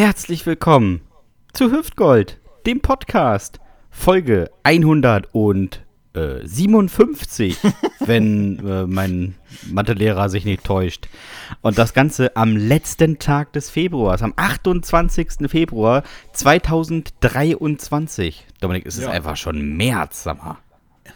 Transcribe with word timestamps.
Herzlich 0.00 0.46
willkommen 0.46 1.02
zu 1.52 1.70
Hüftgold, 1.72 2.38
dem 2.64 2.80
Podcast, 2.80 3.60
Folge 3.90 4.50
157, 4.62 7.58
wenn 8.00 8.66
äh, 8.66 8.86
mein 8.86 9.34
Mathelehrer 9.70 10.30
sich 10.30 10.46
nicht 10.46 10.64
täuscht. 10.64 11.10
Und 11.60 11.76
das 11.76 11.92
Ganze 11.92 12.34
am 12.34 12.56
letzten 12.56 13.18
Tag 13.18 13.52
des 13.52 13.68
Februars, 13.68 14.22
am 14.22 14.32
28. 14.36 15.50
Februar 15.50 16.02
2023. 16.32 18.46
Dominik, 18.62 18.86
es 18.86 18.96
ist 18.96 19.04
Ja. 19.04 19.10
einfach 19.10 19.36
schon 19.36 19.76
März, 19.76 20.22
sag 20.22 20.42
mal. 20.42 20.56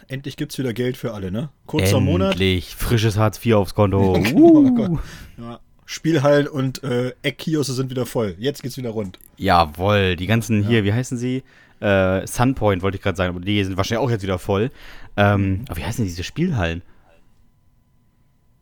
Endlich 0.09 0.37
gibt's 0.37 0.59
wieder 0.59 0.73
Geld 0.73 0.95
für 0.95 1.15
alle, 1.15 1.31
ne? 1.31 1.49
Kurzer 1.65 1.99
Monat. 1.99 2.33
Endlich, 2.33 2.75
frisches 2.75 3.17
Hartz 3.17 3.43
IV 3.43 3.55
aufs 3.55 3.73
Konto. 3.73 4.21
Oh 4.35 4.59
Uh. 4.59 4.75
Gott. 4.75 4.99
Ja. 5.39 5.59
Spielhallen 5.85 6.47
und 6.47 6.83
äh, 6.83 7.13
Eckkioske 7.21 7.73
sind 7.73 7.89
wieder 7.91 8.05
voll. 8.05 8.35
Jetzt 8.39 8.63
geht's 8.63 8.77
wieder 8.77 8.89
rund. 8.89 9.19
Jawohl, 9.37 10.15
die 10.15 10.25
ganzen 10.25 10.63
hier, 10.63 10.83
wie 10.83 10.93
heißen 10.93 11.17
sie? 11.17 11.43
Äh, 11.79 12.25
Sunpoint 12.25 12.81
wollte 12.81 12.97
ich 12.97 13.03
gerade 13.03 13.17
sagen, 13.17 13.35
aber 13.35 13.45
die 13.45 13.63
sind 13.63 13.77
wahrscheinlich 13.77 14.05
auch 14.05 14.09
jetzt 14.09 14.23
wieder 14.23 14.39
voll. 14.39 14.71
Ähm, 15.17 15.65
aber 15.67 15.77
wie 15.77 15.83
heißen 15.83 16.03
diese 16.03 16.23
Spielhallen? 16.23 16.81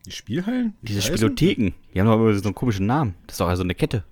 Die 0.06 0.10
Spielhallen? 0.10 0.74
Wie 0.82 0.88
Diese 0.88 1.00
heißen? 1.00 1.16
Spielotheken. 1.16 1.72
Die 1.94 2.00
haben 2.00 2.06
doch 2.08 2.14
immer 2.14 2.34
so 2.34 2.44
einen 2.44 2.54
komischen 2.54 2.86
Namen. 2.86 3.14
Das 3.26 3.34
ist 3.34 3.40
doch 3.40 3.48
also 3.48 3.62
eine 3.62 3.74
Kette. 3.74 4.04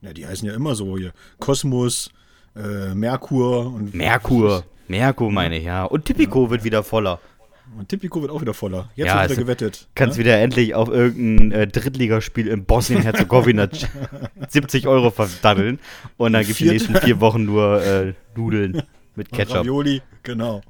Ja, 0.00 0.12
die 0.12 0.26
heißen 0.26 0.46
ja 0.46 0.54
immer 0.54 0.74
so 0.74 0.96
hier. 0.98 1.12
Kosmos, 1.38 2.10
äh, 2.56 2.94
Merkur 2.94 3.66
und. 3.72 3.94
Merkur. 3.94 4.64
Merkur 4.88 5.30
meine 5.30 5.58
ich, 5.58 5.64
ja. 5.64 5.84
Und 5.84 6.06
Tipico 6.06 6.50
wird 6.50 6.64
wieder 6.64 6.82
voller. 6.82 7.20
Und 7.76 7.88
Tipico 7.88 8.20
wird 8.22 8.30
auch 8.32 8.40
wieder 8.40 8.54
voller. 8.54 8.90
Jetzt 8.96 9.06
Ja, 9.08 9.14
wird 9.20 9.24
es- 9.24 9.36
wieder 9.36 9.44
gewettet. 9.44 9.88
Kannst 9.94 10.16
ne? 10.18 10.24
wieder 10.24 10.38
endlich 10.38 10.74
auf 10.74 10.88
irgendein 10.88 11.52
äh, 11.52 11.66
Drittligaspiel 11.66 12.46
in 12.48 12.64
Bosnien-Herzegowina 12.64 13.68
70 14.48 14.86
Euro 14.88 15.10
verdaddeln. 15.10 15.78
Und 16.16 16.32
dann 16.32 16.44
gibt 16.44 16.58
die 16.58 16.64
Vierte- 16.64 16.72
nächsten 16.92 16.96
vier 17.06 17.20
Wochen 17.20 17.44
nur 17.44 17.82
äh, 17.84 18.14
Nudeln 18.36 18.82
mit 19.14 19.30
Ketchup. 19.32 19.56
Ravioli, 19.58 20.02
genau. 20.22 20.60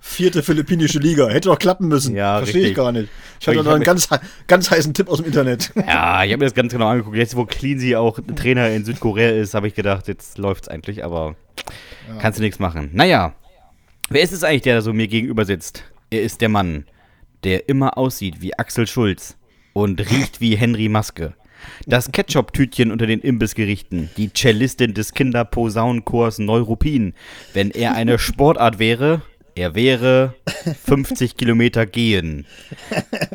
Vierte 0.00 0.42
philippinische 0.42 0.98
Liga. 0.98 1.28
Hätte 1.28 1.48
doch 1.48 1.58
klappen 1.58 1.86
müssen. 1.88 2.16
Ja, 2.16 2.38
Verstehe 2.38 2.68
ich 2.68 2.74
gar 2.74 2.90
nicht. 2.90 3.08
Ich 3.40 3.46
hatte 3.46 3.58
Ich 3.58 3.64
noch 3.64 3.72
einen 3.72 3.84
ganz, 3.84 4.08
ganz 4.48 4.70
heißen 4.70 4.92
Tipp 4.94 5.08
aus 5.08 5.18
dem 5.18 5.26
Internet. 5.26 5.72
Ja, 5.76 6.24
ich 6.24 6.32
habe 6.32 6.38
mir 6.38 6.46
das 6.46 6.54
ganz 6.54 6.72
genau 6.72 6.88
angeguckt. 6.88 7.16
Jetzt, 7.16 7.36
wo 7.36 7.44
Cleansey 7.44 7.94
auch 7.94 8.18
Trainer 8.34 8.68
in 8.70 8.84
Südkorea 8.84 9.30
ist, 9.30 9.54
habe 9.54 9.68
ich 9.68 9.74
gedacht, 9.74 10.08
jetzt 10.08 10.38
läuft's 10.38 10.66
eigentlich, 10.68 11.04
aber 11.04 11.36
kannst 12.18 12.38
du 12.40 12.42
nichts 12.42 12.58
machen. 12.58 12.90
Naja, 12.92 13.34
wer 14.12 14.22
ist 14.22 14.32
es 14.32 14.44
eigentlich, 14.44 14.62
der 14.62 14.76
da 14.76 14.80
so 14.82 14.92
mir 14.92 15.08
gegenüber 15.08 15.44
sitzt? 15.44 15.84
Er 16.10 16.22
ist 16.22 16.40
der 16.40 16.48
Mann, 16.48 16.84
der 17.44 17.68
immer 17.68 17.96
aussieht 17.96 18.40
wie 18.40 18.58
Axel 18.58 18.86
Schulz 18.86 19.36
und 19.72 20.00
riecht 20.10 20.40
wie 20.40 20.56
Henry 20.56 20.88
Maske. 20.88 21.34
Das 21.86 22.10
Ketchup-Tütchen 22.10 22.90
unter 22.90 23.06
den 23.06 23.20
Imbissgerichten, 23.20 24.10
die 24.16 24.32
Cellistin 24.32 24.94
des 24.94 25.14
Kinderposaunenchors 25.14 26.38
Neuruppin. 26.38 27.14
Wenn 27.54 27.70
er 27.70 27.94
eine 27.94 28.18
Sportart 28.18 28.78
wäre, 28.78 29.22
er 29.54 29.74
wäre 29.74 30.34
50 30.84 31.36
Kilometer 31.36 31.86
gehen. 31.86 32.46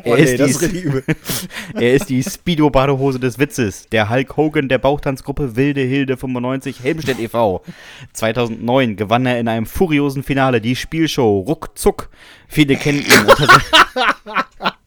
Oh, 0.04 0.14
Er 0.14 0.16
nee, 0.16 0.22
ist 0.24 0.40
das 0.40 0.58
die- 0.70 0.78
ist 0.78 1.48
er 1.74 1.94
ist 1.94 2.08
die 2.08 2.22
Speedo-Badehose 2.22 3.18
des 3.20 3.38
Witzes, 3.38 3.86
der 3.90 4.08
Hulk 4.10 4.36
Hogan 4.36 4.68
der 4.68 4.78
Bauchtanzgruppe 4.78 5.56
Wilde 5.56 5.80
Hilde 5.82 6.16
95 6.16 6.82
Helmstedt 6.82 7.18
e.V. 7.20 7.62
2009 8.12 8.96
gewann 8.96 9.26
er 9.26 9.38
in 9.38 9.48
einem 9.48 9.66
furiosen 9.66 10.22
Finale 10.22 10.60
die 10.60 10.76
Spielshow 10.76 11.40
Ruckzuck. 11.40 12.08
Viele 12.48 12.76
kennen 12.76 13.00
ihn 13.00 13.26
unter 13.28 13.46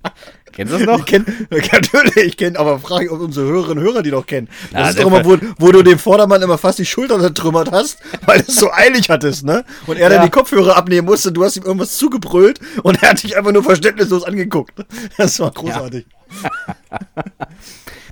Kennst 0.69 0.73
du 0.73 0.85
das 0.85 0.97
noch? 0.99 1.05
Kenn, 1.05 1.25
natürlich, 1.49 2.15
ich 2.17 2.37
kenne, 2.37 2.57
aber 2.59 2.79
frage 2.79 3.05
ich, 3.05 3.11
ob 3.11 3.19
unsere 3.19 3.47
Hörerinnen 3.47 3.83
und 3.83 3.83
Hörer 3.91 4.03
die 4.03 4.11
noch 4.11 4.25
kennen. 4.25 4.47
Das 4.71 4.71
Na, 4.73 4.89
ist 4.89 4.99
doch 4.99 5.07
immer, 5.07 5.25
wo, 5.25 5.37
wo 5.57 5.71
du 5.71 5.83
dem 5.83 5.97
Vordermann 5.99 6.41
immer 6.41 6.57
fast 6.57 6.79
die 6.79 6.85
Schulter 6.85 7.19
zertrümmert 7.19 7.71
hast, 7.71 7.97
weil 8.25 8.39
du 8.39 8.45
es 8.47 8.55
so 8.55 8.71
eilig 8.71 9.09
hattest, 9.09 9.45
ne? 9.45 9.65
Und 9.87 9.97
er 9.97 10.03
Ja. 10.03 10.17
dann 10.17 10.25
die 10.25 10.31
Kopfhörer 10.31 10.77
abnehmen 10.77 11.07
musste, 11.07 11.31
du 11.31 11.43
hast 11.43 11.57
ihm 11.57 11.63
irgendwas 11.63 11.97
zugebrüllt 11.97 12.59
und 12.83 13.01
er 13.01 13.09
hat 13.11 13.23
dich 13.23 13.37
einfach 13.37 13.51
nur 13.51 13.63
verständnislos 13.63 14.23
angeguckt. 14.23 14.73
Das 15.17 15.39
war 15.39 15.51
großartig. 15.51 16.05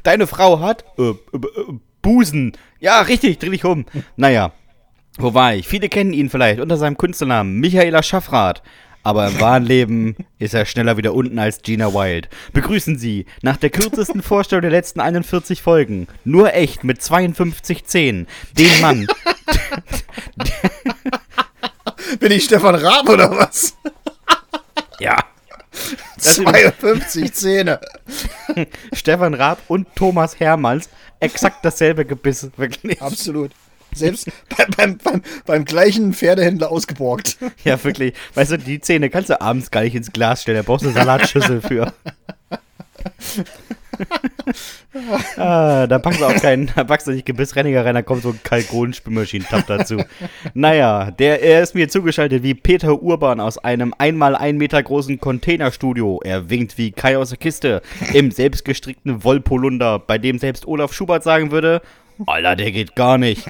Deine 0.04 0.28
Frau 0.28 0.60
hat 0.60 0.86
äh, 0.98 1.10
äh, 1.10 1.12
äh, 1.12 1.74
Busen. 2.02 2.54
Ja, 2.80 3.02
richtig, 3.02 3.40
dreh 3.40 3.50
dich 3.50 3.66
um. 3.66 3.86
Naja, 4.16 4.52
wo 5.18 5.34
war 5.34 5.56
ich? 5.56 5.68
Viele 5.68 5.90
kennen 5.90 6.14
ihn 6.14 6.30
vielleicht 6.30 6.60
unter 6.60 6.78
seinem 6.78 6.98
Künstlernamen 6.98 7.60
Michaela 7.60 8.02
Schaffrath. 8.04 8.62
Aber 9.04 9.28
im 9.28 9.40
wahren 9.40 9.64
Leben 9.64 10.16
ist 10.40 10.54
er 10.54 10.66
schneller 10.66 10.98
wieder 10.98 11.14
unten 11.14 11.40
als 11.40 11.62
Gina 11.62 11.94
Wild. 11.94 12.28
Begrüßen 12.54 12.98
Sie 12.98 13.26
nach 13.42 13.58
der 13.58 13.70
kürzesten 13.70 14.22
Vorstellung 14.22 14.62
der 14.62 14.72
letzten 14.72 15.00
41 15.00 15.62
Folgen, 15.62 16.08
nur 16.26 16.54
echt 16.54 16.84
mit 16.84 17.02
52 17.02 17.86
Zähnen, 17.86 18.28
den 18.58 18.82
Mann, 18.82 19.08
Bin 22.20 22.32
ich 22.32 22.46
Stefan 22.46 22.76
Raab 22.76 23.08
oder 23.10 23.32
was? 23.32 23.76
ja, 25.00 25.18
Das 26.16 26.38
ist 26.38 26.44
52 26.44 27.34
Zähne. 27.34 27.80
Stefan 28.94 29.34
Raab 29.34 29.60
und 29.68 29.88
Thomas 29.96 30.40
Hermanns, 30.40 30.90
exakt 31.20 31.64
dasselbe 31.64 32.06
Gebiss, 32.06 32.50
wirklich. 32.58 33.02
Absolut. 33.02 33.52
Selbst 33.94 34.28
beim, 34.58 34.70
beim, 34.76 34.98
beim, 34.98 35.22
beim 35.46 35.66
gleichen 35.66 36.14
Pferdehändler 36.14 36.72
ausgeborgt. 36.72 37.38
Ja, 37.64 37.84
wirklich. 37.84 38.14
Weißt 38.36 38.52
du, 38.52 38.58
die 38.58 38.80
Zähne 38.80 39.10
kannst 39.10 39.30
du 39.30 39.42
abends 39.42 39.70
gar 39.70 39.82
nicht 39.82 39.96
ins 39.96 40.14
Glas 40.14 40.44
stellen. 40.44 40.58
Da 40.58 40.64
brauchst 40.64 40.86
du 40.86 40.90
eine 40.90 40.98
Salatschüssel 40.98 41.62
für. 41.62 41.94
ah, 45.38 45.88
da 45.88 46.00
packst 46.00 46.22
du 46.22 46.26
auch 46.26 46.36
keinen, 46.36 46.72
da 46.76 46.84
packst 46.84 47.08
du 47.08 47.12
nicht 47.12 47.26
Gebissrenniger 47.26 47.86
rein, 47.86 47.96
da 47.96 48.02
kommt 48.02 48.24
so 48.24 48.30
ein 48.30 48.40
Kalkon-Spülmaschinentab 48.44 49.68
dazu. 49.68 49.98
Naja, 50.54 51.12
der, 51.12 51.42
er 51.42 51.62
ist 51.62 51.76
mir 51.76 51.90
zugeschaltet 51.90 52.44
wie 52.44 52.54
Peter 52.54 53.02
Urban 53.02 53.40
aus 53.40 53.58
einem 53.58 53.94
einmal 53.98 54.36
ein 54.36 54.58
Meter 54.58 54.82
großen 54.82 55.20
Containerstudio. 55.20 56.22
Er 56.24 56.50
winkt 56.50 56.78
wie 56.78 56.92
Kai 56.92 57.18
aus 57.18 57.30
der 57.30 57.38
Kiste 57.38 57.82
im 58.14 58.32
selbstgestrickten 58.32 59.24
Wollpolunder, 59.24 60.00
bei 60.00 60.18
dem 60.18 60.40
selbst 60.40 60.68
Olaf 60.68 60.94
Schubert 60.94 61.24
sagen 61.24 61.52
würde, 61.52 61.82
Alter, 62.26 62.56
der 62.56 62.72
geht 62.72 62.96
gar 62.96 63.18
nicht. 63.18 63.46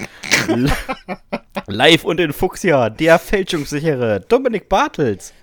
Live 1.68 2.03
und 2.03 2.19
in 2.19 2.34
Fuchsia, 2.34 2.90
der 2.90 3.19
fälschungssichere 3.19 4.22
Dominik 4.28 4.69
Bartels. 4.69 5.34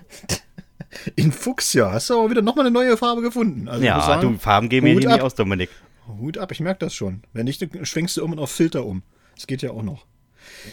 In 1.15 1.31
Fuchsia 1.31 1.91
hast 1.91 2.09
du 2.09 2.19
aber 2.19 2.31
wieder 2.31 2.41
nochmal 2.41 2.65
eine 2.65 2.73
neue 2.73 2.97
Farbe 2.97 3.21
gefunden. 3.21 3.67
Also 3.67 3.83
Ja, 3.83 4.01
sagen, 4.01 4.33
du, 4.33 4.39
Farben 4.39 4.69
gehen 4.69 4.83
mir 4.83 4.97
hier 4.97 5.09
nicht 5.09 5.21
aus, 5.21 5.35
Dominik. 5.35 5.69
Hut 6.07 6.37
ab, 6.37 6.51
ich 6.51 6.59
merke 6.59 6.79
das 6.79 6.93
schon. 6.93 7.21
Wenn 7.33 7.45
nicht, 7.45 7.61
dann 7.61 7.85
schwenkst 7.85 8.15
du 8.15 8.21
irgendwann 8.21 8.43
auf 8.43 8.51
Filter 8.51 8.85
um. 8.85 9.03
Das 9.35 9.47
geht 9.47 9.61
ja 9.61 9.71
auch 9.71 9.83
noch. 9.83 10.05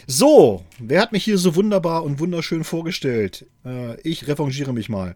So, 0.07 0.63
wer 0.79 1.01
hat 1.01 1.11
mich 1.11 1.23
hier 1.25 1.37
so 1.37 1.55
wunderbar 1.55 2.03
und 2.03 2.19
wunderschön 2.19 2.63
vorgestellt? 2.63 3.45
Äh, 3.65 3.99
ich 4.01 4.27
revanchiere 4.27 4.73
mich 4.73 4.89
mal. 4.89 5.15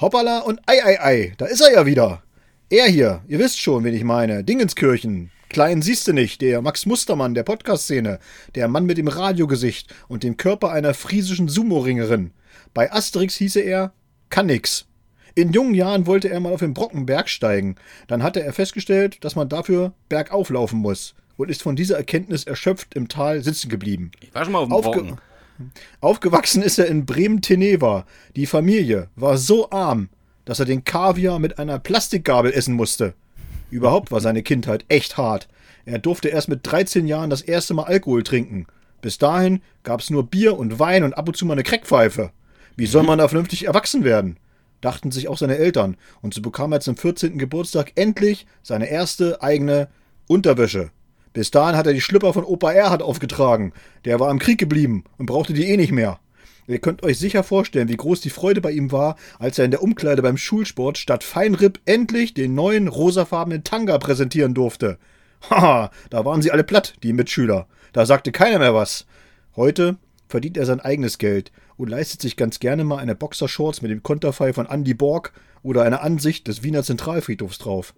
Hoppala 0.00 0.40
und 0.40 0.60
ei, 0.66 0.84
ei, 0.84 1.00
ei, 1.00 1.34
da 1.38 1.46
ist 1.46 1.60
er 1.60 1.72
ja 1.72 1.86
wieder. 1.86 2.22
Er 2.68 2.86
hier, 2.86 3.22
ihr 3.28 3.38
wisst 3.38 3.60
schon, 3.60 3.84
wen 3.84 3.94
ich 3.94 4.04
meine. 4.04 4.42
Dingenskirchen. 4.42 5.30
Klein 5.52 5.82
siehst 5.82 6.08
du 6.08 6.14
nicht, 6.14 6.40
der 6.40 6.62
Max 6.62 6.86
Mustermann 6.86 7.34
der 7.34 7.42
Podcast-Szene. 7.42 8.20
Der 8.54 8.68
Mann 8.68 8.86
mit 8.86 8.96
dem 8.96 9.08
Radiogesicht 9.08 9.94
und 10.08 10.22
dem 10.22 10.38
Körper 10.38 10.72
einer 10.72 10.94
friesischen 10.94 11.46
Sumo-Ringerin. 11.46 12.30
Bei 12.72 12.90
Asterix 12.90 13.34
hieße 13.36 13.60
er 13.60 13.92
kann 14.30 14.46
nix. 14.46 14.86
In 15.34 15.52
jungen 15.52 15.74
Jahren 15.74 16.06
wollte 16.06 16.30
er 16.30 16.40
mal 16.40 16.54
auf 16.54 16.60
den 16.60 16.72
Brockenberg 16.72 17.28
steigen. 17.28 17.76
Dann 18.06 18.22
hatte 18.22 18.42
er 18.42 18.54
festgestellt, 18.54 19.22
dass 19.24 19.36
man 19.36 19.50
dafür 19.50 19.92
bergauf 20.08 20.48
laufen 20.48 20.78
muss 20.78 21.14
und 21.36 21.50
ist 21.50 21.62
von 21.62 21.76
dieser 21.76 21.98
Erkenntnis 21.98 22.44
erschöpft 22.44 22.94
im 22.94 23.08
Tal 23.08 23.42
sitzen 23.42 23.68
geblieben. 23.68 24.10
Ich 24.20 24.34
war 24.34 24.44
schon 24.44 24.54
mal 24.54 24.60
auf 24.60 24.68
dem 24.68 24.72
Aufge 24.72 25.02
Brocken. 25.02 25.20
Aufgewachsen 26.00 26.62
ist 26.62 26.78
er 26.78 26.86
in 26.86 27.04
Bremen-Teneva. 27.04 28.06
Die 28.36 28.46
Familie 28.46 29.10
war 29.16 29.36
so 29.36 29.70
arm, 29.70 30.08
dass 30.46 30.60
er 30.60 30.64
den 30.64 30.84
Kaviar 30.84 31.38
mit 31.38 31.58
einer 31.58 31.78
Plastikgabel 31.78 32.54
essen 32.54 32.74
musste. 32.74 33.12
Überhaupt 33.72 34.12
war 34.12 34.20
seine 34.20 34.42
Kindheit 34.42 34.84
echt 34.88 35.16
hart. 35.16 35.48
Er 35.86 35.98
durfte 35.98 36.28
erst 36.28 36.50
mit 36.50 36.60
13 36.62 37.06
Jahren 37.06 37.30
das 37.30 37.40
erste 37.40 37.72
Mal 37.72 37.84
Alkohol 37.84 38.22
trinken. 38.22 38.66
Bis 39.00 39.16
dahin 39.16 39.62
gab 39.82 40.00
es 40.00 40.10
nur 40.10 40.26
Bier 40.26 40.58
und 40.58 40.78
Wein 40.78 41.04
und 41.04 41.14
ab 41.14 41.26
und 41.26 41.38
zu 41.38 41.46
mal 41.46 41.54
eine 41.54 41.62
Crackpfeife. 41.62 42.32
Wie 42.76 42.84
soll 42.84 43.02
man 43.02 43.18
da 43.18 43.28
vernünftig 43.28 43.64
erwachsen 43.64 44.04
werden? 44.04 44.36
Dachten 44.82 45.10
sich 45.10 45.26
auch 45.26 45.38
seine 45.38 45.56
Eltern. 45.56 45.96
Und 46.20 46.34
so 46.34 46.42
bekam 46.42 46.70
er 46.72 46.80
zum 46.80 46.98
14. 46.98 47.38
Geburtstag 47.38 47.92
endlich 47.94 48.46
seine 48.62 48.90
erste 48.90 49.42
eigene 49.42 49.88
Unterwäsche. 50.26 50.90
Bis 51.32 51.50
dahin 51.50 51.74
hat 51.74 51.86
er 51.86 51.94
die 51.94 52.02
Schlüpper 52.02 52.34
von 52.34 52.44
Opa 52.44 52.72
Erhard 52.72 53.00
aufgetragen. 53.00 53.72
Der 54.04 54.20
war 54.20 54.30
im 54.30 54.38
Krieg 54.38 54.58
geblieben 54.58 55.04
und 55.16 55.24
brauchte 55.24 55.54
die 55.54 55.64
eh 55.64 55.78
nicht 55.78 55.92
mehr. 55.92 56.20
Ihr 56.66 56.78
könnt 56.78 57.02
euch 57.02 57.18
sicher 57.18 57.42
vorstellen, 57.42 57.88
wie 57.88 57.96
groß 57.96 58.20
die 58.20 58.30
Freude 58.30 58.60
bei 58.60 58.70
ihm 58.70 58.92
war, 58.92 59.16
als 59.38 59.58
er 59.58 59.64
in 59.64 59.70
der 59.72 59.82
Umkleide 59.82 60.22
beim 60.22 60.36
Schulsport 60.36 60.96
statt 60.96 61.24
Feinripp 61.24 61.80
endlich 61.84 62.34
den 62.34 62.54
neuen 62.54 62.88
rosafarbenen 62.88 63.64
Tanga 63.64 63.98
präsentieren 63.98 64.54
durfte. 64.54 64.98
Haha, 65.50 65.90
da 66.10 66.24
waren 66.24 66.40
sie 66.40 66.52
alle 66.52 66.64
platt, 66.64 66.94
die 67.02 67.12
Mitschüler. 67.12 67.66
Da 67.92 68.06
sagte 68.06 68.32
keiner 68.32 68.58
mehr 68.58 68.74
was. 68.74 69.06
Heute 69.56 69.96
verdient 70.28 70.56
er 70.56 70.66
sein 70.66 70.80
eigenes 70.80 71.18
Geld 71.18 71.52
und 71.76 71.90
leistet 71.90 72.22
sich 72.22 72.36
ganz 72.36 72.60
gerne 72.60 72.84
mal 72.84 72.98
eine 72.98 73.14
Boxershorts 73.14 73.82
mit 73.82 73.90
dem 73.90 74.02
Konterfei 74.02 74.52
von 74.52 74.66
Andy 74.66 74.94
Borg 74.94 75.32
oder 75.62 75.82
eine 75.82 76.00
Ansicht 76.00 76.46
des 76.46 76.62
Wiener 76.62 76.84
Zentralfriedhofs 76.84 77.58
drauf. 77.58 77.92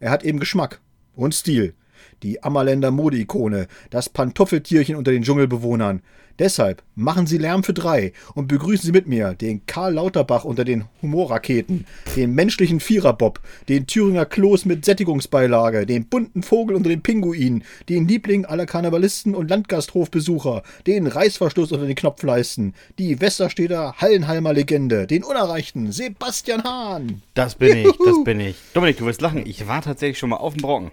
Er 0.00 0.10
hat 0.10 0.24
eben 0.24 0.38
Geschmack 0.38 0.80
und 1.14 1.34
Stil. 1.34 1.74
Die 2.22 2.42
Ammerländer 2.42 2.90
Modeikone, 2.90 3.66
das 3.90 4.08
Pantoffeltierchen 4.08 4.96
unter 4.96 5.10
den 5.10 5.22
Dschungelbewohnern. 5.22 6.02
Deshalb 6.38 6.82
machen 6.96 7.26
Sie 7.26 7.38
Lärm 7.38 7.62
für 7.62 7.74
drei 7.74 8.12
und 8.34 8.48
begrüßen 8.48 8.86
Sie 8.86 8.92
mit 8.92 9.06
mir 9.06 9.34
den 9.34 9.64
Karl 9.66 9.94
Lauterbach 9.94 10.44
unter 10.44 10.64
den 10.64 10.84
Humorraketen, 11.00 11.86
den 12.16 12.34
menschlichen 12.34 12.80
Viererbob, 12.80 13.40
den 13.68 13.86
Thüringer 13.86 14.26
Kloß 14.26 14.64
mit 14.64 14.84
Sättigungsbeilage, 14.84 15.86
den 15.86 16.06
bunten 16.06 16.42
Vogel 16.42 16.76
unter 16.76 16.88
den 16.88 17.02
Pinguinen, 17.02 17.64
den 17.88 18.08
Liebling 18.08 18.44
aller 18.44 18.66
Karnevalisten 18.66 19.34
und 19.34 19.48
Landgasthofbesucher, 19.48 20.62
den 20.86 21.06
Reißverschluss 21.06 21.72
unter 21.72 21.86
den 21.86 21.94
Knopfleisten, 21.94 22.74
die 22.98 23.20
Westerstedter 23.20 23.94
Hallenhalmer 23.98 24.52
Legende, 24.52 25.06
den 25.06 25.22
unerreichten 25.22 25.92
Sebastian 25.92 26.64
Hahn. 26.64 27.22
Das 27.34 27.54
bin 27.54 27.76
ich, 27.76 27.92
das 28.04 28.24
bin 28.24 28.40
ich. 28.40 28.56
Dominik, 28.72 28.98
du 28.98 29.06
wirst 29.06 29.20
lachen. 29.20 29.46
Ich 29.46 29.66
war 29.68 29.82
tatsächlich 29.82 30.18
schon 30.18 30.30
mal 30.30 30.36
auf 30.36 30.54
dem 30.54 30.62
Brocken. 30.62 30.90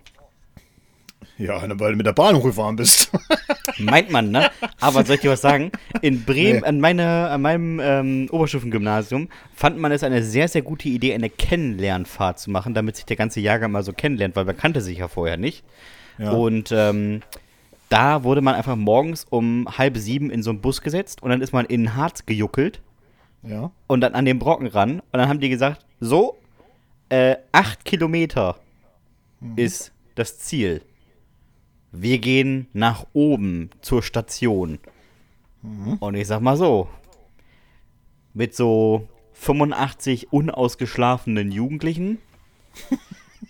Ja, 1.38 1.62
weil 1.80 1.92
du 1.92 1.98
mit 1.98 2.06
der 2.06 2.14
Bahn 2.14 2.36
hochgefahren 2.36 2.76
bist. 2.76 3.12
Meint 3.80 4.12
man, 4.12 4.32
ne? 4.32 4.50
Aber 4.80 5.04
soll 5.04 5.16
ich 5.16 5.22
dir 5.22 5.32
was 5.32 5.42
sagen? 5.42 5.72
In 6.02 6.24
Bremen, 6.24 6.60
nee. 6.60 6.66
an, 6.66 6.80
meine, 6.80 7.30
an 7.30 7.42
meinem 7.42 7.80
ähm, 7.80 8.28
Oberstufengymnasium, 8.32 9.30
fand 9.56 9.80
man 9.80 9.92
es 9.92 10.04
eine 10.04 10.24
sehr, 10.24 10.48
sehr 10.48 10.62
gute 10.62 10.90
Idee, 10.90 11.14
eine 11.14 11.30
Kennenlernfahrt 11.30 12.40
zu 12.40 12.52
machen, 12.52 12.74
damit 12.74 12.96
sich 12.96 13.06
der 13.06 13.16
ganze 13.16 13.40
Jahrgang 13.40 13.72
mal 13.72 13.84
so 13.84 13.94
kennenlernt, 13.94 14.36
weil 14.36 14.46
man 14.46 14.58
kannte 14.58 14.82
sich 14.82 15.00
ja 15.00 15.08
vorher 15.08 15.38
nicht. 15.38 15.64
Ja. 16.18 16.32
Und 16.32 16.72
ähm, 16.72 17.22
da 17.90 18.24
wurde 18.24 18.42
man 18.42 18.56
einfach 18.56 18.76
morgens 18.76 19.26
um 19.30 19.68
halb 19.78 19.98
sieben 19.98 20.30
in 20.30 20.44
so 20.44 20.52
einen 20.52 20.62
Bus 20.62 20.82
gesetzt 20.82 21.24
und 21.24 21.30
dann 21.30 21.42
ist 21.42 21.54
man 21.54 21.66
in 21.66 21.96
Harz 21.96 22.26
gejuckelt. 22.26 22.82
Ja. 23.44 23.72
Und 23.88 24.02
dann 24.02 24.14
an 24.14 24.26
den 24.26 24.38
Brocken 24.38 24.68
ran. 24.68 25.00
Und 25.00 25.20
dann 25.20 25.28
haben 25.28 25.40
die 25.40 25.50
gesagt, 25.50 25.84
so, 26.00 26.38
äh, 27.10 27.38
acht 27.52 27.84
Kilometer 27.84 28.58
mhm. 29.40 29.58
ist 29.58 29.92
das 30.16 30.38
Ziel 30.38 30.82
wir 31.92 32.20
gehen 32.20 32.68
nach 32.74 33.06
oben 33.14 33.70
zur 33.82 34.04
Station. 34.04 34.80
Mhm. 35.62 35.98
Und 36.00 36.16
ich 36.16 36.28
sag 36.28 36.42
mal 36.42 36.58
so, 36.58 36.88
mit 38.34 38.56
so 38.56 39.08
85 39.34 40.32
unausgeschlafenen 40.32 41.52
Jugendlichen 41.52 42.20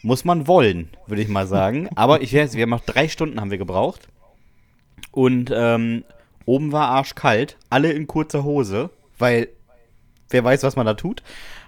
muss 0.01 0.25
man 0.25 0.47
wollen, 0.47 0.89
würde 1.07 1.21
ich 1.21 1.27
mal 1.27 1.47
sagen. 1.47 1.89
Aber 1.95 2.21
ich 2.21 2.33
weiß, 2.33 2.55
wir 2.55 2.63
haben 2.63 2.69
noch 2.69 2.85
drei 2.85 3.07
Stunden 3.07 3.39
haben 3.39 3.51
wir 3.51 3.57
gebraucht. 3.57 4.07
Und 5.11 5.51
ähm, 5.53 6.03
oben 6.45 6.71
war 6.71 6.87
arschkalt, 6.89 7.57
alle 7.69 7.91
in 7.91 8.07
kurzer 8.07 8.43
Hose, 8.43 8.89
weil 9.17 9.49
wer 10.29 10.43
weiß, 10.43 10.63
was 10.63 10.75
man 10.75 10.85
da 10.85 10.93
tut. 10.93 11.21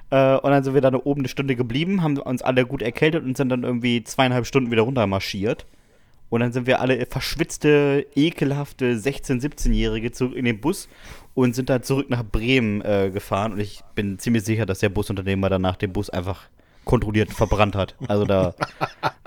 Äh, 0.10 0.38
und 0.38 0.52
dann 0.52 0.64
sind 0.64 0.74
wir 0.74 0.82
da 0.82 0.94
oben 0.94 1.22
eine 1.22 1.28
Stunde 1.28 1.56
geblieben, 1.56 2.02
haben 2.02 2.18
uns 2.18 2.42
alle 2.42 2.66
gut 2.66 2.82
erkältet 2.82 3.24
und 3.24 3.38
sind 3.38 3.50
dann 3.50 3.64
irgendwie 3.64 4.04
zweieinhalb 4.04 4.48
Stunden 4.48 4.72
wieder 4.72 4.84
runter 4.84 5.06
marschiert. 5.06 5.66
Und 6.34 6.40
dann 6.40 6.52
sind 6.52 6.66
wir 6.66 6.82
alle 6.82 7.06
verschwitzte, 7.06 8.08
ekelhafte 8.16 8.96
16-, 8.96 9.40
17-Jährige 9.40 10.12
zurück 10.14 10.36
in 10.36 10.46
den 10.46 10.60
Bus 10.60 10.90
und 11.36 11.54
sind 11.54 11.70
dann 11.70 11.84
zurück 11.84 12.10
nach 12.10 12.24
Bremen 12.24 12.82
äh, 12.82 13.12
gefahren. 13.14 13.54
Und 13.54 13.60
ich 13.60 13.84
bin 13.94 14.18
ziemlich 14.18 14.44
sicher, 14.44 14.66
dass 14.66 14.80
der 14.80 14.90
Busunternehmer 14.90 15.50
danach 15.50 15.76
den 15.76 15.94
Bus 15.94 16.10
einfach 16.10 16.46
kontrolliert 16.86 17.32
verbrannt 17.32 17.76
hat. 17.76 17.94
Also 18.08 18.26
da, 18.26 18.56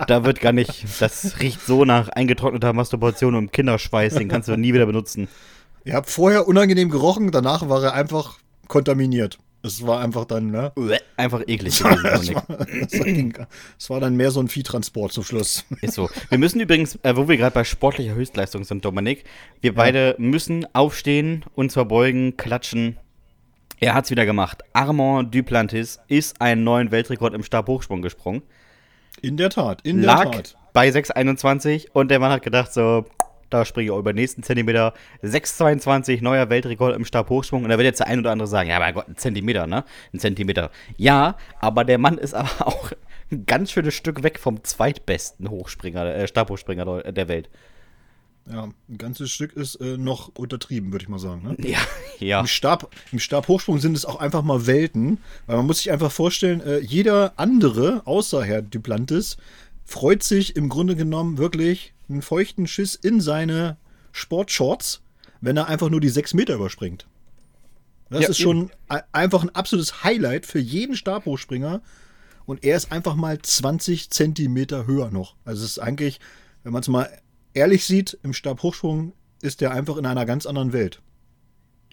da 0.05 0.25
wird 0.25 0.41
gar 0.41 0.51
nicht, 0.51 0.83
das 0.99 1.39
riecht 1.39 1.61
so 1.61 1.85
nach 1.85 2.09
eingetrockneter 2.09 2.73
Masturbation 2.73 3.35
und 3.35 3.53
Kinderschweiß, 3.53 4.15
den 4.15 4.27
kannst 4.27 4.49
du 4.49 4.57
nie 4.57 4.73
wieder 4.73 4.85
benutzen. 4.85 5.29
Ihr 5.85 5.93
habt 5.93 6.09
vorher 6.09 6.45
unangenehm 6.45 6.89
gerochen, 6.89 7.31
danach 7.31 7.69
war 7.69 7.81
er 7.85 7.93
einfach 7.93 8.37
kontaminiert. 8.67 9.39
Es 9.63 9.85
war 9.85 10.01
einfach 10.01 10.25
dann, 10.25 10.51
ne? 10.51 10.71
Einfach 11.17 11.41
eklig. 11.47 11.81
Es 11.81 11.83
war, 11.83 11.95
das, 13.77 13.89
war, 13.89 13.99
dann 13.99 14.15
mehr 14.15 14.31
so 14.31 14.39
ein 14.39 14.47
Viehtransport 14.47 15.11
zum 15.11 15.23
Schluss. 15.23 15.65
Ist 15.81 15.95
so. 15.95 16.09
Wir 16.29 16.37
müssen 16.37 16.59
übrigens, 16.59 16.97
äh, 17.03 17.15
wo 17.15 17.27
wir 17.27 17.37
gerade 17.37 17.53
bei 17.53 17.63
sportlicher 17.63 18.13
Höchstleistung 18.13 18.63
sind, 18.63 18.85
Dominik, 18.85 19.23
wir 19.61 19.71
ja. 19.71 19.75
beide 19.75 20.15
müssen 20.19 20.65
aufstehen, 20.73 21.43
uns 21.55 21.73
verbeugen, 21.73 22.37
klatschen. 22.37 22.97
Er 23.79 23.93
hat 23.93 24.05
es 24.05 24.11
wieder 24.11 24.25
gemacht. 24.25 24.63
Armand 24.73 25.33
Duplantis 25.33 25.99
ist 26.07 26.39
einen 26.41 26.63
neuen 26.63 26.91
Weltrekord 26.91 27.33
im 27.33 27.43
Stabhochsprung 27.43 28.01
gesprungen. 28.01 28.43
In 29.21 29.37
der 29.37 29.49
Tat, 29.49 29.81
in 29.81 29.97
der 29.97 30.05
Lag 30.05 30.31
Tat. 30.31 30.57
bei 30.73 30.89
6,21 30.89 31.91
und 31.91 32.09
der 32.09 32.19
Mann 32.19 32.31
hat 32.31 32.43
gedacht 32.43 32.71
so, 32.73 33.05
da 33.49 33.65
springe 33.65 33.85
ich 33.85 33.91
auch 33.91 33.99
über 33.99 34.13
den 34.13 34.17
nächsten 34.17 34.43
Zentimeter. 34.43 34.93
6,22, 35.23 36.21
neuer 36.21 36.49
Weltrekord 36.49 36.95
im 36.95 37.05
Stabhochsprung. 37.05 37.63
Und 37.63 37.69
da 37.69 37.77
wird 37.77 37.85
jetzt 37.85 37.99
der 37.99 38.07
ein 38.07 38.19
oder 38.19 38.31
andere 38.31 38.47
sagen, 38.47 38.69
ja, 38.69 38.79
mein 38.79 38.93
Gott, 38.93 39.07
ein 39.07 39.15
Zentimeter, 39.15 39.67
ne? 39.67 39.83
Ein 40.13 40.19
Zentimeter. 40.19 40.71
Ja, 40.97 41.37
aber 41.59 41.83
der 41.83 41.97
Mann 41.97 42.17
ist 42.17 42.33
aber 42.33 42.49
auch 42.67 42.91
ein 43.31 43.45
ganz 43.45 43.71
schönes 43.71 43.93
Stück 43.93 44.23
weg 44.23 44.39
vom 44.39 44.63
zweitbesten 44.63 45.49
Hochspringer, 45.49 46.05
äh, 46.05 46.27
Stabhochspringer 46.27 47.11
der 47.11 47.27
Welt. 47.27 47.49
Ja, 48.49 48.69
ein 48.87 48.97
ganzes 48.97 49.31
Stück 49.31 49.53
ist 49.53 49.75
äh, 49.75 49.97
noch 49.97 50.31
untertrieben, 50.35 50.91
würde 50.93 51.03
ich 51.03 51.09
mal 51.09 51.19
sagen. 51.19 51.43
Ne? 51.43 51.55
Ja, 51.67 51.79
ja. 52.19 52.39
Im, 52.39 52.47
Stab, 52.47 52.89
Im 53.11 53.19
Stabhochsprung 53.19 53.79
sind 53.79 53.95
es 53.97 54.05
auch 54.05 54.19
einfach 54.19 54.41
mal 54.41 54.67
Welten, 54.67 55.19
weil 55.47 55.57
man 55.57 55.67
muss 55.67 55.79
sich 55.79 55.91
einfach 55.91 56.11
vorstellen, 56.11 56.61
äh, 56.61 56.79
jeder 56.79 57.33
andere, 57.35 58.03
außer 58.05 58.43
Herr 58.43 58.61
Duplantis, 58.61 59.37
freut 59.87 60.21
sich 60.21 60.55
im 60.55 60.69
Grunde 60.69 60.95
genommen 60.95 61.37
wirklich 61.37 61.93
einen 62.09 62.21
feuchten 62.21 62.67
Schiss 62.67 62.93
in 62.93 63.21
seine 63.21 63.77
Sportshorts, 64.11 65.01
wenn 65.39 65.55
er 65.55 65.67
einfach 65.67 65.89
nur 65.89 66.01
die 66.01 66.09
sechs 66.09 66.33
Meter 66.33 66.55
überspringt. 66.55 67.07
Das 68.09 68.21
ja, 68.21 68.29
ist 68.29 68.39
schon 68.39 68.63
eben. 68.63 69.01
einfach 69.11 69.43
ein 69.43 69.55
absolutes 69.55 70.03
Highlight 70.03 70.45
für 70.45 70.59
jeden 70.59 70.95
Stabhochspringer. 70.95 71.81
Und 72.45 72.63
er 72.63 72.77
ist 72.77 72.91
einfach 72.91 73.15
mal 73.15 73.41
20 73.41 74.09
Zentimeter 74.09 74.87
höher 74.87 75.09
noch. 75.09 75.35
Also 75.43 75.63
es 75.63 75.71
ist 75.71 75.79
eigentlich, 75.79 76.19
wenn 76.63 76.71
man 76.71 76.81
es 76.81 76.87
mal 76.87 77.09
ehrlich 77.53 77.85
sieht, 77.85 78.17
im 78.23 78.33
Stabhochsprung 78.33 79.13
ist 79.41 79.61
er 79.61 79.71
einfach 79.71 79.97
in 79.97 80.05
einer 80.05 80.25
ganz 80.25 80.45
anderen 80.45 80.73
Welt. 80.73 81.01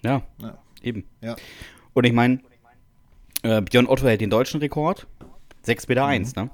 Ja, 0.01 0.23
ja. 0.41 0.57
eben. 0.81 1.05
Ja. 1.21 1.35
Und 1.93 2.05
ich 2.05 2.13
meine, 2.13 2.39
äh, 3.43 3.61
Björn 3.61 3.87
Otto 3.87 4.05
hält 4.05 4.21
den 4.21 4.29
deutschen 4.29 4.59
Rekord. 4.59 5.07
6,1 5.65 5.85
Meter, 5.87 6.03
mhm. 6.03 6.09
eins, 6.09 6.35
ne? 6.35 6.49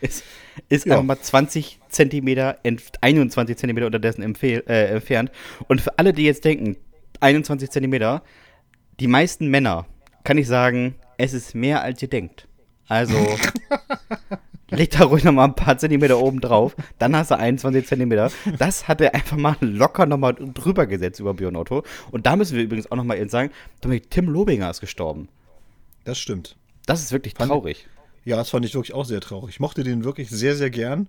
Ist, 0.00 0.24
ist 0.68 0.86
ja. 0.86 0.94
einfach 0.94 1.04
mal 1.04 1.18
20 1.18 1.80
Zentimeter, 1.88 2.58
21 3.00 3.56
Zentimeter 3.56 3.86
unterdessen 3.86 4.22
äh, 4.22 4.86
entfernt. 4.86 5.30
Und 5.68 5.80
für 5.80 5.98
alle, 5.98 6.12
die 6.12 6.24
jetzt 6.24 6.44
denken, 6.44 6.76
21 7.20 7.70
Zentimeter, 7.70 8.22
die 9.00 9.08
meisten 9.08 9.48
Männer, 9.48 9.86
kann 10.24 10.38
ich 10.38 10.46
sagen, 10.46 10.96
es 11.18 11.32
ist 11.32 11.54
mehr, 11.54 11.82
als 11.82 12.02
ihr 12.02 12.08
denkt. 12.08 12.48
Also, 12.88 13.16
leg 14.70 14.90
da 14.90 15.04
ruhig 15.04 15.24
nochmal 15.24 15.48
ein 15.48 15.54
paar 15.54 15.78
Zentimeter 15.78 16.18
oben 16.18 16.40
drauf, 16.40 16.76
dann 16.98 17.16
hast 17.16 17.30
du 17.30 17.38
21 17.38 17.86
Zentimeter. 17.86 18.30
Das 18.58 18.88
hat 18.88 19.00
er 19.00 19.14
einfach 19.14 19.36
mal 19.36 19.56
locker 19.60 20.06
nochmal 20.06 20.34
drüber 20.34 20.86
gesetzt 20.86 21.20
über 21.20 21.34
Björn 21.34 21.56
Otto. 21.56 21.84
Und 22.10 22.26
da 22.26 22.36
müssen 22.36 22.56
wir 22.56 22.64
übrigens 22.64 22.90
auch 22.90 22.96
nochmal 22.96 23.28
sagen, 23.28 23.50
Tim 24.10 24.28
Lobinger 24.28 24.70
ist 24.70 24.80
gestorben. 24.80 25.28
Das 26.04 26.18
stimmt. 26.18 26.56
Das 26.86 27.02
ist 27.02 27.12
wirklich 27.12 27.34
traurig. 27.34 27.88
Ja, 28.26 28.36
das 28.36 28.50
fand 28.50 28.66
ich 28.66 28.74
wirklich 28.74 28.92
auch 28.92 29.04
sehr 29.04 29.20
traurig. 29.20 29.54
Ich 29.54 29.60
mochte 29.60 29.84
den 29.84 30.02
wirklich 30.02 30.28
sehr, 30.30 30.56
sehr 30.56 30.68
gern. 30.68 31.08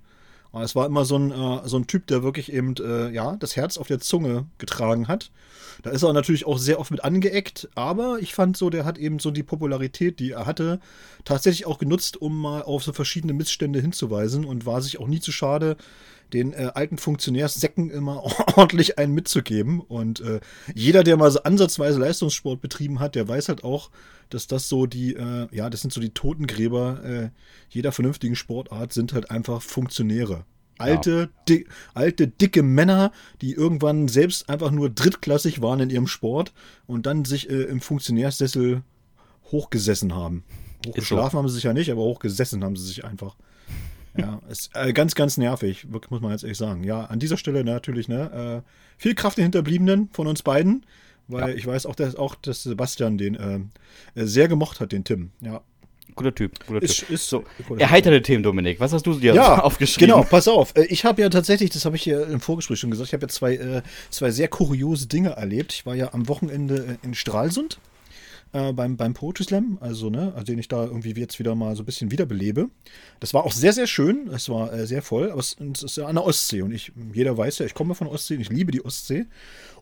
Und 0.52 0.62
es 0.62 0.76
war 0.76 0.86
immer 0.86 1.04
so 1.04 1.18
ein, 1.18 1.32
äh, 1.32 1.68
so 1.68 1.78
ein 1.78 1.88
Typ, 1.88 2.06
der 2.06 2.22
wirklich 2.22 2.54
eben, 2.54 2.76
äh, 2.78 3.10
ja, 3.10 3.36
das 3.38 3.56
Herz 3.56 3.78
auf 3.78 3.88
der 3.88 4.00
Zunge 4.00 4.46
getragen 4.60 5.08
hat. 5.08 5.32
Da 5.82 5.90
ist 5.90 6.04
er 6.04 6.14
natürlich 6.14 6.46
auch 6.46 6.60
sehr 6.60 6.80
oft 6.80 6.92
mit 6.92 7.04
angeeckt, 7.04 7.70
aber 7.74 8.20
ich 8.20 8.36
fand 8.36 8.56
so, 8.56 8.70
der 8.70 8.86
hat 8.86 9.00
eben 9.00 9.18
so 9.18 9.32
die 9.32 9.44
Popularität, 9.44 10.20
die 10.20 10.32
er 10.32 10.46
hatte, 10.46 10.80
tatsächlich 11.26 11.66
auch 11.66 11.80
genutzt, 11.80 12.18
um 12.22 12.40
mal 12.40 12.62
auf 12.62 12.84
so 12.84 12.94
verschiedene 12.94 13.34
Missstände 13.34 13.82
hinzuweisen 13.82 14.46
und 14.46 14.66
war 14.68 14.82
sich 14.82 15.00
auch 15.00 15.08
nie 15.08 15.20
zu 15.20 15.32
schade, 15.32 15.76
den 16.34 16.54
äh, 16.54 16.72
alten 16.76 16.98
Funktionärssäcken 17.00 17.90
immer 17.90 18.24
ordentlich 18.56 19.00
einen 19.00 19.14
mitzugeben. 19.14 19.80
Und 19.80 20.22
äh, 20.22 20.40
jeder, 20.76 21.04
der 21.04 21.18
mal 21.18 21.32
so 21.32 21.42
ansatzweise 21.42 22.00
Leistungssport 22.00 22.62
betrieben 22.62 23.00
hat, 23.00 23.16
der 23.16 23.28
weiß 23.28 23.50
halt 23.50 23.64
auch, 23.64 23.90
dass 24.30 24.48
das 24.48 24.70
so 24.70 24.86
die, 24.86 25.14
äh, 25.16 25.48
ja, 25.52 25.70
das 25.70 25.82
sind 25.82 25.94
so 25.94 26.02
die 26.02 26.12
Totengräber 26.12 27.04
äh, 27.04 27.30
jeder 27.70 27.92
vernünftigen 27.92 28.36
Sportart, 28.36 28.94
sind 28.94 29.14
halt 29.14 29.32
einfach 29.32 29.62
Funktionäre. 29.62 30.46
Alte, 30.80 31.12
ja. 31.12 31.44
di 31.50 31.66
alte, 31.94 32.28
dicke 32.28 32.62
Männer, 32.62 33.12
die 33.42 33.54
irgendwann 33.54 34.08
selbst 34.08 34.50
einfach 34.50 34.72
nur 34.72 34.90
drittklassig 34.90 35.62
waren 35.62 35.80
in 35.80 35.90
ihrem 35.90 36.08
Sport 36.08 36.54
und 36.86 37.06
dann 37.06 37.26
sich 37.26 37.50
äh, 37.50 37.64
im 37.64 37.82
Funktionärssessel 37.82 38.84
hochgesessen 39.52 40.14
haben. 40.14 40.44
Hochgeschlafen 40.86 41.32
so. 41.32 41.38
haben 41.40 41.48
sie 41.48 41.56
sich 41.56 41.64
ja 41.64 41.74
nicht, 41.74 41.92
aber 41.92 42.02
hochgesessen 42.02 42.64
haben 42.64 42.76
sie 42.76 42.86
sich 42.86 43.06
einfach. 43.06 43.36
Ja, 44.16 44.42
ist 44.50 44.70
äh, 44.76 44.94
ganz, 44.94 45.16
ganz 45.16 45.38
nervig, 45.38 45.88
muss 46.10 46.22
man 46.22 46.32
jetzt 46.32 46.44
ehrlich 46.44 46.58
sagen. 46.58 46.84
Ja, 46.84 47.06
an 47.06 47.20
dieser 47.20 47.38
Stelle 47.38 47.64
natürlich, 47.64 48.08
ne, 48.08 48.64
äh, 48.64 48.70
viel 48.98 49.16
Kraft 49.16 49.38
den 49.38 49.44
Hinterbliebenen 49.44 50.10
von 50.12 50.28
uns 50.28 50.44
beiden, 50.44 50.86
weil 51.28 51.50
ja. 51.50 51.56
ich 51.56 51.66
weiß 51.66 51.86
auch, 51.86 51.96
dass 51.96 52.16
auch 52.16 52.36
dass 52.36 52.64
Sebastian 52.64 53.18
den 53.18 53.36
äh, 53.36 53.60
sehr 54.16 54.48
gemocht 54.48 54.80
hat, 54.80 54.92
den 54.92 55.04
Tim. 55.04 55.32
Ja. 55.42 55.62
Guter 56.16 56.34
Typ, 56.34 56.66
guter 56.66 56.82
ist, 56.82 56.98
Typ. 56.98 57.12
Ist 57.12 57.30
so. 57.30 57.44
Erheiterte 57.78 58.24
Themen, 58.24 58.42
Dominik. 58.42 58.80
Was 58.80 58.92
hast 58.92 59.06
du 59.06 59.14
dir 59.14 59.36
ja, 59.36 59.60
aufgeschrieben? 59.64 60.16
Genau, 60.16 60.24
pass 60.24 60.48
auf. 60.48 60.76
Äh, 60.76 60.86
ich 60.86 61.06
habe 61.06 61.22
ja 61.22 61.30
tatsächlich, 61.30 61.70
das 61.70 61.86
habe 61.86 61.96
ich 61.96 62.06
ja 62.06 62.24
im 62.24 62.42
Vorgespräch 62.42 62.80
schon 62.80 62.90
gesagt, 62.90 63.10
ich 63.10 63.14
habe 63.14 63.24
ja 63.24 63.28
zwei, 63.28 63.56
äh, 63.56 63.82
zwei 64.10 64.32
sehr 64.32 64.48
kuriose 64.48 65.08
Dinge 65.08 65.30
erlebt. 65.32 65.74
Ich 65.74 65.86
war 65.86 65.96
ja 65.96 66.14
am 66.14 66.28
Wochenende 66.28 66.98
äh, 67.02 67.06
in 67.06 67.14
Stralsund 67.14 67.80
äh, 68.54 68.74
beim, 68.74 68.98
beim 68.98 69.14
Poetry 69.14 69.44
Slam, 69.44 69.78
also, 69.82 70.10
ne, 70.10 70.32
also 70.34 70.46
den 70.46 70.60
ich 70.60 70.68
da 70.68 70.86
irgendwie 70.86 71.12
jetzt 71.12 71.40
wieder 71.40 71.56
mal 71.56 71.76
so 71.76 71.84
ein 71.84 71.86
bisschen 71.86 72.12
wiederbelebe. 72.12 72.70
Das 73.20 73.34
war 73.34 73.44
auch 73.44 73.52
sehr, 73.52 73.74
sehr 73.74 73.88
schön. 73.88 74.30
Es 74.34 74.50
war 74.50 74.74
äh, 74.74 74.88
sehr 74.88 75.02
voll, 75.02 75.32
aber 75.32 75.40
es, 75.40 75.58
es, 75.74 75.84
ist 75.84 75.98
ja 75.98 76.06
an 76.06 76.16
der 76.16 76.26
Ostsee 76.26 76.62
und 76.62 76.72
ich, 76.72 76.92
jeder 77.14 77.38
weiß 77.38 77.60
ja, 77.60 77.66
ich 77.66 77.74
komme 77.74 77.96
von 77.96 78.08
der 78.08 78.14
Ostsee 78.14 78.36
und 78.36 78.42
ich 78.42 78.50
liebe 78.50 78.72
die 78.72 78.84
Ostsee. 78.84 79.26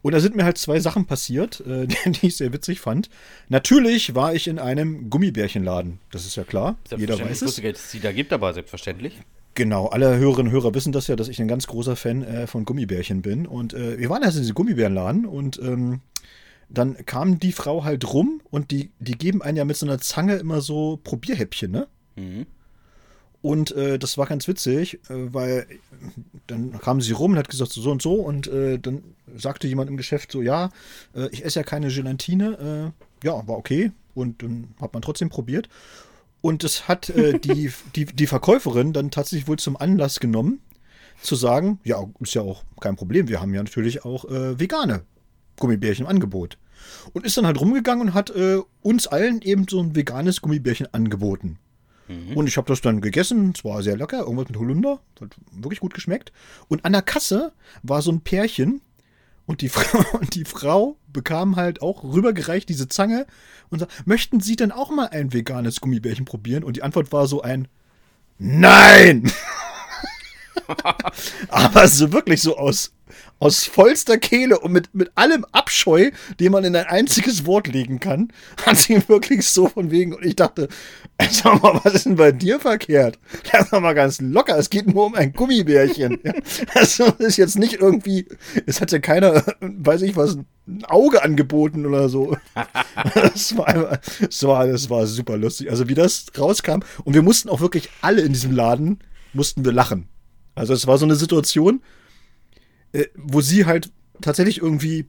Und 0.02 0.14
da 0.14 0.20
sind 0.20 0.36
mir 0.36 0.46
halt 0.46 0.58
zwei 0.58 0.80
Sachen 0.80 1.06
passiert, 1.06 1.62
äh, 1.62 1.88
die 2.06 2.28
ich 2.28 2.38
sehr 2.38 2.54
witzig 2.54 2.80
fand. 2.80 3.10
Natürlich 3.50 4.16
war 4.16 4.34
ich 4.34 4.48
in 4.48 4.60
einem 4.60 5.10
Gummibärchenladen, 5.10 6.00
das 6.12 6.26
ist 6.26 6.36
ja 6.36 6.44
klar. 6.44 6.78
Jeder 6.96 7.20
weiß 7.20 7.32
es. 7.32 7.42
Ich 7.42 7.48
wusste 7.48 7.62
dass 7.62 7.86
es 7.86 7.92
die 7.92 8.00
da 8.00 8.12
gibt, 8.12 8.34
aber 8.34 8.54
selbstverständlich. 8.54 9.20
Genau, 9.56 9.88
alle 9.88 10.18
Hörerinnen 10.18 10.48
und 10.48 10.52
Hörer 10.52 10.74
wissen 10.74 10.92
das 10.92 11.08
ja, 11.08 11.16
dass 11.16 11.30
ich 11.30 11.40
ein 11.40 11.48
ganz 11.48 11.66
großer 11.66 11.96
Fan 11.96 12.24
äh, 12.24 12.46
von 12.46 12.66
Gummibärchen 12.66 13.22
bin. 13.22 13.48
Und 13.48 13.74
äh, 13.74 13.98
wir 13.98 14.10
waren 14.10 14.22
also 14.22 14.38
in 14.38 14.44
diesem 14.44 14.54
Gummibärenladen 14.54 15.26
und 15.26 15.60
ähm, 15.60 16.02
dann 16.70 17.06
kam 17.06 17.40
die 17.40 17.52
Frau 17.52 17.84
halt 17.84 18.12
rum 18.12 18.42
und 18.50 18.72
die, 18.72 18.92
die 19.00 19.18
geben 19.18 19.42
einen 19.42 19.58
ja 19.58 19.66
mit 19.66 19.78
so 19.78 19.86
einer 19.86 20.00
Zange 20.00 20.36
immer 20.36 20.62
so 20.62 21.00
Probierhäppchen, 21.04 21.72
ne? 21.72 21.88
Mhm. 22.16 22.46
Und 23.46 23.74
äh, 23.74 24.00
das 24.00 24.18
war 24.18 24.26
ganz 24.26 24.48
witzig, 24.48 24.96
äh, 25.08 25.32
weil 25.32 25.68
dann 26.48 26.80
kam 26.80 27.00
sie 27.00 27.12
rum 27.12 27.34
und 27.34 27.38
hat 27.38 27.48
gesagt, 27.48 27.74
so 27.74 27.92
und 27.92 28.02
so. 28.02 28.16
Und 28.16 28.48
äh, 28.48 28.80
dann 28.80 29.04
sagte 29.38 29.68
jemand 29.68 29.88
im 29.88 29.98
Geschäft 29.98 30.32
so, 30.32 30.42
ja, 30.42 30.72
äh, 31.16 31.30
ich 31.30 31.46
esse 31.46 31.60
ja 31.60 31.64
keine 31.64 31.90
Gelatine. 31.90 32.94
Äh, 33.22 33.28
ja, 33.28 33.48
war 33.48 33.58
okay. 33.58 33.92
Und 34.16 34.42
dann 34.42 34.70
hat 34.82 34.94
man 34.94 35.04
trotzdem 35.04 35.30
probiert. 35.30 35.70
Und 36.42 36.64
das 36.64 36.88
hat 36.88 37.12
äh, 37.12 37.38
die, 37.44 37.72
die, 37.96 38.06
die 38.06 38.26
Verkäuferin 38.26 38.94
dann 38.94 39.12
tatsächlich 39.12 39.48
wohl 39.48 39.60
zum 39.60 39.78
Anlass 39.78 40.20
genommen, 40.20 40.60
zu 41.22 41.36
sagen, 41.36 41.80
ja, 41.84 42.04
ist 42.22 42.34
ja 42.34 42.42
auch 42.42 42.64
kein 42.82 42.96
Problem, 42.96 43.28
wir 43.28 43.42
haben 43.42 43.54
ja 43.54 43.62
natürlich 43.62 44.06
auch 44.06 44.26
vegane 44.28 45.04
Gummibärchen 45.58 46.06
im 46.06 46.10
Angebot. 46.10 46.58
Und 47.14 47.26
ist 47.26 47.38
dann 47.38 47.46
halt 47.46 47.60
rumgegangen 47.60 48.08
und 48.08 48.14
hat 48.14 48.30
äh, 48.30 48.60
uns 48.82 49.08
allen 49.08 49.42
eben 49.42 49.68
so 49.68 49.80
ein 49.80 49.96
veganes 49.96 50.42
Gummibärchen 50.42 50.94
angeboten. 50.94 51.58
Mhm. 52.08 52.38
Und 52.38 52.48
ich 52.48 52.58
habe 52.58 52.68
das 52.68 52.82
dann 52.82 53.02
gegessen, 53.02 53.54
es 53.56 53.64
war 53.64 53.82
sehr 53.82 53.98
lecker, 53.98 54.20
irgendwas 54.20 54.50
mit 54.50 54.60
Holunder, 54.60 55.00
hat 55.20 55.36
wirklich 55.52 55.80
gut 55.80 55.94
geschmeckt. 55.94 56.32
Und 56.68 56.86
an 56.86 56.92
der 56.92 57.02
Kasse 57.02 57.54
war 57.82 58.02
so 58.02 58.12
ein 58.12 58.22
Pärchen, 58.22 58.82
und 59.46 59.62
die 59.62 59.70
Frau, 59.70 60.18
und 60.18 60.36
die 60.36 60.46
Frau 60.46 60.98
bekam 61.08 61.56
halt 61.56 61.82
auch 61.82 62.04
rübergereicht 62.04 62.68
diese 62.68 62.88
Zange 62.88 63.26
und 63.70 63.80
sagte, 63.80 63.96
möchten 64.06 64.40
Sie 64.40 64.56
denn 64.56 64.72
auch 64.72 64.90
mal 64.90 65.08
ein 65.08 65.34
veganes 65.34 65.82
Gummibärchen 65.82 66.26
probieren? 66.26 66.64
Und 66.64 66.78
die 66.78 66.84
Antwort 66.84 67.12
war 67.12 67.28
so 67.28 67.42
ein 67.42 67.68
Nein! 68.38 69.32
Aber 71.50 71.88
so 71.88 72.12
wirklich 72.12 72.42
so 72.42 72.58
aus 72.58 72.92
aus 73.40 73.66
vollster 73.66 74.18
Kehle 74.18 74.60
und 74.60 74.72
mit, 74.72 74.94
mit 74.96 75.12
allem 75.16 75.46
Abscheu, 75.52 76.12
den 76.40 76.52
man 76.52 76.64
in 76.64 76.76
ein 76.76 76.86
einziges 76.86 77.46
Wort 77.46 77.68
legen 77.68 78.00
kann, 78.00 78.32
hat 78.66 78.78
sie 78.78 79.08
wirklich 79.08 79.48
so 79.48 79.68
von 79.68 79.92
wegen. 79.92 80.14
Und 80.14 80.26
ich 80.26 80.36
dachte, 80.36 80.68
sag 81.30 81.62
mal, 81.62 81.80
was 81.84 81.94
ist 81.94 82.06
denn 82.06 82.16
bei 82.16 82.32
dir 82.32 82.60
verkehrt? 82.60 83.20
Lass 83.52 83.72
mal 83.72 83.94
ganz 83.94 84.22
locker, 84.22 84.58
es 84.58 84.70
geht 84.70 84.88
nur 84.88 85.06
um 85.06 85.16
ein 85.16 85.34
Gummibärchen. 85.34 86.20
Also 86.74 87.06
ist 87.18 87.38
jetzt 87.38 87.58
nicht 87.58 87.76
irgendwie, 87.76 88.28
es 88.66 88.82
hat 88.82 88.92
ja 88.92 89.00
keiner, 89.00 89.44
weiß 89.60 90.02
ich 90.04 90.16
was, 90.16 90.38
ein 90.68 90.86
Auge 90.86 91.24
angeboten 91.24 91.86
oder 91.86 92.10
so. 92.10 92.38
Das 93.14 93.56
war, 93.58 94.00
das 94.20 94.44
war, 94.44 94.68
das 94.68 94.90
war 94.90 95.06
super 95.06 95.38
lustig. 95.38 95.70
Also 95.70 95.88
wie 95.88 95.94
das 95.94 96.26
rauskam. 96.38 96.80
Und 97.04 97.14
wir 97.14 97.22
mussten 97.22 97.50
auch 97.50 97.62
wirklich 97.62 97.90
alle 98.02 98.22
in 98.22 98.34
diesem 98.34 98.52
Laden, 98.52 99.00
mussten 99.34 99.64
wir 99.66 99.74
lachen. 99.74 100.08
Also 100.56 100.74
es 100.74 100.88
war 100.88 100.98
so 100.98 101.06
eine 101.06 101.16
Situation, 101.16 101.82
äh, 102.94 103.06
wo 103.16 103.42
sie 103.42 103.66
halt 103.66 103.92
tatsächlich 104.22 104.62
irgendwie 104.62 105.06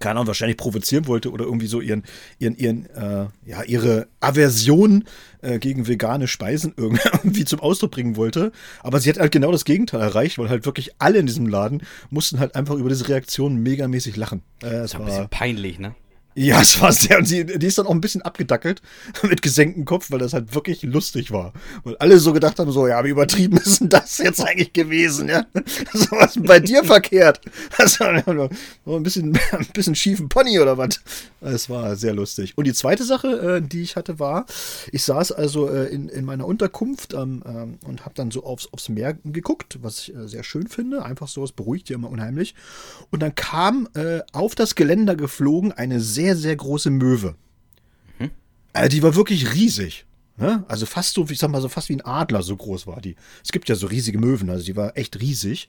keine 0.00 0.12
Ahnung, 0.12 0.26
wahrscheinlich 0.26 0.56
provozieren 0.56 1.06
wollte 1.06 1.30
oder 1.30 1.44
irgendwie 1.44 1.66
so 1.66 1.80
ihren, 1.80 2.02
ihren, 2.38 2.56
ihren, 2.56 2.86
äh, 2.86 3.26
ja, 3.46 3.62
ihre 3.62 4.08
Aversion 4.20 5.04
äh, 5.42 5.58
gegen 5.58 5.86
vegane 5.86 6.28
Speisen 6.28 6.74
irgendwie 6.76 7.44
zum 7.44 7.60
Ausdruck 7.60 7.92
bringen 7.92 8.16
wollte. 8.16 8.52
Aber 8.80 9.00
sie 9.00 9.10
hat 9.10 9.18
halt 9.18 9.32
genau 9.32 9.52
das 9.52 9.64
Gegenteil 9.64 10.00
erreicht, 10.00 10.38
weil 10.38 10.48
halt 10.48 10.66
wirklich 10.66 10.92
alle 10.98 11.18
in 11.18 11.26
diesem 11.26 11.46
Laden 11.46 11.82
mussten 12.10 12.40
halt 12.40 12.54
einfach 12.54 12.74
über 12.74 12.88
diese 12.88 13.08
Reaktion 13.08 13.62
megamäßig 13.62 14.16
lachen. 14.16 14.42
Äh, 14.62 14.70
das 14.70 14.94
ist 14.94 14.96
ein 14.96 15.04
bisschen 15.04 15.28
peinlich, 15.28 15.78
ne? 15.78 15.94
Ja, 16.36 16.60
es 16.60 16.80
war 16.80 16.92
sehr, 16.92 17.18
und 17.18 17.26
sie, 17.26 17.44
die 17.44 17.66
ist 17.66 17.78
dann 17.78 17.86
auch 17.86 17.92
ein 17.92 18.00
bisschen 18.00 18.22
abgedackelt 18.22 18.82
mit 19.22 19.40
gesenktem 19.40 19.84
Kopf, 19.84 20.10
weil 20.10 20.18
das 20.18 20.32
halt 20.32 20.54
wirklich 20.54 20.82
lustig 20.82 21.30
war. 21.30 21.52
Weil 21.84 21.96
alle 21.98 22.18
so 22.18 22.32
gedacht 22.32 22.58
haben, 22.58 22.72
so, 22.72 22.88
ja, 22.88 23.04
wie 23.04 23.10
übertrieben 23.10 23.56
ist 23.64 23.80
denn 23.80 23.88
das 23.88 24.18
jetzt 24.18 24.40
eigentlich 24.40 24.72
gewesen, 24.72 25.28
ja? 25.28 25.46
So 25.92 26.10
was 26.12 26.36
bei 26.40 26.58
dir 26.58 26.82
verkehrt. 26.84 27.40
War 27.78 28.96
ein 28.96 29.02
bisschen, 29.02 29.38
ein 29.52 29.66
bisschen 29.72 29.94
schiefen 29.94 30.28
Pony 30.28 30.58
oder 30.58 30.76
was. 30.76 31.00
Es 31.40 31.70
war 31.70 31.94
sehr 31.96 32.14
lustig. 32.14 32.54
Und 32.56 32.66
die 32.66 32.72
zweite 32.72 33.04
Sache, 33.04 33.28
äh, 33.58 33.62
die 33.62 33.82
ich 33.82 33.96
hatte, 33.96 34.18
war, 34.18 34.46
ich 34.90 35.04
saß 35.04 35.32
also 35.32 35.68
äh, 35.68 35.86
in, 35.86 36.08
in 36.08 36.24
meiner 36.24 36.46
Unterkunft 36.46 37.14
ähm, 37.14 37.42
ähm, 37.46 37.78
und 37.86 38.04
habe 38.04 38.14
dann 38.14 38.30
so 38.30 38.44
aufs, 38.44 38.68
aufs 38.72 38.88
Meer 38.88 39.14
geguckt, 39.24 39.78
was 39.82 40.00
ich 40.00 40.16
äh, 40.16 40.26
sehr 40.26 40.42
schön 40.42 40.66
finde. 40.66 41.04
Einfach 41.04 41.28
so, 41.28 41.44
es 41.44 41.52
beruhigt 41.52 41.90
ja 41.90 41.96
immer 41.96 42.10
unheimlich. 42.10 42.54
Und 43.10 43.22
dann 43.22 43.34
kam 43.34 43.88
äh, 43.94 44.20
auf 44.32 44.54
das 44.54 44.74
Geländer 44.74 45.14
geflogen 45.14 45.70
eine 45.72 46.00
sehr 46.00 46.23
sehr, 46.24 46.36
sehr 46.36 46.56
große 46.56 46.90
Möwe. 46.90 47.36
Mhm. 48.18 48.30
Also 48.72 48.88
die 48.88 49.02
war 49.02 49.14
wirklich 49.14 49.52
riesig. 49.52 50.06
Ne? 50.36 50.64
Also 50.66 50.86
fast 50.86 51.14
so, 51.14 51.26
ich 51.28 51.38
sag 51.38 51.50
mal 51.50 51.60
so, 51.60 51.68
fast 51.68 51.88
wie 51.88 51.96
ein 51.96 52.04
Adler, 52.04 52.42
so 52.42 52.56
groß 52.56 52.86
war 52.86 53.00
die. 53.00 53.14
Es 53.44 53.52
gibt 53.52 53.68
ja 53.68 53.74
so 53.74 53.86
riesige 53.86 54.18
Möwen, 54.18 54.50
also 54.50 54.64
die 54.64 54.74
war 54.74 54.96
echt 54.96 55.20
riesig. 55.20 55.68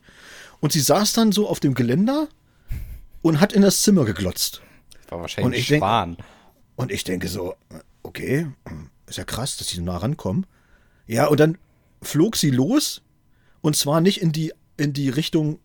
Und 0.60 0.72
sie 0.72 0.80
saß 0.80 1.12
dann 1.12 1.30
so 1.30 1.48
auf 1.48 1.60
dem 1.60 1.74
Geländer 1.74 2.28
und 3.22 3.40
hat 3.40 3.52
in 3.52 3.62
das 3.62 3.82
Zimmer 3.82 4.04
geglotzt. 4.04 4.62
Das 5.02 5.12
war 5.12 5.20
wahrscheinlich 5.20 5.70
ein 5.72 5.78
Schwan. 5.78 6.16
Denk, 6.16 6.28
und 6.76 6.90
ich 6.90 7.04
denke 7.04 7.28
so, 7.28 7.54
okay, 8.02 8.48
ist 9.06 9.18
ja 9.18 9.24
krass, 9.24 9.56
dass 9.56 9.68
sie 9.68 9.76
so 9.76 9.82
nah 9.82 9.98
rankommen. 9.98 10.46
Ja, 11.06 11.26
und 11.26 11.38
dann 11.38 11.58
flog 12.02 12.36
sie 12.36 12.50
los 12.50 13.02
und 13.60 13.76
zwar 13.76 14.00
nicht 14.00 14.20
in 14.20 14.32
die, 14.32 14.52
in 14.76 14.92
die 14.92 15.10
Richtung 15.10 15.60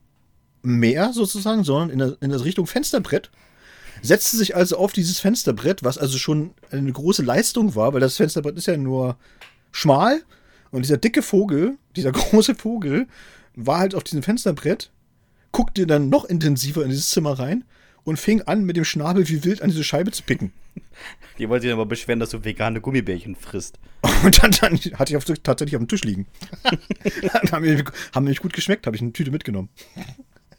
Meer 0.64 1.12
sozusagen, 1.12 1.64
sondern 1.64 1.90
in 1.90 1.98
der, 1.98 2.18
in 2.22 2.30
der 2.30 2.44
Richtung 2.44 2.68
Fensterbrett 2.68 3.32
setzte 4.02 4.38
sich 4.38 4.56
also 4.56 4.78
auf 4.78 4.94
dieses 4.94 5.20
Fensterbrett, 5.20 5.84
was 5.84 5.98
also 5.98 6.18
schon 6.18 6.52
eine 6.72 6.92
große 6.92 7.24
Leistung 7.24 7.76
war, 7.76 7.94
weil 7.94 8.02
das 8.02 8.18
Fensterbrett 8.18 8.58
ist 8.58 8.68
ja 8.68 8.78
nur 8.78 9.18
schmal 9.72 10.22
und 10.72 10.84
dieser 10.84 10.98
dicke 10.98 11.22
Vogel, 11.22 11.78
dieser 11.96 12.12
große 12.12 12.56
Vogel, 12.56 13.08
war 13.56 13.80
halt 13.80 13.96
auf 13.96 14.04
diesem 14.04 14.24
Fensterbrett, 14.24 14.92
guckte 15.52 15.86
dann 15.86 16.10
noch 16.10 16.26
intensiver 16.26 16.84
in 16.84 16.90
dieses 16.90 17.10
Zimmer 17.10 17.38
rein 17.38 17.66
und 18.04 18.18
fing 18.18 18.42
an, 18.44 18.64
mit 18.64 18.78
dem 18.78 18.86
Schnabel 18.86 19.28
wie 19.28 19.44
wild 19.44 19.62
an 19.62 19.70
diese 19.70 19.84
Scheibe 19.84 20.12
zu 20.12 20.24
picken. 20.24 20.52
Die 21.38 21.50
wollte 21.50 21.64
sich 21.64 21.74
aber 21.74 21.86
beschweren, 21.86 22.20
dass 22.20 22.30
du 22.30 22.44
vegane 22.44 22.82
Gummibärchen 22.82 23.36
frisst. 23.36 23.80
Und 24.24 24.42
dann, 24.42 24.52
dann 24.52 24.78
hatte 24.78 25.12
ich 25.12 25.18
auf, 25.18 25.26
tatsächlich 25.26 25.76
auf 25.76 25.82
dem 25.82 25.88
Tisch 25.88 26.04
liegen. 26.04 26.28
haben, 27.52 27.64
mir, 27.64 27.84
haben 28.14 28.24
mir 28.26 28.36
gut 28.36 28.54
geschmeckt, 28.54 28.86
habe 28.86 28.96
ich 28.96 29.02
eine 29.02 29.12
Tüte 29.12 29.32
mitgenommen. 29.32 29.70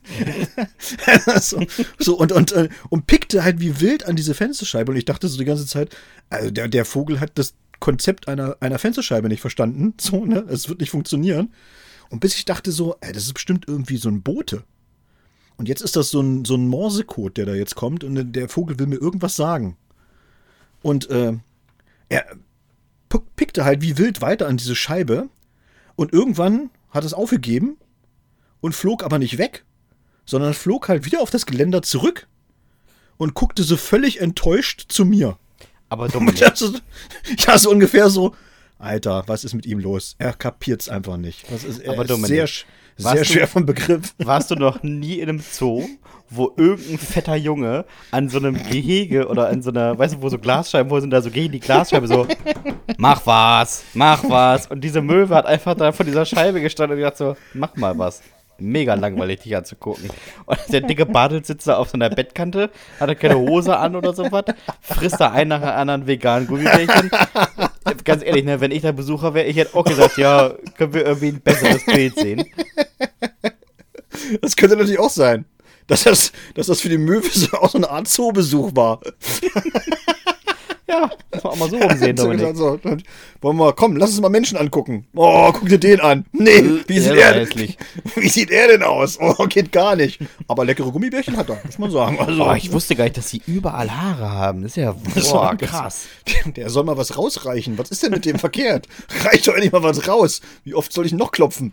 so, 1.40 1.64
so, 1.98 2.18
und, 2.18 2.32
und, 2.32 2.52
äh, 2.52 2.68
und 2.88 3.06
pickte 3.06 3.44
halt 3.44 3.60
wie 3.60 3.80
wild 3.80 4.06
an 4.06 4.16
diese 4.16 4.34
Fensterscheibe. 4.34 4.92
Und 4.92 4.98
ich 4.98 5.04
dachte 5.04 5.28
so 5.28 5.38
die 5.38 5.44
ganze 5.44 5.66
Zeit, 5.66 5.94
also 6.30 6.50
der, 6.50 6.68
der 6.68 6.84
Vogel 6.84 7.20
hat 7.20 7.32
das 7.34 7.54
Konzept 7.80 8.28
einer, 8.28 8.56
einer 8.60 8.78
Fensterscheibe 8.78 9.28
nicht 9.28 9.40
verstanden. 9.40 9.94
So, 10.00 10.24
ne? 10.24 10.44
Es 10.48 10.68
wird 10.68 10.80
nicht 10.80 10.90
funktionieren. 10.90 11.52
Und 12.10 12.20
bis 12.20 12.34
ich 12.34 12.44
dachte 12.44 12.72
so, 12.72 12.96
ey, 13.00 13.12
das 13.12 13.24
ist 13.24 13.34
bestimmt 13.34 13.66
irgendwie 13.66 13.96
so 13.96 14.08
ein 14.08 14.22
Bote. 14.22 14.64
Und 15.56 15.68
jetzt 15.68 15.82
ist 15.82 15.96
das 15.96 16.10
so 16.10 16.20
ein, 16.20 16.44
so 16.44 16.56
ein 16.56 16.68
Morsecode, 16.68 17.36
der 17.36 17.46
da 17.46 17.54
jetzt 17.54 17.74
kommt. 17.74 18.04
Und 18.04 18.32
der 18.32 18.48
Vogel 18.48 18.78
will 18.78 18.86
mir 18.86 19.00
irgendwas 19.00 19.36
sagen. 19.36 19.76
Und 20.82 21.08
äh, 21.10 21.34
er 22.08 22.26
pickte 23.36 23.64
halt 23.64 23.82
wie 23.82 23.98
wild 23.98 24.20
weiter 24.20 24.48
an 24.48 24.56
diese 24.56 24.74
Scheibe. 24.74 25.28
Und 25.94 26.12
irgendwann 26.12 26.70
hat 26.90 27.04
es 27.04 27.14
aufgegeben 27.14 27.76
und 28.60 28.74
flog 28.74 29.04
aber 29.04 29.18
nicht 29.18 29.38
weg, 29.38 29.64
sondern 30.24 30.54
flog 30.54 30.88
halt 30.88 31.04
wieder 31.04 31.20
auf 31.20 31.30
das 31.30 31.46
Geländer 31.46 31.82
zurück 31.82 32.26
und 33.16 33.34
guckte 33.34 33.62
so 33.62 33.76
völlig 33.76 34.20
enttäuscht 34.20 34.86
zu 34.88 35.04
mir. 35.04 35.38
Aber 35.88 36.08
dumm. 36.08 36.32
ja, 36.36 37.58
so 37.58 37.70
ungefähr 37.70 38.08
so. 38.08 38.34
Alter, 38.78 39.22
was 39.26 39.44
ist 39.44 39.54
mit 39.54 39.64
ihm 39.64 39.78
los? 39.78 40.16
Er 40.18 40.32
kapiert's 40.32 40.88
einfach 40.88 41.16
nicht. 41.16 41.44
Das 41.52 41.62
ist, 41.62 41.86
Aber 41.86 42.04
ist 42.04 42.26
sehr, 42.26 42.48
sehr 42.96 43.24
schwer 43.24 43.46
vom 43.46 43.64
Begriff. 43.64 44.12
Warst 44.18 44.50
du 44.50 44.56
noch 44.56 44.82
nie 44.82 45.20
in 45.20 45.28
einem 45.28 45.38
Zoo, 45.40 45.86
wo 46.28 46.52
irgendein 46.56 46.98
fetter 46.98 47.36
Junge 47.36 47.84
an 48.10 48.28
so 48.28 48.38
einem 48.38 48.60
Gehege 48.60 49.28
oder 49.28 49.48
an 49.48 49.62
so 49.62 49.70
einer, 49.70 49.96
weißt 49.96 50.14
du, 50.14 50.22
wo 50.22 50.28
so 50.28 50.38
Glasscheiben, 50.38 50.90
wo 50.90 50.98
sind 50.98 51.10
da 51.10 51.22
so 51.22 51.30
gegen 51.30 51.52
die 51.52 51.60
Glasscheibe 51.60 52.08
so, 52.08 52.26
mach 52.96 53.24
was, 53.24 53.84
mach 53.94 54.28
was. 54.28 54.66
Und 54.66 54.80
diese 54.80 55.00
Möwe 55.00 55.32
hat 55.32 55.46
einfach 55.46 55.76
da 55.76 55.92
vor 55.92 56.04
dieser 56.04 56.24
Scheibe 56.24 56.60
gestanden 56.60 56.96
und 56.96 57.02
gesagt 57.02 57.18
so, 57.18 57.36
mach 57.54 57.76
mal 57.76 57.96
was 57.96 58.20
mega 58.62 58.94
langweilig, 58.94 59.40
dich 59.40 59.56
anzugucken. 59.56 60.10
Und 60.46 60.58
der 60.70 60.82
dicke 60.82 61.06
Bartel 61.06 61.44
sitzt 61.44 61.66
da 61.66 61.76
auf 61.76 61.90
so 61.90 61.98
Bettkante, 61.98 62.70
hat 62.98 63.08
er 63.08 63.14
keine 63.14 63.38
Hose 63.38 63.76
an 63.76 63.96
oder 63.96 64.12
sowas, 64.14 64.44
frisst 64.80 65.20
da 65.20 65.30
einen 65.30 65.50
nach 65.50 65.60
dem 65.60 65.68
anderen 65.68 66.06
veganen 66.06 66.46
Gummibärchen. 66.46 67.10
Ganz 68.04 68.22
ehrlich, 68.24 68.44
ne, 68.44 68.60
wenn 68.60 68.70
ich 68.70 68.82
da 68.82 68.92
Besucher 68.92 69.34
wäre, 69.34 69.46
ich 69.46 69.56
hätte 69.56 69.76
auch 69.76 69.84
gesagt, 69.84 70.16
ja, 70.16 70.54
können 70.76 70.94
wir 70.94 71.04
irgendwie 71.04 71.28
ein 71.28 71.40
besseres 71.40 71.84
Bild 71.84 72.16
sehen. 72.16 72.44
Das 74.40 74.56
könnte 74.56 74.76
natürlich 74.76 74.98
auch 74.98 75.10
sein. 75.10 75.44
Dass 75.86 76.04
das, 76.04 76.32
dass 76.54 76.68
das 76.68 76.80
für 76.80 76.88
die 76.88 76.98
Möwe 76.98 77.28
auch 77.58 77.70
so 77.70 77.78
eine 77.78 77.90
Art 77.90 78.08
Zoobesuch 78.08 78.74
war. 78.74 79.00
Ja, 80.88 81.10
muss 81.32 81.44
man 81.44 81.52
auch 81.52 81.56
mal 81.56 81.70
so 81.70 81.76
rumsehen, 81.78 82.16
Dominik. 82.16 82.46
Also, 82.46 82.78
wollen 83.40 83.56
wir, 83.56 83.72
komm, 83.72 83.96
lass 83.96 84.10
uns 84.10 84.20
mal 84.20 84.28
Menschen 84.28 84.58
angucken. 84.58 85.06
Oh, 85.14 85.50
guck 85.52 85.68
dir 85.68 85.78
den 85.78 86.00
an. 86.00 86.26
Nee, 86.32 86.80
wie 86.88 86.98
sieht, 86.98 87.12
er, 87.12 87.34
hässlich. 87.34 87.78
wie 88.16 88.28
sieht 88.28 88.50
er 88.50 88.66
denn 88.68 88.82
aus? 88.82 89.16
Oh, 89.20 89.46
geht 89.46 89.70
gar 89.70 89.94
nicht. 89.96 90.18
Aber 90.48 90.64
leckere 90.64 90.90
Gummibärchen 90.90 91.36
hat 91.36 91.48
er, 91.50 91.60
muss 91.64 91.78
man 91.78 91.90
sagen. 91.90 92.18
Also, 92.18 92.44
Oh, 92.44 92.52
ich 92.54 92.72
wusste 92.72 92.96
gar 92.96 93.04
nicht, 93.04 93.16
dass 93.16 93.30
sie 93.30 93.40
überall 93.46 93.90
Haare 93.90 94.28
haben. 94.30 94.62
Das 94.62 94.72
ist 94.72 94.76
ja 94.76 94.92
boah, 95.30 95.54
krass. 95.56 96.06
Der 96.56 96.68
soll 96.68 96.82
mal 96.84 96.96
was 96.96 97.16
rausreichen. 97.16 97.78
Was 97.78 97.90
ist 97.90 98.02
denn 98.02 98.10
mit 98.10 98.24
dem 98.24 98.38
verkehrt? 98.38 98.88
Reicht 99.24 99.46
doch 99.46 99.54
endlich 99.54 99.72
mal 99.72 99.82
was 99.84 100.08
raus. 100.08 100.40
Wie 100.64 100.74
oft 100.74 100.92
soll 100.92 101.06
ich 101.06 101.12
noch 101.12 101.30
klopfen? 101.30 101.72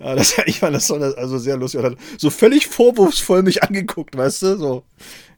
ja, 0.00 0.14
das, 0.14 0.34
ich 0.46 0.58
fand 0.60 0.74
das 0.76 0.86
so- 0.86 0.94
also 0.96 1.38
sehr 1.38 1.56
lustig. 1.56 1.80
So 2.18 2.30
völlig 2.30 2.66
vorwurfsvoll 2.66 3.42
mich 3.42 3.62
angeguckt, 3.62 4.16
weißt 4.16 4.42
du? 4.42 4.56
So, 4.58 4.82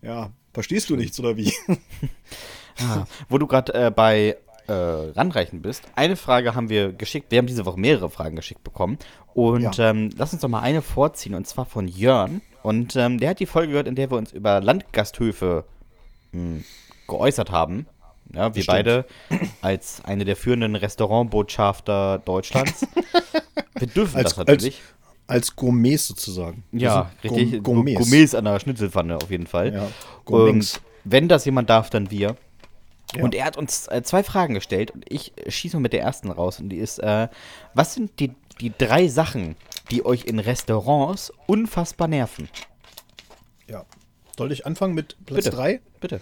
ja, 0.02 0.30
verstehst 0.58 0.90
du 0.90 0.96
nichts 0.96 1.18
oder 1.20 1.36
wie? 1.36 1.52
Ah, 2.80 3.06
wo 3.28 3.38
du 3.38 3.48
gerade 3.48 3.74
äh, 3.74 3.90
bei 3.90 4.36
äh, 4.68 4.72
Ranreichen 4.72 5.62
bist, 5.62 5.82
eine 5.96 6.14
Frage 6.14 6.54
haben 6.54 6.68
wir 6.68 6.92
geschickt. 6.92 7.32
Wir 7.32 7.38
haben 7.38 7.48
diese 7.48 7.66
Woche 7.66 7.80
mehrere 7.80 8.08
Fragen 8.08 8.36
geschickt 8.36 8.62
bekommen. 8.62 8.98
Und 9.34 9.76
Ja. 9.78 9.90
ähm, 9.90 10.10
lass 10.16 10.32
uns 10.32 10.42
doch 10.42 10.48
mal 10.48 10.60
eine 10.60 10.80
vorziehen, 10.80 11.34
und 11.34 11.44
zwar 11.48 11.64
von 11.64 11.88
Jörn. 11.88 12.40
Und 12.62 12.94
ähm, 12.94 13.18
der 13.18 13.30
hat 13.30 13.40
die 13.40 13.46
Folge 13.46 13.70
gehört, 13.72 13.88
in 13.88 13.96
der 13.96 14.12
wir 14.12 14.16
uns 14.16 14.30
über 14.32 14.60
Landgasthöfe 14.60 15.64
mh, 16.30 16.60
geäußert 17.08 17.50
haben. 17.50 17.86
Ja, 18.32 18.54
wir 18.54 18.62
Stimmt. 18.62 18.76
beide 18.76 19.04
als 19.60 20.00
eine 20.04 20.24
der 20.24 20.36
führenden 20.36 20.76
Restaurantbotschafter 20.76 22.18
Deutschlands. 22.24 22.86
wir 23.76 23.88
dürfen 23.88 24.18
Als, 24.18 24.30
das 24.30 24.36
natürlich. 24.36 24.82
Als 25.28 25.54
Gourmets 25.54 26.08
sozusagen. 26.08 26.64
Ja, 26.72 27.10
richtig. 27.22 27.52
Gour- 27.52 27.60
Gourmets. 27.62 27.98
Gourmets 28.00 28.34
an 28.34 28.44
der 28.46 28.58
Schnitzelpfanne 28.58 29.16
auf 29.16 29.30
jeden 29.30 29.46
Fall. 29.46 29.72
Ja, 29.72 29.88
Gourmets. 30.24 30.74
Und 30.78 30.82
wenn 31.04 31.28
das 31.28 31.44
jemand 31.44 31.70
darf, 31.70 31.90
dann 31.90 32.10
wir. 32.10 32.36
Ja. 33.14 33.22
Und 33.22 33.34
er 33.34 33.44
hat 33.46 33.56
uns 33.56 33.86
äh, 33.88 34.02
zwei 34.02 34.22
Fragen 34.22 34.54
gestellt 34.54 34.90
und 34.90 35.04
ich 35.08 35.32
äh, 35.38 35.50
schieße 35.50 35.78
mit 35.80 35.92
der 35.92 36.02
ersten 36.02 36.30
raus. 36.30 36.58
Und 36.60 36.68
die 36.70 36.76
ist, 36.78 36.98
äh, 36.98 37.28
was 37.74 37.94
sind 37.94 38.18
die, 38.20 38.32
die 38.60 38.72
drei 38.76 39.08
Sachen, 39.08 39.54
die 39.90 40.04
euch 40.04 40.24
in 40.24 40.38
Restaurants 40.38 41.32
unfassbar 41.46 42.08
nerven? 42.08 42.48
Ja. 43.68 43.84
Soll 44.36 44.52
ich 44.52 44.66
anfangen 44.66 44.94
mit 44.94 45.16
Platz 45.24 45.44
Bitte. 45.44 45.56
3? 45.56 45.80
Bitte. 46.00 46.20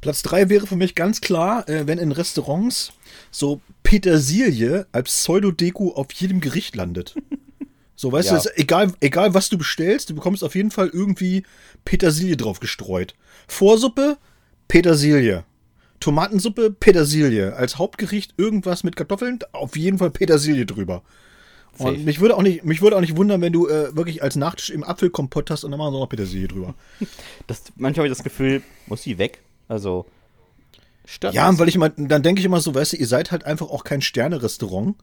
Platz 0.00 0.22
3 0.22 0.48
wäre 0.48 0.66
für 0.66 0.76
mich 0.76 0.94
ganz 0.94 1.20
klar, 1.20 1.68
äh, 1.68 1.86
wenn 1.86 1.98
in 1.98 2.12
Restaurants 2.12 2.92
so 3.30 3.60
Petersilie 3.82 4.86
als 4.90 5.04
Pseudodeko 5.10 5.92
auf 5.94 6.12
jedem 6.12 6.40
Gericht 6.40 6.76
landet. 6.76 7.14
So, 8.02 8.10
weißt 8.10 8.32
Ja. 8.32 8.38
du, 8.40 8.58
egal, 8.58 8.92
egal 8.98 9.32
was 9.32 9.48
du 9.48 9.56
bestellst, 9.56 10.10
du 10.10 10.14
bekommst 10.16 10.42
auf 10.42 10.56
jeden 10.56 10.72
Fall 10.72 10.88
irgendwie 10.92 11.44
Petersilie 11.84 12.36
drauf 12.36 12.58
gestreut. 12.58 13.14
Vorsuppe, 13.46 14.16
Petersilie. 14.66 15.44
Tomatensuppe, 16.00 16.72
Petersilie. 16.72 17.54
Als 17.54 17.78
Hauptgericht 17.78 18.34
irgendwas 18.38 18.82
mit 18.82 18.96
Kartoffeln, 18.96 19.38
auf 19.52 19.76
jeden 19.76 19.98
Fall 19.98 20.10
Petersilie 20.10 20.66
drüber. 20.66 21.02
Safe. 21.78 21.90
Und 21.90 22.04
mich 22.04 22.18
würde 22.20 22.36
auch 22.36 22.42
nicht, 22.42 22.64
mich 22.64 22.82
würde 22.82 22.96
auch 22.96 23.00
nicht 23.00 23.16
wundern, 23.16 23.40
wenn 23.40 23.52
du 23.52 23.68
äh, 23.68 23.94
wirklich 23.94 24.20
als 24.20 24.34
Nachtisch 24.34 24.70
im 24.70 24.82
Apfelkompott 24.82 25.48
hast 25.52 25.62
und 25.62 25.70
dann 25.70 25.78
machen 25.78 25.94
sie 25.94 26.00
noch 26.00 26.08
Petersilie 26.08 26.48
drüber. 26.48 26.74
Das, 27.46 27.62
manchmal 27.76 28.06
habe 28.06 28.08
ich 28.12 28.18
das 28.18 28.24
Gefühl, 28.24 28.62
muss 28.88 29.02
die 29.02 29.16
weg? 29.18 29.42
Also, 29.68 30.06
stört 31.04 31.34
Ja, 31.34 31.56
weil 31.56 31.68
ich 31.68 31.76
immer, 31.76 31.90
dann 31.90 32.24
denke 32.24 32.40
ich 32.40 32.46
immer 32.46 32.60
so, 32.60 32.74
weißt 32.74 32.94
du, 32.94 32.96
ihr 32.96 33.06
seid 33.06 33.30
halt 33.30 33.44
einfach 33.44 33.70
auch 33.70 33.84
kein 33.84 34.00
Sterne-Restaurant. 34.02 34.96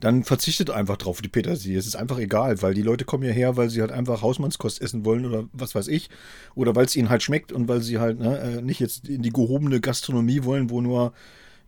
Dann 0.00 0.24
verzichtet 0.24 0.70
einfach 0.70 0.96
drauf 0.96 1.20
die 1.20 1.28
Petersilie. 1.28 1.78
Es 1.78 1.86
ist 1.86 1.96
einfach 1.96 2.18
egal, 2.18 2.62
weil 2.62 2.74
die 2.74 2.82
Leute 2.82 3.04
kommen 3.04 3.22
hierher, 3.22 3.56
weil 3.56 3.70
sie 3.70 3.82
halt 3.82 3.92
einfach 3.92 4.22
Hausmannskost 4.22 4.80
essen 4.80 5.04
wollen 5.04 5.26
oder 5.26 5.44
was 5.52 5.74
weiß 5.74 5.88
ich. 5.88 6.08
Oder 6.54 6.74
weil 6.74 6.86
es 6.86 6.96
ihnen 6.96 7.10
halt 7.10 7.22
schmeckt 7.22 7.52
und 7.52 7.68
weil 7.68 7.82
sie 7.82 7.98
halt 7.98 8.18
ne, 8.18 8.38
äh, 8.38 8.62
nicht 8.62 8.80
jetzt 8.80 9.08
in 9.08 9.22
die 9.22 9.32
gehobene 9.32 9.80
Gastronomie 9.80 10.44
wollen, 10.44 10.70
wo 10.70 10.80
nur 10.80 11.12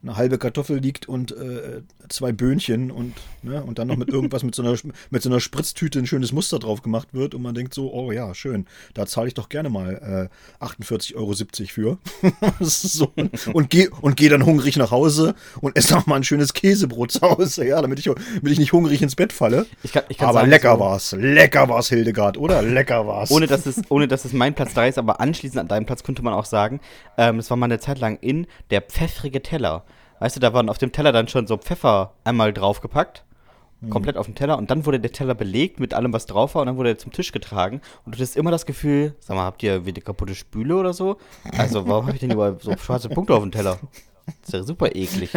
eine 0.02 0.16
halbe 0.16 0.38
Kartoffel 0.38 0.78
liegt 0.78 1.08
und 1.08 1.30
äh, 1.32 1.82
zwei 2.08 2.32
Böhnchen 2.32 2.90
und, 2.90 3.14
ne, 3.42 3.62
und 3.62 3.78
dann 3.78 3.86
noch 3.88 3.96
mit 3.96 4.08
irgendwas 4.08 4.42
mit 4.42 4.54
so, 4.54 4.62
einer, 4.62 4.76
mit 5.10 5.22
so 5.22 5.28
einer 5.28 5.38
Spritztüte 5.40 5.98
ein 6.00 6.06
schönes 6.06 6.32
Muster 6.32 6.58
drauf 6.58 6.82
gemacht 6.82 7.08
wird 7.12 7.34
und 7.34 7.42
man 7.42 7.54
denkt 7.54 7.72
so, 7.72 7.92
oh 7.92 8.10
ja, 8.12 8.34
schön, 8.34 8.66
da 8.94 9.06
zahle 9.06 9.28
ich 9.28 9.34
doch 9.34 9.48
gerne 9.48 9.68
mal 9.70 10.28
äh, 10.60 10.64
48,70 10.64 11.14
Euro 11.16 11.34
für. 11.66 11.98
So. 12.60 13.12
Und 13.52 13.70
gehe 13.70 13.90
und 14.00 14.16
geh 14.16 14.28
dann 14.28 14.44
hungrig 14.44 14.76
nach 14.76 14.90
Hause 14.90 15.34
und 15.60 15.76
esse 15.76 15.94
noch 15.94 16.06
mal 16.06 16.16
ein 16.16 16.24
schönes 16.24 16.52
Käsebrot 16.54 17.12
zu 17.12 17.20
Hause, 17.22 17.66
ja, 17.66 17.80
damit 17.80 17.98
ich, 17.98 18.04
damit 18.06 18.52
ich 18.52 18.58
nicht 18.58 18.72
hungrig 18.72 19.02
ins 19.02 19.14
Bett 19.14 19.32
falle. 19.32 19.66
Ich 19.82 19.92
kann- 19.92 20.04
ich 20.08 20.18
kann 20.18 20.28
Aber 20.28 20.40
sagen, 20.40 20.50
lecker 20.50 20.74
so- 20.74 20.80
war's, 20.80 21.12
lecker 21.12 21.68
war's, 21.68 21.88
Hildegard, 21.88 22.36
oder? 22.38 22.62
Lecker 22.62 23.06
war's. 23.06 23.30
Ohne 23.30 23.46
dass, 23.46 23.66
es, 23.66 23.80
ohne 23.88 24.08
dass 24.08 24.24
es 24.24 24.32
mein 24.32 24.54
Platz 24.54 24.74
3 24.74 24.88
ist, 24.88 24.98
aber 24.98 25.20
anschließend 25.20 25.58
an 25.60 25.68
deinem 25.68 25.86
Platz 25.86 26.02
könnte 26.02 26.22
man 26.22 26.34
auch 26.34 26.44
sagen, 26.44 26.80
ähm, 27.16 27.36
das 27.36 27.50
war 27.50 27.56
mal 27.56 27.66
eine 27.66 27.78
Zeit 27.78 27.98
lang 28.00 28.18
in 28.20 28.46
der 28.70 28.80
pfeffrige 28.82 29.42
Teller. 29.42 29.84
Weißt 30.22 30.36
du, 30.36 30.40
da 30.40 30.52
waren 30.52 30.68
auf 30.68 30.78
dem 30.78 30.92
Teller 30.92 31.10
dann 31.10 31.26
schon 31.26 31.48
so 31.48 31.56
Pfeffer 31.56 32.12
einmal 32.22 32.52
draufgepackt, 32.52 33.24
komplett 33.90 34.16
auf 34.16 34.26
dem 34.26 34.36
Teller 34.36 34.56
und 34.56 34.70
dann 34.70 34.86
wurde 34.86 35.00
der 35.00 35.10
Teller 35.10 35.34
belegt 35.34 35.80
mit 35.80 35.94
allem, 35.94 36.12
was 36.12 36.26
drauf 36.26 36.54
war 36.54 36.62
und 36.62 36.66
dann 36.66 36.76
wurde 36.76 36.90
er 36.90 36.98
zum 36.98 37.10
Tisch 37.10 37.32
getragen 37.32 37.80
und 38.04 38.14
du 38.14 38.18
hattest 38.18 38.36
immer 38.36 38.52
das 38.52 38.64
Gefühl, 38.64 39.16
sag 39.18 39.34
mal, 39.34 39.42
habt 39.42 39.64
ihr 39.64 39.84
wieder 39.84 40.00
kaputte 40.00 40.36
Spüle 40.36 40.76
oder 40.76 40.92
so? 40.92 41.16
Also 41.58 41.88
warum 41.88 42.06
habe 42.06 42.14
ich 42.14 42.20
denn 42.20 42.30
überall 42.30 42.56
so 42.60 42.76
schwarze 42.76 43.08
Punkte 43.08 43.34
auf 43.34 43.42
dem 43.42 43.50
Teller? 43.50 43.80
Das 44.26 44.34
ist 44.46 44.52
ja 44.52 44.62
super 44.62 44.94
eklig. 44.94 45.30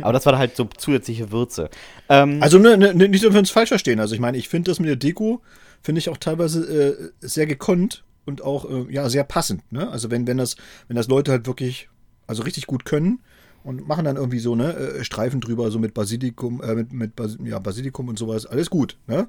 Aber 0.00 0.12
das 0.12 0.26
war 0.26 0.36
halt 0.36 0.56
so 0.56 0.64
zusätzliche 0.76 1.30
Würze. 1.30 1.70
Ähm, 2.08 2.42
Also 2.42 2.58
ne, 2.58 2.76
ne, 2.76 2.92
nicht, 2.92 3.24
dass 3.24 3.32
wir 3.32 3.38
uns 3.38 3.52
falsch 3.52 3.68
verstehen. 3.68 4.00
Also 4.00 4.16
ich 4.16 4.20
meine, 4.20 4.36
ich 4.36 4.48
finde 4.48 4.72
das 4.72 4.80
mit 4.80 4.88
der 4.88 4.96
Deko, 4.96 5.40
finde 5.80 6.00
ich 6.00 6.08
auch 6.08 6.16
teilweise 6.16 6.64
äh, 6.64 7.10
sehr 7.20 7.46
gekonnt 7.46 8.02
und 8.26 8.42
auch 8.42 8.68
äh, 8.68 8.92
ja 8.92 9.08
sehr 9.08 9.22
passend. 9.22 9.70
Ne? 9.70 9.88
Also 9.88 10.10
wenn, 10.10 10.26
wenn 10.26 10.38
das, 10.38 10.56
wenn 10.88 10.96
das 10.96 11.06
Leute 11.06 11.30
halt 11.30 11.46
wirklich, 11.46 11.88
also 12.26 12.42
richtig 12.42 12.66
gut 12.66 12.84
können 12.84 13.20
und 13.64 13.86
machen 13.86 14.04
dann 14.04 14.16
irgendwie 14.16 14.38
so 14.40 14.54
ne 14.56 14.74
äh, 14.74 15.04
Streifen 15.04 15.40
drüber, 15.40 15.70
so 15.70 15.78
mit 15.78 15.94
Basilikum, 15.94 16.62
äh, 16.62 16.74
mit, 16.74 16.92
mit 16.92 17.16
Bas 17.16 17.38
ja, 17.44 17.58
Basilikum 17.58 18.08
und 18.08 18.18
sowas, 18.18 18.46
alles 18.46 18.70
gut. 18.70 18.98
Ne? 19.06 19.28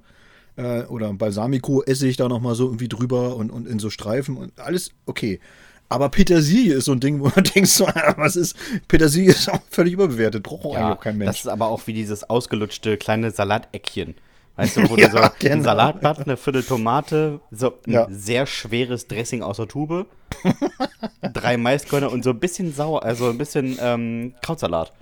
Äh, 0.55 0.83
oder 0.83 1.13
Balsamico 1.13 1.83
esse 1.83 2.07
ich 2.07 2.17
da 2.17 2.29
noch 2.29 2.41
mal 2.41 2.55
so 2.55 2.65
irgendwie 2.65 2.87
drüber 2.89 3.35
und, 3.37 3.51
und 3.51 3.67
in 3.67 3.79
so 3.79 3.89
Streifen 3.89 4.37
und 4.37 4.59
alles 4.59 4.91
okay. 5.05 5.39
Aber 5.89 6.09
Petersilie 6.09 6.75
ist 6.75 6.85
so 6.85 6.91
ein 6.93 6.99
Ding, 6.99 7.19
wo 7.19 7.25
man 7.35 7.43
denkt, 7.55 7.69
so, 7.69 7.85
was 8.17 8.35
ist, 8.35 8.55
Petersilie 8.87 9.31
ist 9.31 9.49
auch 9.49 9.61
völlig 9.69 9.93
überbewertet, 9.93 10.43
braucht 10.43 10.65
auch 10.65 10.75
Ja, 10.75 10.79
eigentlich 10.79 10.97
auch 10.97 10.99
kein 10.99 11.17
das 11.23 11.37
Mensch. 11.37 11.39
ist 11.41 11.47
aber 11.47 11.67
auch 11.67 11.85
wie 11.87 11.93
dieses 11.93 12.29
ausgelutschte 12.29 12.97
kleine 12.97 13.31
Salateckchen. 13.31 14.15
Weißt 14.55 14.77
du, 14.77 14.87
wo 14.89 14.97
Ja, 14.97 15.07
du 15.07 15.09
so 15.09 15.23
ein 15.45 15.61
genau. 15.61 15.61
Salatblatt, 15.61 16.25
eine 16.25 16.37
Viertel 16.37 16.63
Tomate, 16.63 17.41
so 17.51 17.73
ein 17.87 17.91
Ja. 17.93 18.07
sehr 18.07 18.45
schweres 18.45 19.07
Dressing 19.07 19.41
aus 19.41 19.57
der 19.57 19.67
Tube, 19.67 20.07
drei 21.33 21.57
Maiskörner 21.57 22.11
und 22.11 22.23
so 22.23 22.31
ein 22.31 22.39
bisschen 22.39 22.73
sauer, 22.73 23.03
also 23.03 23.29
ein 23.29 23.37
bisschen 23.37 23.77
ähm, 23.81 24.33
Krautsalat. 24.41 24.93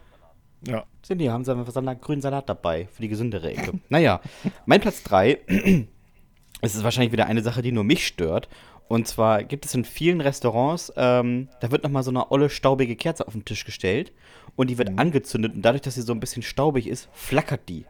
Ja. 0.68 0.84
Sind 1.02 1.18
die, 1.20 1.30
haben 1.30 1.44
sie 1.44 1.52
einfach 1.52 1.72
Salat, 1.72 2.02
grünen 2.02 2.22
Salat 2.22 2.48
dabei 2.48 2.88
für 2.92 3.02
die 3.02 3.08
gesündere 3.08 3.52
Ecke. 3.52 3.80
naja, 3.90 4.22
mein 4.66 4.80
Platz 4.80 5.04
3, 5.04 5.40
es 6.62 6.76
ist 6.76 6.84
wahrscheinlich 6.84 7.12
wieder 7.12 7.26
eine 7.26 7.42
Sache, 7.42 7.62
die 7.62 7.72
nur 7.72 7.84
mich 7.84 8.06
stört. 8.06 8.48
Und 8.88 9.08
zwar 9.08 9.44
gibt 9.44 9.66
es 9.66 9.74
in 9.74 9.86
vielen 9.86 10.20
Restaurants, 10.20 10.92
ähm, 10.98 11.48
da 11.62 11.72
wird 11.72 11.84
nochmal 11.84 12.04
so 12.04 12.12
eine 12.12 12.30
olle, 12.30 12.50
staubige 12.50 12.98
Kerze 12.98 13.26
auf 13.26 13.34
den 13.34 13.46
Tisch 13.46 13.64
gestellt 13.64 14.12
und 14.58 14.70
die 14.70 14.78
wird 14.78 15.00
angezündet 15.00 15.56
und 15.56 15.62
dadurch, 15.62 15.82
dass 15.82 15.96
sie 15.96 16.02
so 16.02 16.12
ein 16.12 16.20
bisschen 16.20 16.44
staubig 16.44 16.88
ist, 16.88 17.08
flackert 17.14 17.70
die. 17.70 17.86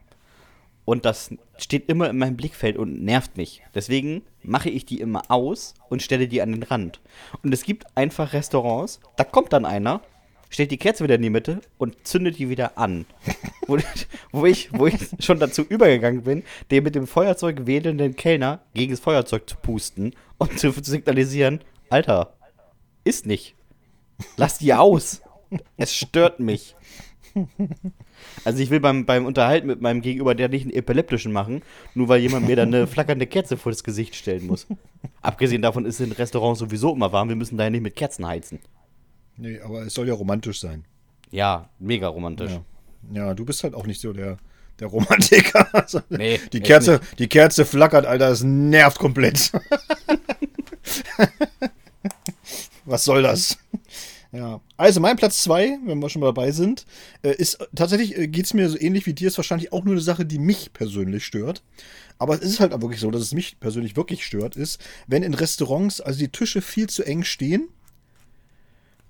Und 0.85 1.05
das 1.05 1.31
steht 1.57 1.89
immer 1.89 2.09
in 2.09 2.17
meinem 2.17 2.35
Blickfeld 2.35 2.77
und 2.77 3.03
nervt 3.03 3.37
mich. 3.37 3.61
Deswegen 3.75 4.23
mache 4.43 4.69
ich 4.69 4.85
die 4.85 4.99
immer 4.99 5.23
aus 5.29 5.75
und 5.89 6.01
stelle 6.01 6.27
die 6.27 6.41
an 6.41 6.51
den 6.51 6.63
Rand. 6.63 6.99
Und 7.43 7.53
es 7.53 7.63
gibt 7.63 7.85
einfach 7.95 8.33
Restaurants, 8.33 8.99
da 9.15 9.23
kommt 9.23 9.53
dann 9.53 9.65
einer, 9.65 10.01
stellt 10.49 10.71
die 10.71 10.77
Kerze 10.77 11.03
wieder 11.03 11.15
in 11.15 11.21
die 11.21 11.29
Mitte 11.29 11.61
und 11.77 12.07
zündet 12.07 12.39
die 12.39 12.49
wieder 12.49 12.77
an. 12.77 13.05
wo, 13.67 13.77
wo, 14.31 14.45
ich, 14.45 14.69
wo 14.73 14.87
ich 14.87 14.95
schon 15.19 15.39
dazu 15.39 15.61
übergegangen 15.61 16.23
bin, 16.23 16.43
den 16.71 16.83
mit 16.83 16.95
dem 16.95 17.07
Feuerzeug 17.07 17.65
wedelnden 17.67 18.15
Kellner 18.15 18.61
gegen 18.73 18.91
das 18.91 18.99
Feuerzeug 18.99 19.49
zu 19.49 19.55
pusten 19.57 20.13
und 20.37 20.59
zu 20.59 20.71
signalisieren, 20.71 21.61
Alter, 21.89 22.33
ist 23.03 23.25
nicht. 23.25 23.55
Lass 24.37 24.57
die 24.57 24.73
aus. 24.73 25.21
Es 25.77 25.93
stört 25.93 26.39
mich. 26.39 26.75
Also 28.43 28.61
ich 28.61 28.69
will 28.69 28.79
beim, 28.79 29.05
beim 29.05 29.25
Unterhalten 29.25 29.67
mit 29.67 29.81
meinem 29.81 30.01
Gegenüber 30.01 30.35
der 30.35 30.49
nicht 30.49 30.63
einen 30.63 30.73
epileptischen 30.73 31.31
machen, 31.31 31.61
nur 31.93 32.07
weil 32.07 32.21
jemand 32.21 32.47
mir 32.47 32.55
dann 32.55 32.73
eine 32.73 32.87
flackernde 32.87 33.27
Kerze 33.27 33.57
vor 33.57 33.71
das 33.71 33.83
Gesicht 33.83 34.15
stellen 34.15 34.47
muss. 34.47 34.67
Abgesehen 35.21 35.61
davon 35.61 35.85
ist 35.85 35.99
es 35.99 36.07
in 36.07 36.11
Restaurants 36.11 36.59
sowieso 36.59 36.93
immer 36.93 37.11
warm, 37.11 37.29
wir 37.29 37.35
müssen 37.35 37.57
da 37.57 37.65
ja 37.65 37.69
nicht 37.69 37.81
mit 37.81 37.95
Kerzen 37.95 38.25
heizen. 38.25 38.59
Nee, 39.37 39.59
aber 39.59 39.83
es 39.83 39.93
soll 39.93 40.07
ja 40.07 40.13
romantisch 40.13 40.59
sein. 40.59 40.85
Ja, 41.31 41.69
mega 41.79 42.07
romantisch. 42.07 42.51
Ja, 42.51 43.27
ja 43.27 43.33
du 43.33 43.45
bist 43.45 43.63
halt 43.63 43.73
auch 43.73 43.85
nicht 43.85 44.01
so 44.01 44.13
der, 44.13 44.37
der 44.79 44.87
Romantiker. 44.87 45.67
Also, 45.73 46.01
Nee, 46.09 46.39
die 46.51 46.59
Kerze, 46.59 46.99
die 47.17 47.27
Kerze 47.27 47.65
flackert, 47.65 48.05
Alter, 48.05 48.29
das 48.29 48.43
nervt 48.43 48.99
komplett. 48.99 49.51
Was 52.85 53.03
soll 53.03 53.23
das? 53.23 53.57
Ja, 54.33 54.61
also 54.77 55.01
mein 55.01 55.17
Platz 55.17 55.43
zwei, 55.43 55.77
wenn 55.85 55.99
wir 55.99 56.09
schon 56.09 56.21
mal 56.21 56.27
dabei 56.27 56.51
sind, 56.51 56.85
äh, 57.21 57.35
ist 57.35 57.57
tatsächlich 57.75 58.17
äh, 58.17 58.27
geht 58.27 58.45
es 58.45 58.53
mir 58.53 58.69
so 58.69 58.79
ähnlich 58.79 59.05
wie 59.05 59.13
dir, 59.13 59.27
ist 59.27 59.37
wahrscheinlich 59.37 59.73
auch 59.73 59.83
nur 59.83 59.93
eine 59.93 60.01
Sache, 60.01 60.25
die 60.25 60.39
mich 60.39 60.71
persönlich 60.71 61.25
stört. 61.25 61.63
Aber 62.17 62.35
es 62.35 62.41
ist 62.41 62.59
halt 62.61 62.73
auch 62.73 62.81
wirklich 62.81 63.01
so, 63.01 63.11
dass 63.11 63.21
es 63.21 63.33
mich 63.33 63.59
persönlich 63.59 63.97
wirklich 63.97 64.25
stört, 64.25 64.55
ist, 64.55 64.79
wenn 65.07 65.23
in 65.23 65.33
Restaurants 65.33 65.99
also 65.99 66.19
die 66.19 66.29
Tische 66.29 66.61
viel 66.61 66.87
zu 66.87 67.03
eng 67.03 67.23
stehen 67.23 67.67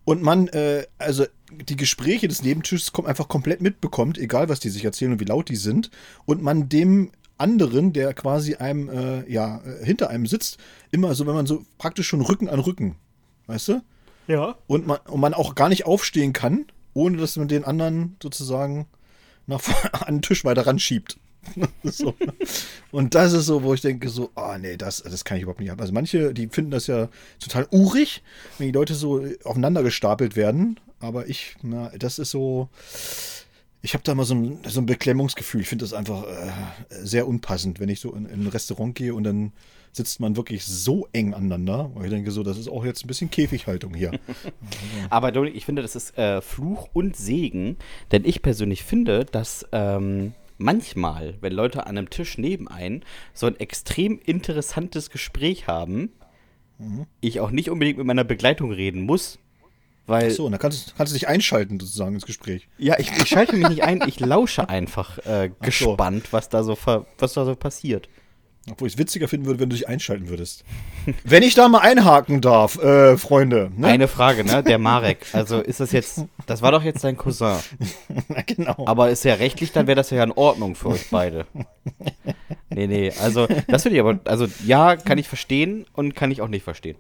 und 0.06 0.24
man, 0.24 0.48
äh, 0.48 0.88
also 0.98 1.26
die 1.52 1.76
Gespräche 1.76 2.28
des 2.28 2.42
Nebentisches 2.42 2.92
kommt 2.92 3.08
einfach 3.08 3.28
komplett 3.28 3.62
mitbekommt, 3.62 4.18
egal 4.18 4.50
was 4.50 4.60
die 4.60 4.70
sich 4.70 4.86
erzählen 4.86 5.12
und 5.12 5.20
wie 5.20 5.26
laut 5.26 5.50
die 5.50 5.56
sind, 5.56 5.92
und 6.26 6.42
man 6.42 6.68
dem 6.68 7.12
anderen, 7.38 7.94
der 7.94 8.14
quasi 8.14 8.56
einem, 8.56 8.90
äh, 8.90 9.32
ja, 9.32 9.62
äh, 9.64 9.86
hinter 9.86 10.10
einem 10.10 10.26
sitzt, 10.26 10.58
immer 10.92 11.14
so, 11.14 11.28
wenn 11.28 11.36
man 11.36 11.46
so 11.46 11.64
praktisch 11.78 12.08
schon 12.08 12.22
Rücken 12.22 12.50
an 12.50 12.60
Rücken, 12.60 12.96
weißt 13.48 13.68
du? 13.68 13.82
Ja. 14.28 14.56
Und 14.68 14.88
man, 14.88 15.00
und 15.08 15.20
man 15.20 15.34
auch 15.34 15.56
gar 15.56 15.70
nicht 15.70 15.86
aufstehen 15.86 16.34
kann, 16.34 16.66
ohne 16.94 17.18
dass 17.18 17.38
man 17.38 17.48
den 17.48 17.64
anderen 17.64 18.18
sozusagen 18.22 18.88
nach 19.48 19.62
an 19.94 20.16
den 20.16 20.22
Tisch 20.22 20.46
weiter 20.46 20.66
ranschiebt. 20.66 21.18
so. 21.84 22.14
Und 22.92 23.16
das 23.16 23.34
ist 23.34 23.46
so, 23.46 23.64
wo 23.64 23.74
ich 23.74 23.82
denke, 23.82 24.10
so, 24.10 24.30
ah 24.36 24.54
oh, 24.54 24.58
nee, 24.58 24.78
das, 24.78 25.02
das 25.02 25.26
kann 25.26 25.38
ich 25.38 25.44
überhaupt 25.44 25.60
nicht 25.60 25.70
haben. 25.70 25.80
Also 25.80 25.94
manche, 25.94 26.34
die 26.34 26.48
finden 26.48 26.72
das 26.72 26.88
ja 26.88 27.10
total 27.40 27.68
urig, 27.72 28.22
wenn 28.58 28.68
die 28.68 28.74
Leute 28.74 28.94
so 28.94 29.26
aufeinander 29.44 29.84
gestapelt 29.84 30.36
werden. 30.36 30.80
Aber 31.00 31.28
ich, 31.28 31.56
na, 31.64 31.92
das 31.98 32.20
ist 32.20 32.30
so, 32.30 32.70
ich 33.82 33.94
habe 33.94 34.04
da 34.04 34.14
mal 34.14 34.26
so 34.26 34.36
ein, 34.36 34.60
so 34.68 34.82
ein 34.82 34.86
Beklemmungsgefühl. 34.86 35.62
Ich 35.62 35.68
finde 35.68 35.84
das 35.84 35.94
einfach 35.94 36.24
äh, 36.24 36.52
sehr 36.90 37.28
unpassend, 37.28 37.80
wenn 37.80 37.90
ich 37.90 38.00
so 38.00 38.14
in, 38.14 38.26
in, 38.28 38.44
ein 38.44 38.48
Restaurant 38.48 38.94
gehe 38.96 39.16
und 39.16 39.24
dann 39.24 39.52
sitzt 39.92 40.20
man 40.20 40.36
wirklich 40.38 40.66
so 40.66 41.08
eng 41.12 41.34
aneinander. 41.34 41.92
Und 41.94 42.04
ich 42.04 42.10
denke 42.10 42.32
so, 42.32 42.44
das 42.44 42.58
ist 42.58 42.70
auch 42.70 42.86
jetzt 42.86 43.04
ein 43.04 43.08
bisschen 43.08 43.30
Käfighaltung 43.30 43.94
hier. 43.94 44.12
Aber 45.10 45.32
Dominik, 45.32 45.56
ich 45.56 45.66
finde, 45.66 45.82
das 45.82 45.96
ist 45.96 46.18
äh, 46.18 46.42
Fluch 46.42 46.90
und 46.94 47.16
Segen, 47.16 47.78
denn 48.12 48.24
ich 48.26 48.42
persönlich 48.42 48.84
finde, 48.84 49.26
dass 49.26 49.66
ähm, 49.72 50.34
manchmal, 50.58 51.36
wenn 51.42 51.54
Leute 51.54 51.86
an 51.86 51.98
einem 51.98 52.10
Tisch 52.10 52.38
neben 52.38 52.68
einen 52.68 53.04
so 53.34 53.48
ein 53.48 53.60
extrem 53.60 54.20
interessantes 54.20 55.10
Gespräch 55.10 55.68
haben, 55.68 56.12
mhm. 56.78 57.06
ich 57.20 57.40
auch 57.40 57.52
nicht 57.52 57.70
unbedingt 57.70 57.98
mit 57.98 58.08
meiner 58.08 58.24
Begleitung 58.24 58.72
reden 58.72 59.02
muss. 59.02 59.40
Weil, 60.08 60.32
Ach 60.32 60.36
so, 60.36 60.50
dann 60.50 60.60
kannst, 60.60 60.96
kannst 60.98 61.14
du 61.14 61.16
dich 61.16 61.28
einschalten 61.28 61.80
sozusagen 61.80 62.16
ins 62.16 62.26
Gespräch. 62.26 62.68
Ja, 62.78 62.98
ich, 63.00 63.12
ich 63.12 63.28
schalte 63.28 63.56
mich 63.56 63.70
nicht 63.70 63.84
ein, 63.84 64.02
ich 64.08 64.20
lausche 64.20 64.68
einfach 64.68 65.20
äh, 65.26 65.52
gespannt, 65.62 66.28
so. 66.28 66.34
was, 66.34 66.50
da 66.50 66.64
so 66.64 66.76
was 67.18 67.34
da 67.34 67.46
so 67.46 67.56
passiert. 67.56 68.10
Obwohl 68.70 68.88
ich 68.88 68.94
es 68.94 69.00
witziger 69.00 69.28
finden 69.28 69.48
würde, 69.48 69.60
wenn 69.60 69.70
du 69.70 69.76
dich 69.76 69.88
einschalten 69.88 70.30
würdest. 70.30 70.64
wenn 71.24 71.42
ich 71.42 71.56
da 71.56 71.68
mal 71.68 71.80
einhaken 71.80 72.42
darf, 72.42 72.78
äh, 72.78 73.18
Freunde. 73.18 73.72
Ne? 73.76 73.88
Eine 73.88 74.08
Frage, 74.08 74.44
ne? 74.44 74.62
Der 74.64 74.78
Marek. 74.78 75.26
Also 75.34 75.62
ist 75.62 75.80
das 75.80 75.92
jetzt, 75.92 76.26
das 76.46 76.62
war 76.62 76.72
doch 76.72 76.84
jetzt 76.84 77.04
dein 77.04 77.18
Cousin. 77.18 77.58
genau. 78.46 78.86
Aber 78.86 79.10
ist 79.10 79.26
ja 79.26 79.34
rechtlich, 79.34 79.72
dann 79.72 79.88
wäre 79.88 79.96
das 79.96 80.12
ja 80.12 80.24
in 80.24 80.32
Ordnung 80.32 80.76
für 80.76 80.90
euch 80.90 81.10
beide. 81.10 81.48
Nee, 82.74 82.88
nee, 82.88 83.12
also 83.22 83.48
das 83.68 83.84
finde 83.84 83.98
ich 83.98 84.00
aber, 84.00 84.20
also 84.24 84.48
ja, 84.66 84.96
kann 84.96 85.18
ich 85.18 85.28
verstehen 85.28 85.86
und 85.92 86.16
kann 86.16 86.32
ich 86.32 86.42
auch 86.42 86.48
nicht 86.48 86.64
verstehen. 86.64 86.96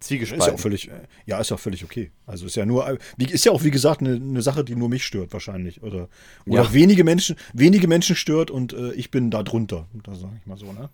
Zwiegespalten. 0.00 0.40
Ist 0.40 0.46
ja 0.46 0.54
auch 0.54 0.60
völlig, 0.60 0.90
ja, 1.26 1.40
ist 1.40 1.50
ja 1.50 1.56
auch 1.56 1.60
völlig 1.60 1.84
okay. 1.84 2.10
Also 2.26 2.46
ist 2.46 2.56
ja 2.56 2.64
nur, 2.64 2.98
ist 3.18 3.44
ja 3.44 3.52
auch 3.52 3.64
wie 3.64 3.70
gesagt 3.70 4.00
eine, 4.00 4.14
eine 4.14 4.42
Sache, 4.42 4.64
die 4.64 4.76
nur 4.76 4.88
mich 4.88 5.04
stört 5.04 5.32
wahrscheinlich 5.32 5.82
oder, 5.82 6.08
oder 6.46 6.62
ja. 6.62 6.72
wenige 6.72 7.04
Menschen, 7.04 7.36
wenige 7.52 7.88
Menschen 7.88 8.14
stört 8.14 8.50
und 8.50 8.72
äh, 8.72 8.92
ich 8.92 9.10
bin 9.10 9.30
da 9.30 9.42
drunter. 9.42 9.88
Das 10.04 10.20
sage 10.20 10.34
ich 10.40 10.46
mal 10.46 10.56
so, 10.56 10.72
ne? 10.72 10.88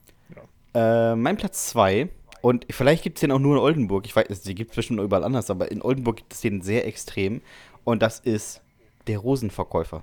Ja. 0.75 1.12
Äh, 1.12 1.17
mein 1.17 1.37
Platz 1.37 1.67
zwei 1.69 2.09
und 2.40 2.67
vielleicht 2.71 3.03
gibt 3.03 3.19
es 3.19 3.21
den 3.21 3.31
auch 3.31 3.38
nur 3.38 3.57
in 3.57 3.62
Oldenburg. 3.62 4.07
Ich 4.07 4.17
weiß, 4.17 4.43
die 4.43 4.55
gibt 4.55 4.71
es 4.71 4.77
bestimmt 4.77 5.01
überall 5.01 5.25
anders, 5.25 5.51
aber 5.51 5.71
in 5.71 5.83
Oldenburg 5.83 6.17
gibt 6.17 6.33
es 6.33 6.40
den 6.40 6.62
sehr 6.62 6.87
extrem 6.87 7.43
und 7.85 8.03
das 8.03 8.21
ist 8.21 8.62
der 9.07 9.19
Rosenverkäufer. 9.19 10.03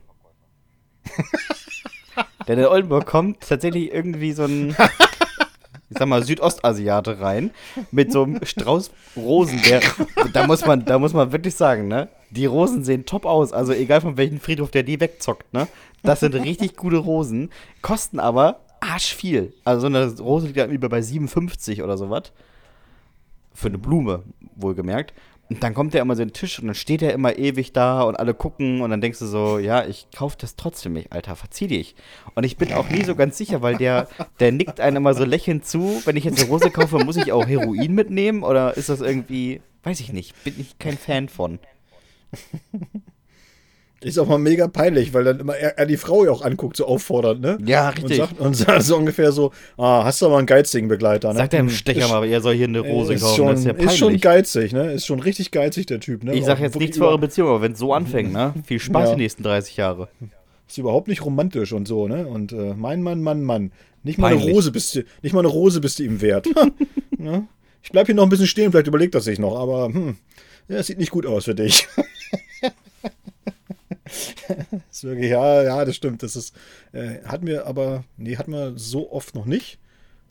Denn 2.48 2.60
in 2.60 2.66
Oldenburg 2.66 3.06
kommt 3.06 3.42
tatsächlich 3.42 3.92
irgendwie 3.92 4.34
so 4.34 4.44
ein 4.44 4.76
ich 5.92 5.98
sag 5.98 6.08
mal, 6.08 6.24
Südostasiate 6.24 7.20
rein 7.20 7.52
mit 7.92 8.14
so 8.14 8.24
einem 8.24 8.44
Strauß 8.44 8.92
Rosen. 9.18 9.62
Der, 9.64 9.82
da, 10.32 10.48
muss 10.48 10.66
man, 10.66 10.86
da 10.86 10.98
muss 10.98 11.14
man 11.14 11.34
wirklich 11.34 11.54
sagen, 11.54 11.90
ne? 11.90 12.08
Die 12.30 12.46
Rosen 12.46 12.86
sehen 12.86 13.06
top 13.06 13.26
aus. 13.26 13.52
Also 13.52 13.74
egal 13.74 14.00
von 14.00 14.16
welchem 14.16 14.40
Friedhof 14.40 14.72
der 14.72 14.84
die 14.84 15.02
wegzockt, 15.02 15.54
ne? 15.54 15.68
Das 16.02 16.22
sind 16.22 16.34
richtig 16.34 16.78
gute 16.78 16.96
Rosen. 16.96 17.50
Kosten 17.82 18.20
aber 18.20 18.62
arsch 18.80 19.14
viel. 19.14 19.54
Also 19.66 19.82
so 19.82 19.88
eine 19.88 20.18
Rose 20.18 20.48
liegt 20.48 20.58
ja 20.58 20.66
über 20.66 20.88
bei 20.88 21.02
57 21.02 21.84
oder 21.84 21.98
sowas. 21.98 22.32
Für 23.54 23.68
eine 23.68 23.78
Blume, 23.78 24.24
wohlgemerkt. 24.56 25.14
Und 25.52 25.62
dann 25.62 25.74
kommt 25.74 25.94
der 25.94 26.02
immer 26.02 26.16
so 26.16 26.24
den 26.24 26.32
Tisch 26.32 26.60
und 26.60 26.68
dann 26.68 26.76
steht 26.76 27.02
er 27.02 27.12
immer 27.12 27.38
ewig 27.38 27.74
da 27.74 28.04
und 28.04 28.16
alle 28.16 28.34
gucken 28.34 28.80
und 28.80 28.90
dann 28.90 29.02
denkst 29.02 29.20
du 29.20 29.26
so, 29.26 29.60
ja, 29.60 29.86
ich 29.86 30.08
kauf 30.16 30.38
das 30.38 30.56
trotzdem 30.56 30.94
nicht, 30.94 31.12
Alter, 31.12 31.36
verzieh 31.36 31.68
dich. 31.68 31.94
Und 32.36 32.46
ich 32.46 32.56
bin 32.56 32.72
auch 32.72 32.90
nie 32.90 33.04
so 33.04 33.16
ganz 33.16 33.38
sicher, 33.38 33.62
weil 33.62 33.76
der, 33.76 34.08
der 34.40 34.54
nickt 34.54 34.80
einem 34.80 34.96
immer 34.96 35.14
so 35.14 35.26
lächelnd 35.26 35.66
zu. 35.66 36.02
Wenn 36.06 36.16
ich 36.16 36.24
jetzt 36.24 36.40
eine 36.40 36.48
Rose 36.48 36.72
kaufe, 36.72 37.00
muss 37.00 37.18
ich 37.18 37.34
auch 37.34 37.46
Heroin 37.46 37.94
mitnehmen 37.94 38.44
oder 38.44 38.78
ist 38.78 38.88
das 38.88 39.02
irgendwie, 39.02 39.60
weiß 39.84 40.00
ich 40.00 40.14
nicht, 40.14 40.42
bin 40.46 40.58
ich 40.58 40.80
kein 40.80 40.98
Fan 40.98 41.28
von. 41.28 41.60
Ist 44.04 44.18
auch 44.18 44.28
mal 44.28 44.40
mega 44.40 44.68
peinlich, 44.68 45.14
weil 45.14 45.24
dann 45.24 45.40
immer 45.40 45.56
er, 45.56 45.78
er 45.78 45.86
die 45.86 45.98
Frau 45.98 46.26
ja 46.26 46.32
auch 46.32 46.42
anguckt, 46.42 46.76
so 46.76 46.86
auffordernd, 46.86 47.40
ne? 47.40 47.60
Ja, 47.64 47.90
richtig. 47.90 48.20
Und 48.20 48.28
sagt, 48.28 48.40
und 48.40 48.54
sagt 48.56 48.84
so 48.84 48.98
ungefähr 48.98 49.32
so, 49.32 49.52
ah, 49.78 50.04
hast 50.04 50.22
du 50.22 50.26
aber 50.26 50.40
einen 50.40 50.48
geizigen 50.48 50.88
Begleiter, 50.88 51.30
ne? 51.34 51.36
Sagt 51.38 51.54
er 51.54 51.60
im 51.60 51.70
Stecher 51.70 52.08
mal, 52.08 52.26
er 52.26 52.42
soll 52.42 52.56
hier 52.56 52.68
eine 52.68 52.80
Rose 52.80 53.14
ist 53.14 53.22
kaufen, 53.22 53.36
schon, 53.36 53.48
das 53.50 53.60
ist 53.60 53.66
ja 53.68 53.74
peinlich. 53.74 53.92
Ist 53.92 53.98
schon 54.00 54.20
geizig, 54.20 54.74
ne? 54.74 54.92
Ist 54.94 55.06
schon 55.06 55.20
richtig 55.20 55.52
geizig, 55.52 55.86
der 55.86 56.00
Typ, 56.00 56.24
ne? 56.24 56.34
Ich 56.34 56.46
sag 56.46 56.60
jetzt 56.60 56.80
nichts 56.80 56.98
für 56.98 57.06
eure 57.06 57.20
Beziehung, 57.20 57.50
aber 57.50 57.62
wenn 57.62 57.74
es 57.74 57.80
so 57.80 57.94
anfängt, 57.94 58.34
ne? 58.34 58.56
Viel 58.66 58.80
Spaß 58.80 59.10
ja. 59.10 59.16
die 59.16 59.22
nächsten 59.22 59.44
30 59.44 59.78
Jahre. 59.78 60.08
Ist 60.68 60.80
überhaupt 60.80 61.08
nicht 61.08 61.24
romantisch 61.24 61.72
und 61.72 61.88
so, 61.88 62.08
ne? 62.08 62.26
Und 62.26 62.54
äh, 62.54 62.74
mein 62.74 63.04
Mann, 63.04 63.22
Mann, 63.22 63.44
Mann. 63.44 63.72
Nicht 64.02 64.18
mal 64.18 64.30
peinlich. 64.30 64.48
eine 64.48 64.54
Rose 64.56 64.72
bist 64.72 64.96
du, 64.96 65.04
nicht 65.22 65.34
mal 65.34 65.42
eine 65.42 65.48
Rose 65.50 65.80
bist 65.80 66.00
du 66.00 66.04
ihm 66.04 66.22
wert. 66.22 66.48
ne? 67.18 67.48
Ich 67.84 67.92
bleib 67.92 68.08
hier 68.08 68.16
noch 68.16 68.24
ein 68.24 68.30
bisschen 68.30 68.48
stehen, 68.48 68.72
vielleicht 68.72 68.88
überlegt 68.88 69.14
das 69.14 69.26
sich 69.26 69.38
noch, 69.38 69.60
aber 69.60 69.86
hm, 69.86 70.18
ja, 70.70 70.82
sieht 70.82 70.98
nicht 70.98 71.12
gut 71.12 71.28
aus 71.28 71.46
für 71.46 71.54
dich. 71.54 71.88
ist 74.92 75.04
wirklich, 75.04 75.32
ja, 75.32 75.64
ja, 75.64 75.86
das 75.86 75.96
stimmt. 75.96 76.24
Das 76.24 76.36
ist, 76.36 76.56
äh, 76.92 77.24
hatten 77.26 77.48
wir 77.48 77.68
aber, 77.68 78.04
nee, 78.18 78.38
hatten 78.38 78.52
wir 78.52 78.74
so 78.76 79.12
oft 79.12 79.36
noch 79.36 79.46
nicht. 79.46 79.80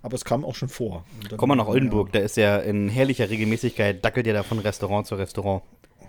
Aber 0.03 0.15
es 0.15 0.25
kam 0.25 0.45
auch 0.45 0.55
schon 0.55 0.71
vor. 0.71 1.05
Komm 1.37 1.51
mal 1.51 1.57
nach 1.57 1.67
Oldenburg, 1.67 2.09
ja. 2.09 2.21
da 2.21 2.25
ist 2.25 2.37
ja 2.39 2.59
in 2.59 2.89
herrlicher 2.89 3.29
Regelmäßigkeit, 3.29 4.03
dackelt 4.03 4.27
ja 4.27 4.33
da 4.33 4.43
von 4.43 4.59
Restaurant 4.59 5.07
zu 5.07 5.15
Restaurant. 5.15 5.63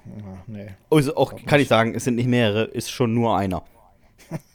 Ja, 0.05 0.43
nee. 0.47 0.67
Also 0.89 1.15
auch, 1.15 1.36
kann 1.45 1.60
ich 1.60 1.67
sagen, 1.67 1.93
es 1.93 2.05
sind 2.05 2.15
nicht 2.15 2.27
mehrere, 2.27 2.63
ist 2.63 2.89
schon 2.89 3.13
nur 3.13 3.38
einer. 3.38 3.63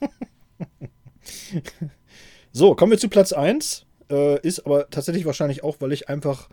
so, 2.53 2.75
kommen 2.75 2.93
wir 2.93 2.99
zu 2.99 3.11
Platz 3.11 3.33
1. 3.33 3.85
Äh, 4.11 4.41
ist 4.41 4.65
aber 4.65 4.89
tatsächlich 4.89 5.27
wahrscheinlich 5.27 5.63
auch, 5.63 5.77
weil 5.81 5.93
ich 5.93 6.09
einfach 6.09 6.49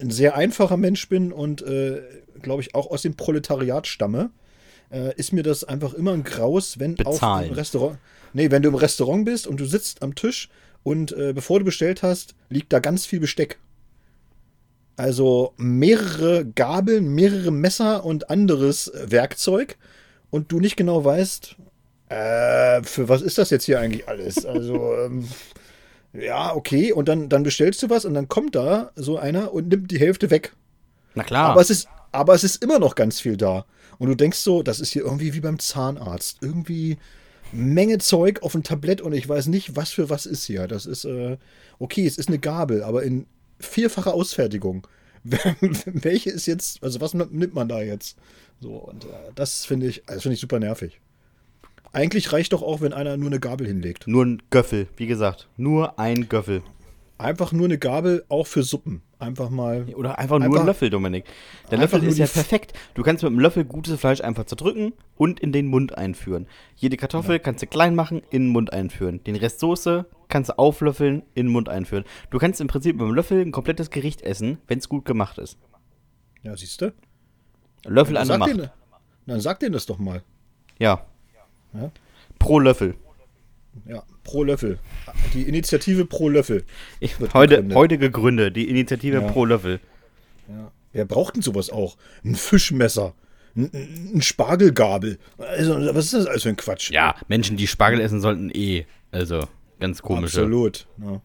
ein 0.00 0.10
sehr 0.10 0.36
einfacher 0.36 0.78
Mensch 0.78 1.06
bin 1.08 1.32
und, 1.32 1.60
äh, 1.62 2.00
glaube 2.40 2.62
ich, 2.62 2.74
auch 2.74 2.90
aus 2.90 3.02
dem 3.02 3.16
Proletariat 3.16 3.86
stamme 3.86 4.30
äh, 4.90 5.14
ist 5.16 5.32
mir 5.32 5.42
das 5.42 5.64
einfach 5.64 5.94
immer 5.94 6.12
ein 6.12 6.24
Graus, 6.24 6.78
wenn 6.78 6.94
Bezahlen. 6.96 7.44
auf 7.44 7.50
im 7.50 7.54
Restaurant. 7.54 7.98
Nee, 8.32 8.50
wenn 8.50 8.62
du 8.62 8.68
im 8.68 8.74
Restaurant 8.74 9.24
bist 9.24 9.46
und 9.46 9.58
du 9.58 9.66
sitzt 9.66 10.02
am 10.02 10.14
Tisch 10.14 10.48
und 10.82 11.12
äh, 11.12 11.32
bevor 11.32 11.58
du 11.58 11.64
bestellt 11.64 12.02
hast, 12.02 12.34
liegt 12.48 12.72
da 12.72 12.78
ganz 12.78 13.06
viel 13.06 13.20
Besteck. 13.20 13.58
Also 14.96 15.54
mehrere 15.56 16.44
Gabeln, 16.44 17.14
mehrere 17.14 17.50
Messer 17.50 18.04
und 18.04 18.30
anderes 18.30 18.92
Werkzeug 18.94 19.78
und 20.30 20.52
du 20.52 20.60
nicht 20.60 20.76
genau 20.76 21.04
weißt, 21.04 21.56
äh, 22.10 22.82
für 22.82 23.08
was 23.08 23.22
ist 23.22 23.38
das 23.38 23.50
jetzt 23.50 23.64
hier 23.64 23.80
eigentlich 23.80 24.08
alles? 24.08 24.44
Also, 24.46 24.94
ähm, 24.96 25.28
ja, 26.12 26.54
okay. 26.54 26.92
Und 26.92 27.08
dann, 27.08 27.28
dann 27.28 27.44
bestellst 27.44 27.82
du 27.82 27.90
was 27.90 28.04
und 28.04 28.14
dann 28.14 28.28
kommt 28.28 28.56
da 28.56 28.90
so 28.96 29.16
einer 29.16 29.54
und 29.54 29.68
nimmt 29.68 29.90
die 29.90 30.00
Hälfte 30.00 30.30
weg. 30.30 30.52
Na 31.14 31.22
klar. 31.22 31.50
Aber 31.50 31.60
es 31.60 31.70
ist, 31.70 31.88
aber 32.12 32.34
es 32.34 32.44
ist 32.44 32.62
immer 32.62 32.78
noch 32.78 32.96
ganz 32.96 33.20
viel 33.20 33.36
da. 33.36 33.64
Und 34.00 34.08
du 34.08 34.14
denkst 34.14 34.38
so, 34.38 34.62
das 34.62 34.80
ist 34.80 34.92
hier 34.92 35.02
irgendwie 35.02 35.34
wie 35.34 35.40
beim 35.40 35.58
Zahnarzt. 35.58 36.38
Irgendwie 36.40 36.96
Menge 37.52 37.98
Zeug 37.98 38.42
auf 38.42 38.54
ein 38.54 38.62
Tablett 38.62 39.02
und 39.02 39.12
ich 39.12 39.28
weiß 39.28 39.48
nicht, 39.48 39.76
was 39.76 39.90
für 39.90 40.08
was 40.08 40.24
ist 40.24 40.46
hier. 40.46 40.66
Das 40.66 40.86
ist, 40.86 41.04
äh, 41.04 41.36
okay, 41.78 42.06
es 42.06 42.16
ist 42.16 42.28
eine 42.28 42.38
Gabel, 42.38 42.82
aber 42.82 43.02
in 43.02 43.26
vierfacher 43.58 44.14
Ausfertigung. 44.14 44.86
Welche 45.84 46.30
ist 46.30 46.46
jetzt, 46.46 46.82
also 46.82 47.02
was 47.02 47.12
nimmt 47.12 47.52
man 47.52 47.68
da 47.68 47.82
jetzt? 47.82 48.16
So, 48.60 48.76
und 48.76 49.04
äh, 49.04 49.08
das 49.34 49.66
finde 49.66 49.88
ich, 49.88 50.02
das 50.06 50.22
finde 50.22 50.34
ich 50.34 50.40
super 50.40 50.60
nervig. 50.60 50.98
Eigentlich 51.92 52.32
reicht 52.32 52.54
doch 52.54 52.62
auch, 52.62 52.80
wenn 52.80 52.94
einer 52.94 53.18
nur 53.18 53.28
eine 53.28 53.40
Gabel 53.40 53.66
hinlegt. 53.66 54.06
Nur 54.06 54.24
ein 54.24 54.42
Göffel, 54.48 54.86
wie 54.96 55.08
gesagt. 55.08 55.48
Nur 55.58 55.98
ein 55.98 56.28
Göffel. 56.30 56.62
Einfach 57.20 57.52
nur 57.52 57.66
eine 57.66 57.76
Gabel, 57.76 58.24
auch 58.30 58.46
für 58.46 58.62
Suppen. 58.62 59.02
Einfach 59.18 59.50
mal. 59.50 59.84
Oder 59.94 60.18
einfach 60.18 60.38
nur 60.38 60.46
einfach, 60.46 60.60
ein 60.60 60.66
Löffel, 60.66 60.88
Dominik. 60.88 61.24
Der 61.70 61.76
Löffel 61.76 62.02
ist 62.02 62.18
ja 62.18 62.26
perfekt. 62.26 62.72
Du 62.94 63.02
kannst 63.02 63.22
mit 63.22 63.30
dem 63.30 63.38
Löffel 63.38 63.66
gutes 63.66 64.00
Fleisch 64.00 64.22
einfach 64.22 64.46
zerdrücken 64.46 64.94
und 65.16 65.38
in 65.38 65.52
den 65.52 65.66
Mund 65.66 65.98
einführen. 65.98 66.46
Jede 66.76 66.96
Kartoffel 66.96 67.32
ja. 67.32 67.38
kannst 67.38 67.62
du 67.62 67.66
klein 67.66 67.94
machen, 67.94 68.22
in 68.30 68.44
den 68.44 68.48
Mund 68.48 68.72
einführen. 68.72 69.22
Den 69.24 69.36
Rest 69.36 69.60
Soße 69.60 70.06
kannst 70.28 70.48
du 70.48 70.58
auflöffeln, 70.58 71.22
in 71.34 71.46
den 71.46 71.52
Mund 71.52 71.68
einführen. 71.68 72.04
Du 72.30 72.38
kannst 72.38 72.60
im 72.62 72.68
Prinzip 72.68 72.96
mit 72.96 73.06
dem 73.06 73.14
Löffel 73.14 73.42
ein 73.42 73.52
komplettes 73.52 73.90
Gericht 73.90 74.22
essen, 74.22 74.56
wenn 74.66 74.78
es 74.78 74.88
gut 74.88 75.04
gemacht 75.04 75.36
ist. 75.36 75.58
Ja, 76.42 76.56
siehst 76.56 76.80
du? 76.80 76.94
Löffel 77.84 78.16
an 78.16 78.28
der 78.28 78.38
Macht. 78.38 78.56
Den, 78.56 78.70
dann 79.26 79.40
sag 79.40 79.60
denen 79.60 79.74
das 79.74 79.84
doch 79.84 79.98
mal. 79.98 80.22
Ja. 80.78 81.04
ja. 81.74 81.90
Pro 82.38 82.58
Löffel. 82.58 82.94
Ja, 83.84 84.02
pro 84.24 84.44
Löffel. 84.44 84.78
Die 85.34 85.42
Initiative 85.42 86.04
pro 86.04 86.28
Löffel. 86.28 86.64
Ich, 87.00 87.18
heute, 87.34 87.56
gegründet. 87.56 87.76
heute 87.76 87.98
gegründet, 87.98 88.56
die 88.56 88.68
Initiative 88.68 89.20
ja. 89.20 89.28
pro 89.28 89.44
Löffel. 89.44 89.80
Ja. 90.48 90.70
Wer 90.92 91.04
braucht 91.04 91.36
denn 91.36 91.42
sowas 91.42 91.70
auch? 91.70 91.96
Ein 92.24 92.34
Fischmesser. 92.34 93.14
Ein, 93.56 93.70
ein 94.14 94.22
Spargelgabel. 94.22 95.18
Also, 95.38 95.74
was 95.94 96.06
ist 96.06 96.14
das 96.14 96.26
alles 96.26 96.42
für 96.42 96.48
ein 96.48 96.56
Quatsch? 96.56 96.90
Ja, 96.90 97.14
Menschen, 97.28 97.56
die 97.56 97.66
Spargel 97.66 98.00
essen, 98.00 98.20
sollten 98.20 98.50
eh. 98.50 98.86
Also, 99.12 99.44
ganz 99.78 100.02
komisch. 100.02 100.34
Absolut. 100.36 100.86
Ja. 100.98 101.20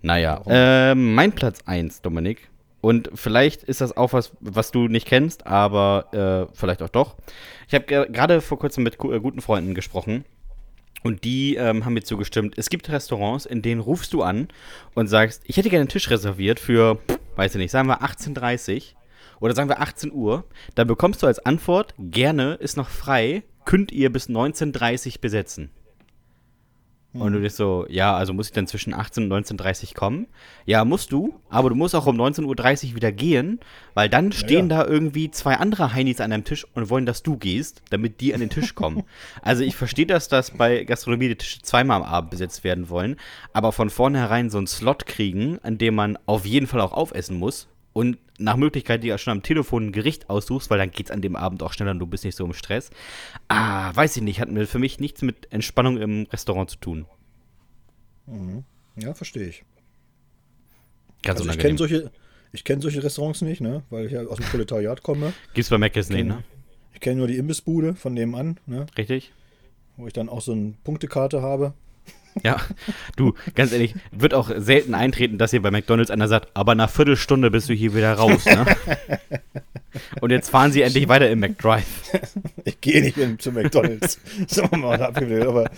Naja, 0.00 0.42
äh, 0.46 0.94
mein 0.94 1.32
Platz 1.32 1.60
1, 1.66 2.02
Dominik. 2.02 2.48
Und 2.80 3.10
vielleicht 3.14 3.64
ist 3.64 3.80
das 3.80 3.96
auch 3.96 4.12
was, 4.12 4.32
was 4.40 4.70
du 4.70 4.86
nicht 4.86 5.06
kennst, 5.06 5.46
aber 5.46 6.48
äh, 6.50 6.56
vielleicht 6.56 6.80
auch 6.82 6.88
doch. 6.88 7.16
Ich 7.66 7.74
habe 7.74 7.84
gerade 7.84 8.40
vor 8.40 8.58
kurzem 8.58 8.84
mit 8.84 8.94
äh, 8.94 9.20
guten 9.20 9.40
Freunden 9.40 9.74
gesprochen 9.74 10.24
und 11.02 11.24
die 11.24 11.56
ähm, 11.56 11.84
haben 11.84 11.94
mir 11.94 12.02
zugestimmt. 12.02 12.54
Es 12.56 12.70
gibt 12.70 12.88
Restaurants, 12.88 13.46
in 13.46 13.62
denen 13.62 13.80
rufst 13.80 14.12
du 14.12 14.22
an 14.22 14.48
und 14.94 15.06
sagst, 15.06 15.42
ich 15.46 15.56
hätte 15.56 15.70
gerne 15.70 15.82
einen 15.82 15.88
Tisch 15.88 16.10
reserviert 16.10 16.60
für, 16.60 16.98
weiß 17.36 17.54
ich 17.54 17.58
nicht, 17.58 17.70
sagen 17.70 17.88
wir 17.88 18.02
18.30 18.02 18.94
oder 19.40 19.54
sagen 19.54 19.68
wir 19.68 19.80
18 19.80 20.12
Uhr. 20.12 20.44
Dann 20.74 20.88
bekommst 20.88 21.22
du 21.22 21.26
als 21.26 21.38
Antwort, 21.38 21.94
gerne, 21.98 22.54
ist 22.54 22.76
noch 22.76 22.88
frei, 22.88 23.44
könnt 23.64 23.92
ihr 23.92 24.10
bis 24.10 24.28
19.30 24.28 25.20
besetzen. 25.20 25.70
Und 27.14 27.32
du 27.32 27.40
bist 27.40 27.56
so, 27.56 27.86
ja, 27.88 28.14
also 28.14 28.34
muss 28.34 28.48
ich 28.48 28.52
dann 28.52 28.66
zwischen 28.66 28.92
18 28.92 29.32
und 29.32 29.46
19.30 29.46 29.88
Uhr 29.88 29.94
kommen? 29.94 30.26
Ja, 30.66 30.84
musst 30.84 31.10
du, 31.10 31.40
aber 31.48 31.70
du 31.70 31.74
musst 31.74 31.94
auch 31.94 32.06
um 32.06 32.20
19.30 32.20 32.90
Uhr 32.90 32.96
wieder 32.96 33.12
gehen, 33.12 33.60
weil 33.94 34.10
dann 34.10 34.30
stehen 34.30 34.68
ja, 34.68 34.78
ja. 34.78 34.84
da 34.84 34.90
irgendwie 34.90 35.30
zwei 35.30 35.56
andere 35.56 35.94
Heinis 35.94 36.20
an 36.20 36.32
einem 36.32 36.44
Tisch 36.44 36.66
und 36.74 36.90
wollen, 36.90 37.06
dass 37.06 37.22
du 37.22 37.38
gehst, 37.38 37.82
damit 37.88 38.20
die 38.20 38.34
an 38.34 38.40
den 38.40 38.50
Tisch 38.50 38.74
kommen. 38.74 39.04
also 39.42 39.62
ich 39.62 39.74
verstehe 39.74 40.06
das, 40.06 40.28
dass 40.28 40.50
bei 40.50 40.84
Gastronomie 40.84 41.28
die 41.28 41.36
Tische 41.36 41.62
zweimal 41.62 42.02
am 42.02 42.06
Abend 42.06 42.30
besetzt 42.30 42.62
werden 42.62 42.90
wollen, 42.90 43.16
aber 43.54 43.72
von 43.72 43.88
vornherein 43.88 44.50
so 44.50 44.58
einen 44.58 44.66
Slot 44.66 45.06
kriegen, 45.06 45.58
an 45.62 45.78
dem 45.78 45.94
man 45.94 46.18
auf 46.26 46.44
jeden 46.44 46.66
Fall 46.66 46.82
auch 46.82 46.92
aufessen 46.92 47.38
muss 47.38 47.68
und 47.98 48.16
nach 48.38 48.56
Möglichkeit 48.56 49.02
dir 49.02 49.18
schon 49.18 49.32
am 49.32 49.42
Telefon 49.42 49.86
ein 49.86 49.92
Gericht 49.92 50.30
aussuchst, 50.30 50.70
weil 50.70 50.78
dann 50.78 50.92
geht 50.92 51.06
es 51.06 51.10
an 51.10 51.20
dem 51.20 51.34
Abend 51.34 51.64
auch 51.64 51.72
schneller 51.72 51.90
und 51.90 51.98
du 51.98 52.06
bist 52.06 52.24
nicht 52.24 52.36
so 52.36 52.44
im 52.44 52.52
Stress. 52.52 52.90
Ah, 53.48 53.90
weiß 53.92 54.16
ich 54.16 54.22
nicht, 54.22 54.40
hat 54.40 54.48
mir 54.48 54.68
für 54.68 54.78
mich 54.78 55.00
nichts 55.00 55.22
mit 55.22 55.52
Entspannung 55.52 55.98
im 55.98 56.28
Restaurant 56.30 56.70
zu 56.70 56.76
tun. 56.76 57.06
Mhm. 58.26 58.62
Ja, 58.94 59.14
verstehe 59.14 59.48
ich. 59.48 59.64
Ganz 61.24 61.40
also 61.40 61.50
ich 61.50 61.58
kenne 61.58 61.76
solche, 61.76 62.12
ich 62.52 62.62
kenne 62.62 62.80
solche 62.82 63.02
Restaurants 63.02 63.42
nicht, 63.42 63.60
ne, 63.60 63.82
weil 63.90 64.06
ich 64.06 64.12
ja 64.12 64.24
aus 64.24 64.36
dem 64.36 64.46
Proletariat 64.46 65.02
komme. 65.02 65.32
Gibt's 65.54 65.70
bei 65.70 65.78
Mc's 65.78 66.08
nicht, 66.08 66.24
ne? 66.24 66.44
Ich 66.94 67.00
kenne 67.00 67.16
nur 67.16 67.26
die 67.26 67.36
Imbissbude 67.36 67.96
von 67.96 68.14
nebenan, 68.14 68.60
ne? 68.66 68.86
Richtig. 68.96 69.32
Wo 69.96 70.06
ich 70.06 70.12
dann 70.12 70.28
auch 70.28 70.40
so 70.40 70.52
eine 70.52 70.74
Punktekarte 70.84 71.42
habe. 71.42 71.74
Ja, 72.42 72.56
du, 73.16 73.34
ganz 73.54 73.72
ehrlich, 73.72 73.94
wird 74.10 74.34
auch 74.34 74.50
selten 74.56 74.94
eintreten, 74.94 75.38
dass 75.38 75.50
hier 75.50 75.62
bei 75.62 75.70
McDonalds 75.70 76.10
einer 76.10 76.28
sagt, 76.28 76.48
aber 76.54 76.74
nach 76.74 76.90
Viertelstunde 76.90 77.50
bist 77.50 77.68
du 77.68 77.74
hier 77.74 77.94
wieder 77.94 78.12
raus, 78.14 78.44
ne? 78.44 78.66
Und 80.20 80.30
jetzt 80.30 80.50
fahren 80.50 80.72
sie 80.72 80.82
endlich 80.82 81.08
weiter 81.08 81.28
im 81.30 81.40
McDrive. 81.40 81.84
Ich 82.64 82.80
gehe 82.82 83.00
nicht 83.00 83.16
in, 83.16 83.38
zu 83.38 83.50
McDonalds. 83.50 84.20
Sagen 84.46 84.68
wir 84.72 84.78
mal 84.78 85.02
abgewählt, 85.02 85.46
aber, 85.46 85.70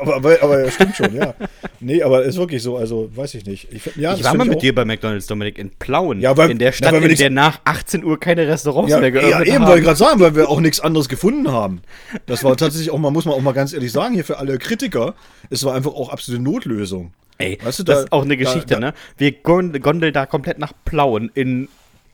aber, 0.00 0.14
aber, 0.14 0.42
aber 0.42 0.70
stimmt 0.70 0.94
schon, 0.94 1.14
ja. 1.16 1.34
Nee, 1.80 2.02
aber 2.04 2.22
ist 2.22 2.38
wirklich 2.38 2.62
so, 2.62 2.76
also 2.76 3.10
weiß 3.14 3.34
ich 3.34 3.46
nicht. 3.46 3.66
Ich, 3.72 3.96
ja, 3.96 4.14
ich 4.14 4.22
war 4.22 4.34
mal 4.34 4.46
mit 4.46 4.58
auch. 4.58 4.60
dir 4.60 4.72
bei 4.72 4.84
McDonalds, 4.84 5.26
Dominik, 5.26 5.58
in 5.58 5.70
Plauen. 5.70 6.20
Ja, 6.20 6.36
weil, 6.36 6.50
in 6.50 6.58
der 6.58 6.70
Stadt, 6.70 6.92
ja, 6.92 6.98
in 7.00 7.16
der 7.16 7.30
nach 7.30 7.60
18 7.64 8.04
Uhr 8.04 8.20
keine 8.20 8.46
Restaurants 8.46 8.92
ja, 8.92 9.00
mehr 9.00 9.10
geöffnet 9.10 9.34
haben. 9.34 9.46
Ja, 9.46 9.54
eben 9.54 9.64
wollte 9.64 9.78
ich 9.80 9.84
gerade 9.84 9.98
sagen, 9.98 10.20
weil 10.20 10.36
wir 10.36 10.48
auch 10.48 10.60
nichts 10.60 10.80
anderes 10.80 11.08
gefunden 11.08 11.50
haben. 11.50 11.82
Das 12.26 12.44
war 12.44 12.56
tatsächlich 12.56 12.92
auch 12.92 12.98
mal, 12.98 13.10
muss 13.10 13.24
man 13.24 13.34
auch 13.34 13.42
mal 13.42 13.52
ganz 13.52 13.72
ehrlich 13.72 13.90
sagen, 13.90 14.14
hier 14.14 14.24
für 14.24 14.38
alle 14.38 14.56
Kritiker, 14.58 15.14
es 15.50 15.64
war 15.64 15.74
einfach 15.74 15.92
auch 15.92 16.10
absolute 16.10 16.42
Notlösung. 16.42 17.12
Ey, 17.38 17.58
weißt 17.60 17.80
du, 17.80 17.82
das 17.82 17.96
da, 17.96 18.02
ist 18.04 18.12
auch 18.12 18.22
eine 18.22 18.36
Geschichte, 18.36 18.74
da, 18.74 18.80
da, 18.80 18.86
ne? 18.88 18.94
Wir 19.16 19.32
gondeln 19.32 20.12
da 20.12 20.26
komplett 20.26 20.58
nach 20.58 20.72
Plauen 20.84 21.30
in 21.34 21.68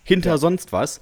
hinter 0.06 0.38
sonst 0.38 0.72
was 0.72 1.00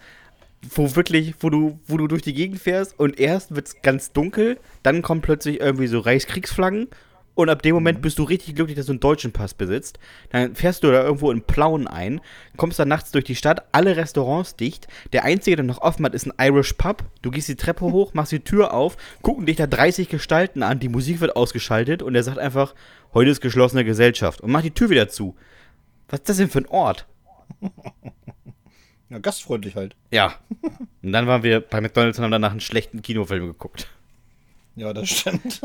wo 0.71 0.97
wirklich, 0.97 1.35
wo 1.41 1.51
du, 1.51 1.79
wo 1.87 1.97
du 1.97 2.07
durch 2.07 2.23
die 2.23 2.35
Gegend 2.35 2.61
fährst 2.61 2.99
und 2.99 3.19
erst 3.19 3.55
wird 3.55 3.69
es 3.69 3.83
ganz 3.83 4.13
dunkel, 4.13 4.59
dann 4.83 5.03
kommen 5.03 5.21
plötzlich 5.21 5.61
irgendwie 5.61 5.87
so 5.87 5.99
Reichskriegsflaggen 6.01 6.89
und 7.35 7.49
ab 7.49 7.63
dem 7.63 7.75
Moment 7.75 7.99
mhm. 7.99 8.03
bist 8.03 8.19
du 8.19 8.23
richtig 8.23 8.55
glücklich, 8.55 8.77
dass 8.77 8.87
du 8.87 8.93
einen 8.93 9.01
deutschen 9.01 9.33
Pass 9.33 9.55
besitzt. 9.55 9.99
Dann 10.31 10.55
fährst 10.55 10.85
du 10.85 10.91
da 10.91 11.03
irgendwo 11.03 11.31
in 11.31 11.43
Plauen 11.43 11.87
ein, 11.87 12.21
kommst 12.57 12.79
dann 12.79 12.89
nachts 12.89 13.11
durch 13.11 13.25
die 13.25 13.35
Stadt, 13.35 13.65
alle 13.73 13.97
Restaurants 13.97 14.57
dicht. 14.57 14.87
Der 15.13 15.25
einzige, 15.25 15.57
der 15.57 15.65
noch 15.65 15.83
offen 15.83 16.05
hat, 16.05 16.15
ist 16.15 16.27
ein 16.27 16.35
Irish 16.39 16.75
Pub. 16.75 17.05
Du 17.23 17.31
gehst 17.31 17.49
die 17.49 17.57
Treppe 17.57 17.87
hoch, 17.87 18.15
machst 18.15 18.33
die 18.33 18.41
Tür 18.41 18.73
auf, 18.73 18.97
gucken 19.23 19.47
dich 19.47 19.57
da 19.57 19.67
30 19.67 20.09
Gestalten 20.09 20.63
an, 20.63 20.79
die 20.79 20.89
Musik 20.89 21.21
wird 21.21 21.37
ausgeschaltet 21.37 22.03
und 22.03 22.15
er 22.15 22.23
sagt 22.23 22.39
einfach, 22.39 22.75
heute 23.13 23.31
ist 23.31 23.41
geschlossene 23.41 23.85
Gesellschaft 23.85 24.41
und 24.41 24.53
macht 24.53 24.65
die 24.65 24.71
Tür 24.71 24.91
wieder 24.91 25.09
zu. 25.09 25.35
Was 26.09 26.21
ist 26.21 26.29
das 26.29 26.37
denn 26.37 26.51
für 26.51 26.59
ein 26.59 26.69
Ort? 26.69 27.07
Ja, 29.15 29.21
gastfreundlich 29.21 29.77
halt. 29.77 29.95
Ja. 30.11 30.35
Und 31.01 31.13
dann 31.13 31.29
waren 31.29 31.45
wir 31.45 31.61
bei 31.61 31.81
McDonalds 31.81 32.19
und 32.19 32.25
haben 32.25 32.33
danach 32.33 32.51
einen 32.51 32.61
schlechten 32.61 33.01
Kinofilm 33.01 33.47
geguckt. 33.47 33.87
Ja, 34.75 34.93
das 34.93 35.09
stimmt. 35.09 35.61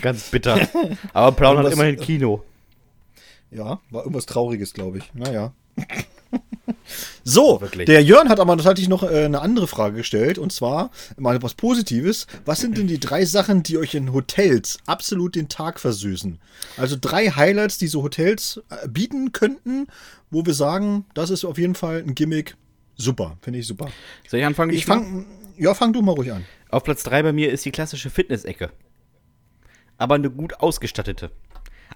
Ganz 0.00 0.30
bitter. 0.30 0.68
Aber 1.12 1.32
Brown 1.32 1.58
hat 1.58 1.72
immerhin 1.72 1.96
Kino. 1.96 2.44
Ja, 3.50 3.80
war 3.90 4.02
irgendwas 4.02 4.26
Trauriges, 4.26 4.72
glaube 4.72 4.98
ich. 4.98 5.12
Naja. 5.14 5.52
So, 7.24 7.60
Wirklich. 7.60 7.86
der 7.86 8.02
Jörn 8.02 8.28
hat 8.28 8.40
aber 8.40 8.56
tatsächlich 8.56 8.88
noch 8.88 9.02
äh, 9.02 9.24
eine 9.24 9.40
andere 9.40 9.66
Frage 9.66 9.96
gestellt 9.96 10.38
und 10.38 10.52
zwar 10.52 10.90
mal 11.18 11.42
was 11.42 11.54
Positives. 11.54 12.26
Was 12.44 12.60
sind 12.60 12.76
denn 12.78 12.86
die 12.86 13.00
drei 13.00 13.24
Sachen, 13.24 13.62
die 13.62 13.78
euch 13.78 13.94
in 13.94 14.12
Hotels 14.12 14.78
absolut 14.86 15.34
den 15.34 15.48
Tag 15.48 15.80
versüßen? 15.80 16.38
Also 16.76 16.96
drei 17.00 17.30
Highlights, 17.30 17.78
die 17.78 17.86
so 17.86 18.02
Hotels 18.02 18.60
äh, 18.70 18.88
bieten 18.88 19.32
könnten, 19.32 19.86
wo 20.30 20.44
wir 20.44 20.54
sagen, 20.54 21.04
das 21.14 21.30
ist 21.30 21.44
auf 21.44 21.58
jeden 21.58 21.74
Fall 21.74 21.98
ein 21.98 22.14
Gimmick. 22.14 22.56
Super, 22.96 23.36
finde 23.40 23.58
ich 23.60 23.66
super. 23.66 23.90
Soll 24.28 24.40
ich 24.40 24.46
anfangen? 24.46 24.72
Ich 24.72 24.84
fang, 24.86 25.26
ja, 25.56 25.74
fang 25.74 25.92
du 25.92 26.02
mal 26.02 26.12
ruhig 26.12 26.32
an. 26.32 26.44
Auf 26.70 26.84
Platz 26.84 27.02
drei 27.02 27.22
bei 27.22 27.32
mir 27.32 27.50
ist 27.50 27.64
die 27.64 27.72
klassische 27.72 28.10
Fitness-Ecke. 28.10 28.70
Aber 29.98 30.14
eine 30.14 30.30
gut 30.30 30.54
ausgestattete. 30.60 31.30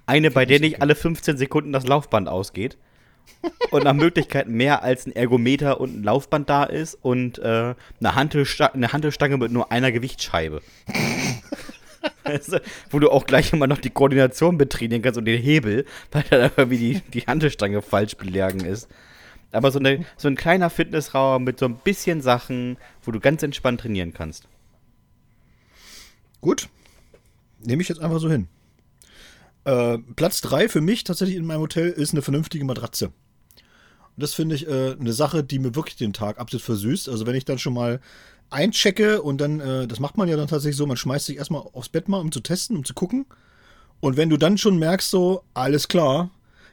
Eine, 0.04 0.30
bei 0.30 0.44
der 0.46 0.60
nicht 0.60 0.82
alle 0.82 0.94
15 0.94 1.36
Sekunden 1.36 1.72
das 1.72 1.86
Laufband 1.86 2.28
ausgeht 2.28 2.76
und 3.70 3.84
nach 3.84 3.94
Möglichkeit 3.94 4.48
mehr 4.48 4.82
als 4.82 5.06
ein 5.06 5.14
Ergometer 5.14 5.80
und 5.80 6.00
ein 6.00 6.02
Laufband 6.02 6.48
da 6.48 6.64
ist 6.64 6.98
und 7.02 7.38
äh, 7.38 7.74
eine, 8.00 8.14
Hantelsta 8.14 8.66
eine 8.66 8.92
Hantelstange 8.92 9.36
mit 9.36 9.52
nur 9.52 9.70
einer 9.72 9.92
Gewichtsscheibe. 9.92 10.62
wo 12.90 12.98
du 12.98 13.10
auch 13.10 13.26
gleich 13.26 13.52
immer 13.52 13.66
noch 13.66 13.78
die 13.78 13.90
Koordination 13.90 14.58
betrainieren 14.58 15.02
kannst 15.02 15.18
und 15.18 15.24
den 15.24 15.40
Hebel, 15.40 15.84
weil 16.12 16.24
da 16.30 16.50
irgendwie 16.56 16.78
die, 16.78 17.00
die 17.12 17.26
Hantelstange 17.26 17.82
falsch 17.82 18.16
belegen 18.16 18.60
ist. 18.60 18.88
Aber 19.52 19.70
so, 19.70 19.78
eine, 19.78 20.04
so 20.16 20.28
ein 20.28 20.36
kleiner 20.36 20.70
Fitnessraum 20.70 21.44
mit 21.44 21.58
so 21.58 21.66
ein 21.66 21.76
bisschen 21.76 22.20
Sachen, 22.20 22.76
wo 23.02 23.10
du 23.10 23.20
ganz 23.20 23.42
entspannt 23.42 23.80
trainieren 23.80 24.12
kannst. 24.12 24.48
Gut. 26.40 26.68
Nehme 27.64 27.82
ich 27.82 27.88
jetzt 27.88 28.00
einfach 28.00 28.18
so 28.18 28.30
hin. 28.30 28.48
Äh, 29.66 29.98
Platz 30.14 30.40
3 30.42 30.68
für 30.68 30.80
mich 30.80 31.02
tatsächlich 31.02 31.36
in 31.36 31.44
meinem 31.44 31.60
Hotel 31.60 31.88
ist 31.88 32.12
eine 32.12 32.22
vernünftige 32.22 32.64
Matratze. 32.64 33.06
Und 33.06 34.22
das 34.22 34.32
finde 34.32 34.54
ich 34.54 34.68
äh, 34.68 34.92
eine 34.92 35.12
Sache, 35.12 35.42
die 35.42 35.58
mir 35.58 35.74
wirklich 35.74 35.96
den 35.96 36.12
Tag 36.12 36.38
absolut 36.38 36.62
versüßt. 36.62 37.08
Also 37.08 37.26
wenn 37.26 37.34
ich 37.34 37.44
dann 37.44 37.58
schon 37.58 37.74
mal 37.74 38.00
einchecke 38.48 39.20
und 39.20 39.40
dann, 39.40 39.58
äh, 39.58 39.88
das 39.88 39.98
macht 39.98 40.16
man 40.16 40.28
ja 40.28 40.36
dann 40.36 40.46
tatsächlich 40.46 40.76
so, 40.76 40.86
man 40.86 40.96
schmeißt 40.96 41.26
sich 41.26 41.36
erstmal 41.36 41.62
aufs 41.72 41.88
Bett 41.88 42.08
mal, 42.08 42.20
um 42.20 42.30
zu 42.30 42.40
testen, 42.40 42.76
um 42.76 42.84
zu 42.84 42.94
gucken. 42.94 43.26
Und 43.98 44.16
wenn 44.16 44.30
du 44.30 44.36
dann 44.36 44.56
schon 44.56 44.78
merkst, 44.78 45.10
so, 45.10 45.42
alles 45.52 45.88
klar, 45.88 46.30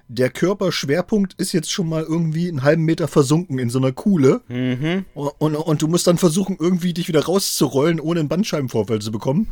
der 0.08 0.30
Körperschwerpunkt 0.30 1.34
ist 1.40 1.52
jetzt 1.52 1.72
schon 1.72 1.90
mal 1.90 2.04
irgendwie 2.04 2.48
einen 2.48 2.62
halben 2.62 2.84
Meter 2.84 3.08
versunken 3.08 3.58
in 3.58 3.72
so 3.72 3.80
einer 3.80 3.92
Kuhle. 3.92 4.42
Mhm. 4.50 5.06
Und, 5.16 5.32
und, 5.40 5.56
und, 5.56 5.82
du 5.82 5.88
musst 5.88 6.06
dann 6.06 6.20
versuchen, 6.20 6.58
irgendwie 6.60 6.94
dich 6.94 7.08
wieder 7.08 7.26
rauszurollen, 7.26 8.00
ohne 8.00 8.20
einen 8.20 8.30
Bandscheibenvorfall 8.30 9.00
zu 9.00 9.12
bekommen 9.12 9.50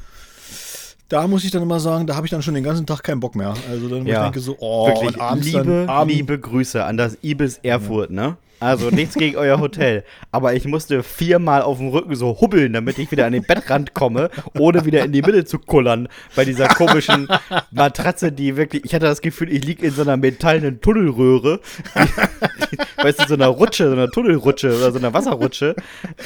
da 1.11 1.27
muss 1.27 1.43
ich 1.43 1.51
dann 1.51 1.61
immer 1.61 1.79
sagen, 1.81 2.07
da 2.07 2.15
habe 2.15 2.25
ich 2.25 2.31
dann 2.31 2.41
schon 2.41 2.53
den 2.53 2.63
ganzen 2.63 2.85
Tag 2.85 3.03
keinen 3.03 3.19
Bock 3.19 3.35
mehr. 3.35 3.53
Also 3.69 3.89
dann 3.89 4.05
ja, 4.05 4.19
ich 4.19 4.23
denke 4.23 4.39
so, 4.39 4.55
oh, 4.59 4.87
wirklich, 4.87 5.19
abends 5.19 5.45
liebe, 5.45 5.63
dann, 5.65 5.89
abend, 5.89 6.13
liebe 6.13 6.39
Grüße 6.39 6.83
an 6.83 6.95
das 6.95 7.17
Ibis 7.21 7.59
Erfurt, 7.63 8.11
ja. 8.11 8.15
ne? 8.15 8.37
Also 8.61 8.91
nichts 8.91 9.15
gegen 9.15 9.37
euer 9.37 9.59
Hotel. 9.59 10.03
Aber 10.31 10.53
ich 10.53 10.65
musste 10.65 11.01
viermal 11.01 11.63
auf 11.63 11.79
dem 11.79 11.89
Rücken 11.89 12.15
so 12.15 12.39
hubbeln, 12.39 12.73
damit 12.73 12.99
ich 12.99 13.11
wieder 13.11 13.25
an 13.25 13.33
den 13.33 13.43
Bettrand 13.43 13.95
komme, 13.95 14.29
ohne 14.57 14.85
wieder 14.85 15.03
in 15.03 15.11
die 15.11 15.23
Mitte 15.23 15.45
zu 15.45 15.57
kullern. 15.57 16.07
Bei 16.35 16.45
dieser 16.45 16.67
komischen 16.67 17.27
Matratze, 17.71 18.31
die 18.31 18.55
wirklich, 18.55 18.85
ich 18.85 18.93
hatte 18.93 19.07
das 19.07 19.21
Gefühl, 19.21 19.51
ich 19.51 19.65
liege 19.65 19.87
in 19.87 19.91
so 19.91 20.03
einer 20.03 20.15
metallenen 20.15 20.79
Tunnelröhre. 20.79 21.59
weißt 22.97 23.23
du, 23.23 23.27
so 23.29 23.33
einer 23.33 23.47
Rutsche, 23.47 23.87
so 23.87 23.93
einer 23.93 24.11
Tunnelrutsche 24.11 24.77
oder 24.77 24.91
so 24.91 24.99
einer 24.99 25.11
Wasserrutsche. 25.11 25.75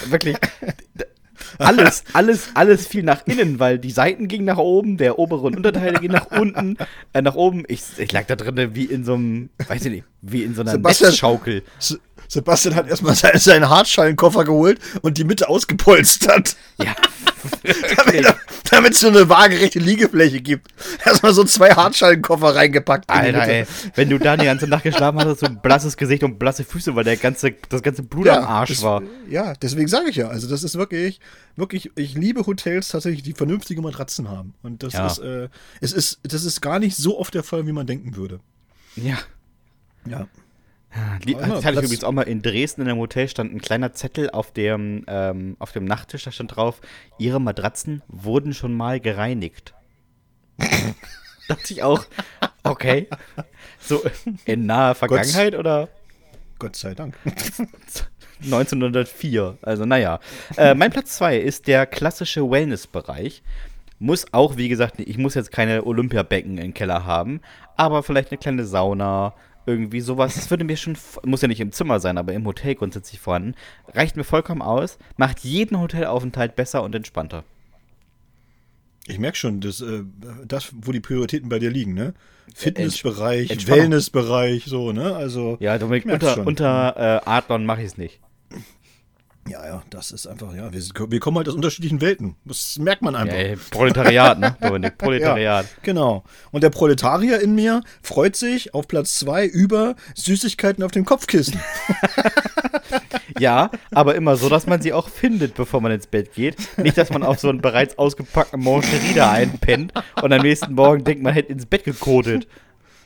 Wirklich, 0.10 0.36
alles, 1.58 2.04
alles, 2.14 2.50
alles 2.54 2.88
fiel 2.88 3.04
nach 3.04 3.26
innen, 3.26 3.60
weil 3.60 3.80
die 3.80 3.92
Seiten 3.92 4.28
gingen 4.28 4.46
nach 4.46 4.58
oben, 4.58 4.98
der 4.98 5.20
obere 5.20 5.42
und 5.42 5.56
Unterteil 5.58 5.94
ging 5.94 6.12
nach 6.12 6.28
unten, 6.32 6.78
äh, 7.14 7.22
nach 7.22 7.36
oben. 7.36 7.64
Ich, 7.68 7.84
ich 7.98 8.12
lag 8.12 8.26
da 8.26 8.36
drin 8.36 8.76
wie 8.76 8.86
in 8.86 9.04
so 9.04 9.14
einem, 9.16 9.50
weiß 9.68 9.86
ich 9.86 9.92
nicht, 9.92 10.06
wie 10.22 10.44
in 10.44 10.56
so 10.56 10.62
einer 10.62 10.72
Sebastian, 10.72 11.12
Netzschaukel. 11.12 11.64
Sebastian 12.36 12.76
hat 12.76 12.88
erstmal 12.90 13.16
seinen, 13.16 13.40
seinen 13.40 13.70
Hartschalenkoffer 13.70 14.44
geholt 14.44 14.80
und 15.02 15.18
die 15.18 15.24
Mitte 15.24 15.50
ausgepolstert. 15.50 16.56
Ja. 16.84 16.94
damit, 18.70 18.94
es 18.94 19.00
so 19.00 19.08
eine 19.08 19.30
waagerechte 19.30 19.80
Liegefläche 19.80 20.42
gibt. 20.42 20.74
Erstmal 21.06 21.34
so 21.34 21.44
zwei 21.44 21.70
Hartschalenkoffer 21.70 22.56
reingepackt. 22.56 23.10
Alter, 23.10 23.48
ey, 23.48 23.66
wenn 23.94 24.10
du 24.10 24.18
da 24.18 24.36
die 24.36 24.46
ganze 24.46 24.68
Nacht 24.68 24.84
geschlafen 24.84 25.20
hast, 25.20 25.40
so 25.40 25.46
ein 25.46 25.62
blasses 25.62 25.96
Gesicht 25.96 26.24
und 26.24 26.38
blasse 26.40 26.64
Füße, 26.64 26.96
weil 26.96 27.04
der 27.04 27.18
ganze, 27.18 27.54
das 27.70 27.82
ganze 27.82 28.04
Blut 28.04 28.26
ja, 28.26 28.40
am 28.40 28.46
Arsch 28.46 28.72
das, 28.72 28.82
war. 28.82 29.04
Ja, 29.30 29.54
deswegen 29.54 29.88
sage 29.88 30.10
ich 30.10 30.16
ja. 30.18 30.28
Also, 30.28 30.50
das 30.50 30.64
ist 30.64 30.76
wirklich, 30.76 31.20
wirklich, 31.56 31.92
ich 31.96 32.16
liebe 32.16 32.46
Hotels 32.46 32.90
tatsächlich, 32.90 33.24
die 33.24 33.34
vernünftige 33.34 33.82
Matratzen 33.82 34.28
haben. 34.30 34.54
Und 34.64 34.84
das 34.84 34.94
Ja. 34.94 35.08
ist, 35.08 35.20
äh, 35.20 35.48
es 35.82 35.94
ist, 35.94 36.20
das 36.24 36.44
ist 36.44 36.62
gar 36.62 36.80
nicht 36.80 36.98
so 36.98 37.18
oft 37.20 37.34
der 37.34 37.44
Fall, 37.44 37.68
wie 37.68 37.74
man 37.74 37.88
denken 37.88 38.16
würde. 38.18 38.40
Ja. 38.96 39.18
Ja. 40.10 40.28
Aber 40.96 41.48
das 41.48 41.66
hatte 41.66 41.80
ich 41.80 41.86
übrigens 41.86 42.04
auch 42.04 42.12
mal 42.12 42.24
in 42.24 42.42
Dresden 42.42 42.82
in 42.82 42.90
einem 42.90 43.00
Hotel, 43.00 43.28
stand 43.28 43.54
ein 43.54 43.62
kleiner 43.62 43.94
Zettel 43.94 44.30
auf 44.30 44.52
dem, 44.52 45.04
ähm, 45.08 45.58
auf 45.60 45.72
dem 45.72 45.86
Nachttisch, 45.86 46.24
da 46.24 46.32
stand 46.32 46.56
drauf, 46.56 46.82
ihre 47.18 47.42
Matratzen 47.42 48.02
wurden 48.08 48.54
schon 48.54 48.74
mal 48.74 49.00
gereinigt. 49.00 49.74
Dachte 51.48 51.74
ich 51.74 51.84
auch, 51.84 52.06
okay. 52.64 53.08
So 53.80 54.02
in 54.46 54.66
naher 54.66 54.96
Vergangenheit 54.96 55.56
oder 55.56 55.90
Gott 56.60 56.76
sei 56.76 56.96
Dank. 56.96 57.16
1904? 58.44 59.58
Also 59.62 59.86
naja. 59.86 60.20
Äh, 60.58 60.76
mein 60.76 60.92
Platz 60.92 61.18
2 61.18 61.38
ist 61.38 61.68
der 61.68 61.86
klassische 61.86 62.50
Wellnessbereich. 62.50 63.44
Muss 64.00 64.26
auch, 64.34 64.58
wie 64.58 64.68
gesagt, 64.68 65.00
ich 65.00 65.18
muss 65.18 65.36
jetzt 65.36 65.52
keine 65.52 65.86
Olympiabecken 65.86 66.58
im 66.58 66.74
Keller 66.74 67.06
haben, 67.06 67.40
aber 67.78 68.04
vielleicht 68.04 68.32
eine 68.32 68.38
kleine 68.38 68.66
Sauna, 68.66 69.34
irgendwie 69.66 70.02
sowas. 70.02 70.36
Das 70.36 70.50
würde 70.50 70.64
mir 70.64 70.78
schon, 70.78 70.98
muss 71.24 71.42
ja 71.42 71.48
nicht 71.48 71.60
im 71.60 71.72
Zimmer 71.72 72.00
sein, 72.00 72.18
aber 72.18 72.34
im 72.34 72.46
Hotel 72.46 72.76
grundsätzlich 72.76 73.20
vorhanden. 73.20 73.56
Reicht 73.94 74.16
mir 74.16 74.24
vollkommen 74.24 74.62
aus, 74.62 74.98
macht 75.18 75.40
jeden 75.40 75.80
Hotelaufenthalt 75.80 76.56
besser 76.56 76.84
und 76.84 76.96
entspannter. 76.96 77.44
Ich 79.08 79.20
merke 79.20 79.38
schon, 79.38 79.62
das, 79.62 79.82
äh, 79.82 80.04
das, 80.48 80.72
wo 80.74 80.92
die 80.92 81.00
Prioritäten 81.00 81.50
bei 81.50 81.60
dir 81.60 81.70
liegen, 81.70 81.94
ne? 81.94 82.14
Fitnessbereich. 82.54 83.68
Wellnessbereich, 83.68 84.66
so, 84.66 84.92
ne? 84.92 85.16
Also. 85.16 85.58
Ja, 85.60 85.78
Dominik, 85.78 86.06
unter, 86.06 86.34
schon. 86.34 86.48
unter 86.48 86.96
äh, 86.98 87.30
Adlon 87.30 87.66
mache 87.66 87.82
ich 87.82 87.88
es 87.88 87.98
nicht. 87.98 88.20
Ja, 89.48 89.64
ja, 89.64 89.84
das 89.92 90.10
ist 90.10 90.26
einfach, 90.26 90.56
ja, 90.56 90.74
wir, 90.74 90.82
wir 91.12 91.20
kommen 91.20 91.38
halt 91.38 91.48
aus 91.48 91.54
unterschiedlichen 91.54 92.02
Welten. 92.02 92.36
Das 92.46 92.80
merkt 92.80 93.04
man 93.04 93.14
Ja, 93.14 93.20
einfach. 93.20 93.36
ey, 93.36 93.56
Proletariat, 93.70 94.40
ne, 94.40 94.58
Dominik? 94.60 94.98
Proletariat. 94.98 95.68
Genau. 95.84 96.24
Und 96.52 96.64
der 96.64 96.72
Proletarier 96.72 97.40
in 97.42 97.54
mir 97.54 97.84
freut 98.02 98.36
sich 98.36 98.74
auf 98.74 98.88
Platz 98.88 99.20
zwei 99.20 99.46
über 99.46 99.96
Süßigkeiten 100.16 100.84
auf 100.84 100.92
dem 100.92 101.06
Kopfkissen. 101.06 101.60
Ja, 103.38 103.70
aber 103.92 104.16
immer 104.16 104.38
so, 104.38 104.48
dass 104.48 104.66
man 104.66 104.82
sie 104.82 104.94
auch 104.94 105.10
findet, 105.10 105.56
bevor 105.56 105.82
man 105.82 105.92
ins 105.92 106.08
Bett 106.08 106.34
geht. 106.34 106.56
Nicht, 106.78 106.98
dass 106.98 107.10
man 107.10 107.22
auf 107.22 107.38
so 107.40 107.50
einen 107.50 107.60
bereits 107.60 107.98
ausgepackten 107.98 108.62
Moncherie 108.62 109.14
da 109.14 109.32
einpennt 109.32 109.92
und 110.22 110.32
am 110.32 110.42
nächsten 110.42 110.74
Morgen 110.74 111.04
denkt, 111.04 111.22
man 111.22 111.34
hätte 111.34 111.52
ins 111.52 111.66
Bett 111.66 111.84
gekotet. 111.84 112.48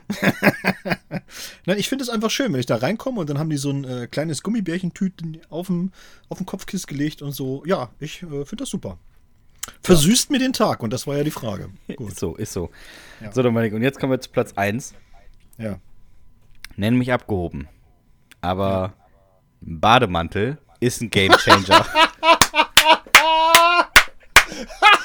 Nein, 1.66 1.78
ich 1.78 1.90
finde 1.90 2.04
es 2.04 2.10
einfach 2.10 2.32
schön, 2.32 2.52
wenn 2.52 2.60
ich 2.60 2.66
da 2.66 2.78
reinkomme 2.78 3.20
und 3.20 3.30
dann 3.30 3.40
haben 3.40 3.50
die 3.50 3.58
so 3.58 3.70
ein 3.72 3.84
äh, 3.84 4.08
kleines 4.08 4.42
Gummibärchentüten 4.42 5.40
auf 5.50 5.68
dem, 5.68 5.92
auf 6.30 6.38
dem 6.38 6.46
Kopfkissen 6.46 6.88
gelegt 6.88 7.22
und 7.22 7.32
so. 7.34 7.64
Ja, 7.66 7.90
ich 8.00 8.24
äh, 8.24 8.46
finde 8.46 8.58
das 8.58 8.70
super. 8.70 8.98
Versüßt 9.84 10.32
mir 10.32 10.40
den 10.40 10.54
Tag 10.54 10.82
und 10.82 10.92
das 10.92 11.06
war 11.06 11.18
ja 11.18 11.24
die 11.24 11.32
Frage. 11.32 11.70
Gut. 11.96 12.12
Ist 12.12 12.20
so, 12.20 12.36
ist 12.36 12.54
so. 12.54 12.72
Ja. 13.22 13.32
So, 13.32 13.44
Dominik, 13.44 13.74
und 13.74 13.84
jetzt 13.84 14.00
kommen 14.00 14.12
wir 14.12 14.20
zu 14.20 14.30
Platz 14.30 14.54
1. 14.56 14.96
Ja. 15.58 15.80
Nenn 16.76 16.96
mich 16.96 17.14
abgehoben. 17.14 17.68
Aber 18.42 18.94
ein 19.62 19.80
Bademantel 19.80 20.58
ist 20.80 21.02
ein 21.02 21.10
Gamechanger. 21.12 21.86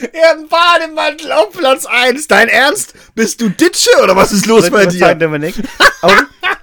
Ein 0.00 0.48
Bademantel 0.48 1.32
auf 1.32 1.50
Platz 1.50 1.86
1. 1.86 2.28
Dein 2.28 2.48
Ernst? 2.48 2.94
Bist 3.14 3.40
du 3.40 3.48
Ditsche 3.48 3.90
oder 4.02 4.14
was 4.14 4.32
ist 4.32 4.46
los 4.46 4.70
bei 4.70 4.86
dir 4.86 4.98
sagen, 4.98 5.18
Dominik? 5.18 5.54
Auch, 6.02 6.12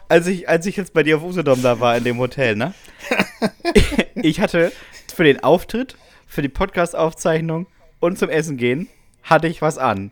als, 0.07 0.27
ich, 0.27 0.47
als 0.47 0.65
ich 0.65 0.77
jetzt 0.77 0.93
bei 0.93 1.03
dir 1.03 1.17
auf 1.17 1.23
Usedom 1.23 1.61
da 1.61 1.79
war 1.79 1.97
in 1.97 2.03
dem 2.03 2.17
Hotel, 2.17 2.55
ne? 2.55 2.73
Ich 4.15 4.39
hatte 4.39 4.71
für 5.13 5.23
den 5.23 5.43
Auftritt, 5.43 5.97
für 6.27 6.41
die 6.41 6.49
Podcast-Aufzeichnung 6.49 7.67
und 7.99 8.17
zum 8.17 8.29
Essen 8.29 8.57
gehen, 8.57 8.87
hatte 9.23 9.47
ich 9.47 9.61
was 9.61 9.77
an. 9.77 10.11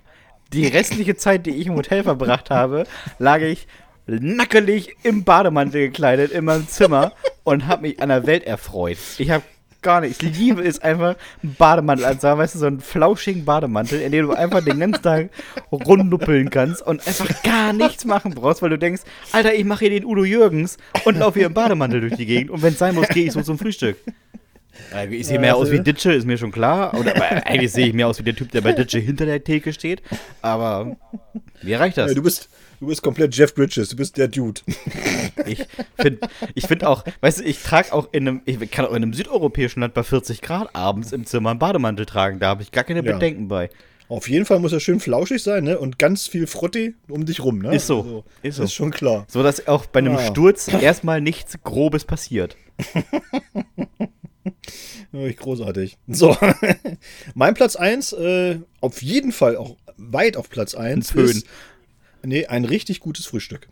Die 0.52 0.68
restliche 0.68 1.16
Zeit, 1.16 1.46
die 1.46 1.52
ich 1.52 1.68
im 1.68 1.76
Hotel 1.76 2.04
verbracht 2.04 2.50
habe, 2.50 2.86
lag 3.20 3.40
ich 3.40 3.68
nackelig 4.06 4.96
im 5.04 5.24
Bademantel 5.24 5.88
gekleidet 5.88 6.32
in 6.32 6.46
meinem 6.46 6.68
Zimmer 6.68 7.14
und 7.44 7.68
habe 7.68 7.84
mich 7.84 8.02
an 8.02 8.10
der 8.10 8.28
Welt 8.28 8.44
erfreut. 8.44 8.98
Ich 9.18 9.30
habe 9.30 9.44
gar 9.84 10.02
nicht, 10.02 10.24
ich 10.24 10.38
liebe 10.38 10.63
es 10.63 10.80
einfach, 10.80 11.15
einen 11.43 11.56
Bademantel 11.56 12.06
anzuhaben, 12.06 12.39
weißt 12.39 12.56
du, 12.56 12.60
so 12.60 12.65
einen 12.65 12.82
flauschigen 12.82 13.46
Bademantel, 13.46 14.02
in 14.02 14.12
dem 14.12 14.28
du 14.28 14.34
einfach 14.34 14.63
den 14.63 14.80
ganzen 14.80 15.04
Tag 15.04 15.30
rumnuppeln 15.72 16.50
kannst 16.50 16.82
und 16.82 17.06
einfach 17.08 17.43
gar 17.43 17.74
nichts 17.74 18.06
machen 18.06 18.34
brauchst, 18.34 18.62
weil 18.62 18.72
du 18.72 18.80
denkst, 18.80 19.04
Alter, 19.32 19.54
ich 19.54 19.65
mache 19.65 19.82
hier 19.86 19.91
den 19.91 20.06
Udo 20.06 20.24
Jürgens 20.24 20.78
und 21.06 21.19
laufe 21.19 21.39
hier 21.39 21.48
im 21.48 21.54
Bademantel 21.54 22.02
durch 22.02 22.15
die 22.15 22.26
Gegend 22.26 22.50
und 22.50 22.62
wenn 22.63 22.74
es 22.74 22.80
sein 22.80 22.96
muss, 22.96 23.08
gehe 23.10 23.26
ich 23.26 23.34
so 23.34 23.41
zum 23.41 23.60
Frühstück. 23.60 23.98
Ja, 24.91 25.04
Ich 25.04 25.28
sehe 25.28 25.39
mehr 25.39 25.56
aus 25.56 25.72
wie 25.72 25.80
Ditsche, 25.80 26.13
ist 26.13 26.26
mir 26.26 26.38
schon 26.38 26.52
klar. 26.52 26.93
Oder, 27.00 27.15
aber 27.15 27.46
eigentlich 27.46 27.72
sehe 27.72 27.88
ich 27.88 27.93
mehr 27.93 28.08
aus 28.08 28.19
wie 28.19 28.24
der 28.24 28.36
Typ, 28.36 28.52
der 28.52 28.62
bei 28.62 28.72
Ditsche 28.72 29.00
hinter 29.00 29.26
der 29.26 29.43
Theke 29.43 29.72
steht. 29.74 30.02
Aber 30.41 30.96
mir 31.62 31.80
reicht 31.80 31.98
das. 31.98 32.12
Ja, 32.12 32.15
du, 32.15 32.24
bist, 32.24 32.50
du 32.84 32.88
bist 32.89 33.02
komplett 33.02 33.34
Jeff 33.34 33.56
Bridges. 33.56 33.89
Du 33.89 33.96
bist 33.96 34.17
der 34.17 34.28
Dude. 34.28 34.62
Ich 35.46 35.65
finde 36.00 36.19
ich 36.54 36.67
find 36.67 36.86
auch, 36.86 37.04
weißt 37.22 37.39
du, 37.39 37.43
ich 37.43 37.62
trage 37.63 37.91
auch 37.91 38.08
in 38.13 38.28
einem, 38.28 38.41
ich 38.46 38.69
kann 38.72 38.86
auch 38.86 38.91
in 38.91 38.98
einem 38.98 39.13
südeuropäischen 39.13 39.82
Land 39.82 39.93
bei 39.93 40.04
40 40.04 40.41
Grad 40.41 40.74
abends 40.76 41.12
im 41.12 41.26
Zimmer 41.26 41.50
einen 41.50 41.60
Bademantel 41.60 42.06
tragen. 42.06 42.39
Da 42.39 42.48
habe 42.50 42.62
ich 42.62 42.72
gar 42.72 42.84
keine 42.84 43.04
Ja. 43.04 43.13
Bedenken 43.13 43.48
bei. 43.48 43.69
Auf 44.10 44.30
jeden 44.30 44.46
Fall 44.46 44.60
muss 44.60 44.72
er 44.74 44.80
schön 44.80 45.00
flauschig 45.00 45.41
sein, 45.41 45.63
ne? 45.63 45.80
Und 45.80 45.98
ganz 45.98 46.28
viel 46.28 46.46
Frotti 46.46 46.93
um 47.10 47.26
dich 47.26 47.43
rum, 47.43 47.60
ne? 47.60 47.76
Ist 47.76 47.88
so, 47.88 48.00
Also, 48.02 48.24
ist 48.43 48.56
so. 48.58 48.63
ist 48.63 48.74
schon 48.74 48.91
klar. 48.91 49.26
So 49.28 49.41
dass 49.43 49.67
auch 49.67 49.86
bei 49.88 50.00
einem 50.00 50.15
Ah. 50.17 50.26
Sturz 50.28 50.67
erstmal 50.67 51.19
nichts 51.19 51.58
Grobes 51.63 52.06
passiert. 52.06 52.56
Wirklich 55.12 55.38
großartig. 55.38 55.98
So. 56.08 56.38
mein 57.34 57.54
Platz 57.54 57.76
1, 57.76 58.13
äh, 58.13 58.60
auf 58.82 59.02
jeden 59.02 59.32
Fall 59.32 59.58
auch 59.58 59.78
weit 59.98 60.38
auf 60.38 60.50
Platz 60.50 60.76
1 60.76 61.12
Föhn. 61.12 61.26
ist. 61.26 61.48
Nee, 62.26 62.46
ein 62.48 62.66
richtig 62.66 63.00
gutes 63.00 63.26
Frühstück. 63.26 63.68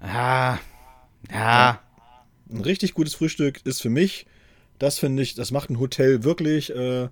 Ah, 0.00 0.58
ja. 1.30 1.80
Ein 2.50 2.60
richtig 2.60 2.94
gutes 2.94 3.14
Frühstück 3.14 3.60
ist 3.64 3.82
für 3.82 3.90
mich, 3.90 4.26
das 4.78 4.98
finde 4.98 5.22
ich, 5.22 5.34
das 5.34 5.50
macht 5.50 5.68
ein 5.70 5.78
Hotel 5.78 6.24
wirklich, 6.24 6.74
äh, 6.74 7.08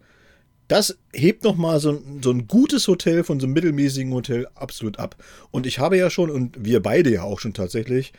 das 0.68 0.98
hebt 1.12 1.44
nochmal 1.44 1.78
so, 1.78 1.90
ein- 1.90 2.20
so 2.22 2.30
ein 2.30 2.46
gutes 2.48 2.88
Hotel 2.88 3.22
von 3.22 3.38
so 3.38 3.46
einem 3.46 3.52
mittelmäßigen 3.54 4.12
Hotel 4.12 4.48
absolut 4.54 4.98
ab. 4.98 5.22
Und 5.50 5.66
ich 5.66 5.78
habe 5.78 5.96
ja 5.98 6.08
schon, 6.10 6.30
und 6.30 6.56
wir 6.64 6.80
beide 6.82 7.10
ja 7.12 7.22
auch 7.22 7.38
schon 7.38 7.52
tatsächlich, 7.54 8.12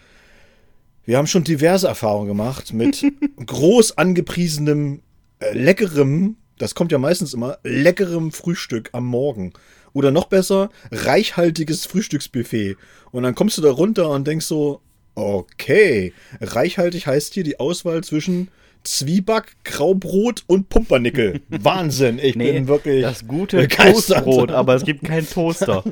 wir 1.05 1.17
haben 1.17 1.27
schon 1.27 1.43
diverse 1.43 1.87
Erfahrungen 1.87 2.27
gemacht 2.27 2.73
mit 2.73 3.03
groß 3.45 3.97
angepriesenem, 3.97 5.01
äh, 5.39 5.53
leckerem, 5.57 6.35
das 6.59 6.75
kommt 6.75 6.91
ja 6.91 6.97
meistens 6.99 7.33
immer, 7.33 7.57
leckerem 7.63 8.31
Frühstück 8.31 8.89
am 8.93 9.05
Morgen. 9.05 9.53
Oder 9.97 10.11
noch 10.11 10.25
besser, 10.25 10.69
reichhaltiges 10.91 11.87
Frühstücksbuffet. 11.87 12.75
Und 13.09 13.23
dann 13.23 13.33
kommst 13.33 13.57
du 13.57 13.63
da 13.63 13.71
runter 13.71 14.11
und 14.11 14.27
denkst 14.27 14.45
so, 14.45 14.81
okay, 15.15 16.13
reichhaltig 16.39 17.07
heißt 17.07 17.33
hier 17.33 17.43
die 17.43 17.59
Auswahl 17.59 18.03
zwischen 18.03 18.49
Zwieback, 18.83 19.55
Graubrot 19.63 20.43
und 20.45 20.69
Pumpernickel. 20.69 21.41
Wahnsinn, 21.49 22.19
ich 22.21 22.35
Nee, 22.35 22.51
bin 22.51 22.67
wirklich 22.67 23.01
das 23.01 23.25
gute 23.27 23.57
begeistert. 23.57 24.23
Toastbrot, 24.23 24.51
aber 24.51 24.75
es 24.75 24.83
gibt 24.83 25.03
keinen 25.03 25.27
Toaster. 25.27 25.83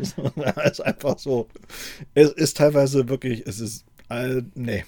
es 0.64 0.72
ist 0.74 0.82
einfach 0.82 1.18
so. 1.18 1.48
Es 2.14 2.30
ist 2.30 2.58
teilweise 2.58 3.10
wirklich, 3.10 3.42
es 3.48 3.60
ist, 3.60 3.86
äh, 4.12 4.44
nee. 4.54 4.86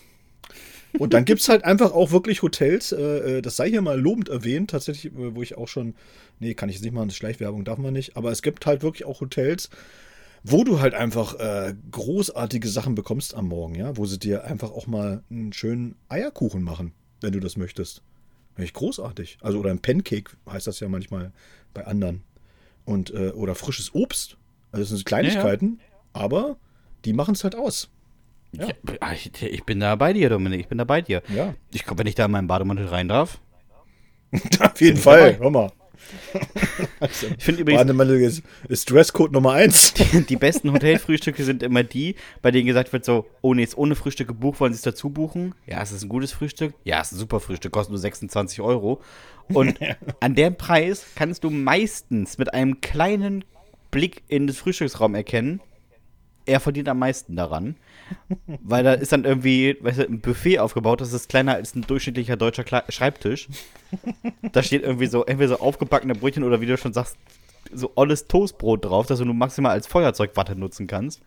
Und 0.97 1.13
dann 1.13 1.25
gibt 1.25 1.41
es 1.41 1.49
halt 1.49 1.63
einfach 1.63 1.91
auch 1.91 2.11
wirklich 2.11 2.41
Hotels, 2.41 2.91
äh, 2.91 3.37
äh, 3.37 3.41
das 3.41 3.55
sei 3.55 3.69
hier 3.69 3.81
mal 3.81 3.99
lobend 3.99 4.29
erwähnt, 4.29 4.69
tatsächlich, 4.69 5.13
äh, 5.13 5.35
wo 5.35 5.41
ich 5.41 5.57
auch 5.57 5.67
schon, 5.67 5.95
nee, 6.39 6.53
kann 6.53 6.69
ich 6.69 6.75
jetzt 6.75 6.83
nicht 6.83 6.93
machen, 6.93 7.09
Schleichwerbung 7.11 7.65
darf 7.65 7.77
man 7.77 7.93
nicht, 7.93 8.17
aber 8.17 8.31
es 8.31 8.41
gibt 8.41 8.65
halt 8.65 8.83
wirklich 8.83 9.05
auch 9.05 9.21
Hotels, 9.21 9.69
wo 10.43 10.63
du 10.63 10.79
halt 10.79 10.93
einfach 10.93 11.35
äh, 11.35 11.75
großartige 11.91 12.67
Sachen 12.67 12.95
bekommst 12.95 13.35
am 13.35 13.47
Morgen, 13.47 13.75
ja, 13.75 13.97
wo 13.97 14.05
sie 14.05 14.19
dir 14.19 14.45
einfach 14.45 14.71
auch 14.71 14.87
mal 14.87 15.23
einen 15.29 15.53
schönen 15.53 15.95
Eierkuchen 16.09 16.63
machen, 16.63 16.93
wenn 17.21 17.33
du 17.33 17.39
das 17.39 17.57
möchtest. 17.57 18.01
Wirklich 18.55 18.73
großartig. 18.73 19.37
Also, 19.41 19.59
oder 19.59 19.71
ein 19.71 19.79
Pancake 19.79 20.31
heißt 20.49 20.67
das 20.67 20.79
ja 20.79 20.89
manchmal 20.89 21.31
bei 21.73 21.85
anderen. 21.85 22.23
Und, 22.85 23.13
äh, 23.13 23.29
oder 23.29 23.55
frisches 23.55 23.93
Obst. 23.93 24.37
Also, 24.71 24.83
das 24.83 24.89
sind 24.89 25.05
Kleinigkeiten, 25.05 25.79
aber 26.13 26.57
die 27.05 27.13
machen 27.13 27.35
es 27.35 27.43
halt 27.43 27.55
aus. 27.55 27.89
Ja. 28.51 28.67
Ja, 28.67 29.11
ich, 29.13 29.41
ich 29.41 29.63
bin 29.63 29.79
da 29.79 29.95
bei 29.95 30.13
dir, 30.13 30.29
Dominik, 30.29 30.61
ich 30.61 30.67
bin 30.67 30.77
da 30.77 30.83
bei 30.83 31.01
dir. 31.01 31.21
Ja. 31.33 31.53
Ich 31.73 31.83
glaube, 31.83 31.99
wenn 31.99 32.07
ich 32.07 32.15
da 32.15 32.25
in 32.25 32.31
meinen 32.31 32.47
Bademantel 32.47 32.87
rein 32.87 33.07
darf. 33.07 33.39
Auf 34.59 34.81
jeden 34.81 34.97
Fall, 34.97 35.37
hör 35.39 35.49
mal. 35.49 35.71
Also, 36.99 37.27
ich 37.37 37.43
finde 37.43 37.61
übrigens. 37.61 38.41
ist 38.69 38.89
Dresscode 38.89 39.31
Nummer 39.31 39.53
1. 39.53 39.93
Die, 39.93 40.25
die 40.25 40.35
besten 40.35 40.71
Hotelfrühstücke 40.71 41.43
sind 41.43 41.63
immer 41.63 41.83
die, 41.83 42.15
bei 42.41 42.51
denen 42.51 42.65
gesagt 42.65 42.93
wird: 42.93 43.03
so, 43.03 43.25
oh 43.41 43.53
nee, 43.53 43.61
jetzt 43.61 43.77
ohne 43.77 43.95
Frühstück 43.95 44.27
gebucht, 44.27 44.59
wollen 44.59 44.73
Sie 44.73 44.77
es 44.77 44.83
dazu 44.83 45.09
buchen? 45.09 45.53
Ja, 45.65 45.81
es 45.81 45.91
ist 45.91 46.03
ein 46.03 46.09
gutes 46.09 46.31
Frühstück. 46.31 46.73
Ja, 46.83 47.01
es 47.01 47.07
ist 47.07 47.13
ein 47.13 47.19
super 47.19 47.39
Frühstück, 47.39 47.71
kostet 47.71 47.91
nur 47.91 47.99
26 47.99 48.61
Euro. 48.61 49.01
Und 49.49 49.79
an 50.19 50.35
dem 50.35 50.55
Preis 50.55 51.05
kannst 51.15 51.43
du 51.43 51.49
meistens 51.49 52.37
mit 52.37 52.53
einem 52.53 52.81
kleinen 52.81 53.43
Blick 53.91 54.23
in 54.27 54.47
das 54.47 54.57
Frühstücksraum 54.57 55.15
erkennen, 55.15 55.61
er 56.45 56.59
verdient 56.59 56.89
am 56.89 56.99
meisten 56.99 57.35
daran. 57.35 57.75
Weil 58.63 58.83
da 58.83 58.93
ist 58.93 59.11
dann 59.11 59.25
irgendwie 59.25 59.77
weißt 59.81 59.99
du, 59.99 60.03
ein 60.03 60.21
Buffet 60.21 60.59
aufgebaut, 60.59 61.01
das 61.01 61.13
ist 61.13 61.29
kleiner 61.29 61.55
als 61.55 61.75
ein 61.75 61.81
durchschnittlicher 61.81 62.37
deutscher 62.37 62.63
Kle 62.63 62.83
Schreibtisch. 62.89 63.47
Da 64.51 64.63
steht 64.63 64.83
irgendwie 64.83 65.07
so, 65.07 65.25
entweder 65.25 65.49
so 65.49 65.59
aufgebackene 65.59 66.15
Brötchen 66.15 66.43
oder 66.43 66.61
wie 66.61 66.65
du 66.65 66.77
schon 66.77 66.93
sagst, 66.93 67.17
so 67.73 67.91
olles 67.95 68.27
Toastbrot 68.27 68.85
drauf, 68.85 69.07
das 69.07 69.19
du 69.19 69.25
nur 69.25 69.33
maximal 69.33 69.71
als 69.71 69.87
Feuerzeugwatte 69.87 70.55
nutzen 70.55 70.87
kannst. 70.87 71.21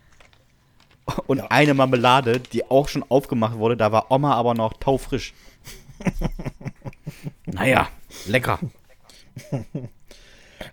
Und 1.27 1.39
ja. 1.39 1.47
eine 1.49 1.75
Marmelade, 1.75 2.41
die 2.41 2.71
auch 2.71 2.89
schon 2.89 3.05
aufgemacht 3.09 3.59
wurde, 3.59 3.77
da 3.77 3.93
war 3.93 4.11
Oma 4.11 4.35
aber 4.35 4.55
noch 4.55 4.75
taufrisch. 4.75 5.35
naja, 7.47 7.89
lecker. 8.27 8.59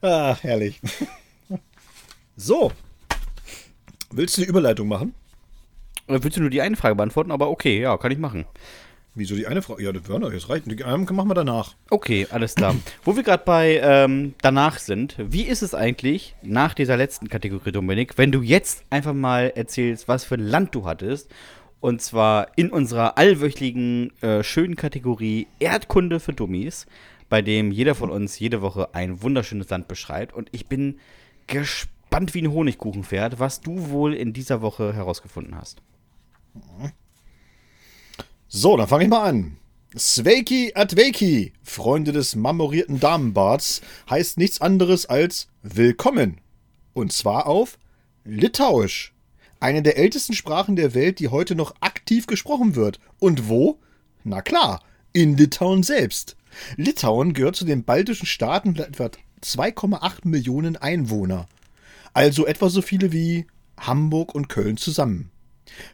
ah, 0.01 0.35
herrlich. 0.41 0.79
So. 2.35 2.71
Willst 4.11 4.37
du 4.37 4.41
eine 4.41 4.49
Überleitung 4.49 4.87
machen? 4.87 5.13
Äh, 6.07 6.19
willst 6.21 6.37
du 6.37 6.41
nur 6.41 6.49
die 6.49 6.61
eine 6.61 6.75
Frage 6.75 6.95
beantworten? 6.95 7.31
Aber 7.31 7.49
okay, 7.49 7.81
ja, 7.81 7.97
kann 7.97 8.11
ich 8.11 8.17
machen. 8.17 8.45
Wieso 9.17 9.35
die 9.35 9.47
eine 9.47 9.63
Frage? 9.63 9.83
Ja, 9.83 9.91
das 9.91 10.07
wäre 10.07 10.31
jetzt 10.31 10.47
reicht. 10.47 10.67
Die 10.67 10.83
eine 10.83 10.97
machen 10.97 11.27
wir 11.27 11.33
danach. 11.33 11.73
Okay, 11.89 12.27
alles 12.29 12.53
klar. 12.53 12.75
Wo 13.03 13.15
wir 13.15 13.23
gerade 13.23 13.43
bei 13.43 13.79
ähm, 13.81 14.35
danach 14.43 14.77
sind, 14.77 15.15
wie 15.17 15.41
ist 15.41 15.63
es 15.63 15.73
eigentlich 15.73 16.35
nach 16.43 16.75
dieser 16.75 16.97
letzten 16.97 17.27
Kategorie, 17.27 17.71
Dominik, 17.71 18.19
wenn 18.19 18.31
du 18.31 18.43
jetzt 18.43 18.83
einfach 18.91 19.15
mal 19.15 19.51
erzählst, 19.55 20.07
was 20.07 20.23
für 20.23 20.35
ein 20.35 20.47
Land 20.47 20.75
du 20.75 20.85
hattest? 20.85 21.31
Und 21.79 22.03
zwar 22.03 22.49
in 22.57 22.69
unserer 22.69 23.17
allwöchligen 23.17 24.13
äh, 24.21 24.43
schönen 24.43 24.75
Kategorie 24.75 25.47
Erdkunde 25.59 26.19
für 26.19 26.33
Dummies, 26.33 26.85
bei 27.27 27.41
dem 27.41 27.71
jeder 27.71 27.95
von 27.95 28.11
uns 28.11 28.37
jede 28.37 28.61
Woche 28.61 28.93
ein 28.93 29.23
wunderschönes 29.23 29.69
Land 29.69 29.87
beschreibt. 29.87 30.35
Und 30.35 30.49
ich 30.51 30.67
bin 30.67 30.99
gespannt 31.47 32.35
wie 32.35 32.43
ein 32.43 32.51
Honigkuchenpferd, 32.51 33.39
was 33.39 33.61
du 33.61 33.89
wohl 33.89 34.13
in 34.13 34.31
dieser 34.31 34.61
Woche 34.61 34.93
herausgefunden 34.93 35.55
hast. 35.55 35.81
So, 38.47 38.77
dann 38.77 38.87
fange 38.87 39.03
ich 39.03 39.09
mal 39.09 39.27
an. 39.27 39.57
Sveiki 39.95 40.73
Adveki, 40.75 41.53
Freunde 41.63 42.11
des 42.11 42.35
marmorierten 42.35 42.99
Damenbarts, 42.99 43.81
heißt 44.09 44.37
nichts 44.37 44.61
anderes 44.61 45.05
als 45.05 45.47
Willkommen. 45.63 46.39
Und 46.93 47.11
zwar 47.13 47.47
auf 47.47 47.77
Litauisch. 48.23 49.13
Eine 49.59 49.81
der 49.81 49.97
ältesten 49.97 50.33
Sprachen 50.33 50.75
der 50.75 50.93
Welt, 50.93 51.19
die 51.19 51.29
heute 51.29 51.55
noch 51.55 51.75
aktiv 51.81 52.27
gesprochen 52.27 52.75
wird. 52.75 52.99
Und 53.19 53.49
wo? 53.49 53.79
Na 54.23 54.41
klar, 54.41 54.81
in 55.13 55.35
Litauen 55.35 55.83
selbst. 55.83 56.35
Litauen 56.75 57.33
gehört 57.33 57.55
zu 57.55 57.65
den 57.65 57.83
baltischen 57.83 58.27
Staaten 58.27 58.69
mit 58.69 58.79
etwa 58.79 59.09
2,8 59.43 60.27
Millionen 60.27 60.77
Einwohner. 60.77 61.47
Also 62.13 62.45
etwa 62.45 62.69
so 62.69 62.81
viele 62.81 63.11
wie 63.11 63.47
Hamburg 63.79 64.35
und 64.35 64.47
Köln 64.49 64.77
zusammen. 64.77 65.31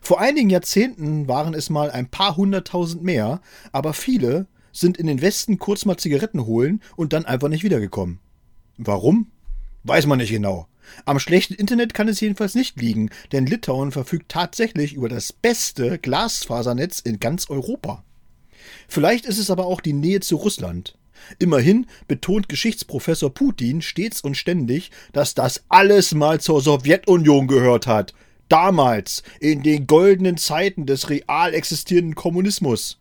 Vor 0.01 0.19
einigen 0.19 0.49
Jahrzehnten 0.49 1.27
waren 1.27 1.53
es 1.53 1.69
mal 1.69 1.91
ein 1.91 2.09
paar 2.09 2.37
hunderttausend 2.37 3.03
mehr, 3.03 3.41
aber 3.71 3.93
viele 3.93 4.47
sind 4.71 4.97
in 4.97 5.07
den 5.07 5.21
Westen 5.21 5.59
kurz 5.59 5.85
mal 5.85 5.97
Zigaretten 5.97 6.45
holen 6.45 6.81
und 6.95 7.13
dann 7.13 7.25
einfach 7.25 7.49
nicht 7.49 7.63
wiedergekommen. 7.63 8.19
Warum? 8.77 9.31
Weiß 9.83 10.07
man 10.07 10.17
nicht 10.17 10.31
genau. 10.31 10.67
Am 11.05 11.19
schlechten 11.19 11.53
Internet 11.53 11.93
kann 11.93 12.07
es 12.07 12.19
jedenfalls 12.19 12.55
nicht 12.55 12.81
liegen, 12.81 13.09
denn 13.31 13.45
Litauen 13.45 13.91
verfügt 13.91 14.29
tatsächlich 14.29 14.93
über 14.93 15.09
das 15.09 15.31
beste 15.31 15.97
Glasfasernetz 15.99 16.99
in 16.99 17.19
ganz 17.19 17.49
Europa. 17.49 18.03
Vielleicht 18.87 19.25
ist 19.25 19.37
es 19.37 19.49
aber 19.51 19.65
auch 19.65 19.81
die 19.81 19.93
Nähe 19.93 20.19
zu 20.19 20.35
Russland. 20.37 20.97
Immerhin 21.39 21.85
betont 22.07 22.49
Geschichtsprofessor 22.49 23.33
Putin 23.33 23.81
stets 23.81 24.21
und 24.21 24.35
ständig, 24.35 24.91
dass 25.13 25.35
das 25.35 25.63
alles 25.69 26.13
mal 26.13 26.41
zur 26.41 26.61
Sowjetunion 26.61 27.47
gehört 27.47 27.87
hat 27.87 28.13
damals, 28.49 29.23
in 29.39 29.63
den 29.63 29.87
goldenen 29.87 30.37
Zeiten 30.37 30.85
des 30.85 31.09
real 31.09 31.53
existierenden 31.53 32.15
Kommunismus. 32.15 32.99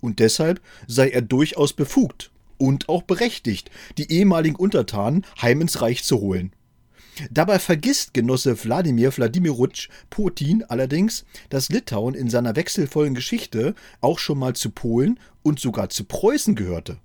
Und 0.00 0.18
deshalb 0.18 0.60
sei 0.86 1.10
er 1.10 1.22
durchaus 1.22 1.72
befugt 1.72 2.30
und 2.58 2.88
auch 2.88 3.02
berechtigt, 3.02 3.70
die 3.98 4.10
ehemaligen 4.10 4.56
Untertanen 4.56 5.24
heim 5.40 5.60
ins 5.60 5.80
Reich 5.80 6.04
zu 6.04 6.20
holen. 6.20 6.52
Dabei 7.30 7.58
vergisst 7.58 8.14
Genosse 8.14 8.64
Wladimir 8.64 9.14
Wladimirowitsch 9.14 9.88
Putin 10.08 10.64
allerdings, 10.64 11.24
dass 11.50 11.68
Litauen 11.68 12.14
in 12.14 12.30
seiner 12.30 12.56
wechselvollen 12.56 13.14
Geschichte 13.14 13.74
auch 14.00 14.18
schon 14.18 14.38
mal 14.38 14.54
zu 14.54 14.70
Polen 14.70 15.18
und 15.42 15.60
sogar 15.60 15.90
zu 15.90 16.04
Preußen 16.04 16.54
gehörte. 16.54 16.98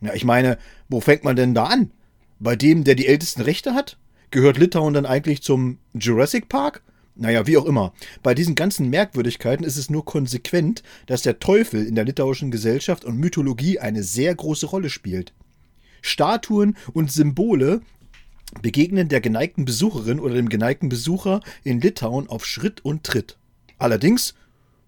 Ja, 0.00 0.14
ich 0.14 0.24
meine, 0.24 0.58
wo 0.88 1.00
fängt 1.00 1.24
man 1.24 1.36
denn 1.36 1.54
da 1.54 1.64
an? 1.64 1.90
Bei 2.38 2.54
dem, 2.54 2.84
der 2.84 2.96
die 2.96 3.06
ältesten 3.06 3.42
Rechte 3.42 3.74
hat? 3.74 3.96
Gehört 4.30 4.58
Litauen 4.58 4.92
dann 4.92 5.06
eigentlich 5.06 5.42
zum 5.42 5.78
Jurassic 5.94 6.48
Park? 6.48 6.82
Naja, 7.18 7.46
wie 7.46 7.56
auch 7.56 7.64
immer. 7.64 7.94
Bei 8.22 8.34
diesen 8.34 8.54
ganzen 8.54 8.90
Merkwürdigkeiten 8.90 9.64
ist 9.64 9.78
es 9.78 9.88
nur 9.88 10.04
konsequent, 10.04 10.82
dass 11.06 11.22
der 11.22 11.38
Teufel 11.38 11.86
in 11.86 11.94
der 11.94 12.04
litauischen 12.04 12.50
Gesellschaft 12.50 13.06
und 13.06 13.18
Mythologie 13.18 13.78
eine 13.78 14.02
sehr 14.02 14.34
große 14.34 14.66
Rolle 14.66 14.90
spielt. 14.90 15.32
Statuen 16.02 16.76
und 16.92 17.10
Symbole 17.10 17.80
begegnen 18.60 19.08
der 19.08 19.22
geneigten 19.22 19.64
Besucherin 19.64 20.20
oder 20.20 20.34
dem 20.34 20.50
geneigten 20.50 20.90
Besucher 20.90 21.40
in 21.64 21.80
Litauen 21.80 22.28
auf 22.28 22.44
Schritt 22.44 22.84
und 22.84 23.02
Tritt. 23.02 23.38
Allerdings, 23.78 24.34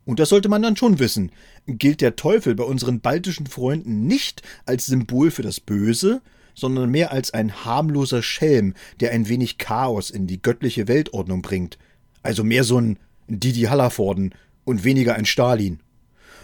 und 0.04 0.20
das 0.20 0.28
sollte 0.28 0.50
man 0.50 0.62
dann 0.62 0.76
schon 0.76 0.98
wissen, 0.98 1.32
gilt 1.66 2.02
der 2.02 2.14
Teufel 2.14 2.54
bei 2.54 2.64
unseren 2.64 3.00
baltischen 3.00 3.46
Freunden 3.46 4.06
nicht 4.06 4.42
als 4.66 4.86
Symbol 4.86 5.30
für 5.30 5.42
das 5.42 5.60
Böse, 5.60 6.20
sondern 6.54 6.90
mehr 6.90 7.10
als 7.10 7.32
ein 7.32 7.64
harmloser 7.64 8.22
Schelm, 8.22 8.74
der 9.00 9.12
ein 9.12 9.28
wenig 9.28 9.56
Chaos 9.56 10.10
in 10.10 10.26
die 10.26 10.42
göttliche 10.42 10.88
Weltordnung 10.88 11.40
bringt, 11.40 11.78
also 12.22 12.44
mehr 12.44 12.64
so 12.64 12.80
ein 12.80 12.98
Didi 13.28 13.62
Hallervorden 13.62 14.34
und 14.64 14.84
weniger 14.84 15.14
ein 15.14 15.26
Stalin. 15.26 15.80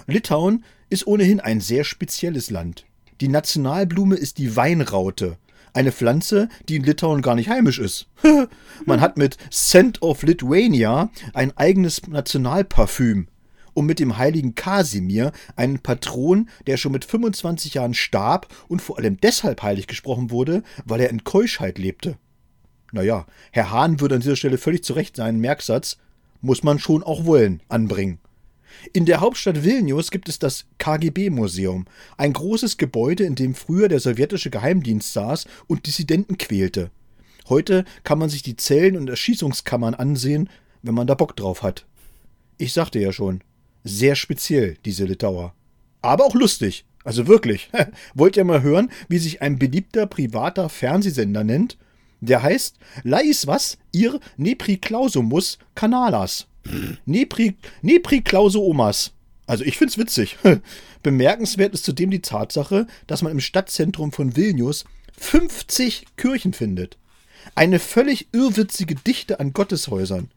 Litauen 0.07 0.65
ist 0.91 1.07
ohnehin 1.07 1.41
ein 1.41 1.61
sehr 1.61 1.85
spezielles 1.85 2.51
Land. 2.51 2.85
Die 3.21 3.29
Nationalblume 3.29 4.17
ist 4.17 4.39
die 4.39 4.57
Weinraute, 4.57 5.39
eine 5.73 5.93
Pflanze, 5.93 6.49
die 6.69 6.77
in 6.77 6.85
Litauen 6.85 7.23
gar 7.23 7.35
nicht 7.35 7.49
heimisch 7.49 7.79
ist. 7.79 8.07
Man 8.87 9.01
hat 9.01 9.17
mit 9.17 9.37
Scent 9.53 10.03
of 10.03 10.23
Lithuania 10.23 11.11
ein 11.33 11.57
eigenes 11.57 12.07
Nationalparfüm 12.07 13.29
und 13.75 13.87
mit 13.87 13.99
dem 13.99 14.17
heiligen 14.17 14.55
Kasimir 14.55 15.33
einen 15.57 15.81
Patron, 15.81 16.49
der 16.67 16.77
schon 16.77 16.93
mit 16.93 17.05
25 17.05 17.75
Jahren 17.75 17.95
starb 17.95 18.47
und 18.69 18.81
vor 18.81 18.99
allem 18.99 19.21
deshalb 19.21 19.63
heilig 19.63 19.87
gesprochen 19.87 20.31
wurde, 20.31 20.63
weil 20.85 21.01
er 21.01 21.11
in 21.11 21.25
Keuschheit 21.25 21.79
lebte. 21.79 22.17
Naja, 22.95 23.27
Herr 23.51 23.73
Hahn 23.73 23.99
würde 23.99 24.15
an 24.15 24.21
dieser 24.21 24.37
Stelle 24.37 24.57
völlig 24.57 24.85
zu 24.85 24.93
Recht 24.93 25.17
seinen 25.17 25.41
Merksatz 25.41 25.99
muss 26.41 26.63
man 26.63 26.79
schon 26.79 27.03
auch 27.03 27.25
wollen 27.25 27.61
anbringen. 27.69 28.19
In 28.93 29.05
der 29.05 29.21
Hauptstadt 29.21 29.65
Vilnius 29.65 30.13
gibt 30.13 30.29
es 30.29 30.39
das 30.39 30.67
KGB-Museum, 30.79 31.87
ein 32.17 32.33
großes 32.33 32.77
Gebäude, 32.77 33.25
in 33.25 33.35
dem 33.35 33.57
früher 33.57 33.89
der 33.89 33.99
sowjetische 33.99 34.51
Geheimdienst 34.51 35.13
saß 35.13 35.47
und 35.67 35.87
Dissidenten 35.87 36.39
quälte. 36.39 36.93
Heute 37.49 37.85
kann 38.05 38.21
man 38.21 38.29
sich 38.29 38.45
die 38.45 38.57
Zellen 38.57 38.97
und 38.97 39.11
Erschießungskammern 39.11 39.95
ansehen, 39.95 40.49
wenn 40.83 40.95
man 40.95 41.09
da 41.09 41.15
Bock 41.15 41.35
drauf 41.35 41.65
hat. 41.65 41.87
Ich 42.59 42.73
sagte 42.73 43.01
ja 43.01 43.13
schon, 43.13 43.43
sehr 43.83 44.15
speziell, 44.15 44.77
diese 44.85 45.05
Litauer. 45.05 45.53
Aber 46.01 46.27
auch 46.27 46.35
lustig. 46.35 46.85
Also 47.03 47.27
wirklich. 47.27 47.71
Wollt 48.15 48.37
ihr 48.37 48.45
mal 48.45 48.63
hören, 48.63 48.93
wie 49.09 49.19
sich 49.19 49.43
ein 49.43 49.59
beliebter 49.59 50.07
privater 50.07 50.69
Fernsehsender 50.69 51.43
nennt? 51.43 51.77
Der 52.25 52.43
heißt 52.43 52.77
Lais 53.03 53.47
was 53.47 53.79
ihr 53.93 54.19
Nepriklausomus 54.37 55.59
canalas. 55.75 56.47
Nepri, 57.05 57.57
Nepriklausoomas. 57.83 59.13
Also 59.47 59.65
ich 59.65 59.77
find's 59.77 59.99
witzig. 59.99 60.39
Bemerkenswert 61.03 61.75
ist 61.75 61.85
zudem 61.85 62.11
die 62.11 62.23
Tatsache, 62.23 62.87
dass 63.07 63.21
man 63.21 63.33
im 63.33 63.41
Stadtzentrum 63.41 64.11
von 64.13 64.37
Vilnius 64.37 64.87
50 65.19 66.07
Kirchen 66.17 66.55
findet. 66.55 66.97
Eine 67.55 67.79
völlig 67.79 68.29
irrwitzige 68.33 68.95
Dichte 68.95 69.39
an 69.39 69.53
Gotteshäusern. 69.53 70.31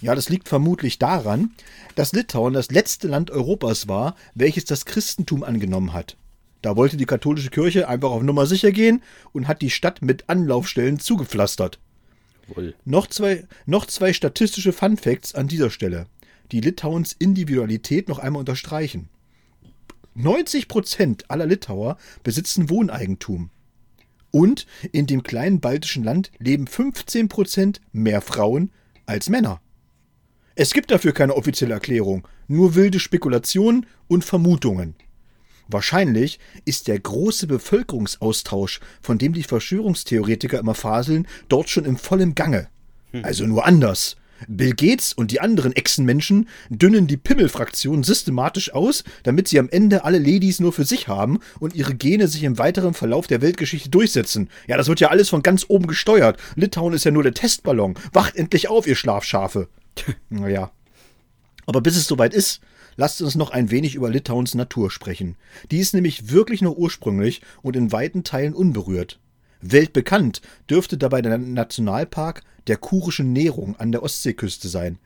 Ja, 0.00 0.16
das 0.16 0.28
liegt 0.28 0.48
vermutlich 0.48 0.98
daran, 0.98 1.52
dass 1.94 2.12
Litauen 2.12 2.52
das 2.52 2.70
letzte 2.72 3.06
Land 3.06 3.30
Europas 3.30 3.86
war, 3.86 4.16
welches 4.34 4.64
das 4.64 4.84
Christentum 4.84 5.44
angenommen 5.44 5.92
hat. 5.92 6.16
Da 6.62 6.76
wollte 6.76 6.96
die 6.96 7.06
katholische 7.06 7.50
Kirche 7.50 7.88
einfach 7.88 8.10
auf 8.10 8.22
Nummer 8.22 8.46
sicher 8.46 8.72
gehen 8.72 9.02
und 9.32 9.46
hat 9.46 9.62
die 9.62 9.70
Stadt 9.70 10.02
mit 10.02 10.28
Anlaufstellen 10.28 10.98
zugepflastert. 10.98 11.78
Noch 12.84 13.06
zwei, 13.06 13.46
noch 13.66 13.86
zwei 13.86 14.12
statistische 14.12 14.72
Fun 14.72 14.96
Facts 14.96 15.34
an 15.34 15.48
dieser 15.48 15.70
Stelle, 15.70 16.06
die 16.50 16.60
Litauens 16.60 17.12
Individualität 17.12 18.08
noch 18.08 18.18
einmal 18.18 18.40
unterstreichen. 18.40 19.08
90% 20.16 21.24
aller 21.28 21.46
Litauer 21.46 21.96
besitzen 22.24 22.70
Wohneigentum. 22.70 23.50
Und 24.30 24.66
in 24.92 25.06
dem 25.06 25.22
kleinen 25.22 25.60
baltischen 25.60 26.04
Land 26.04 26.30
leben 26.38 26.66
15% 26.66 27.80
mehr 27.92 28.20
Frauen 28.20 28.72
als 29.06 29.28
Männer. 29.28 29.60
Es 30.54 30.72
gibt 30.72 30.90
dafür 30.90 31.12
keine 31.12 31.36
offizielle 31.36 31.74
Erklärung, 31.74 32.26
nur 32.48 32.74
wilde 32.74 32.98
Spekulationen 32.98 33.86
und 34.08 34.24
Vermutungen. 34.24 34.96
Wahrscheinlich 35.68 36.38
ist 36.64 36.88
der 36.88 36.98
große 36.98 37.46
Bevölkerungsaustausch, 37.46 38.80
von 39.02 39.18
dem 39.18 39.34
die 39.34 39.42
Verschwörungstheoretiker 39.42 40.58
immer 40.58 40.74
faseln, 40.74 41.26
dort 41.48 41.68
schon 41.68 41.84
im 41.84 41.96
vollen 41.96 42.34
Gange. 42.34 42.68
Also 43.22 43.46
nur 43.46 43.66
anders. 43.66 44.16
Bill 44.46 44.74
Gates 44.74 45.12
und 45.12 45.30
die 45.30 45.40
anderen 45.40 45.74
Echsenmenschen 45.74 46.48
dünnen 46.68 47.06
die 47.06 47.16
Pimmelfraktion 47.16 48.04
systematisch 48.04 48.72
aus, 48.72 49.02
damit 49.24 49.48
sie 49.48 49.58
am 49.58 49.68
Ende 49.68 50.04
alle 50.04 50.18
Ladies 50.18 50.60
nur 50.60 50.72
für 50.72 50.84
sich 50.84 51.08
haben 51.08 51.40
und 51.58 51.74
ihre 51.74 51.94
Gene 51.94 52.28
sich 52.28 52.44
im 52.44 52.58
weiteren 52.58 52.94
Verlauf 52.94 53.26
der 53.26 53.42
Weltgeschichte 53.42 53.88
durchsetzen. 53.88 54.48
Ja, 54.66 54.76
das 54.76 54.88
wird 54.88 55.00
ja 55.00 55.08
alles 55.08 55.28
von 55.28 55.42
ganz 55.42 55.66
oben 55.68 55.86
gesteuert. 55.86 56.38
Litauen 56.54 56.94
ist 56.94 57.04
ja 57.04 57.10
nur 57.10 57.22
der 57.22 57.34
Testballon. 57.34 57.94
Wacht 58.12 58.36
endlich 58.36 58.68
auf, 58.68 58.86
ihr 58.86 58.96
Schlafschafe. 58.96 59.68
naja. 60.28 60.70
Aber 61.66 61.80
bis 61.80 61.96
es 61.96 62.06
soweit 62.06 62.32
ist, 62.32 62.60
lasst 62.98 63.22
uns 63.22 63.36
noch 63.36 63.50
ein 63.50 63.70
wenig 63.70 63.94
über 63.94 64.10
Litauens 64.10 64.54
Natur 64.54 64.90
sprechen. 64.90 65.36
Die 65.70 65.78
ist 65.78 65.94
nämlich 65.94 66.30
wirklich 66.30 66.60
nur 66.60 66.76
ursprünglich 66.76 67.40
und 67.62 67.76
in 67.76 67.92
weiten 67.92 68.24
Teilen 68.24 68.52
unberührt. 68.52 69.20
Weltbekannt 69.62 70.42
dürfte 70.68 70.98
dabei 70.98 71.22
der 71.22 71.38
Nationalpark 71.38 72.42
der 72.66 72.76
kurischen 72.76 73.32
Nährung 73.32 73.76
an 73.76 73.92
der 73.92 74.02
Ostseeküste 74.02 74.68
sein. 74.68 74.98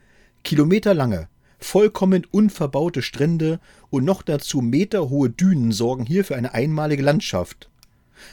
Kilometerlange, 0.43 1.29
vollkommen 1.61 2.27
unverbaute 2.31 3.03
Strände 3.03 3.61
und 3.91 4.05
noch 4.05 4.23
dazu 4.23 4.63
meterhohe 4.63 5.31
Dünen 5.31 5.71
sorgen 5.71 6.05
hier 6.05 6.25
für 6.25 6.35
eine 6.35 6.55
einmalige 6.55 7.03
Landschaft. 7.03 7.71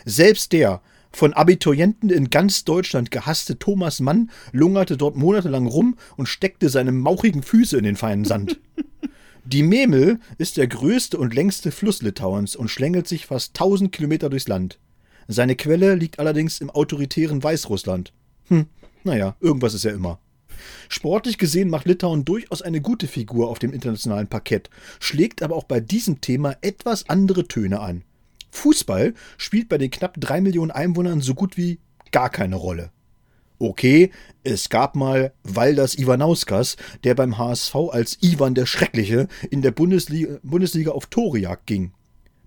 Selbst 0.06 0.54
der 0.54 0.82
von 1.12 1.34
Abiturienten 1.34 2.10
in 2.10 2.30
ganz 2.30 2.64
Deutschland 2.64 3.12
gehasste 3.12 3.60
Thomas 3.60 4.00
Mann 4.00 4.30
lungerte 4.52 4.96
dort 4.96 5.18
monatelang 5.18 5.68
rum 5.68 5.98
und 6.16 6.28
steckte 6.28 6.70
seine 6.70 6.92
mauchigen 6.92 7.44
Füße 7.44 7.78
in 7.78 7.84
den 7.84 7.96
feinen 7.98 8.26
Sand. 8.26 8.60
Die 9.46 9.64
Memel 9.64 10.20
ist 10.38 10.58
der 10.58 10.68
größte 10.68 11.18
und 11.18 11.34
längste 11.34 11.72
Fluss 11.72 12.02
Litauens 12.02 12.56
und 12.56 12.70
schlängelt 12.70 13.08
sich 13.08 13.26
fast 13.26 13.52
1000 13.56 13.92
Kilometer 13.92 14.30
durchs 14.30 14.48
Land. 14.48 14.80
Seine 15.28 15.56
Quelle 15.56 15.96
liegt 15.96 16.20
allerdings 16.20 16.60
im 16.60 16.70
autoritären 16.70 17.44
Weißrussland. 17.44 18.14
Hm, 18.48 18.68
naja, 19.04 19.36
irgendwas 19.40 19.74
ist 19.74 19.84
ja 19.84 19.92
immer. 19.92 20.20
Sportlich 20.90 21.38
gesehen 21.38 21.70
macht 21.70 21.86
Litauen 21.86 22.26
durchaus 22.26 22.62
eine 22.62 22.82
gute 22.82 23.08
Figur 23.08 23.50
auf 23.50 23.60
dem 23.60 23.72
internationalen 23.72 24.28
Parkett, 24.28 24.70
schlägt 25.00 25.42
aber 25.42 25.56
auch 25.56 25.64
bei 25.64 25.80
diesem 25.80 26.20
Thema 26.20 26.56
etwas 26.62 27.10
andere 27.10 27.48
Töne 27.48 27.80
an. 27.80 28.04
Fußball 28.52 29.14
spielt 29.38 29.70
bei 29.70 29.78
den 29.78 29.92
knapp 29.92 30.20
drei 30.20 30.42
Millionen 30.42 30.72
Einwohnern 30.72 31.22
so 31.22 31.34
gut 31.36 31.58
wie 31.58 31.80
gar 32.12 32.30
keine 32.30 32.56
Rolle. 32.56 32.92
Okay, 33.60 34.12
es 34.44 34.70
gab 34.70 34.96
mal 34.96 35.34
Valdas 35.44 35.98
Ivanauskas, 35.98 36.78
der 37.04 37.14
beim 37.14 37.38
HSV 37.38 37.76
als 37.92 38.18
Ivan 38.22 38.56
der 38.56 38.66
Schreckliche 38.66 39.28
in 39.52 39.62
der 39.62 39.72
Bundesliga, 39.72 40.40
Bundesliga 40.44 40.92
auf 40.92 41.08
Torejagd 41.08 41.68
ging. 41.68 41.92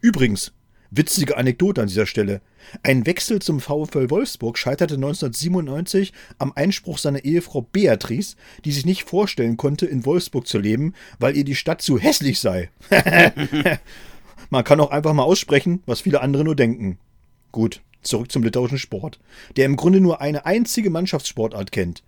Übrigens, 0.00 0.52
Witzige 0.94 1.38
Anekdote 1.38 1.80
an 1.80 1.88
dieser 1.88 2.04
Stelle. 2.04 2.42
Ein 2.82 3.06
Wechsel 3.06 3.40
zum 3.40 3.60
VfL 3.60 4.10
Wolfsburg 4.10 4.58
scheiterte 4.58 4.96
1997 4.96 6.12
am 6.38 6.52
Einspruch 6.54 6.98
seiner 6.98 7.24
Ehefrau 7.24 7.62
Beatrice, 7.62 8.36
die 8.66 8.72
sich 8.72 8.84
nicht 8.84 9.04
vorstellen 9.04 9.56
konnte, 9.56 9.86
in 9.86 10.04
Wolfsburg 10.04 10.46
zu 10.46 10.58
leben, 10.58 10.92
weil 11.18 11.34
ihr 11.34 11.44
die 11.44 11.54
Stadt 11.54 11.80
zu 11.80 11.98
hässlich 11.98 12.40
sei. 12.40 12.70
Man 14.50 14.64
kann 14.64 14.80
auch 14.80 14.90
einfach 14.90 15.14
mal 15.14 15.22
aussprechen, 15.22 15.82
was 15.86 16.02
viele 16.02 16.20
andere 16.20 16.44
nur 16.44 16.56
denken. 16.56 16.98
Gut, 17.52 17.82
zurück 18.02 18.32
zum 18.32 18.42
litauischen 18.42 18.78
Sport, 18.78 19.20
der 19.56 19.66
im 19.66 19.76
Grunde 19.76 20.00
nur 20.00 20.20
eine 20.20 20.46
einzige 20.46 20.90
Mannschaftssportart 20.90 21.70
kennt. 21.70 22.02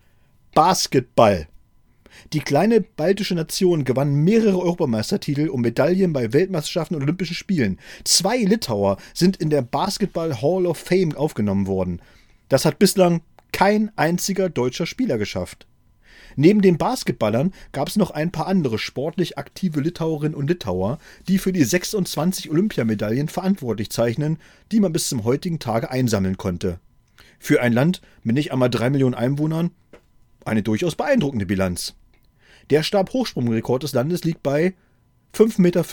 Basketball. 0.55 1.47
Die 2.33 2.41
kleine 2.41 2.81
baltische 2.81 3.35
Nation 3.35 3.85
gewann 3.85 4.15
mehrere 4.15 4.59
Europameistertitel 4.59 5.49
und 5.49 5.61
Medaillen 5.61 6.13
bei 6.13 6.33
Weltmeisterschaften 6.33 6.95
und 6.95 7.03
Olympischen 7.03 7.35
Spielen. 7.35 7.79
Zwei 8.05 8.39
Litauer 8.39 8.97
sind 9.13 9.37
in 9.37 9.51
der 9.51 9.63
Basketball 9.63 10.41
Hall 10.41 10.67
of 10.67 10.79
Fame 10.79 11.15
aufgenommen 11.17 11.67
worden. 11.67 12.01
Das 12.49 12.65
hat 12.65 12.79
bislang 12.79 13.21
kein 13.53 13.91
einziger 13.97 14.49
deutscher 14.49 14.87
Spieler 14.87 15.19
geschafft. 15.19 15.67
Neben 16.37 16.63
den 16.63 16.79
Basketballern 16.79 17.53
gab 17.73 17.89
es 17.89 17.97
noch 17.97 18.11
ein 18.11 18.33
paar 18.33 18.47
andere 18.47 18.79
sportlich 18.79 19.39
aktive 19.39 19.81
Litauerinnen 19.81 20.35
und 20.35 20.49
Litauer, 20.49 20.99
die 21.29 21.39
für 21.39 21.53
die 21.53 21.65
26 21.65 22.51
Olympiamedaillen 22.51 23.29
verantwortlich 23.29 23.91
zeichnen, 23.91 24.39
die 24.73 24.81
man 24.81 24.93
bis 24.93 25.09
zum 25.09 25.25
heutigen 25.25 25.59
Tage 25.59 25.91
einsammeln 25.91 26.37
konnte. 26.37 26.81
Für 27.39 27.63
ein 27.63 27.73
Land 27.73 28.01
mit 28.23 28.37
nicht 28.37 28.53
einmal 28.53 28.71
drei 28.71 28.91
Millionen 28.91 29.15
Einwohnern 29.15 29.71
eine 30.45 30.63
durchaus 30.63 30.95
beeindruckende 30.95 31.47
Bilanz. 31.47 31.95
Der 32.71 32.83
Stabhochsprungrekord 32.83 33.83
des 33.83 33.93
Landes 33.93 34.25
liegt 34.25 34.43
bei 34.43 34.75
5,40 35.35 35.61
Meter 35.61 35.85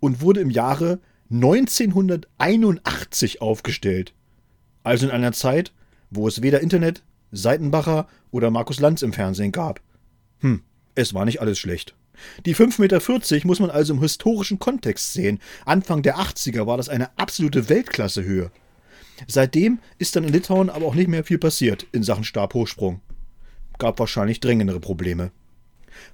und 0.00 0.20
wurde 0.20 0.40
im 0.40 0.50
Jahre 0.50 1.00
1981 1.30 3.40
aufgestellt. 3.42 4.14
Also 4.82 5.06
in 5.06 5.12
einer 5.12 5.32
Zeit, 5.32 5.72
wo 6.10 6.28
es 6.28 6.42
weder 6.42 6.60
Internet, 6.60 7.02
Seitenbacher 7.32 8.06
oder 8.30 8.50
Markus 8.50 8.80
Lanz 8.80 9.02
im 9.02 9.12
Fernsehen 9.12 9.52
gab. 9.52 9.80
Hm, 10.40 10.62
es 10.94 11.14
war 11.14 11.24
nicht 11.24 11.40
alles 11.40 11.58
schlecht. 11.58 11.94
Die 12.46 12.54
5,40 12.54 12.80
Meter 12.80 13.46
muss 13.46 13.60
man 13.60 13.70
also 13.70 13.92
im 13.94 14.00
historischen 14.00 14.58
Kontext 14.58 15.12
sehen. 15.12 15.38
Anfang 15.64 16.02
der 16.02 16.16
80er 16.16 16.66
war 16.66 16.76
das 16.76 16.88
eine 16.88 17.16
absolute 17.18 17.68
Weltklassehöhe. 17.68 18.50
Seitdem 19.26 19.78
ist 19.98 20.16
dann 20.16 20.24
in 20.24 20.32
Litauen 20.32 20.70
aber 20.70 20.86
auch 20.86 20.94
nicht 20.94 21.08
mehr 21.08 21.24
viel 21.24 21.38
passiert 21.38 21.86
in 21.92 22.02
Sachen 22.02 22.24
Stabhochsprung. 22.24 23.00
Gab 23.78 23.98
wahrscheinlich 23.98 24.40
dringendere 24.40 24.80
Probleme. 24.80 25.30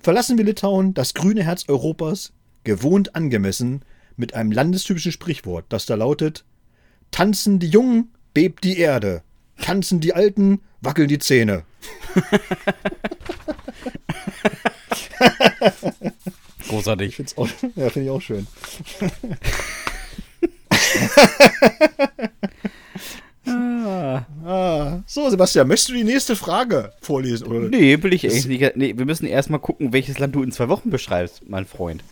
Verlassen 0.01 0.39
wir 0.39 0.45
Litauen, 0.45 0.95
das 0.95 1.15
grüne 1.15 1.43
Herz 1.43 1.69
Europas, 1.69 2.33
gewohnt 2.65 3.15
angemessen, 3.17 3.85
mit 4.17 4.35
einem 4.35 4.53
landestypischen 4.53 5.13
Sprichwort, 5.13 5.67
das 5.69 5.87
da 5.87 5.95
lautet: 5.95 6.45
Tanzen 7.11 7.59
die 7.59 7.69
Jungen, 7.69 8.13
bebt 8.35 8.63
die 8.65 8.79
Erde. 8.79 9.23
Tanzen 9.61 10.01
die 10.01 10.15
Alten, 10.15 10.61
wackeln 10.83 11.09
die 11.09 11.19
Zähne. 11.19 11.65
Großartig. 16.69 17.17
Find's 17.17 17.37
auch, 17.37 17.49
ja, 17.77 17.91
finde 17.91 18.09
ich 18.09 18.11
auch 18.11 18.21
schön. 18.21 18.47
ah. 23.47 24.23
Ah. 24.45 24.99
So, 25.07 25.29
Sebastian, 25.31 25.69
möchtest 25.69 25.91
du 25.91 25.95
die 25.95 26.05
nächste 26.05 26.37
Frage 26.37 26.93
vorlesen? 27.01 27.47
Oder? 27.47 27.69
Nee, 27.69 28.03
will 28.03 28.13
ich 28.13 28.25
echt 28.25 28.49
nicht. 28.49 28.77
Nee, 28.77 28.97
wir 28.97 29.05
müssen 29.05 29.27
erstmal 29.27 29.61
gucken, 29.61 29.93
welches 29.93 30.19
Land 30.19 30.35
du 30.35 30.43
in 30.43 30.53
zwei 30.53 30.69
Wochen 30.69 30.91
beschreibst, 30.91 31.49
mein 31.49 31.67
Freund. 31.67 32.03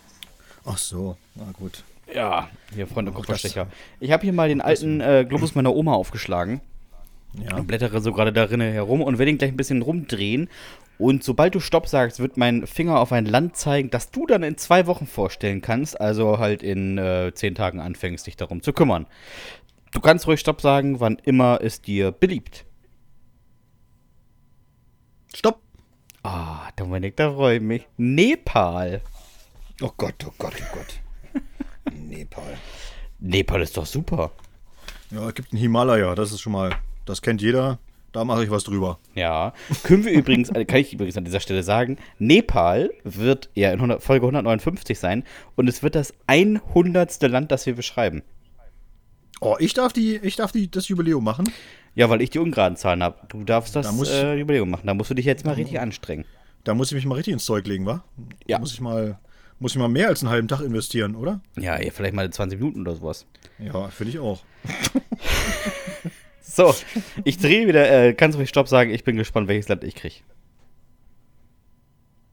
Ach 0.64 0.78
so, 0.78 1.16
na 1.34 1.46
gut. 1.52 1.82
Ja, 2.14 2.48
hier 2.74 2.86
Freunde 2.86 3.12
Kupferstecher. 3.12 3.68
Ich 4.00 4.10
habe 4.10 4.22
hier 4.22 4.32
mal 4.32 4.48
den 4.48 4.60
alten 4.60 5.00
äh, 5.00 5.24
Globus 5.28 5.54
meiner 5.54 5.74
Oma 5.74 5.94
aufgeschlagen. 5.94 6.60
Ja. 7.34 7.56
Und 7.56 7.66
blättere 7.66 8.00
so 8.00 8.12
gerade 8.12 8.32
darin 8.32 8.60
herum 8.60 9.02
und 9.02 9.18
werde 9.18 9.30
ihn 9.30 9.38
gleich 9.38 9.52
ein 9.52 9.56
bisschen 9.56 9.82
rumdrehen. 9.82 10.48
Und 10.98 11.24
sobald 11.24 11.54
du 11.54 11.60
Stopp 11.60 11.86
sagst, 11.86 12.20
wird 12.20 12.36
mein 12.36 12.66
Finger 12.66 12.98
auf 12.98 13.12
ein 13.12 13.24
Land 13.24 13.56
zeigen, 13.56 13.90
das 13.90 14.10
du 14.10 14.26
dann 14.26 14.42
in 14.42 14.58
zwei 14.58 14.86
Wochen 14.86 15.06
vorstellen 15.06 15.62
kannst. 15.62 16.00
Also 16.00 16.38
halt 16.38 16.62
in 16.62 16.98
äh, 16.98 17.32
zehn 17.34 17.54
Tagen 17.54 17.80
anfängst, 17.80 18.26
dich 18.26 18.36
darum 18.36 18.62
zu 18.62 18.72
kümmern. 18.72 19.06
Du 19.92 20.00
kannst 20.00 20.26
ruhig 20.26 20.40
Stopp 20.40 20.60
sagen, 20.60 21.00
wann 21.00 21.16
immer 21.24 21.60
es 21.62 21.80
dir 21.80 22.12
beliebt. 22.12 22.66
Stopp! 25.34 25.60
Ah, 26.22 26.66
oh, 26.66 26.70
Dominik, 26.76 27.16
da 27.16 27.32
freue 27.32 27.56
ich 27.56 27.62
mich. 27.62 27.88
Nepal. 27.96 29.00
Oh 29.80 29.90
Gott, 29.96 30.14
oh 30.26 30.34
Gott, 30.36 30.54
oh 30.60 30.76
Gott. 30.76 31.42
Nepal. 31.94 32.58
Nepal 33.18 33.62
ist 33.62 33.76
doch 33.76 33.86
super. 33.86 34.32
Ja, 35.10 35.28
es 35.28 35.34
gibt 35.34 35.52
einen 35.52 35.60
Himalaya, 35.60 36.14
das 36.14 36.32
ist 36.32 36.40
schon 36.40 36.52
mal, 36.52 36.76
das 37.10 37.22
kennt 37.22 37.42
jeder. 37.42 37.78
Da 38.12 38.24
mache 38.24 38.42
ich 38.42 38.50
was 38.50 38.64
drüber. 38.64 38.98
Ja. 39.14 39.52
Können 39.84 40.04
wir 40.04 40.12
übrigens, 40.12 40.50
äh, 40.50 40.64
kann 40.64 40.80
ich 40.80 40.92
übrigens 40.92 41.16
an 41.16 41.24
dieser 41.24 41.40
Stelle 41.40 41.62
sagen, 41.62 41.96
Nepal 42.18 42.90
wird 43.04 43.50
ja 43.54 43.70
in 43.70 43.76
100, 43.76 44.02
Folge 44.02 44.26
159 44.26 44.98
sein 44.98 45.24
und 45.54 45.68
es 45.68 45.82
wird 45.82 45.94
das 45.94 46.12
100. 46.26 47.22
Land, 47.22 47.52
das 47.52 47.66
wir 47.66 47.76
beschreiben. 47.76 48.22
Oh, 49.40 49.56
ich 49.58 49.74
darf, 49.74 49.92
die, 49.92 50.16
ich 50.16 50.36
darf 50.36 50.52
die, 50.52 50.70
das 50.70 50.88
Jubiläum 50.88 51.22
machen? 51.22 51.50
Ja, 51.94 52.10
weil 52.10 52.20
ich 52.20 52.30
die 52.30 52.40
ungeraden 52.40 52.76
Zahlen 52.76 53.02
habe. 53.02 53.16
Du 53.28 53.44
darfst 53.44 53.76
das 53.76 53.86
da 53.86 54.32
äh, 54.32 54.38
Jubiläum 54.38 54.70
machen. 54.70 54.86
Da 54.86 54.94
musst 54.94 55.10
du 55.10 55.14
dich 55.14 55.24
jetzt 55.24 55.44
mal 55.44 55.54
richtig 55.54 55.80
anstrengen. 55.80 56.24
Da 56.64 56.74
muss 56.74 56.88
ich 56.88 56.94
mich 56.94 57.06
mal 57.06 57.14
richtig 57.14 57.32
ins 57.32 57.44
Zeug 57.44 57.66
legen, 57.66 57.86
wa? 57.86 58.04
Ja. 58.46 58.56
Da 58.56 58.58
muss 58.58 58.72
ich 58.72 58.80
mal, 58.80 59.18
muss 59.60 59.72
ich 59.72 59.78
mal 59.78 59.88
mehr 59.88 60.08
als 60.08 60.22
einen 60.22 60.30
halben 60.30 60.48
Tag 60.48 60.60
investieren, 60.60 61.14
oder? 61.14 61.40
Ja, 61.56 61.78
vielleicht 61.90 62.14
mal 62.14 62.28
20 62.28 62.58
Minuten 62.58 62.82
oder 62.82 62.96
sowas. 62.96 63.26
Ja, 63.58 63.88
finde 63.88 64.10
ich 64.10 64.18
auch. 64.18 64.40
So, 66.42 66.74
ich 67.24 67.38
drehe 67.38 67.66
wieder. 67.66 67.90
Äh, 67.90 68.14
kannst 68.14 68.36
du 68.36 68.40
mich 68.40 68.48
Stopp 68.48 68.68
sagen? 68.68 68.90
Ich 68.90 69.04
bin 69.04 69.16
gespannt, 69.16 69.48
welches 69.48 69.68
Land 69.68 69.84
ich 69.84 69.94
kriege. 69.94 70.16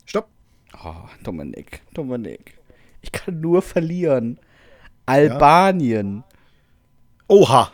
Stopp. 0.06 0.30
Oh, 0.84 0.94
Dominik, 1.24 1.82
Dominik. 1.94 2.58
Ich 3.02 3.12
kann 3.12 3.40
nur 3.40 3.62
verlieren. 3.62 4.40
Albanien. 5.06 6.18
Ja. 6.18 6.36
Oha. 7.28 7.72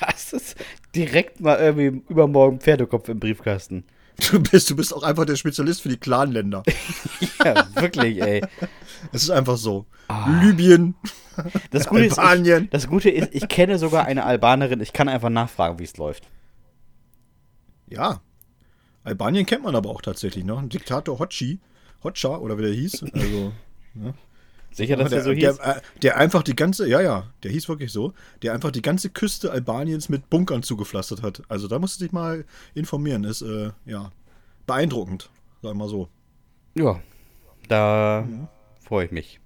Das 0.00 0.32
ist 0.32 0.56
direkt 0.94 1.40
mal 1.40 1.58
irgendwie 1.58 2.02
übermorgen 2.08 2.60
Pferdekopf 2.60 3.08
im 3.08 3.20
Briefkasten. 3.20 3.84
Du 4.30 4.42
bist, 4.42 4.70
du 4.70 4.76
bist 4.76 4.94
auch 4.94 5.02
einfach 5.02 5.26
der 5.26 5.36
Spezialist 5.36 5.82
für 5.82 5.90
die 5.90 5.98
Clanländer. 5.98 6.62
ja, 7.44 7.66
wirklich, 7.74 8.20
ey. 8.22 8.42
Es 9.12 9.22
ist 9.22 9.30
einfach 9.30 9.56
so. 9.56 9.86
Ah. 10.08 10.40
Libyen, 10.42 10.94
das 11.70 11.86
Gute 11.88 12.02
Albanien. 12.18 12.58
Ist, 12.58 12.64
ich, 12.64 12.70
das 12.70 12.88
Gute 12.88 13.10
ist, 13.10 13.28
ich 13.32 13.48
kenne 13.48 13.78
sogar 13.78 14.06
eine 14.06 14.24
Albanerin, 14.24 14.80
ich 14.80 14.92
kann 14.92 15.08
einfach 15.08 15.30
nachfragen, 15.30 15.78
wie 15.78 15.84
es 15.84 15.96
läuft. 15.96 16.28
Ja. 17.88 18.20
Albanien 19.04 19.46
kennt 19.46 19.62
man 19.62 19.76
aber 19.76 19.90
auch 19.90 20.02
tatsächlich 20.02 20.44
noch. 20.44 20.58
Ein 20.58 20.68
Diktator 20.68 21.18
Hoxha, 21.18 21.56
Hoxha 22.02 22.36
oder 22.36 22.58
wie 22.58 22.62
der 22.62 22.72
hieß. 22.72 23.04
Also, 23.12 23.52
ja. 23.94 24.14
Sicher, 24.72 24.96
dass 24.96 25.10
der, 25.10 25.22
der 25.22 25.24
so 25.24 25.32
hieß? 25.32 25.56
Der, 25.58 25.76
äh, 25.76 25.80
der, 26.02 26.16
einfach 26.18 26.42
die 26.42 26.56
ganze, 26.56 26.88
ja, 26.88 27.00
ja, 27.00 27.30
der 27.42 27.50
hieß 27.50 27.68
wirklich 27.68 27.92
so, 27.92 28.12
der 28.42 28.52
einfach 28.52 28.72
die 28.72 28.82
ganze 28.82 29.08
Küste 29.08 29.50
Albaniens 29.50 30.08
mit 30.08 30.28
Bunkern 30.28 30.62
zugepflastert 30.62 31.22
hat. 31.22 31.42
Also 31.48 31.66
da 31.68 31.78
musst 31.78 32.00
du 32.00 32.04
dich 32.04 32.12
mal 32.12 32.44
informieren. 32.74 33.24
Ist, 33.24 33.42
äh, 33.42 33.70
ja, 33.86 34.10
beeindruckend, 34.66 35.30
sagen 35.62 35.78
wir 35.78 35.84
mal 35.84 35.88
so. 35.88 36.08
Ja, 36.74 37.00
da 37.68 38.26
ja. 38.28 38.48
Freue 38.86 39.06
ich 39.06 39.12
mich. 39.12 39.40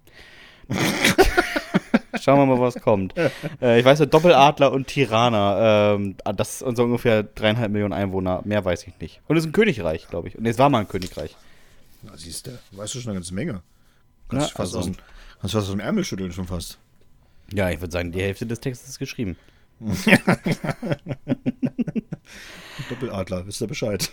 Schauen 2.20 2.38
wir 2.38 2.47
mal, 2.47 2.61
was 2.61 2.80
kommt. 2.80 3.14
Äh, 3.61 3.80
ich 3.80 3.84
weiß 3.84 3.99
ja, 4.01 4.07
Doppeladler 4.07 4.72
und 4.72 4.86
Tirana. 4.86 5.95
Ähm, 5.95 6.16
das 6.36 6.61
sind 6.61 6.76
so 6.76 6.84
ungefähr 6.84 7.22
dreieinhalb 7.22 7.72
Millionen 7.72 7.95
Einwohner. 7.95 8.43
Mehr 8.45 8.64
weiß 8.64 8.86
ich 8.86 8.99
nicht. 9.01 9.20
Und 9.26 9.36
es 9.36 9.45
ist 9.45 9.49
ein 9.49 9.53
Königreich, 9.53 10.07
glaube 10.09 10.28
ich. 10.28 10.36
Und 10.36 10.47
es 10.47 10.59
war 10.59 10.68
mal 10.68 10.80
ein 10.80 10.88
Königreich. 10.88 11.36
Na, 12.03 12.16
siehst 12.16 12.47
du, 12.47 12.59
weißt 12.72 12.95
du 12.95 13.01
schon 13.01 13.11
eine 13.11 13.20
ganze 13.20 13.34
Menge. 13.34 13.62
Kannst, 14.28 14.51
ja, 14.51 14.57
fast 14.57 14.76
also, 14.76 14.93
fast 15.41 15.57
aus 15.57 15.70
dem 15.70 15.80
Ärmel 15.80 16.05
schütteln 16.05 16.32
schon 16.32 16.47
fast. 16.47 16.78
Ja, 17.53 17.70
ich 17.70 17.80
würde 17.80 17.93
sagen, 17.93 18.12
die 18.12 18.20
Hälfte 18.20 18.47
des 18.47 18.61
Textes 18.61 18.91
ist 18.91 18.99
geschrieben. 18.99 19.36
Doppeladler, 22.88 23.46
wisst 23.46 23.60
ihr 23.60 23.66
Bescheid. 23.66 24.10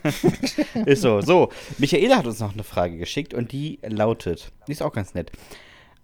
ist 0.86 1.02
so. 1.02 1.20
So, 1.20 1.50
Michaela 1.78 2.16
hat 2.16 2.26
uns 2.26 2.40
noch 2.40 2.52
eine 2.52 2.64
Frage 2.64 2.98
geschickt 2.98 3.34
und 3.34 3.52
die 3.52 3.78
lautet, 3.82 4.52
die 4.66 4.72
ist 4.72 4.82
auch 4.82 4.92
ganz 4.92 5.14
nett. 5.14 5.30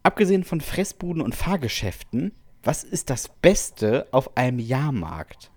Abgesehen 0.02 0.44
von 0.44 0.60
Fressbuden 0.60 1.22
und 1.22 1.34
Fahrgeschäften, 1.34 2.32
was 2.62 2.84
ist 2.84 3.10
das 3.10 3.28
Beste 3.28 4.06
auf 4.10 4.36
einem 4.36 4.58
Jahrmarkt? 4.58 5.50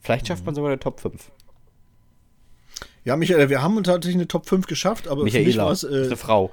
Vielleicht 0.00 0.28
schafft 0.28 0.44
man 0.44 0.54
sogar 0.54 0.70
eine 0.70 0.80
Top 0.80 1.00
5. 1.00 1.30
Ja, 3.04 3.16
Michael, 3.16 3.48
wir 3.48 3.62
haben 3.62 3.82
tatsächlich 3.82 4.16
eine 4.16 4.28
Top 4.28 4.48
5 4.48 4.66
geschafft, 4.66 5.08
aber 5.08 5.24
Michaela, 5.24 5.74
für 5.74 5.86
mich 5.86 5.94
äh, 5.94 6.00
ist 6.02 6.06
eine 6.06 6.16
Frau. 6.16 6.50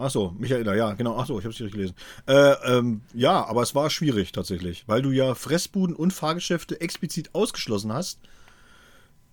Achso, 0.00 0.34
Michaela, 0.38 0.74
ja, 0.74 0.94
genau. 0.94 1.16
Achso, 1.18 1.38
ich 1.38 1.44
habe 1.44 1.52
es 1.52 1.60
nicht 1.60 1.72
gelesen. 1.72 1.94
Äh, 2.26 2.54
ähm, 2.64 3.02
ja, 3.12 3.44
aber 3.44 3.62
es 3.62 3.74
war 3.74 3.90
schwierig 3.90 4.32
tatsächlich, 4.32 4.84
weil 4.86 5.02
du 5.02 5.10
ja 5.10 5.34
Fressbuden 5.34 5.94
und 5.94 6.12
Fahrgeschäfte 6.12 6.80
explizit 6.80 7.34
ausgeschlossen 7.34 7.92
hast. 7.92 8.18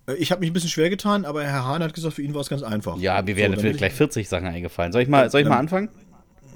Äh, 0.08 0.16
ich 0.16 0.32
habe 0.32 0.42
mich 0.42 0.50
ein 0.50 0.54
bisschen 0.54 0.70
schwer 0.70 0.90
getan, 0.90 1.24
aber 1.24 1.44
Herr 1.44 1.64
Hahn 1.66 1.82
hat 1.82 1.94
gesagt, 1.94 2.16
für 2.16 2.22
ihn 2.22 2.34
war 2.34 2.42
es 2.42 2.50
ganz 2.50 2.64
einfach. 2.64 2.98
Ja, 2.98 3.22
mir 3.22 3.38
wären 3.38 3.52
so, 3.52 3.56
natürlich 3.56 3.78
gleich 3.78 3.94
40 3.94 4.28
Sachen 4.28 4.48
eingefallen. 4.48 4.92
Soll 4.92 5.04
ich 5.04 5.08
mal, 5.08 5.30
soll 5.30 5.42
ich 5.42 5.48
mal 5.48 5.58
anfangen? 5.58 5.90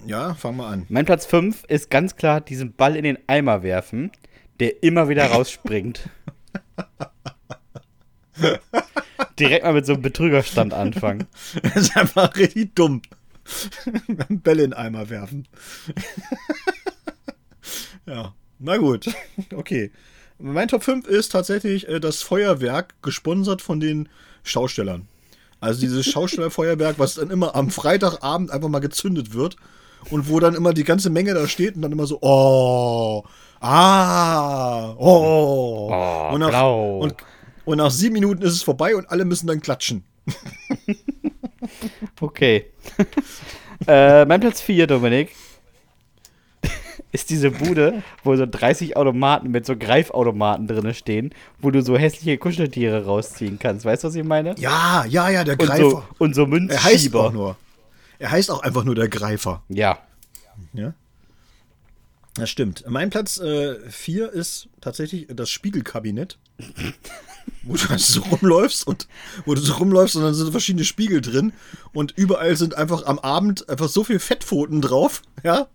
Ja, 0.06 0.34
fang 0.34 0.58
mal 0.58 0.74
an. 0.74 0.86
Mein 0.90 1.06
Platz 1.06 1.26
5 1.26 1.64
ist 1.68 1.90
ganz 1.90 2.16
klar 2.16 2.42
diesen 2.42 2.74
Ball 2.74 2.98
in 2.98 3.04
den 3.04 3.18
Eimer 3.28 3.64
werfen, 3.64 4.12
der 4.60 4.84
immer 4.84 5.08
wieder 5.10 5.28
rausspringt. 5.28 6.10
Direkt 9.40 9.64
mal 9.64 9.74
mit 9.74 9.86
so 9.86 9.94
einem 9.94 10.02
Betrügerstand 10.02 10.74
anfangen. 10.74 11.28
Das 11.62 11.76
ist 11.76 11.96
einfach 11.96 12.36
richtig 12.36 12.76
dumm. 12.76 13.02
Bälle 14.30 14.64
in 14.64 14.74
Eimer 14.74 15.10
werfen. 15.10 15.48
ja, 18.06 18.34
na 18.60 18.78
gut. 18.78 19.10
Okay. 19.54 19.92
Mein 20.38 20.68
Top 20.68 20.84
5 20.84 21.08
ist 21.08 21.32
tatsächlich 21.32 21.88
äh, 21.88 22.00
das 22.00 22.24
Feuerwerk, 22.24 22.96
gesponsert 23.04 23.62
von 23.62 23.80
den 23.80 24.10
Schaustellern. 24.44 25.08
Also 25.60 25.80
dieses 25.80 26.08
Schaustellerfeuerwerk, 26.08 26.98
was 26.98 27.16
dann 27.16 27.30
immer 27.30 27.56
am 27.56 27.70
Freitagabend 27.70 28.50
einfach 28.50 28.70
mal 28.70 28.80
gezündet 28.80 29.34
wird 29.34 29.56
und 30.10 30.28
wo 30.28 30.40
dann 30.40 30.56
immer 30.56 30.74
die 30.74 30.84
ganze 30.84 31.12
Menge 31.12 31.36
da 31.36 31.48
steht 31.48 31.76
und 31.76 31.84
dann 31.84 31.92
immer 31.92 32.08
so, 32.08 32.18
oh, 32.22 33.24
ah, 33.60 34.94
oh. 34.98 35.90
oh 35.92 36.30
und, 36.34 36.40
nach, 36.40 36.64
und, 36.64 37.16
und 37.66 37.78
nach 37.78 37.92
sieben 37.92 38.14
Minuten 38.14 38.42
ist 38.42 38.54
es 38.54 38.64
vorbei 38.64 38.96
und 38.96 39.10
alle 39.12 39.26
müssen 39.26 39.46
dann 39.46 39.62
klatschen. 39.62 40.04
Okay. 42.20 42.66
äh, 43.88 44.26
mein 44.26 44.40
Platz 44.40 44.62
4, 44.62 44.88
Dominik, 44.88 45.32
ist 47.12 47.30
diese 47.30 47.52
Bude, 47.52 48.04
wo 48.24 48.36
so 48.36 48.46
30 48.46 48.96
Automaten 48.96 49.52
mit 49.52 49.66
so 49.66 49.76
Greifautomaten 49.76 50.68
drin 50.68 50.94
stehen, 50.94 51.34
wo 51.60 51.72
du 51.72 51.82
so 51.82 51.98
hässliche 51.98 52.38
Kuscheltiere 52.38 53.06
rausziehen 53.06 53.60
kannst. 53.60 53.86
Weißt 53.86 54.04
du, 54.04 54.08
was 54.08 54.16
ich 54.16 54.24
meine? 54.24 54.56
Ja, 54.58 55.06
ja, 55.06 55.30
ja, 55.30 55.44
der 55.44 55.58
Greifer. 55.58 55.84
Und 55.86 55.92
so, 55.92 56.04
und 56.20 56.36
so 56.36 56.46
Münzschieber. 56.46 56.80
Er 56.80 56.84
heißt 56.84 57.16
auch 57.16 57.34
nur. 57.34 57.58
Er 58.20 58.32
heißt 58.32 58.52
auch 58.52 58.62
einfach 58.62 58.84
nur 58.84 58.96
der 58.96 59.10
Greifer. 59.10 59.64
Ja. 59.68 59.98
Ja. 60.74 60.94
Das 62.36 62.50
stimmt. 62.50 62.86
Mein 62.88 63.10
Platz 63.10 63.42
4 63.42 64.34
äh, 64.34 64.38
ist 64.38 64.70
tatsächlich 64.80 65.28
das 65.30 65.50
Spiegelkabinett. 65.50 66.38
wo 67.64 67.76
du 67.76 67.90
halt 67.90 68.00
so 68.00 68.22
rumläufst 68.22 68.86
und 68.88 69.08
wo 69.46 69.54
du 69.54 69.62
so 69.62 69.74
rumläufst 69.74 70.16
und 70.16 70.24
dann 70.24 70.34
sind 70.34 70.52
verschiedene 70.52 70.86
Spiegel 70.86 71.22
drin 71.22 71.54
und 71.94 72.14
überall 72.16 72.56
sind 72.56 72.76
einfach 72.76 73.06
am 73.06 73.20
Abend 73.20 73.70
einfach 73.70 73.90
so 73.90 74.04
viel 74.04 74.20
Fettpfoten 74.20 74.82
drauf, 74.82 75.22
ja, 75.44 75.68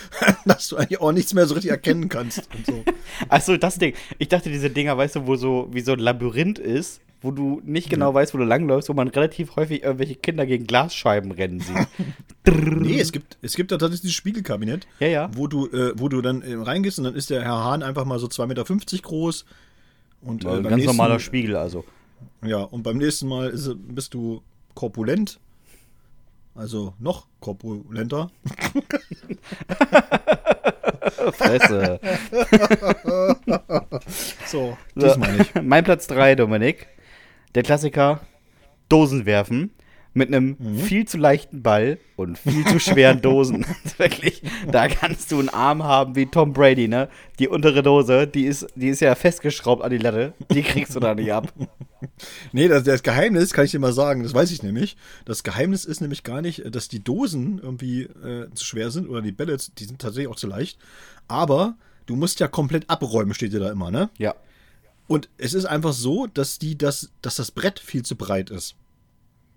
dass 0.44 0.68
du 0.68 0.76
eigentlich 0.76 1.00
auch 1.00 1.12
nichts 1.12 1.34
mehr 1.34 1.46
so 1.46 1.54
richtig 1.54 1.70
erkennen 1.70 2.08
kannst. 2.08 2.48
Und 2.54 2.66
so. 2.66 2.84
Achso, 3.28 3.56
das 3.56 3.78
Ding. 3.78 3.94
Ich 4.18 4.28
dachte, 4.28 4.50
diese 4.50 4.70
Dinger, 4.70 4.96
weißt 4.96 5.16
du, 5.16 5.26
wo 5.26 5.36
so 5.36 5.68
wie 5.72 5.80
so 5.80 5.92
ein 5.92 5.98
Labyrinth 5.98 6.58
ist, 6.58 7.00
wo 7.22 7.30
du 7.30 7.62
nicht 7.64 7.88
genau 7.88 8.10
ja. 8.10 8.14
weißt, 8.14 8.34
wo 8.34 8.38
du 8.38 8.44
langläufst, 8.44 8.88
wo 8.88 8.94
man 8.94 9.08
relativ 9.08 9.56
häufig 9.56 9.84
irgendwelche 9.84 10.16
Kinder 10.16 10.44
gegen 10.44 10.66
Glasscheiben 10.66 11.30
rennen 11.30 11.60
sieht. 11.60 11.86
nee, 12.80 12.98
es 12.98 13.12
gibt, 13.12 13.38
es 13.42 13.54
gibt 13.54 13.70
da 13.70 13.76
tatsächlich 13.76 14.02
dieses 14.02 14.16
Spiegelkabinett, 14.16 14.86
ja, 14.98 15.06
ja. 15.06 15.30
Wo, 15.32 15.46
du, 15.46 15.68
äh, 15.68 15.92
wo 15.96 16.08
du 16.08 16.20
dann 16.20 16.42
äh, 16.42 16.54
reingehst 16.54 16.98
und 16.98 17.04
dann 17.04 17.14
ist 17.14 17.30
der 17.30 17.42
Herr 17.42 17.64
Hahn 17.64 17.82
einfach 17.82 18.04
mal 18.04 18.18
so 18.18 18.26
2,50 18.26 18.46
Meter 18.46 19.02
groß, 19.02 19.44
und, 20.22 20.44
äh, 20.44 20.62
ganz 20.62 20.84
normaler 20.84 21.18
Spiegel, 21.18 21.56
also. 21.56 21.84
Ja, 22.44 22.58
und 22.58 22.82
beim 22.82 22.98
nächsten 22.98 23.28
Mal 23.28 23.50
ist, 23.50 23.70
bist 23.88 24.14
du 24.14 24.42
korpulent. 24.74 25.38
Also 26.54 26.94
noch 26.98 27.26
korpulenter. 27.40 28.30
Fresse. 31.32 31.98
so, 34.46 34.76
das 34.94 35.16
meine 35.16 35.42
ich. 35.42 35.54
Mein 35.62 35.82
Platz 35.84 36.06
3, 36.08 36.34
Dominik. 36.34 36.88
Der 37.54 37.62
Klassiker: 37.62 38.20
Dosen 38.88 39.24
werfen 39.24 39.70
mit 40.14 40.28
einem 40.28 40.56
mhm. 40.58 40.78
viel 40.78 41.06
zu 41.06 41.16
leichten 41.16 41.62
Ball 41.62 41.98
und 42.16 42.38
viel 42.38 42.64
zu 42.66 42.78
schweren 42.78 43.22
Dosen. 43.22 43.64
Wirklich, 43.98 44.42
da 44.70 44.88
kannst 44.88 45.32
du 45.32 45.38
einen 45.38 45.48
Arm 45.48 45.82
haben 45.82 46.16
wie 46.16 46.26
Tom 46.26 46.52
Brady, 46.52 46.88
ne? 46.88 47.08
Die 47.38 47.48
untere 47.48 47.82
Dose, 47.82 48.26
die 48.26 48.44
ist, 48.44 48.66
die 48.74 48.88
ist 48.88 49.00
ja 49.00 49.14
festgeschraubt 49.14 49.82
an 49.82 49.90
die 49.90 49.98
Latte. 49.98 50.34
Die 50.52 50.62
kriegst 50.62 50.94
du 50.94 51.00
da 51.00 51.14
nicht 51.14 51.32
ab. 51.32 51.52
Nee, 52.50 52.66
das, 52.66 52.82
das 52.82 53.04
Geheimnis 53.04 53.52
kann 53.52 53.64
ich 53.64 53.70
dir 53.70 53.78
mal 53.78 53.92
sagen, 53.92 54.24
das 54.24 54.34
weiß 54.34 54.50
ich 54.50 54.64
nämlich. 54.64 54.96
Das 55.24 55.44
Geheimnis 55.44 55.84
ist 55.84 56.00
nämlich 56.00 56.24
gar 56.24 56.42
nicht, 56.42 56.74
dass 56.74 56.88
die 56.88 57.02
Dosen 57.02 57.60
irgendwie 57.62 58.02
äh, 58.02 58.52
zu 58.54 58.64
schwer 58.64 58.90
sind 58.90 59.08
oder 59.08 59.22
die 59.22 59.30
Bälle, 59.30 59.56
die 59.78 59.84
sind 59.84 60.00
tatsächlich 60.00 60.26
auch 60.26 60.36
zu 60.36 60.48
leicht. 60.48 60.78
Aber 61.28 61.76
du 62.06 62.16
musst 62.16 62.40
ja 62.40 62.48
komplett 62.48 62.90
abräumen, 62.90 63.34
steht 63.34 63.52
dir 63.52 63.60
da 63.60 63.70
immer, 63.70 63.92
ne? 63.92 64.10
Ja. 64.18 64.34
Und 65.06 65.28
es 65.38 65.54
ist 65.54 65.64
einfach 65.64 65.92
so, 65.92 66.26
dass 66.26 66.58
die 66.58 66.76
das, 66.76 67.12
dass 67.22 67.36
das 67.36 67.52
Brett 67.52 67.78
viel 67.78 68.02
zu 68.02 68.16
breit 68.16 68.50
ist. 68.50 68.74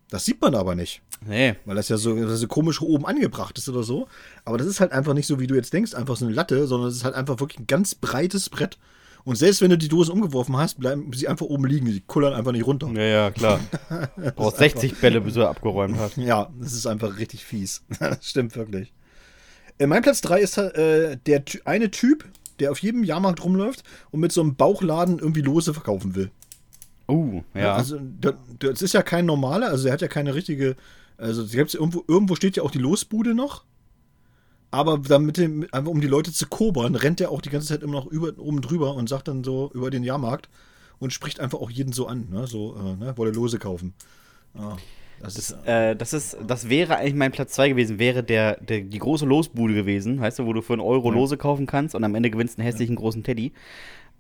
Das 0.10 0.26
sieht 0.26 0.42
man 0.42 0.56
aber 0.56 0.76
nicht. 0.76 1.02
Nee. 1.26 1.56
Weil 1.66 1.76
das 1.76 1.90
ja 1.90 1.98
so, 1.98 2.16
das 2.16 2.40
so 2.40 2.48
komisch 2.48 2.82
oben 2.82 3.06
angebracht 3.06 3.58
ist 3.58 3.68
oder 3.70 3.84
so. 3.84 4.08
Aber 4.44 4.58
das 4.58 4.68
ist 4.68 4.80
halt 4.80 4.92
einfach 4.92 5.14
nicht 5.14 5.28
so, 5.28 5.40
wie 5.40 5.48
du 5.48 5.56
jetzt 5.56 5.74
denkst, 5.74 5.94
einfach 5.94 6.16
so 6.16 6.26
eine 6.26 6.34
Latte, 6.34 6.68
sondern 6.68 6.90
es 6.90 6.98
ist 6.98 7.04
halt 7.04 7.16
einfach 7.16 7.40
wirklich 7.40 7.60
ein 7.60 7.68
ganz 7.68 7.96
breites 7.96 8.50
Brett. 8.50 8.78
Und 9.24 9.38
selbst 9.38 9.62
wenn 9.62 9.72
du 9.72 9.78
die 9.78 9.88
Dosen 9.88 10.12
umgeworfen 10.12 10.56
hast, 10.56 10.80
bleiben 10.80 11.12
sie 11.14 11.28
einfach 11.28 11.48
oben 11.48 11.66
liegen. 11.66 11.88
Die 11.88 12.02
kullern 12.02 12.34
einfach 12.34 12.52
nicht 12.52 12.68
runter. 12.68 12.92
Ja, 12.94 13.02
ja, 13.02 13.32
klar. 13.32 13.60
Du 14.16 14.32
brauchst 14.32 14.58
60 14.58 15.00
Bälle, 15.00 15.20
bis 15.20 15.34
du 15.34 15.48
abgeräumt 15.48 15.98
hast. 15.98 16.18
Ja, 16.18 16.52
das 16.60 16.74
ist 16.74 16.86
einfach 16.86 17.18
richtig 17.18 17.44
fies. 17.44 17.84
das 18.00 18.30
stimmt 18.30 18.56
wirklich. 18.56 18.94
Äh, 19.80 19.88
mein 19.88 20.04
Platz 20.04 20.22
3 20.22 20.40
ist 20.40 20.58
äh, 20.60 21.18
der 21.26 21.44
eine 21.66 21.90
Typ, 21.90 22.26
der 22.60 22.72
auf 22.72 22.78
jedem 22.80 23.04
Jahrmarkt 23.04 23.44
rumläuft 23.44 23.84
und 24.12 24.20
mit 24.20 24.32
so 24.32 24.42
einem 24.42 24.56
Bauchladen 24.56 25.18
irgendwie 25.18 25.42
Lose 25.42 25.74
verkaufen 25.74 26.14
will. 26.14 26.30
Uh, 27.08 27.42
ja. 27.54 27.76
Also, 27.76 28.00
das 28.60 28.82
ist 28.82 28.94
ja 28.94 29.04
kein 29.04 29.26
normaler, 29.26 29.68
also 29.68 29.88
er 29.88 29.94
hat 29.94 30.02
ja 30.02 30.08
keine 30.08 30.34
richtige. 30.36 30.76
Also, 31.18 31.44
irgendwo, 31.44 32.04
irgendwo 32.08 32.36
steht 32.36 32.58
ja 32.58 32.64
auch 32.64 32.72
die 32.72 32.80
Losbude 32.80 33.34
noch. 33.34 33.64
Aber 34.72 34.98
damit 34.98 35.38
dem, 35.38 35.66
einfach 35.72 35.92
um 35.92 36.02
die 36.02 36.08
Leute 36.08 36.34
zu 36.34 36.48
kobern, 36.48 36.96
rennt 36.96 37.22
er 37.22 37.32
auch 37.32 37.42
die 37.42 37.50
ganze 37.50 37.68
Zeit 37.68 37.82
immer 37.82 37.94
noch 37.94 38.08
über, 38.08 38.38
oben 38.38 38.62
drüber 38.62 38.96
und 38.96 39.08
sagt 39.08 39.30
dann 39.30 39.44
so 39.44 39.72
über 39.74 39.90
den 39.90 40.04
Jahrmarkt 40.04 40.50
und 41.00 41.14
spricht 41.14 41.40
einfach 41.40 41.60
auch 41.60 41.70
jeden 41.70 41.94
so 41.94 42.08
an, 42.08 42.28
ne? 42.30 42.48
So, 42.48 42.76
äh, 42.76 42.96
ne? 43.06 43.18
wolle 43.18 43.32
Lose 43.32 43.58
kaufen. 43.58 43.94
Ja, 44.54 44.76
das, 45.22 45.36
das, 45.36 45.50
ist, 45.50 45.68
äh, 45.68 45.96
das, 45.96 46.14
ist, 46.14 46.38
das 46.46 46.70
wäre 46.70 46.98
eigentlich 46.98 47.16
mein 47.16 47.32
Platz 47.32 47.54
2 47.54 47.70
gewesen, 47.70 48.00
wäre 48.00 48.24
der, 48.24 48.58
der, 48.58 48.82
die 48.82 49.00
große 49.00 49.26
Losbude 49.26 49.74
gewesen, 49.74 50.20
weißt 50.20 50.40
du, 50.40 50.46
wo 50.46 50.54
du 50.54 50.62
für 50.62 50.74
einen 50.74 50.82
Euro 50.82 51.10
ja. 51.10 51.16
Lose 51.16 51.38
kaufen 51.38 51.68
kannst 51.68 51.96
und 51.96 52.04
am 52.04 52.16
Ende 52.16 52.30
gewinnst 52.30 52.60
einen 52.60 52.66
hässlichen 52.66 52.96
ja. 52.96 53.00
großen 53.00 53.24
Teddy. 53.24 53.54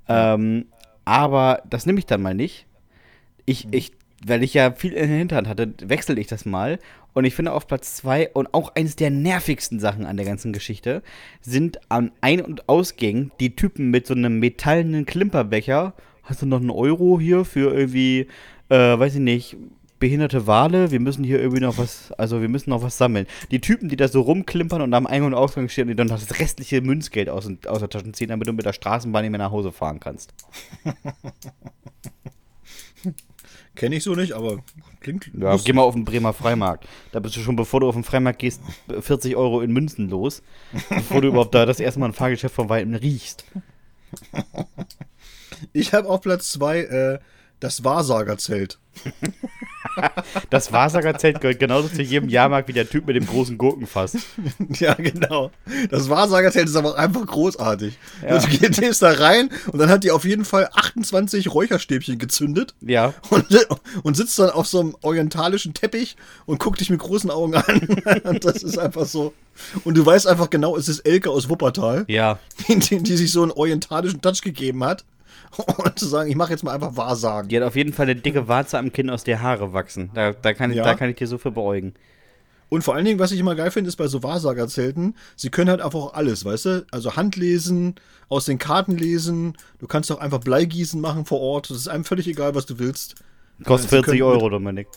Ähm, 0.07 0.67
aber 1.03 1.63
das 1.69 1.85
nehme 1.85 1.99
ich 1.99 2.05
dann 2.05 2.21
mal 2.21 2.33
nicht. 2.33 2.65
Ich, 3.45 3.67
ich, 3.71 3.91
weil 4.25 4.43
ich 4.43 4.53
ja 4.53 4.71
viel 4.71 4.93
in 4.93 5.09
der 5.09 5.17
Hinterhand 5.17 5.47
hatte, 5.47 5.73
wechsle 5.81 6.19
ich 6.19 6.27
das 6.27 6.45
mal. 6.45 6.79
Und 7.13 7.23
ich 7.23 7.33
finde 7.33 7.53
auf 7.53 7.67
Platz 7.67 7.95
2 7.95 8.31
und 8.33 8.53
auch 8.53 8.75
eines 8.75 8.97
der 8.97 9.09
nervigsten 9.09 9.79
Sachen 9.79 10.05
an 10.05 10.17
der 10.17 10.25
ganzen 10.25 10.51
Geschichte 10.51 11.01
sind 11.41 11.79
an 11.89 12.11
Ein- 12.19 12.41
und 12.41 12.67
Ausgängen 12.67 13.31
die 13.39 13.55
Typen 13.55 13.89
mit 13.89 14.05
so 14.05 14.13
einem 14.13 14.39
metallenen 14.39 15.05
Klimperbecher. 15.05 15.93
Hast 16.23 16.41
du 16.41 16.45
noch 16.45 16.59
einen 16.59 16.71
Euro 16.71 17.19
hier 17.19 17.45
für 17.45 17.73
irgendwie, 17.73 18.27
äh, 18.69 18.99
weiß 18.99 19.15
ich 19.15 19.21
nicht, 19.21 19.55
behinderte 19.99 20.45
Wale? 20.45 20.91
Wir 20.91 20.99
müssen 20.99 21.23
hier 21.23 21.39
irgendwie 21.39 21.61
noch 21.61 21.77
was, 21.77 22.11
also 22.13 22.41
wir 22.41 22.49
müssen 22.49 22.71
noch 22.71 22.81
was 22.81 22.97
sammeln. 22.97 23.27
Die 23.51 23.61
Typen, 23.61 23.87
die 23.87 23.95
da 23.95 24.09
so 24.09 24.21
rumklimpern 24.21 24.81
und 24.81 24.93
am 24.93 25.07
Ein- 25.07 25.23
und 25.23 25.33
Ausgang 25.33 25.69
stehen 25.69 25.83
und 25.83 25.89
die 25.89 25.95
dann 25.95 26.09
das 26.09 26.39
restliche 26.39 26.81
Münzgeld 26.81 27.29
aus, 27.29 27.49
aus 27.67 27.79
der 27.79 27.89
Tasche 27.89 28.11
ziehen, 28.11 28.29
damit 28.29 28.47
du 28.47 28.53
mit 28.53 28.65
der 28.65 28.73
Straßenbahn 28.73 29.23
nicht 29.23 29.31
mehr 29.31 29.39
nach 29.39 29.51
Hause 29.51 29.71
fahren 29.71 29.99
kannst. 30.01 30.33
Kenne 33.75 33.95
ich 33.97 34.03
so 34.03 34.15
nicht, 34.15 34.33
aber 34.33 34.59
klingt. 35.01 35.29
Ja, 35.33 35.51
lustig. 35.51 35.67
geh 35.67 35.73
mal 35.73 35.83
auf 35.83 35.93
den 35.93 36.05
Bremer 36.05 36.33
Freimarkt. 36.33 36.87
Da 37.11 37.19
bist 37.19 37.35
du 37.35 37.41
schon, 37.41 37.55
bevor 37.55 37.81
du 37.81 37.89
auf 37.89 37.95
den 37.95 38.03
Freimarkt 38.03 38.39
gehst, 38.39 38.61
40 38.99 39.35
Euro 39.35 39.61
in 39.61 39.71
Münzen 39.71 40.09
los, 40.09 40.41
bevor 40.89 41.21
du 41.21 41.27
überhaupt 41.27 41.53
da 41.53 41.65
das 41.65 41.79
erste 41.79 41.99
Mal 41.99 42.07
ein 42.07 42.13
Fahrgeschäft 42.13 42.55
von 42.55 42.69
Weitem 42.69 42.95
riechst. 42.95 43.45
Ich 45.73 45.93
habe 45.93 46.09
auf 46.09 46.21
Platz 46.21 46.51
2 46.53 46.79
äh, 46.79 47.19
das 47.59 47.83
Wahrsagerzelt. 47.83 48.79
Das 50.49 50.73
Wahrsagerzelt 50.73 51.39
gehört 51.39 51.59
genauso 51.59 51.87
zu 51.87 52.01
jedem 52.01 52.27
Jahrmarkt 52.27 52.67
wie 52.67 52.73
der 52.73 52.89
Typ 52.89 53.07
mit 53.07 53.15
dem 53.15 53.25
großen 53.25 53.57
Gurkenfass. 53.57 54.17
Ja, 54.79 54.93
genau. 54.95 55.51
Das 55.89 56.09
Wahrsagerzelt 56.09 56.67
ist 56.67 56.75
aber 56.75 56.89
auch 56.91 56.95
einfach 56.97 57.25
großartig. 57.25 57.97
Also, 58.27 58.47
du 58.47 58.57
gehst 58.57 59.01
da 59.01 59.11
rein 59.11 59.49
und 59.71 59.79
dann 59.79 59.89
hat 59.89 60.03
die 60.03 60.11
auf 60.11 60.25
jeden 60.25 60.43
Fall 60.43 60.69
28 60.73 61.53
Räucherstäbchen 61.53 62.17
gezündet 62.17 62.73
Ja. 62.81 63.13
und, 63.29 63.45
und 64.03 64.17
sitzt 64.17 64.37
dann 64.39 64.49
auf 64.49 64.67
so 64.67 64.79
einem 64.81 64.95
orientalischen 65.01 65.73
Teppich 65.73 66.15
und 66.45 66.59
guckt 66.59 66.79
dich 66.81 66.89
mit 66.89 66.99
großen 66.99 67.31
Augen 67.31 67.55
an. 67.55 67.81
Und 68.23 68.43
das 68.43 68.63
ist 68.63 68.77
einfach 68.77 69.05
so. 69.05 69.33
Und 69.83 69.95
du 69.95 70.05
weißt 70.05 70.27
einfach 70.27 70.49
genau, 70.49 70.75
es 70.75 70.89
ist 70.89 70.99
Elke 71.01 71.29
aus 71.29 71.47
Wuppertal, 71.49 72.05
Ja. 72.07 72.39
die, 72.67 72.79
die, 72.79 73.01
die 73.03 73.17
sich 73.17 73.31
so 73.31 73.43
einen 73.43 73.51
orientalischen 73.51 74.21
Touch 74.21 74.41
gegeben 74.41 74.83
hat. 74.83 75.05
Und 75.77 75.99
zu 75.99 76.05
sagen, 76.05 76.29
ich 76.29 76.35
mache 76.35 76.51
jetzt 76.51 76.63
mal 76.63 76.73
einfach 76.73 76.95
Wahrsagen. 76.97 77.49
Die 77.49 77.57
hat 77.57 77.63
auf 77.63 77.75
jeden 77.75 77.93
Fall 77.93 78.05
eine 78.05 78.15
dicke 78.15 78.47
Warze 78.47 78.77
am 78.77 78.91
Kinn, 78.91 79.09
aus 79.09 79.23
der 79.23 79.41
Haare 79.41 79.73
wachsen. 79.73 80.11
Da, 80.13 80.33
da, 80.33 80.53
kann, 80.53 80.71
ich, 80.71 80.77
Ja. 80.77 80.83
da 80.83 80.95
kann 80.95 81.09
ich 81.09 81.15
dir 81.15 81.27
so 81.27 81.37
für 81.37 81.51
beäugen. 81.51 81.93
Und 82.67 82.83
vor 82.83 82.95
allen 82.95 83.05
Dingen, 83.05 83.19
was 83.19 83.31
ich 83.31 83.39
immer 83.39 83.55
geil 83.55 83.69
finde, 83.71 83.87
ist 83.89 83.95
bei 83.95 84.07
so 84.07 84.23
Wahrsagerzelten, 84.23 85.15
sie 85.35 85.49
können 85.49 85.69
halt 85.69 85.81
einfach 85.81 85.99
auch 85.99 86.13
alles, 86.13 86.45
weißt 86.45 86.65
du? 86.65 86.85
Also 86.91 87.15
Handlesen, 87.15 87.95
aus 88.27 88.45
den 88.45 88.57
Karten 88.57 88.97
lesen, 88.97 89.55
du 89.79 89.87
kannst 89.87 90.11
auch 90.11 90.19
einfach 90.19 90.39
Bleigießen 90.39 90.99
machen 90.99 91.25
vor 91.25 91.39
Ort. 91.41 91.69
Das 91.69 91.77
ist 91.77 91.87
einem 91.87 92.03
völlig 92.03 92.27
egal, 92.27 92.55
was 92.55 92.65
du 92.65 92.79
willst. 92.79 93.15
Kostet 93.63 93.89
Sie 93.91 93.95
40 93.97 94.11
können 94.11 94.23
Euro, 94.23 94.49
Dominik. 94.49 94.87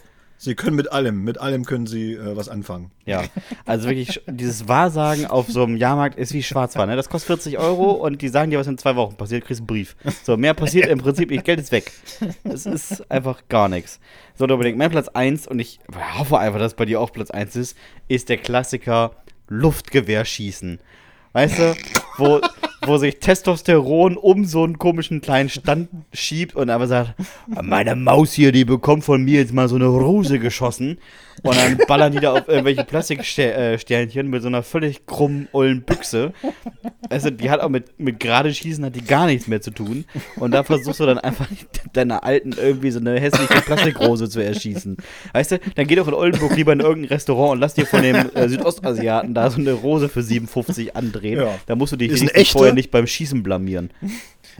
Sie 0.40 0.54
können 0.54 0.76
mit 0.76 0.92
allem, 0.92 1.24
mit 1.24 1.40
allem 1.40 1.64
können 1.64 1.86
sie 1.88 2.12
äh, 2.12 2.36
was 2.36 2.48
anfangen. 2.48 2.92
Ja, 3.04 3.24
also 3.66 3.88
wirklich, 3.88 4.22
dieses 4.26 4.68
Wahrsagen 4.68 5.26
auf 5.26 5.48
so 5.48 5.64
einem 5.64 5.76
Jahrmarkt 5.76 6.16
ist 6.16 6.32
wie 6.32 6.44
Schwarzwald, 6.44 6.88
ne? 6.88 6.94
Das 6.94 7.08
kostet 7.08 7.26
40 7.26 7.58
Euro 7.58 7.90
und 7.90 8.22
die 8.22 8.28
sagen 8.28 8.52
dir, 8.52 8.58
was 8.60 8.68
in 8.68 8.78
zwei 8.78 8.94
Wochen 8.94 9.16
passiert, 9.16 9.44
kriegst 9.44 9.60
einen 9.60 9.66
Brief. 9.66 9.96
So, 10.22 10.36
mehr 10.36 10.54
passiert 10.54 10.86
im 10.86 10.98
Prinzip 11.00 11.30
nicht, 11.30 11.44
Geld 11.44 11.58
ist 11.58 11.72
weg. 11.72 11.90
Es 12.44 12.66
ist 12.66 13.10
einfach 13.10 13.42
gar 13.48 13.68
nichts. 13.68 13.98
So, 14.36 14.46
Dominik, 14.46 14.76
mein 14.76 14.90
Platz 14.90 15.08
1, 15.08 15.48
und 15.48 15.58
ich 15.58 15.80
hoffe 16.16 16.38
einfach, 16.38 16.60
dass 16.60 16.74
bei 16.74 16.84
dir 16.84 17.00
auch 17.00 17.12
Platz 17.12 17.30
1 17.30 17.56
ist, 17.56 17.76
ist 18.06 18.28
der 18.28 18.36
Klassiker 18.38 19.12
Luftgewehrschießen. 19.48 20.78
Weißt 21.32 21.58
du, 21.58 21.76
wo, 22.16 22.40
wo 22.82 22.96
sich 22.96 23.18
Testosteron 23.18 24.16
um 24.16 24.44
so 24.44 24.64
einen 24.64 24.78
komischen 24.78 25.20
kleinen 25.20 25.48
Stand 25.48 25.88
schiebt 26.12 26.54
und 26.54 26.70
einfach 26.70 26.86
sagt, 26.86 27.14
meine 27.46 27.96
Maus 27.96 28.32
hier, 28.32 28.52
die 28.52 28.64
bekommt 28.64 29.04
von 29.04 29.22
mir 29.22 29.40
jetzt 29.40 29.52
mal 29.52 29.68
so 29.68 29.76
eine 29.76 29.86
Rose 29.86 30.38
geschossen. 30.38 30.98
Und 31.42 31.56
dann 31.56 31.78
ballern 31.86 32.12
die 32.12 32.20
da 32.20 32.32
auf 32.32 32.48
irgendwelche 32.48 32.84
Plastiksternchen 32.84 34.28
mit 34.28 34.42
so 34.42 34.48
einer 34.48 34.62
völlig 34.62 35.06
krummen, 35.06 35.48
ollen 35.52 35.82
Büchse. 35.82 36.32
Also, 37.10 37.30
die 37.30 37.50
hat 37.50 37.60
auch 37.60 37.68
mit, 37.68 37.98
mit 37.98 38.20
gerade 38.20 38.52
Schießen 38.52 38.84
hat 38.84 38.96
die 38.96 39.04
gar 39.04 39.26
nichts 39.26 39.46
mehr 39.46 39.60
zu 39.60 39.70
tun. 39.70 40.04
Und 40.36 40.52
da 40.52 40.64
versuchst 40.64 41.00
du 41.00 41.06
dann 41.06 41.18
einfach 41.18 41.46
deiner 41.92 42.24
Alten 42.24 42.52
irgendwie 42.52 42.90
so 42.90 43.00
eine 43.00 43.18
hässliche 43.20 43.60
Plastikrose 43.62 44.28
zu 44.28 44.42
erschießen. 44.42 44.96
Weißt 45.32 45.52
du, 45.52 45.58
dann 45.74 45.86
geh 45.86 45.94
doch 45.94 46.08
in 46.08 46.14
Oldenburg 46.14 46.56
lieber 46.56 46.72
in 46.72 46.80
irgendein 46.80 47.10
Restaurant 47.10 47.52
und 47.52 47.60
lass 47.60 47.74
dir 47.74 47.86
von 47.86 48.02
dem 48.02 48.16
äh, 48.34 48.48
Südostasiaten 48.48 49.34
da 49.34 49.50
so 49.50 49.58
eine 49.58 49.72
Rose 49.72 50.08
für 50.08 50.22
57 50.22 50.96
andrehen. 50.96 51.40
Ja. 51.40 51.54
Da 51.66 51.76
musst 51.76 51.92
du 51.92 51.96
dich 51.96 52.52
vorher 52.52 52.74
nicht 52.74 52.90
beim 52.90 53.06
Schießen 53.06 53.42
blamieren. 53.42 53.90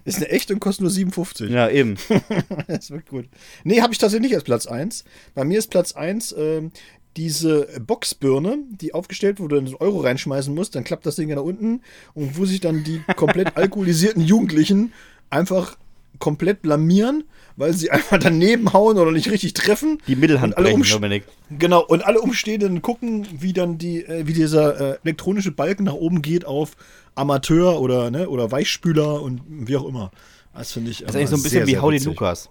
Ist 0.04 0.18
eine 0.18 0.28
echte 0.28 0.54
und 0.54 0.60
kostet 0.60 0.82
nur 0.82 0.90
57. 0.90 1.50
Ja, 1.50 1.68
eben. 1.68 1.96
Das 2.66 2.90
wird 2.90 3.06
gut. 3.06 3.26
Nee, 3.64 3.80
habe 3.80 3.92
ich 3.92 3.98
tatsächlich 3.98 4.30
nicht 4.30 4.36
als 4.36 4.44
Platz 4.44 4.66
1. 4.66 5.04
Bei 5.34 5.44
mir 5.44 5.58
ist 5.58 5.68
Platz 5.68 5.92
1 5.92 6.34
ähm, 6.38 6.70
diese 7.16 7.66
Boxbirne, 7.80 8.58
die 8.70 8.94
aufgestellt, 8.94 9.40
wo 9.40 9.48
du 9.48 9.58
einen 9.58 9.74
Euro 9.74 10.00
reinschmeißen 10.00 10.54
musst, 10.54 10.74
dann 10.74 10.84
klappt 10.84 11.04
das 11.04 11.16
Ding 11.16 11.28
ja 11.28 11.36
nach 11.36 11.42
unten 11.42 11.82
und 12.14 12.38
wo 12.38 12.44
sich 12.44 12.60
dann 12.60 12.84
die 12.84 13.02
komplett 13.16 13.56
alkoholisierten 13.56 14.22
Jugendlichen 14.22 14.92
einfach 15.30 15.76
komplett 16.18 16.62
blamieren, 16.62 17.24
weil 17.56 17.72
sie 17.72 17.90
einfach 17.92 18.18
daneben 18.18 18.72
hauen 18.72 18.98
oder 18.98 19.12
nicht 19.12 19.30
richtig 19.30 19.54
treffen. 19.54 19.98
Die 20.06 20.16
Mittelhand 20.16 20.56
Und 20.56 20.64
alle 20.64 20.74
brechen, 20.74 20.92
Dominik. 20.92 21.24
Genau, 21.50 21.84
und 21.84 22.04
alle 22.04 22.20
Umstehenden 22.20 22.82
gucken, 22.82 23.26
wie 23.32 23.52
dann 23.52 23.78
die, 23.78 24.04
äh, 24.04 24.26
wie 24.26 24.32
dieser 24.32 24.94
äh, 24.94 24.98
elektronische 25.04 25.52
Balken 25.52 25.84
nach 25.84 25.94
oben 25.94 26.22
geht 26.22 26.44
auf 26.44 26.76
Amateur 27.14 27.80
oder, 27.80 28.10
ne, 28.10 28.28
oder 28.28 28.50
Weichspüler 28.50 29.22
und 29.22 29.42
wie 29.48 29.76
auch 29.76 29.86
immer. 29.86 30.10
Das 30.54 30.72
finde 30.72 30.90
ich. 30.90 31.00
Das 31.00 31.10
ist 31.10 31.16
eigentlich 31.16 31.30
so 31.30 31.36
ein 31.36 31.42
bisschen 31.42 31.66
wie 31.66 31.78
Hau 31.78 31.90
den 31.90 32.02
Lukas. 32.02 32.50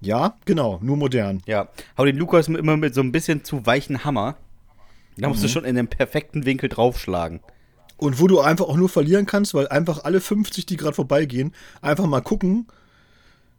Ja, 0.00 0.36
genau, 0.44 0.78
nur 0.82 0.96
modern. 0.96 1.42
Ja, 1.46 1.68
hau 1.96 2.04
den 2.04 2.16
Lukas 2.16 2.48
immer 2.48 2.76
mit 2.76 2.94
so 2.94 3.00
ein 3.00 3.12
bisschen 3.12 3.44
zu 3.44 3.64
weichen 3.66 4.04
Hammer. 4.04 4.36
Da 5.16 5.28
musst 5.28 5.42
du 5.42 5.48
schon 5.48 5.64
in 5.64 5.76
den 5.76 5.88
perfekten 5.88 6.44
Winkel 6.44 6.68
draufschlagen. 6.68 7.40
Und 7.96 8.20
wo 8.20 8.26
du 8.26 8.40
einfach 8.40 8.66
auch 8.66 8.76
nur 8.76 8.88
verlieren 8.88 9.26
kannst, 9.26 9.54
weil 9.54 9.68
einfach 9.68 10.04
alle 10.04 10.20
50, 10.20 10.66
die 10.66 10.76
gerade 10.76 10.94
vorbeigehen, 10.94 11.54
einfach 11.80 12.06
mal 12.06 12.20
gucken 12.20 12.66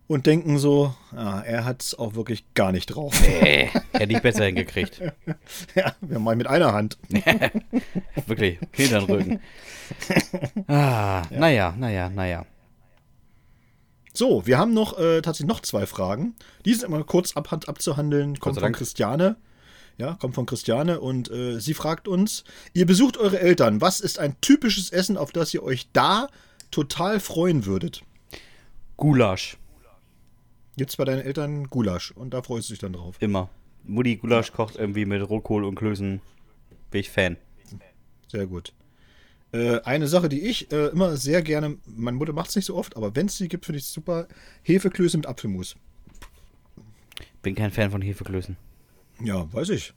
und 0.07 0.25
denken 0.25 0.57
so, 0.57 0.93
ah, 1.15 1.41
er 1.41 1.65
hat 1.65 1.83
es 1.83 1.97
auch 1.97 2.15
wirklich 2.15 2.45
gar 2.53 2.71
nicht 2.71 2.87
drauf. 2.87 3.13
Äh, 3.27 3.67
hätte 3.93 4.13
ich 4.13 4.21
besser 4.21 4.45
hingekriegt. 4.45 5.01
ja, 5.75 5.93
wir 6.01 6.19
mal 6.19 6.35
mit 6.35 6.47
einer 6.47 6.73
Hand. 6.73 6.97
Wirklich, 8.25 8.59
Hintern 8.71 9.05
Rücken. 9.05 9.39
Ah, 10.67 11.23
naja, 11.31 11.73
naja, 11.77 12.09
naja. 12.09 12.45
So, 14.13 14.45
wir 14.45 14.57
haben 14.57 14.73
noch 14.73 14.99
äh, 14.99 15.21
tatsächlich 15.21 15.47
noch 15.47 15.61
zwei 15.61 15.85
Fragen. 15.85 16.35
Die 16.65 16.73
sind 16.73 16.89
immer 16.89 17.01
kurz 17.05 17.37
ab, 17.37 17.53
abzuhandeln. 17.53 18.37
Kommt 18.37 18.59
von. 18.59 18.73
Christiane. 18.73 19.37
Ja, 19.97 20.13
kommt 20.13 20.35
von 20.35 20.45
Christiane 20.45 20.99
und 20.99 21.31
äh, 21.31 21.59
sie 21.59 21.73
fragt 21.73 22.07
uns: 22.07 22.43
Ihr 22.73 22.85
besucht 22.85 23.17
eure 23.17 23.39
Eltern. 23.39 23.81
Was 23.81 23.99
ist 23.99 24.19
ein 24.19 24.39
typisches 24.41 24.91
Essen, 24.91 25.17
auf 25.17 25.31
das 25.31 25.53
ihr 25.53 25.63
euch 25.63 25.89
da 25.91 26.27
total 26.69 27.19
freuen 27.19 27.65
würdet? 27.65 28.03
Gulasch, 28.95 29.57
Gibt's 30.77 30.95
bei 30.97 31.05
deinen 31.05 31.21
Eltern 31.21 31.67
Gulasch 31.67 32.11
und 32.11 32.35
da 32.35 32.43
freust 32.43 32.69
du 32.69 32.73
dich 32.73 32.79
dann 32.79 32.93
drauf. 32.93 33.15
immer. 33.19 33.49
Mutti 33.83 34.17
Gulasch 34.17 34.51
kocht 34.51 34.75
irgendwie 34.75 35.05
mit 35.05 35.27
Rohkohl 35.27 35.63
und 35.63 35.75
Klößen. 35.75 36.21
Bin 36.91 37.01
ich 37.01 37.09
Fan. 37.09 37.37
Sehr 38.27 38.45
gut. 38.45 38.73
Äh, 39.53 39.79
eine 39.81 40.07
Sache, 40.07 40.29
die 40.29 40.41
ich 40.41 40.71
äh, 40.71 40.87
immer 40.87 41.17
sehr 41.17 41.41
gerne, 41.41 41.77
meine 41.85 42.17
Mutter 42.17 42.33
macht 42.33 42.49
es 42.49 42.55
nicht 42.55 42.65
so 42.65 42.75
oft, 42.75 42.95
aber 42.97 43.15
wenn 43.15 43.27
es 43.27 43.37
sie 43.37 43.47
gibt, 43.47 43.65
finde 43.65 43.79
ich 43.79 43.85
es 43.85 43.93
super: 43.93 44.27
Hefeklöße 44.63 45.17
mit 45.17 45.25
Apfelmus. 45.25 45.75
Bin 47.41 47.55
kein 47.55 47.71
Fan 47.71 47.89
von 47.89 48.01
Hefeklößen. 48.01 48.57
Ja, 49.23 49.51
weiß 49.51 49.69
ich. 49.69 49.93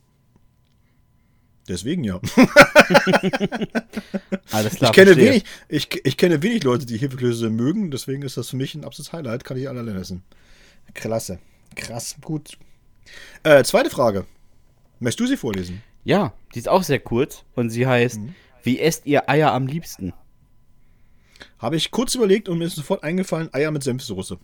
Deswegen 1.69 2.03
ja. 2.05 2.21
Alles 4.51 4.77
klar. 4.77 4.91
Ich 4.91 4.95
kenne, 4.97 5.13
verstehe. 5.13 5.31
wenig, 5.31 5.45
ich, 5.69 5.89
ich 6.05 6.17
kenne 6.17 6.43
wenig 6.43 6.65
Leute, 6.65 6.87
die 6.87 6.99
Hefeklöße 6.99 7.51
mögen, 7.51 7.91
deswegen 7.91 8.23
ist 8.23 8.37
das 8.37 8.51
für 8.51 8.57
mich 8.57 8.75
ein 8.75 8.85
absolutes 8.85 9.13
Highlight, 9.13 9.45
kann 9.45 9.57
ich 9.57 9.69
alle 9.69 9.95
essen. 9.95 10.25
Klasse. 10.95 11.39
Krass, 11.77 12.17
gut. 12.23 12.59
Äh, 13.45 13.63
zweite 13.63 13.91
Frage. 13.91 14.27
Möchtest 14.99 15.21
du 15.21 15.27
sie 15.27 15.37
vorlesen? 15.37 15.83
Ja, 16.03 16.33
die 16.55 16.59
ist 16.59 16.69
auch 16.69 16.83
sehr 16.83 16.99
kurz 16.99 17.45
und 17.55 17.71
sie 17.71 17.87
heißt: 17.87 18.19
Mhm. 18.19 18.35
Wie 18.63 18.81
esst 18.81 19.07
ihr 19.07 19.29
Eier 19.31 19.53
am 19.53 19.67
liebsten? 19.67 20.13
Habe 21.59 21.77
ich 21.77 21.91
kurz 21.91 22.15
überlegt 22.15 22.49
und 22.49 22.59
mir 22.59 22.65
ist 22.65 22.77
sofort 22.77 23.03
eingefallen, 23.05 23.53
Eier 23.53 23.71
mit 23.71 23.83
Senfsoße. 23.83 24.39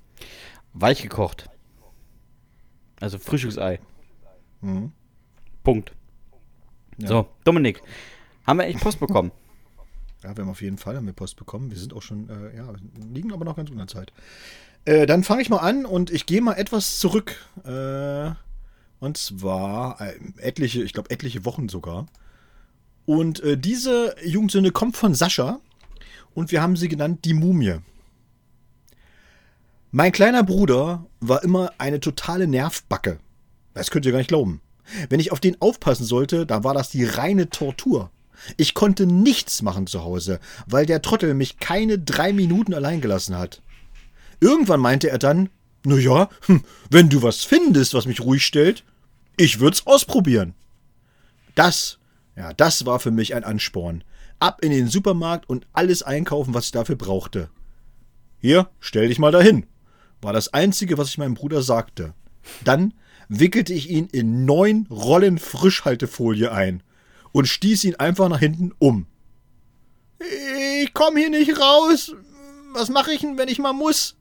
Weich 0.72 1.02
gekocht. 1.02 1.48
Also 3.00 3.18
Frühstücksei. 3.18 3.80
Mhm. 4.60 4.92
Punkt. 5.62 5.92
Ja. 6.98 7.08
So, 7.08 7.28
Dominik, 7.44 7.82
haben 8.46 8.58
wir 8.58 8.66
echt 8.66 8.80
Post 8.80 9.00
bekommen? 9.00 9.32
Ja, 10.24 10.34
wir 10.34 10.42
haben 10.42 10.50
auf 10.50 10.62
jeden 10.62 10.78
Fall 10.78 10.96
haben 10.96 11.06
wir 11.06 11.12
Post 11.12 11.36
bekommen. 11.36 11.70
Wir 11.70 11.78
sind 11.78 11.92
auch 11.92 12.02
schon, 12.02 12.28
äh, 12.30 12.56
ja, 12.56 12.72
liegen 13.12 13.32
aber 13.32 13.44
noch 13.44 13.54
ganz 13.54 13.70
unter 13.70 13.86
Zeit. 13.86 14.12
Äh, 14.84 15.06
dann 15.06 15.22
fange 15.22 15.42
ich 15.42 15.50
mal 15.50 15.58
an 15.58 15.84
und 15.84 16.10
ich 16.10 16.26
gehe 16.26 16.40
mal 16.40 16.54
etwas 16.54 16.98
zurück. 16.98 17.36
Äh, 17.64 18.30
und 18.98 19.16
zwar 19.18 20.00
äh, 20.00 20.14
etliche, 20.38 20.82
ich 20.82 20.94
glaube 20.94 21.10
etliche 21.10 21.44
Wochen 21.44 21.68
sogar. 21.68 22.06
Und 23.04 23.40
äh, 23.40 23.58
diese 23.58 24.16
Jugendsünde 24.24 24.72
kommt 24.72 24.96
von 24.96 25.14
Sascha 25.14 25.60
und 26.34 26.50
wir 26.50 26.62
haben 26.62 26.76
sie 26.76 26.88
genannt 26.88 27.24
die 27.24 27.34
Mumie. 27.34 27.76
Mein 29.92 30.12
kleiner 30.12 30.42
Bruder 30.42 31.06
war 31.20 31.44
immer 31.44 31.72
eine 31.78 32.00
totale 32.00 32.46
Nervbacke. 32.46 33.18
Das 33.76 33.90
könnt 33.90 34.06
ihr 34.06 34.12
gar 34.12 34.18
nicht 34.18 34.28
glauben. 34.28 34.62
Wenn 35.10 35.20
ich 35.20 35.32
auf 35.32 35.40
den 35.40 35.60
aufpassen 35.60 36.06
sollte, 36.06 36.46
dann 36.46 36.64
war 36.64 36.72
das 36.72 36.88
die 36.88 37.04
reine 37.04 37.50
Tortur. 37.50 38.10
Ich 38.56 38.72
konnte 38.72 39.06
nichts 39.06 39.60
machen 39.60 39.86
zu 39.86 40.02
Hause, 40.02 40.40
weil 40.66 40.86
der 40.86 41.02
Trottel 41.02 41.34
mich 41.34 41.58
keine 41.58 41.98
drei 41.98 42.32
Minuten 42.32 42.72
allein 42.72 43.02
gelassen 43.02 43.36
hat. 43.36 43.60
Irgendwann 44.40 44.80
meinte 44.80 45.10
er 45.10 45.18
dann, 45.18 45.50
na 45.84 45.96
ja, 45.96 46.30
hm, 46.46 46.64
wenn 46.90 47.10
du 47.10 47.22
was 47.22 47.44
findest, 47.44 47.92
was 47.92 48.06
mich 48.06 48.22
ruhig 48.22 48.46
stellt, 48.46 48.82
ich 49.36 49.60
würd's 49.60 49.86
ausprobieren. 49.86 50.54
Das, 51.54 51.98
ja, 52.34 52.54
das 52.54 52.86
war 52.86 52.98
für 52.98 53.10
mich 53.10 53.34
ein 53.34 53.44
Ansporn. 53.44 54.04
Ab 54.38 54.60
in 54.62 54.70
den 54.70 54.88
Supermarkt 54.88 55.50
und 55.50 55.66
alles 55.74 56.02
einkaufen, 56.02 56.54
was 56.54 56.66
ich 56.66 56.72
dafür 56.72 56.96
brauchte. 56.96 57.50
Hier, 58.40 58.70
stell 58.80 59.08
dich 59.08 59.18
mal 59.18 59.32
dahin, 59.32 59.66
war 60.22 60.32
das 60.32 60.54
Einzige, 60.54 60.96
was 60.96 61.08
ich 61.08 61.18
meinem 61.18 61.34
Bruder 61.34 61.60
sagte. 61.60 62.14
Dann 62.64 62.94
wickelte 63.28 63.72
ich 63.72 63.90
ihn 63.90 64.08
in 64.12 64.44
neun 64.44 64.86
Rollen 64.90 65.38
Frischhaltefolie 65.38 66.52
ein 66.52 66.82
und 67.32 67.46
stieß 67.46 67.84
ihn 67.84 67.96
einfach 67.96 68.28
nach 68.28 68.40
hinten 68.40 68.72
um. 68.78 69.06
Ich 70.82 70.92
komm 70.94 71.16
hier 71.16 71.30
nicht 71.30 71.58
raus. 71.60 72.14
Was 72.72 72.88
mache 72.88 73.12
ich 73.12 73.20
denn, 73.20 73.38
wenn 73.38 73.48
ich 73.48 73.58
mal 73.58 73.72
muss? 73.72 74.16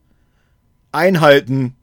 Einhalten. 0.92 1.74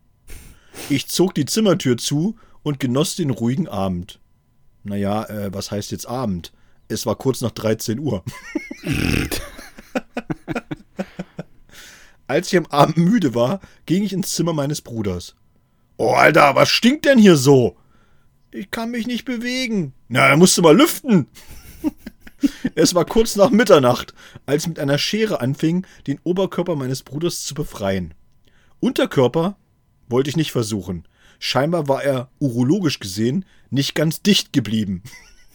Ich 0.90 1.08
zog 1.08 1.36
die 1.36 1.46
Zimmertür 1.46 1.98
zu 1.98 2.36
und 2.64 2.80
genoss 2.80 3.16
den 3.16 3.30
ruhigen 3.30 3.68
Abend. 3.68 4.20
Naja, 4.84 5.24
äh, 5.26 5.54
was 5.54 5.72
heißt 5.72 5.92
jetzt 5.92 6.08
Abend? 6.08 6.52
Es 6.88 7.06
war 7.06 7.16
kurz 7.16 7.42
nach 7.42 7.52
13 7.52 8.00
Uhr. 8.00 8.24
Als 12.28 12.52
ich 12.52 12.58
am 12.58 12.66
Abend 12.68 12.98
müde 12.98 13.36
war, 13.36 13.62
ging 13.86 14.04
ich 14.04 14.14
ins 14.14 14.34
Zimmer 14.34 14.54
meines 14.54 14.82
Bruders. 14.82 15.36
Oh, 16.06 16.16
Alter, 16.16 16.54
was 16.54 16.68
stinkt 16.68 17.06
denn 17.06 17.18
hier 17.18 17.38
so? 17.38 17.78
Ich 18.52 18.72
kann 18.72 18.92
mich 18.92 19.08
nicht 19.08 19.24
bewegen. 19.24 19.94
Na, 20.10 20.28
dann 20.28 20.38
musst 20.38 20.58
du 20.58 20.62
mal 20.62 20.76
lüften. 20.76 21.28
es 22.76 22.94
war 22.94 23.06
kurz 23.06 23.38
nach 23.38 23.52
Mitternacht, 23.52 24.14
als 24.46 24.68
mit 24.68 24.80
einer 24.80 24.98
Schere 24.98 25.40
anfing, 25.40 25.88
den 26.06 26.20
Oberkörper 26.26 26.76
meines 26.76 27.04
Bruders 27.04 27.46
zu 27.46 27.54
befreien. 27.54 28.14
Unterkörper 28.82 29.56
wollte 30.10 30.30
ich 30.30 30.36
nicht 30.36 30.52
versuchen. 30.52 31.08
Scheinbar 31.40 31.88
war 31.88 32.04
er 32.04 32.30
urologisch 32.38 33.00
gesehen 33.00 33.46
nicht 33.70 33.96
ganz 33.96 34.22
dicht 34.22 34.52
geblieben. 34.52 35.04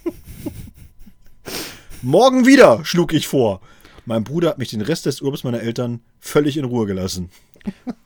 Morgen 2.01 2.46
wieder, 2.46 2.86
schlug 2.86 3.12
ich 3.12 3.28
vor. 3.28 3.61
Mein 4.07 4.24
Bruder 4.24 4.49
hat 4.49 4.59
mich 4.59 4.70
den 4.70 4.80
Rest 4.80 5.05
des 5.05 5.20
Urbes 5.20 5.44
meiner 5.44 5.61
Eltern 5.61 6.01
völlig 6.20 6.57
in 6.57 6.64
Ruhe 6.64 6.86
gelassen. 6.86 7.28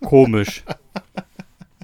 Komisch. 0.00 0.64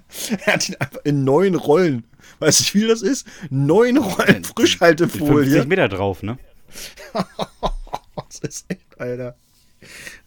er 0.44 0.54
hat 0.54 0.68
ihn 0.68 0.76
einfach 0.78 1.00
in 1.04 1.24
neun 1.24 1.54
Rollen. 1.54 2.04
Weißt 2.38 2.61
du, 2.61 2.64
wie 2.64 2.78
viel 2.80 2.88
das 2.88 3.02
ist? 3.02 3.26
Neun 3.50 3.96
Rollen 3.98 4.44
Frischhaltefolie. 4.44 5.44
50 5.50 5.66
Meter 5.68 5.88
drauf, 5.88 6.22
ne? 6.22 6.38
das 8.28 8.38
ist 8.40 8.66
echt, 8.68 9.00
Alter. 9.00 9.36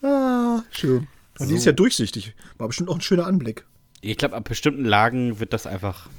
Ah, 0.01 0.63
schön. 0.71 1.07
Und 1.39 1.49
die 1.49 1.55
ist 1.55 1.65
ja 1.65 1.71
durchsichtig. 1.71 2.35
War 2.57 2.67
bestimmt 2.67 2.89
auch 2.89 2.95
ein 2.95 3.01
schöner 3.01 3.25
Anblick. 3.25 3.65
Ich 4.01 4.17
glaube, 4.17 4.35
ab 4.35 4.45
bestimmten 4.47 4.85
Lagen 4.85 5.39
wird 5.39 5.53
das 5.53 5.67
einfach 5.67 6.09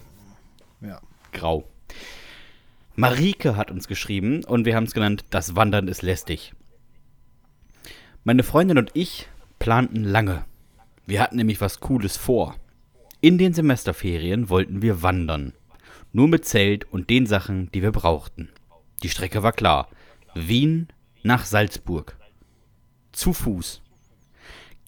Ja. 0.80 1.00
grau. 1.32 1.68
Marike 2.94 3.56
hat 3.56 3.70
uns 3.70 3.88
geschrieben 3.88 4.44
und 4.44 4.64
wir 4.64 4.76
haben 4.76 4.84
es 4.84 4.92
genannt, 4.92 5.24
das 5.30 5.56
Wandern 5.56 5.88
ist 5.88 6.02
lästig. 6.02 6.52
Meine 8.24 8.42
Freundin 8.42 8.78
und 8.78 8.90
ich 8.94 9.28
planten 9.58 10.04
lange. 10.04 10.44
Wir 11.06 11.20
hatten 11.20 11.36
nämlich 11.36 11.60
was 11.60 11.80
Cooles 11.80 12.16
vor. 12.16 12.54
In 13.24 13.38
den 13.38 13.54
Semesterferien 13.54 14.48
wollten 14.50 14.82
wir 14.82 15.00
wandern. 15.00 15.52
Nur 16.12 16.26
mit 16.26 16.44
Zelt 16.44 16.92
und 16.92 17.08
den 17.08 17.24
Sachen, 17.24 17.70
die 17.70 17.80
wir 17.80 17.92
brauchten. 17.92 18.48
Die 19.04 19.08
Strecke 19.08 19.44
war 19.44 19.52
klar. 19.52 19.88
Wien 20.34 20.88
nach 21.22 21.44
Salzburg. 21.44 22.16
Zu 23.12 23.32
Fuß. 23.32 23.80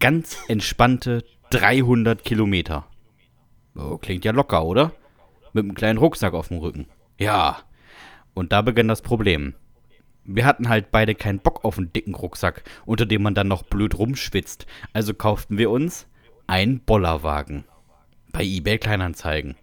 Ganz 0.00 0.36
entspannte 0.48 1.22
300 1.50 2.24
Kilometer. 2.24 2.88
Oh, 3.76 3.98
klingt 3.98 4.24
ja 4.24 4.32
locker, 4.32 4.64
oder? 4.64 4.90
Mit 5.52 5.62
einem 5.62 5.74
kleinen 5.76 6.00
Rucksack 6.00 6.34
auf 6.34 6.48
dem 6.48 6.58
Rücken. 6.58 6.86
Ja. 7.20 7.60
Und 8.34 8.50
da 8.50 8.62
begann 8.62 8.88
das 8.88 9.02
Problem. 9.02 9.54
Wir 10.24 10.44
hatten 10.44 10.68
halt 10.68 10.90
beide 10.90 11.14
keinen 11.14 11.38
Bock 11.38 11.64
auf 11.64 11.78
einen 11.78 11.92
dicken 11.92 12.16
Rucksack, 12.16 12.64
unter 12.84 13.06
dem 13.06 13.22
man 13.22 13.36
dann 13.36 13.46
noch 13.46 13.62
blöd 13.62 13.96
rumschwitzt. 13.96 14.66
Also 14.92 15.14
kauften 15.14 15.56
wir 15.56 15.70
uns 15.70 16.08
einen 16.48 16.80
Bollerwagen. 16.80 17.64
Bei 18.34 18.42
eBay 18.42 18.78
Kleinanzeigen. 18.78 19.54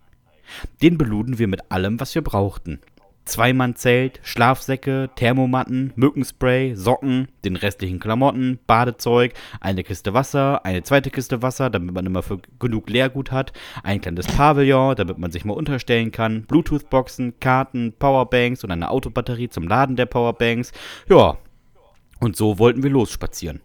Den 0.82 0.98
beluden 0.98 1.38
wir 1.38 1.50
mit 1.50 1.70
allem, 1.74 2.00
was 2.00 2.16
wir 2.16 2.22
brauchten. 2.22 2.80
Zweimannzelt, 3.26 4.22
Schlafsäcke, 4.24 5.10
Thermomatten, 5.18 5.92
Mückenspray, 5.98 6.76
Socken, 6.76 7.28
den 7.44 7.58
restlichen 7.58 8.00
Klamotten, 8.00 8.60
Badezeug, 8.68 9.34
eine 9.60 9.84
Kiste 9.84 10.14
Wasser, 10.14 10.66
eine 10.66 10.84
zweite 10.84 11.12
Kiste 11.12 11.42
Wasser, 11.42 11.70
damit 11.70 11.94
man 11.94 12.06
immer 12.06 12.24
für 12.24 12.40
genug 12.60 12.90
Leergut 12.90 13.34
hat, 13.34 13.52
ein 13.84 14.00
kleines 14.00 14.28
Pavillon, 14.28 14.96
damit 14.96 15.18
man 15.18 15.32
sich 15.32 15.44
mal 15.44 15.54
unterstellen 15.54 16.14
kann, 16.14 16.44
Bluetooth-Boxen, 16.44 17.42
Karten, 17.42 17.94
Powerbanks 18.00 18.64
und 18.64 18.72
eine 18.72 18.90
Autobatterie 18.90 19.50
zum 19.50 19.68
Laden 19.68 19.98
der 19.98 20.06
Powerbanks. 20.06 20.72
Ja, 21.10 21.38
und 22.22 22.38
so 22.38 22.58
wollten 22.58 22.84
wir 22.84 22.90
losspazieren. 22.90 23.60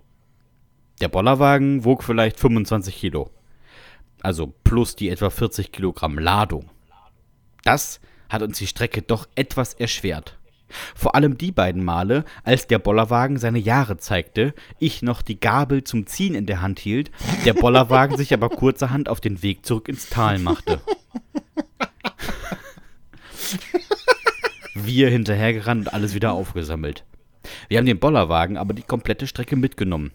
Der 1.01 1.09
Bollerwagen 1.09 1.85
wog 1.85 2.03
vielleicht 2.03 2.41
25 2.41 2.97
Kilo. 2.97 3.31
Also 4.27 4.53
plus 4.65 4.97
die 4.97 5.09
etwa 5.09 5.31
40 5.31 5.71
Kilogramm 5.71 6.19
Ladung. 6.19 6.69
Das 7.63 8.01
hat 8.29 8.43
uns 8.43 8.59
die 8.59 8.67
Strecke 8.67 9.01
doch 9.01 9.29
etwas 9.37 9.73
erschwert. 9.75 10.37
Vor 10.97 11.15
allem 11.15 11.39
die 11.39 11.53
beiden 11.53 11.85
Male, 11.85 12.25
als 12.43 12.67
der 12.67 12.81
Bollerwagen 12.81 13.37
seine 13.37 13.61
Jahre 13.61 13.99
zeigte, 13.99 14.53
ich 14.81 15.01
noch 15.01 15.23
die 15.23 15.39
Gabel 15.39 15.85
zum 15.85 16.09
Ziehen 16.09 16.35
in 16.35 16.47
der 16.47 16.61
Hand 16.61 16.81
hielt, 16.81 17.13
der 17.45 17.55
Bollerwagen 17.55 18.17
sich 18.17 18.35
aber 18.35 18.49
kurzerhand 18.49 19.09
auf 19.09 19.21
den 19.21 19.45
Weg 19.45 19.65
zurück 19.65 19.89
ins 19.89 20.09
Tal 20.09 20.41
machte. 20.41 20.81
Wir 24.75 25.09
hinterhergerannt 25.09 25.87
und 25.87 25.95
alles 25.95 26.15
wieder 26.15 26.33
aufgesammelt. 26.33 27.05
Wir 27.69 27.79
haben 27.79 27.87
den 27.87 28.01
Bollerwagen 28.01 28.57
aber 28.57 28.75
die 28.75 28.83
komplette 28.83 29.29
Strecke 29.29 29.55
mitgenommen. 29.55 30.11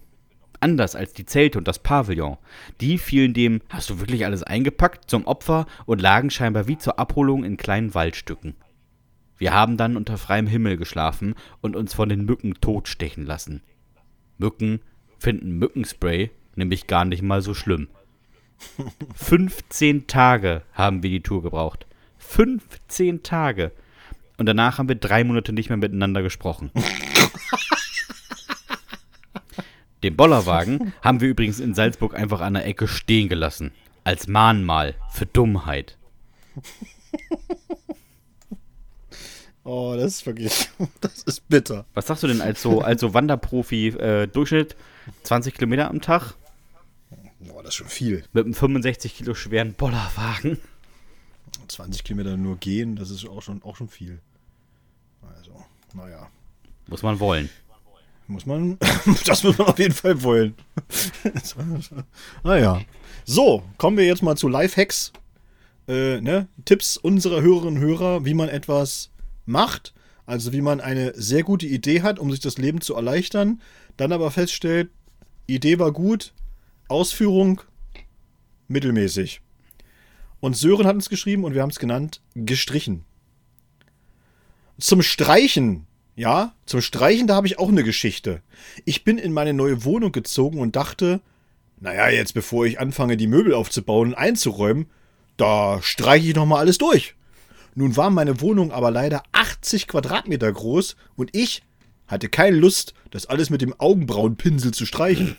Anders 0.61 0.95
als 0.95 1.11
die 1.13 1.25
Zelte 1.25 1.57
und 1.57 1.67
das 1.67 1.79
Pavillon. 1.79 2.37
Die 2.79 2.97
fielen 2.97 3.33
dem, 3.33 3.61
hast 3.69 3.89
du 3.89 3.99
wirklich 3.99 4.25
alles 4.25 4.43
eingepackt, 4.43 5.09
zum 5.09 5.25
Opfer 5.25 5.65
und 5.85 6.01
lagen 6.01 6.29
scheinbar 6.29 6.67
wie 6.67 6.77
zur 6.77 6.99
Abholung 6.99 7.43
in 7.43 7.57
kleinen 7.57 7.93
Waldstücken. 7.93 8.55
Wir 9.37 9.53
haben 9.53 9.75
dann 9.75 9.97
unter 9.97 10.17
freiem 10.17 10.47
Himmel 10.47 10.77
geschlafen 10.77 11.35
und 11.61 11.75
uns 11.75 11.93
von 11.93 12.09
den 12.09 12.25
Mücken 12.25 12.53
totstechen 12.61 13.25
lassen. 13.25 13.63
Mücken 14.37 14.81
finden 15.17 15.57
Mückenspray 15.57 16.29
nämlich 16.55 16.87
gar 16.87 17.05
nicht 17.05 17.23
mal 17.23 17.41
so 17.41 17.53
schlimm. 17.53 17.87
15 19.15 20.07
Tage 20.07 20.61
haben 20.73 21.03
wir 21.03 21.09
die 21.09 21.23
Tour 21.23 21.41
gebraucht. 21.41 21.87
15 22.19 23.23
Tage. 23.23 23.71
Und 24.37 24.45
danach 24.45 24.77
haben 24.77 24.87
wir 24.87 24.95
drei 24.95 25.23
Monate 25.23 25.53
nicht 25.53 25.69
mehr 25.69 25.77
miteinander 25.77 26.21
gesprochen. 26.21 26.71
Den 30.03 30.15
Bollerwagen 30.15 30.93
haben 31.01 31.21
wir 31.21 31.29
übrigens 31.29 31.59
in 31.59 31.73
Salzburg 31.73 32.15
einfach 32.15 32.41
an 32.41 32.53
der 32.53 32.65
Ecke 32.65 32.87
stehen 32.87 33.29
gelassen. 33.29 33.71
Als 34.03 34.27
Mahnmal 34.27 34.95
für 35.11 35.25
Dummheit. 35.25 35.97
Oh, 39.63 39.93
das 39.95 40.15
ist 40.15 40.25
wirklich, 40.25 40.69
das 41.01 41.21
ist 41.23 41.47
bitter. 41.47 41.85
Was 41.93 42.07
sagst 42.07 42.23
du 42.23 42.27
denn 42.27 42.41
als 42.41 42.61
so, 42.61 42.81
als 42.81 43.01
so 43.01 43.13
Wanderprofi 43.13 43.89
äh, 43.89 44.27
Durchschnitt 44.27 44.75
20 45.23 45.53
Kilometer 45.53 45.89
am 45.89 46.01
Tag 46.01 46.33
Boah, 47.39 47.61
das 47.63 47.69
ist 47.69 47.75
schon 47.75 47.87
viel. 47.87 48.23
mit 48.33 48.45
einem 48.45 48.53
65 48.53 49.15
Kilo 49.15 49.33
schweren 49.33 49.73
Bollerwagen? 49.73 50.59
20 51.67 52.03
Kilometer 52.03 52.37
nur 52.37 52.57
gehen, 52.57 52.95
das 52.95 53.11
ist 53.11 53.27
auch 53.27 53.41
schon, 53.41 53.61
auch 53.63 53.75
schon 53.75 53.87
viel. 53.87 54.19
Also, 55.37 55.63
naja. 55.93 56.27
Muss 56.87 57.03
man 57.03 57.19
wollen. 57.19 57.49
Muss 58.31 58.45
man, 58.45 58.77
das 59.25 59.43
muss 59.43 59.57
man 59.57 59.67
auf 59.67 59.77
jeden 59.77 59.93
Fall 59.93 60.23
wollen. 60.23 60.55
naja. 62.43 62.81
So, 63.25 63.61
kommen 63.77 63.97
wir 63.97 64.05
jetzt 64.05 64.23
mal 64.23 64.37
zu 64.37 64.47
Lifehacks. 64.47 65.11
Äh, 65.89 66.21
ne? 66.21 66.47
Tipps 66.63 66.95
unserer 66.95 67.41
Hörerinnen 67.41 67.75
und 67.75 67.81
Hörer, 67.81 68.23
wie 68.23 68.33
man 68.33 68.47
etwas 68.47 69.11
macht. 69.45 69.93
Also 70.25 70.53
wie 70.53 70.61
man 70.61 70.79
eine 70.79 71.13
sehr 71.15 71.43
gute 71.43 71.67
Idee 71.67 72.03
hat, 72.03 72.19
um 72.19 72.31
sich 72.31 72.39
das 72.39 72.57
Leben 72.57 72.79
zu 72.79 72.95
erleichtern. 72.95 73.61
Dann 73.97 74.13
aber 74.13 74.31
feststellt, 74.31 74.89
Idee 75.45 75.77
war 75.77 75.91
gut, 75.91 76.33
Ausführung 76.87 77.59
mittelmäßig. 78.69 79.41
Und 80.39 80.55
Sören 80.55 80.87
hat 80.87 80.95
uns 80.95 81.09
geschrieben 81.09 81.43
und 81.43 81.53
wir 81.53 81.61
haben 81.61 81.69
es 81.69 81.79
genannt, 81.79 82.21
gestrichen. 82.33 83.03
Zum 84.79 85.01
Streichen 85.01 85.85
ja, 86.21 86.53
zum 86.67 86.81
Streichen, 86.81 87.25
da 87.25 87.33
habe 87.33 87.47
ich 87.47 87.57
auch 87.57 87.69
eine 87.69 87.83
Geschichte. 87.83 88.43
Ich 88.85 89.03
bin 89.03 89.17
in 89.17 89.33
meine 89.33 89.53
neue 89.53 89.83
Wohnung 89.85 90.11
gezogen 90.11 90.59
und 90.59 90.75
dachte, 90.75 91.19
naja, 91.79 92.09
jetzt 92.09 92.35
bevor 92.35 92.67
ich 92.67 92.79
anfange, 92.79 93.17
die 93.17 93.25
Möbel 93.25 93.55
aufzubauen 93.55 94.09
und 94.09 94.13
einzuräumen, 94.13 94.85
da 95.35 95.81
streiche 95.81 96.27
ich 96.27 96.35
nochmal 96.35 96.59
alles 96.59 96.77
durch. 96.77 97.15
Nun 97.73 97.97
war 97.97 98.11
meine 98.11 98.39
Wohnung 98.39 98.71
aber 98.71 98.91
leider 98.91 99.23
80 99.31 99.87
Quadratmeter 99.87 100.53
groß 100.53 100.95
und 101.15 101.35
ich 101.35 101.63
hatte 102.05 102.29
keine 102.29 102.57
Lust, 102.57 102.93
das 103.09 103.25
alles 103.25 103.49
mit 103.49 103.63
dem 103.63 103.73
Augenbrauenpinsel 103.79 104.75
zu 104.75 104.85
streichen. 104.85 105.37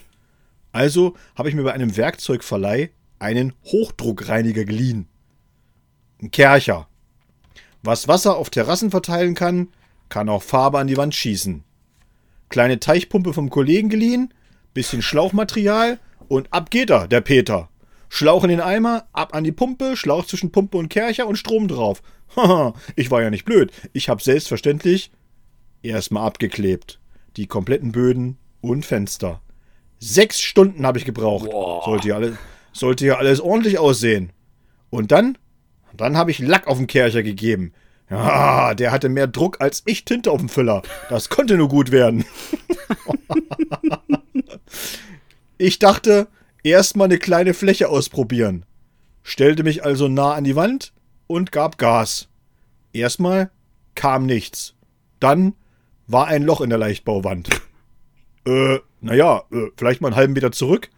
Also 0.73 1.15
habe 1.37 1.47
ich 1.47 1.55
mir 1.55 1.63
bei 1.63 1.71
einem 1.71 1.95
Werkzeugverleih 1.95 2.89
einen 3.19 3.53
Hochdruckreiniger 3.63 4.65
geliehen. 4.65 5.07
Ein 6.21 6.31
Kercher. 6.31 6.89
Was 7.83 8.09
Wasser 8.09 8.35
auf 8.35 8.49
Terrassen 8.49 8.91
verteilen 8.91 9.33
kann, 9.33 9.69
kann 10.13 10.29
auch 10.29 10.43
Farbe 10.43 10.77
an 10.77 10.85
die 10.85 10.95
Wand 10.95 11.15
schießen. 11.15 11.63
Kleine 12.49 12.79
Teichpumpe 12.79 13.33
vom 13.33 13.49
Kollegen 13.49 13.89
geliehen, 13.89 14.31
bisschen 14.75 15.01
Schlauchmaterial 15.01 15.99
und 16.27 16.53
ab 16.53 16.69
geht 16.69 16.91
er, 16.91 17.07
der 17.07 17.21
Peter. 17.21 17.69
Schlauch 18.09 18.43
in 18.43 18.51
den 18.51 18.61
Eimer, 18.61 19.07
ab 19.11 19.33
an 19.33 19.43
die 19.43 19.51
Pumpe, 19.51 19.97
Schlauch 19.97 20.27
zwischen 20.27 20.51
Pumpe 20.51 20.77
und 20.77 20.89
Kercher 20.89 21.25
und 21.25 21.37
Strom 21.37 21.67
drauf. 21.67 22.03
Haha, 22.35 22.75
ich 22.95 23.09
war 23.09 23.23
ja 23.23 23.31
nicht 23.31 23.43
blöd. 23.43 23.71
Ich 23.91 24.07
habe 24.07 24.21
selbstverständlich 24.21 25.09
erstmal 25.81 26.27
abgeklebt. 26.27 26.99
Die 27.35 27.47
kompletten 27.47 27.91
Böden 27.91 28.37
und 28.61 28.85
Fenster. 28.85 29.41
Sechs 29.97 30.39
Stunden 30.39 30.85
habe 30.85 30.99
ich 30.99 31.05
gebraucht. 31.05 31.49
Sollte 31.85 32.09
ja, 32.09 32.17
alles, 32.17 32.37
sollte 32.71 33.07
ja 33.07 33.17
alles 33.17 33.41
ordentlich 33.41 33.79
aussehen. 33.79 34.31
Und 34.91 35.11
dann? 35.11 35.39
Dann 35.97 36.17
habe 36.17 36.29
ich 36.29 36.37
Lack 36.37 36.67
auf 36.67 36.77
den 36.77 36.85
Kercher 36.85 37.23
gegeben. 37.23 37.73
Ja, 38.09 38.75
der 38.75 38.91
hatte 38.91 39.09
mehr 39.09 39.27
Druck 39.27 39.61
als 39.61 39.83
ich 39.85 40.05
Tinte 40.05 40.31
auf 40.31 40.39
dem 40.39 40.49
Füller. 40.49 40.83
Das 41.09 41.29
konnte 41.29 41.57
nur 41.57 41.69
gut 41.69 41.91
werden. 41.91 42.25
ich 45.57 45.79
dachte, 45.79 46.27
erstmal 46.63 47.05
eine 47.05 47.17
kleine 47.17 47.53
Fläche 47.53 47.89
ausprobieren. 47.89 48.65
Stellte 49.23 49.63
mich 49.63 49.83
also 49.83 50.07
nah 50.07 50.33
an 50.33 50.43
die 50.43 50.55
Wand 50.55 50.93
und 51.27 51.51
gab 51.51 51.77
Gas. 51.77 52.27
Erstmal 52.91 53.49
kam 53.95 54.25
nichts. 54.25 54.75
Dann 55.19 55.53
war 56.07 56.27
ein 56.27 56.43
Loch 56.43 56.61
in 56.61 56.69
der 56.69 56.79
Leichtbauwand. 56.79 57.49
Äh, 58.45 58.79
naja, 58.99 59.43
äh, 59.53 59.67
vielleicht 59.77 60.01
mal 60.01 60.09
einen 60.09 60.17
halben 60.17 60.33
Meter 60.33 60.51
zurück. 60.51 60.89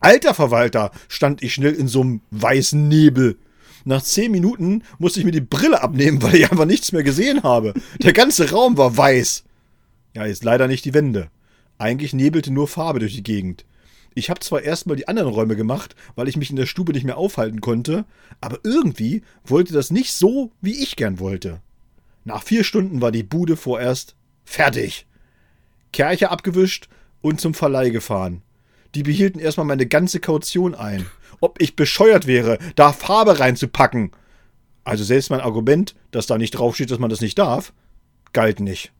Alter 0.00 0.34
Verwalter, 0.34 0.90
stand 1.08 1.42
ich 1.42 1.54
schnell 1.54 1.72
in 1.72 1.88
so 1.88 2.02
einem 2.02 2.20
weißen 2.30 2.88
Nebel. 2.88 3.38
Nach 3.84 4.02
zehn 4.02 4.32
Minuten 4.32 4.82
musste 4.98 5.20
ich 5.20 5.26
mir 5.26 5.32
die 5.32 5.40
Brille 5.40 5.82
abnehmen, 5.82 6.22
weil 6.22 6.36
ich 6.36 6.50
einfach 6.50 6.64
nichts 6.64 6.92
mehr 6.92 7.02
gesehen 7.02 7.42
habe. 7.42 7.74
Der 8.02 8.12
ganze 8.12 8.50
Raum 8.50 8.76
war 8.78 8.96
weiß. 8.96 9.44
Ja, 10.14 10.26
jetzt 10.26 10.44
leider 10.44 10.68
nicht 10.68 10.84
die 10.84 10.94
Wände. 10.94 11.30
Eigentlich 11.76 12.12
nebelte 12.12 12.50
nur 12.50 12.68
Farbe 12.68 13.00
durch 13.00 13.14
die 13.14 13.22
Gegend. 13.22 13.64
Ich 14.14 14.30
habe 14.30 14.40
zwar 14.40 14.62
erstmal 14.62 14.96
die 14.96 15.08
anderen 15.08 15.28
Räume 15.32 15.56
gemacht, 15.56 15.96
weil 16.14 16.28
ich 16.28 16.36
mich 16.36 16.50
in 16.50 16.56
der 16.56 16.66
Stube 16.66 16.92
nicht 16.92 17.04
mehr 17.04 17.18
aufhalten 17.18 17.60
konnte, 17.60 18.04
aber 18.40 18.58
irgendwie 18.62 19.22
wollte 19.44 19.72
das 19.72 19.90
nicht 19.90 20.12
so, 20.12 20.52
wie 20.60 20.82
ich 20.82 20.96
gern 20.96 21.18
wollte. 21.18 21.60
Nach 22.24 22.42
vier 22.42 22.64
Stunden 22.64 23.00
war 23.00 23.10
die 23.10 23.24
Bude 23.24 23.56
vorerst 23.56 24.14
fertig. 24.44 25.06
Kercher 25.92 26.30
abgewischt 26.30 26.88
und 27.20 27.40
zum 27.40 27.54
Verleih 27.54 27.90
gefahren. 27.90 28.42
Die 28.94 29.02
behielten 29.02 29.40
erstmal 29.40 29.66
meine 29.66 29.86
ganze 29.86 30.20
Kaution 30.20 30.74
ein. 30.74 31.06
Ob 31.44 31.60
ich 31.60 31.76
bescheuert 31.76 32.26
wäre, 32.26 32.56
da 32.74 32.94
Farbe 32.94 33.38
reinzupacken. 33.38 34.12
Also 34.82 35.04
selbst 35.04 35.28
mein 35.28 35.42
Argument, 35.42 35.94
dass 36.10 36.26
da 36.26 36.38
nicht 36.38 36.52
draufsteht, 36.52 36.90
dass 36.90 36.98
man 36.98 37.10
das 37.10 37.20
nicht 37.20 37.38
darf, 37.38 37.74
galt 38.32 38.60
nicht. 38.60 38.92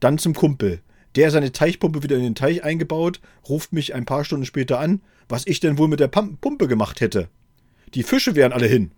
Dann 0.00 0.18
zum 0.18 0.34
Kumpel. 0.34 0.82
Der 1.14 1.30
seine 1.30 1.50
Teichpumpe 1.50 2.02
wieder 2.02 2.16
in 2.16 2.24
den 2.24 2.34
Teich 2.34 2.62
eingebaut, 2.62 3.22
ruft 3.48 3.72
mich 3.72 3.94
ein 3.94 4.04
paar 4.04 4.26
Stunden 4.26 4.44
später 4.44 4.78
an, 4.80 5.00
was 5.30 5.46
ich 5.46 5.60
denn 5.60 5.78
wohl 5.78 5.88
mit 5.88 5.98
der 6.00 6.08
Pumpe 6.08 6.68
gemacht 6.68 7.00
hätte. 7.00 7.30
Die 7.94 8.02
Fische 8.02 8.34
wären 8.34 8.52
alle 8.52 8.66
hin. 8.66 8.90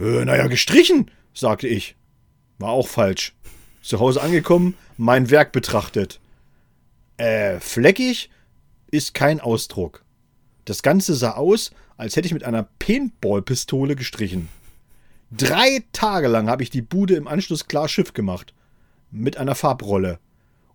Äh, 0.00 0.24
naja, 0.24 0.48
gestrichen, 0.48 1.12
sagte 1.32 1.68
ich. 1.68 1.94
War 2.58 2.70
auch 2.70 2.88
falsch. 2.88 3.36
Zu 3.82 4.00
Hause 4.00 4.20
angekommen, 4.20 4.74
mein 4.96 5.30
Werk 5.30 5.52
betrachtet. 5.52 6.18
Äh, 7.18 7.60
fleckig 7.60 8.30
ist 8.90 9.14
kein 9.14 9.40
Ausdruck. 9.40 10.02
Das 10.64 10.82
Ganze 10.82 11.14
sah 11.14 11.32
aus, 11.32 11.72
als 11.96 12.16
hätte 12.16 12.26
ich 12.26 12.34
mit 12.34 12.44
einer 12.44 12.68
Paintball-Pistole 12.78 13.96
gestrichen. 13.96 14.48
Drei 15.30 15.82
Tage 15.92 16.28
lang 16.28 16.48
habe 16.48 16.62
ich 16.62 16.70
die 16.70 16.82
Bude 16.82 17.14
im 17.14 17.26
Anschluss 17.26 17.66
klar 17.66 17.88
Schiff 17.88 18.12
gemacht. 18.12 18.54
Mit 19.10 19.36
einer 19.36 19.54
Farbrolle. 19.54 20.18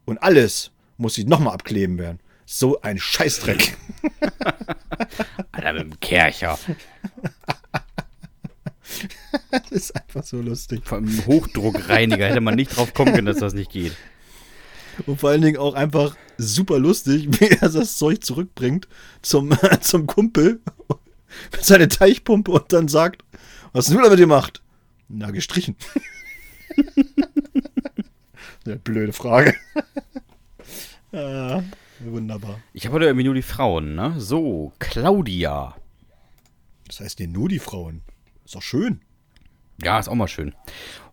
Und 0.06 0.18
alles 0.20 0.72
muss 0.98 1.18
ich 1.18 1.26
nochmal 1.26 1.54
abkleben 1.54 1.98
werden. 1.98 2.20
So 2.46 2.82
ein 2.82 2.98
Scheißdreck. 2.98 3.78
Alter, 5.52 5.74
mit 5.74 5.84
dem 5.84 6.00
Kercher. 6.00 6.58
das 9.52 9.72
ist 9.72 9.96
einfach 9.96 10.24
so 10.24 10.42
lustig. 10.42 10.82
Allem 10.92 11.26
Hochdruckreiniger 11.26 12.28
hätte 12.28 12.42
man 12.42 12.56
nicht 12.56 12.76
drauf 12.76 12.94
kommen 12.94 13.14
können, 13.14 13.28
dass 13.28 13.38
das 13.38 13.54
nicht 13.54 13.72
geht. 13.72 13.96
Und 15.06 15.20
vor 15.20 15.30
allen 15.30 15.42
Dingen 15.42 15.58
auch 15.58 15.74
einfach 15.74 16.16
super 16.38 16.80
lustig, 16.80 17.28
wie 17.40 17.50
er 17.50 17.70
das 17.70 17.98
Zeug 17.98 18.24
zurückbringt 18.24 18.88
zum, 19.22 19.52
zum 19.82 20.08
Kumpel 20.08 20.62
mit 21.52 21.64
seiner 21.64 21.90
Teichpumpe 21.90 22.52
und 22.52 22.74
dann 22.74 22.88
sagt, 22.88 23.24
was 23.74 23.88
du 23.88 24.02
damit 24.02 24.18
gemacht? 24.18 24.62
Na, 25.10 25.32
gestrichen. 25.32 25.76
Eine 28.66 28.78
blöde 28.78 29.14
Frage. 29.14 29.56
ah, 31.14 31.62
wunderbar. 32.00 32.60
Ich 32.74 32.86
habe 32.86 32.96
heute 32.96 33.06
irgendwie 33.06 33.24
nur 33.24 33.36
die 33.36 33.42
Frauen, 33.42 33.96
ne? 33.96 34.16
So, 34.18 34.74
Claudia. 34.80 35.76
Das 36.88 37.00
heißt 37.00 37.20
dir 37.20 37.28
nur 37.28 37.48
die 37.50 37.60
Frauen. 37.60 38.02
Ist 38.46 38.56
doch 38.56 38.62
schön. 38.62 39.02
Ja, 39.82 40.00
ist 40.00 40.08
auch 40.08 40.16
mal 40.16 40.28
schön. 40.28 40.54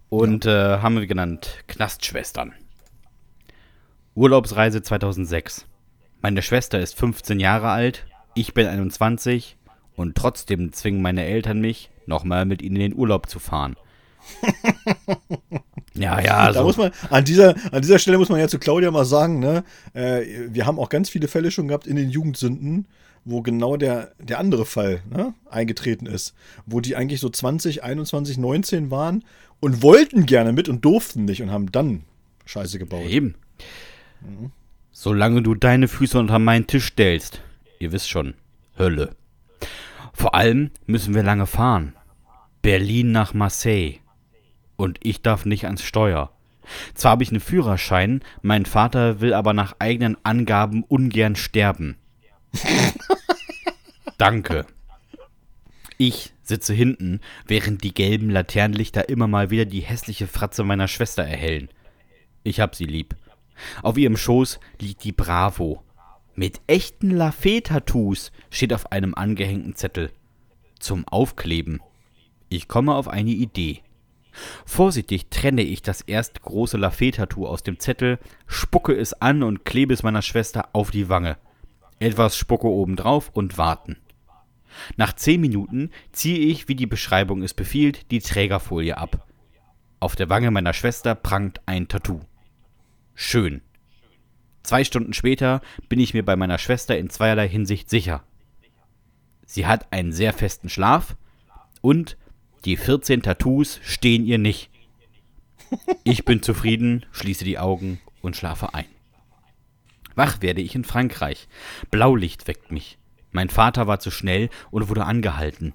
Und 0.09 0.45
ja. 0.45 0.77
äh, 0.77 0.81
haben 0.81 0.97
wir 0.97 1.07
genannt 1.07 1.65
Knastschwestern. 1.67 2.55
Urlaubsreise 4.15 4.83
2006. 4.83 5.67
Meine 6.23 6.43
Schwester 6.43 6.81
ist 6.81 6.97
15 6.97 7.41
Jahre 7.41 7.71
alt, 7.71 8.07
ich 8.35 8.55
bin 8.55 8.67
21 8.67 9.57
und 9.97 10.15
trotzdem 10.15 10.73
zwingen 10.73 11.03
meine 11.03 11.25
Eltern 11.25 11.61
mich, 11.61 11.91
nochmal 12.07 12.45
mit 12.45 12.63
ihnen 12.63 12.77
in 12.77 12.83
den 12.83 12.95
Urlaub 12.95 13.29
zu 13.29 13.39
fahren. 13.39 13.77
Ja, 15.97 16.21
ja. 16.21 16.47
Da 16.51 16.61
so. 16.61 16.65
muss 16.65 16.77
man, 16.77 16.91
an 17.11 17.25
dieser, 17.25 17.55
an 17.71 17.81
dieser 17.81 18.01
Stelle 18.01 18.19
muss 18.19 18.29
man 18.29 18.41
ja 18.41 18.49
zu 18.49 18.59
Claudia 18.59 18.91
mal 18.91 19.05
sagen, 19.05 19.39
ne, 19.39 19.63
äh, 19.93 20.23
wir 20.49 20.67
haben 20.67 20.81
auch 20.81 20.89
ganz 20.89 21.09
viele 21.09 21.29
Fälle 21.29 21.53
schon 21.53 21.69
gehabt 21.69 21.87
in 21.87 21.95
den 21.95 22.11
Jugendsünden, 22.11 22.89
wo 23.25 23.43
genau 23.43 23.77
der, 23.77 24.13
der 24.19 24.41
andere 24.41 24.67
Fall 24.67 25.03
ne, 25.09 25.35
eingetreten 25.49 26.07
ist. 26.07 26.35
Wo 26.67 26.81
die 26.81 26.97
eigentlich 26.97 27.21
so 27.21 27.29
20, 27.29 27.85
21, 27.85 28.39
19 28.39 28.91
waren 28.91 29.25
und 29.61 29.83
wollten 29.83 30.27
gerne 30.27 30.53
mit 30.53 30.69
und 30.69 30.85
durften 30.85 31.27
nicht 31.27 31.43
und 31.43 31.53
haben 31.53 31.71
dann 31.71 32.03
Scheiße 32.45 32.81
gebaut. 32.81 33.09
Eben. 33.09 33.37
Mhm. 34.25 34.53
Solange 34.93 35.43
du 35.43 35.55
deine 35.55 35.89
Füße 35.89 36.19
unter 36.19 36.39
meinen 36.39 36.67
Tisch 36.67 36.87
stellst, 36.87 37.43
ihr 37.79 37.93
wisst 37.93 38.09
schon, 38.09 38.35
Hölle. 38.79 39.17
Vor 40.13 40.35
allem 40.35 40.71
müssen 40.87 41.15
wir 41.15 41.23
lange 41.23 41.47
fahren. 41.47 41.95
Berlin 42.63 43.13
nach 43.13 43.35
Marseille 43.35 43.99
und 44.77 44.99
ich 45.03 45.23
darf 45.23 45.45
nicht 45.45 45.67
ans 45.67 45.83
Steuer. 45.83 46.31
Zwar 46.95 47.13
habe 47.13 47.23
ich 47.23 47.31
einen 47.31 47.41
Führerschein, 47.41 48.23
mein 48.41 48.65
Vater 48.65 49.21
will 49.21 49.35
aber 49.35 49.53
nach 49.53 49.77
eigenen 49.79 50.17
Angaben 50.25 50.83
ungern 50.83 51.37
sterben. 51.37 51.97
Danke. 54.19 54.65
Ich 55.99 56.33
sitze 56.43 56.73
hinten, 56.73 57.21
während 57.47 57.85
die 57.85 57.95
gelben 57.95 58.31
Laternenlichter 58.31 59.09
immer 59.09 59.27
mal 59.27 59.51
wieder 59.51 59.65
die 59.65 59.81
hässliche 59.81 60.27
Fratze 60.27 60.65
meiner 60.65 60.89
Schwester 60.89 61.25
erhellen. 61.25 61.69
Ich 62.43 62.61
hab 62.61 62.75
sie 62.75 62.87
lieb. 62.87 63.15
Auf 63.83 63.97
ihrem 63.97 64.17
Schoß 64.17 64.61
liegt 64.81 65.05
die 65.05 65.13
Bravo. 65.13 65.83
Mit 66.35 66.61
echten 66.67 67.11
Lafayette-Tattoos 67.11 68.33
steht 68.51 68.73
auf 68.73 68.91
einem 68.91 69.15
angehängten 69.15 69.77
Zettel. 69.77 70.11
Zum 70.81 71.07
Aufkleben. 71.07 71.81
Ich 72.49 72.69
komme 72.69 72.95
auf 72.95 73.09
eine 73.09 73.31
Idee. 73.31 73.83
Vorsichtig 74.67 75.31
trenne 75.31 75.63
ich 75.63 75.83
das 75.83 76.01
erst 76.01 76.43
große 76.43 76.77
Lafayette-Tattoo 76.77 77.47
aus 77.47 77.63
dem 77.63 77.79
Zettel, 77.79 78.19
spucke 78.47 78.93
es 78.93 79.13
an 79.15 79.43
und 79.43 79.65
klebe 79.65 79.95
es 79.95 80.03
meiner 80.03 80.23
Schwester 80.23 80.69
auf 80.73 80.91
die 80.91 81.09
Wange. 81.09 81.37
Etwas 82.01 82.37
Spucke 82.37 82.67
obendrauf 82.67 83.31
und 83.33 83.57
warten. 83.59 83.97
Nach 84.97 85.13
zehn 85.13 85.41
Minuten 85.41 85.91
ziehe 86.11 86.39
ich, 86.39 86.69
wie 86.69 86.75
die 86.75 86.87
Beschreibung 86.87 87.43
es 87.43 87.55
befiehlt, 87.55 88.11
die 88.11 88.19
Trägerfolie 88.19 88.99
ab. 88.99 89.27
Auf 90.01 90.17
der 90.17 90.29
Wange 90.29 90.51
meiner 90.51 90.73
Schwester 90.73 91.15
prangt 91.15 91.61
ein 91.67 91.87
Tattoo. 91.87 92.21
Schön. 93.15 93.63
Zwei 94.63 94.83
Stunden 94.85 95.13
später 95.13 95.61
bin 95.89 96.01
ich 96.01 96.15
mir 96.15 96.25
bei 96.25 96.37
meiner 96.37 96.59
Schwester 96.59 96.97
in 96.99 97.11
zweierlei 97.11 97.49
Hinsicht 97.49 97.91
sicher. 97.91 98.25
Sie 99.47 99.67
hat 99.67 99.93
einen 99.93 100.13
sehr 100.13 100.33
festen 100.33 100.69
Schlaf 100.69 101.17
und 101.81 102.17
die 102.65 102.77
14 102.77 103.23
Tattoos 103.23 103.79
stehen 103.83 104.25
ihr 104.25 104.39
nicht. 104.39 104.71
Ich 106.03 106.25
bin 106.25 106.43
zufrieden, 106.43 107.05
schließe 107.13 107.45
die 107.45 107.59
Augen 107.59 108.01
und 108.23 108.37
schlafe 108.37 108.75
ein. 108.75 108.87
Wach 110.15 110.41
werde 110.41 110.61
ich 110.61 110.75
in 110.75 110.85
Frankreich. 110.85 111.49
Blaulicht 111.91 112.47
weckt 112.47 112.73
mich. 112.73 112.99
Mein 113.33 113.51
Vater 113.51 113.87
war 113.87 113.99
zu 113.99 114.11
schnell 114.11 114.49
und 114.71 114.89
wurde 114.89 115.05
angehalten. 115.05 115.75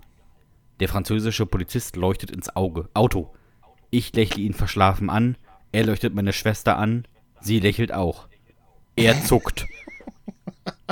Der 0.79 0.87
französische 0.87 1.45
Polizist 1.45 1.95
leuchtet 1.95 2.31
ins 2.31 2.55
Auge, 2.55 2.89
Auto. 2.93 3.35
Ich 3.91 4.13
lächle 4.13 4.41
ihn 4.41 4.53
verschlafen 4.53 5.09
an, 5.09 5.37
er 5.71 5.85
leuchtet 5.85 6.15
meine 6.15 6.33
Schwester 6.33 6.77
an, 6.77 7.05
sie 7.41 7.59
lächelt 7.59 7.93
auch. 7.93 8.27
Er 8.95 9.21
zuckt. 9.23 9.65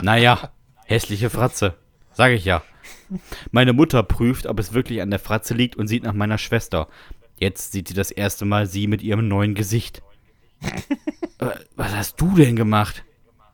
Naja, 0.02 0.52
hässliche 0.86 1.30
Fratze, 1.30 1.76
sag 2.14 2.32
ich 2.32 2.46
ja. 2.46 2.64
Meine 3.52 3.74
Mutter 3.74 4.04
prüft, 4.04 4.46
ob 4.46 4.60
es 4.60 4.74
wirklich 4.74 5.02
an 5.02 5.10
der 5.10 5.20
Fratze 5.20 5.54
liegt 5.54 5.76
und 5.76 5.88
sieht 5.88 6.04
nach 6.04 6.14
meiner 6.14 6.38
Schwester. 6.38 6.88
Jetzt 7.38 7.72
sieht 7.72 7.88
sie 7.88 7.94
das 7.94 8.12
erste 8.12 8.46
Mal 8.46 8.66
sie 8.66 8.88
mit 8.88 9.02
ihrem 9.02 9.28
neuen 9.28 9.56
Gesicht. 9.56 10.02
Was 11.76 11.96
hast 11.96 12.20
du 12.20 12.36
denn 12.36 12.56
gemacht? 12.56 13.04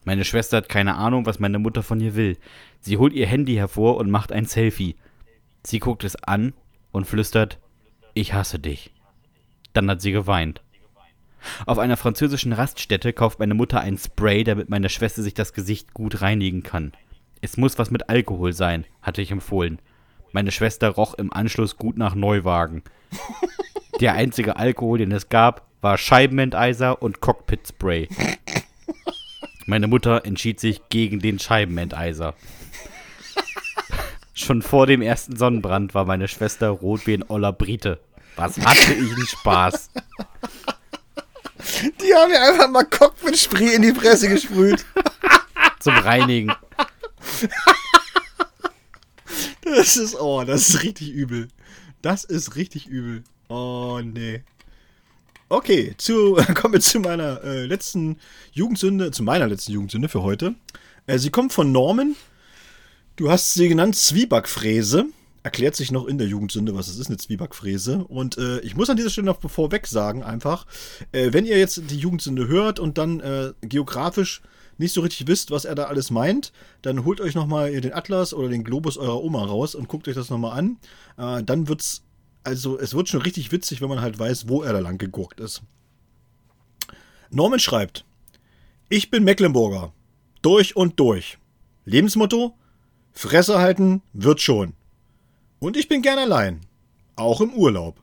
Meine 0.05 0.25
Schwester 0.25 0.57
hat 0.57 0.69
keine 0.69 0.95
Ahnung, 0.95 1.25
was 1.25 1.39
meine 1.39 1.59
Mutter 1.59 1.83
von 1.83 1.99
ihr 1.99 2.15
will. 2.15 2.37
Sie 2.79 2.97
holt 2.97 3.13
ihr 3.13 3.27
Handy 3.27 3.55
hervor 3.55 3.97
und 3.97 4.09
macht 4.09 4.31
ein 4.31 4.45
Selfie. 4.45 4.95
Sie 5.63 5.79
guckt 5.79 6.03
es 6.03 6.15
an 6.15 6.53
und 6.91 7.05
flüstert, 7.05 7.59
ich 8.13 8.33
hasse 8.33 8.59
dich. 8.59 8.93
Dann 9.73 9.89
hat 9.89 10.01
sie 10.01 10.11
geweint. 10.11 10.61
Auf 11.65 11.77
einer 11.77 11.97
französischen 11.97 12.53
Raststätte 12.53 13.13
kauft 13.13 13.39
meine 13.39 13.53
Mutter 13.53 13.79
ein 13.81 13.97
Spray, 13.97 14.43
damit 14.43 14.69
meine 14.69 14.89
Schwester 14.89 15.21
sich 15.21 15.33
das 15.33 15.53
Gesicht 15.53 15.93
gut 15.93 16.21
reinigen 16.21 16.63
kann. 16.63 16.93
Es 17.41 17.57
muss 17.57 17.77
was 17.77 17.91
mit 17.91 18.09
Alkohol 18.09 18.53
sein, 18.53 18.85
hatte 19.01 19.21
ich 19.21 19.31
empfohlen. 19.31 19.79
Meine 20.31 20.51
Schwester 20.51 20.89
roch 20.89 21.13
im 21.15 21.31
Anschluss 21.31 21.77
gut 21.77 21.97
nach 21.97 22.15
Neuwagen. 22.15 22.83
Der 24.01 24.13
einzige 24.13 24.55
Alkohol, 24.55 24.97
den 24.97 25.11
es 25.11 25.29
gab, 25.29 25.67
war 25.81 25.97
Scheibenenteiser 25.97 27.01
und 27.01 27.21
Cockpit-Spray. 27.21 28.07
Meine 29.65 29.87
Mutter 29.87 30.25
entschied 30.25 30.59
sich 30.59 30.81
gegen 30.89 31.19
den 31.19 31.39
Scheibenenteiser. 31.39 32.33
Schon 34.33 34.61
vor 34.61 34.87
dem 34.87 35.01
ersten 35.01 35.35
Sonnenbrand 35.35 35.93
war 35.93 36.05
meine 36.05 36.27
Schwester 36.27 36.69
rot 36.69 37.05
wie 37.05 37.13
ein 37.13 37.29
Oller 37.29 37.53
Brite. 37.53 37.99
Was 38.35 38.57
hatte 38.57 38.93
ich 38.93 39.13
einen 39.13 39.27
Spaß. 39.27 39.91
Die 42.01 42.13
haben 42.13 42.31
mir 42.31 42.41
einfach 42.41 42.69
mal 42.69 42.86
Cockpit-Spray 42.86 43.75
in 43.75 43.81
die 43.81 43.91
Presse 43.91 44.29
gesprüht. 44.29 44.86
Zum 45.79 45.95
Reinigen. 45.95 46.53
Das 49.63 49.97
ist, 49.97 50.15
oh, 50.15 50.43
das 50.43 50.69
ist 50.69 50.84
richtig 50.84 51.11
übel. 51.11 51.47
Das 52.01 52.23
ist 52.23 52.55
richtig 52.55 52.88
übel. 52.88 53.23
Oh, 53.49 53.99
nee. 54.03 54.43
Okay, 55.49 55.93
zu, 55.97 56.36
kommen 56.55 56.73
wir 56.73 56.81
zu 56.81 56.99
meiner 56.99 57.43
äh, 57.43 57.65
letzten 57.65 58.17
Jugendsünde, 58.51 59.11
zu 59.11 59.23
meiner 59.23 59.47
letzten 59.47 59.71
Jugendsünde 59.71 60.09
für 60.09 60.21
heute. 60.21 60.55
Äh, 61.07 61.17
sie 61.17 61.31
kommt 61.31 61.53
von 61.53 61.71
Norman. 61.71 62.15
Du 63.15 63.29
hast 63.29 63.53
sie 63.53 63.67
genannt 63.67 63.95
Zwiebackfräse. 63.95 65.05
Erklärt 65.43 65.75
sich 65.75 65.91
noch 65.91 66.05
in 66.05 66.17
der 66.17 66.27
Jugendsünde, 66.27 66.73
was 66.73 66.87
es 66.87 66.97
ist, 66.97 67.07
eine 67.07 67.17
Zwiebackfräse. 67.17 68.05
Und 68.05 68.37
äh, 68.37 68.59
ich 68.61 68.75
muss 68.75 68.89
an 68.89 68.95
dieser 68.95 69.09
Stelle 69.09 69.25
noch 69.25 69.41
vorweg 69.41 69.87
sagen, 69.87 70.23
einfach, 70.23 70.65
äh, 71.11 71.33
wenn 71.33 71.45
ihr 71.45 71.59
jetzt 71.59 71.83
die 71.89 71.97
Jugendsünde 71.97 72.47
hört 72.47 72.79
und 72.79 72.97
dann 72.97 73.19
äh, 73.19 73.53
geografisch 73.61 74.41
nicht 74.77 74.93
so 74.93 75.01
richtig 75.01 75.27
wisst, 75.27 75.51
was 75.51 75.65
er 75.65 75.75
da 75.75 75.85
alles 75.85 76.11
meint, 76.11 76.51
dann 76.81 77.05
holt 77.05 77.21
euch 77.21 77.35
nochmal 77.35 77.79
den 77.79 77.93
Atlas 77.93 78.33
oder 78.33 78.49
den 78.49 78.63
Globus 78.63 78.97
eurer 78.97 79.21
Oma 79.21 79.43
raus 79.43 79.75
und 79.75 79.87
guckt 79.87 80.07
euch 80.07 80.15
das 80.15 80.29
nochmal 80.29 80.57
an. 80.57 80.77
Äh, 81.17 81.43
dann 81.43 81.67
wird's, 81.67 82.03
also 82.43 82.79
es 82.79 82.93
wird 82.93 83.09
schon 83.09 83.21
richtig 83.21 83.51
witzig, 83.51 83.81
wenn 83.81 83.89
man 83.89 84.01
halt 84.01 84.17
weiß, 84.17 84.47
wo 84.47 84.63
er 84.63 84.73
da 84.73 84.79
lang 84.79 84.97
gegurkt 84.97 85.39
ist. 85.39 85.61
Norman 87.29 87.59
schreibt, 87.59 88.05
ich 88.89 89.09
bin 89.09 89.23
Mecklenburger. 89.23 89.91
Durch 90.41 90.75
und 90.75 90.99
durch. 90.99 91.37
Lebensmotto? 91.85 92.55
Fresse 93.11 93.59
halten 93.59 94.01
wird 94.13 94.41
schon. 94.41 94.73
Und 95.64 95.78
ich 95.78 95.88
bin 95.88 96.01
gern 96.01 96.20
allein. 96.20 96.59
Auch 97.16 97.39
im 97.39 97.53
Urlaub. 97.53 97.95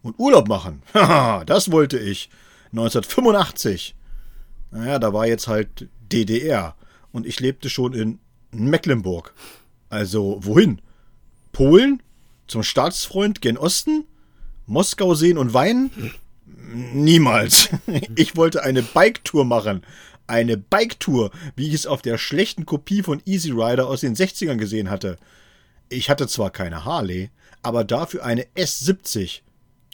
Und 0.00 0.18
Urlaub 0.18 0.48
machen. 0.48 0.82
Haha, 0.94 1.44
das 1.44 1.70
wollte 1.70 1.98
ich. 1.98 2.30
1985. 2.70 3.94
Naja, 4.70 4.98
da 4.98 5.12
war 5.12 5.26
jetzt 5.26 5.46
halt 5.46 5.90
DDR. 6.10 6.74
Und 7.12 7.26
ich 7.26 7.38
lebte 7.38 7.68
schon 7.68 7.92
in 7.92 8.18
Mecklenburg. 8.50 9.34
Also 9.90 10.38
wohin? 10.40 10.80
Polen? 11.52 12.02
Zum 12.46 12.62
Staatsfreund 12.62 13.42
gen 13.42 13.58
Osten? 13.58 14.06
Moskau 14.64 15.14
sehen 15.14 15.36
und 15.36 15.52
weinen? 15.52 15.90
Niemals. 16.94 17.68
Ich 18.16 18.36
wollte 18.36 18.62
eine 18.62 18.80
Bike-Tour 18.80 19.44
machen. 19.44 19.82
Eine 20.26 20.56
Bike-Tour, 20.56 21.30
wie 21.56 21.68
ich 21.68 21.74
es 21.74 21.86
auf 21.86 22.00
der 22.00 22.16
schlechten 22.16 22.64
Kopie 22.64 23.02
von 23.02 23.20
Easy 23.26 23.50
Rider 23.50 23.86
aus 23.86 24.00
den 24.00 24.16
60ern 24.16 24.56
gesehen 24.56 24.88
hatte. 24.88 25.18
Ich 25.92 26.10
hatte 26.10 26.26
zwar 26.26 26.50
keine 26.50 26.84
Harley, 26.84 27.30
aber 27.62 27.84
dafür 27.84 28.24
eine 28.24 28.44
S70. 28.56 29.42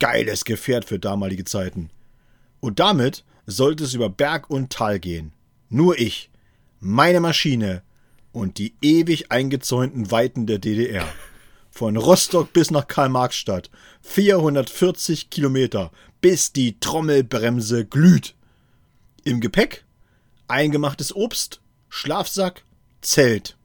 Geiles 0.01 0.45
Gefährt 0.45 0.85
für 0.85 0.99
damalige 0.99 1.45
Zeiten. 1.45 1.91
Und 2.61 2.79
damit 2.79 3.25
sollte 3.47 3.85
es 3.85 3.95
über 3.95 4.09
Berg 4.09 4.49
und 4.49 4.71
Tal 4.71 5.01
gehen. 5.01 5.33
Nur 5.69 5.99
ich, 5.99 6.31
meine 6.79 7.21
Maschine 7.21 7.83
und 8.31 8.59
die 8.59 8.75
ewig 8.81 9.33
eingezäunten 9.33 10.11
Weiten 10.13 10.47
der 10.47 10.59
DDR. 10.59 11.07
Von 11.71 11.97
Rostock 11.97 12.53
bis 12.53 12.71
nach 12.71 12.87
Karl-Marx-Stadt. 12.87 13.71
440 14.03 15.31
Kilometer, 15.31 15.91
bis 16.21 16.53
die 16.53 16.79
Trommelbremse 16.79 17.85
glüht. 17.85 18.35
Im 19.25 19.41
Gepäck 19.41 19.85
eingemachtes 20.47 21.15
Obst, 21.15 21.61
Schlafsack, 21.89 22.63
Zelt. 23.01 23.58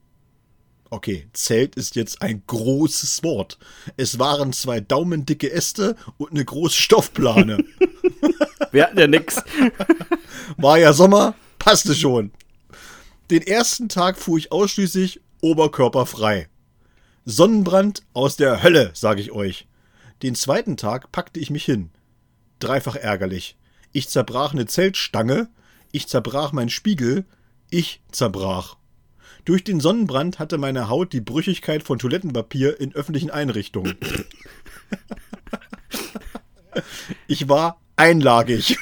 Okay, 0.93 1.27
Zelt 1.33 1.75
ist 1.75 1.95
jetzt 1.95 2.21
ein 2.21 2.43
großes 2.45 3.23
Wort. 3.23 3.57
Es 3.97 4.19
waren 4.19 4.53
zwei 4.53 4.79
daumendicke 4.79 5.51
Äste 5.51 5.95
und 6.19 6.29
eine 6.29 6.45
große 6.45 6.79
Stoffplane. 6.79 7.65
Wir 8.71 8.83
hatten 8.83 8.99
ja 8.99 9.07
nix. 9.07 9.41
War 10.57 10.77
ja 10.77 10.93
Sommer, 10.93 11.33
passte 11.57 11.95
schon. 11.95 12.31
Den 13.31 13.41
ersten 13.41 13.89
Tag 13.89 14.19
fuhr 14.19 14.37
ich 14.37 14.51
ausschließlich 14.51 15.19
oberkörperfrei. 15.41 16.47
Sonnenbrand 17.25 18.03
aus 18.13 18.35
der 18.35 18.61
Hölle, 18.61 18.91
sage 18.93 19.19
ich 19.19 19.31
euch. 19.31 19.65
Den 20.21 20.35
zweiten 20.35 20.77
Tag 20.77 21.11
packte 21.11 21.39
ich 21.39 21.49
mich 21.49 21.65
hin. 21.65 21.89
Dreifach 22.59 22.97
ärgerlich. 22.97 23.57
Ich 23.93 24.09
zerbrach 24.09 24.53
eine 24.53 24.67
Zeltstange, 24.67 25.49
ich 25.91 26.07
zerbrach 26.07 26.51
meinen 26.51 26.69
Spiegel, 26.69 27.25
ich 27.71 28.03
zerbrach. 28.11 28.77
Durch 29.45 29.63
den 29.63 29.79
Sonnenbrand 29.79 30.39
hatte 30.39 30.57
meine 30.57 30.87
Haut 30.87 31.11
die 31.11 31.21
Brüchigkeit 31.21 31.83
von 31.83 31.99
Toilettenpapier 31.99 32.79
in 32.79 32.93
öffentlichen 32.93 33.29
Einrichtungen. 33.29 33.97
Ich 37.27 37.49
war 37.49 37.79
einlagig. 37.95 38.77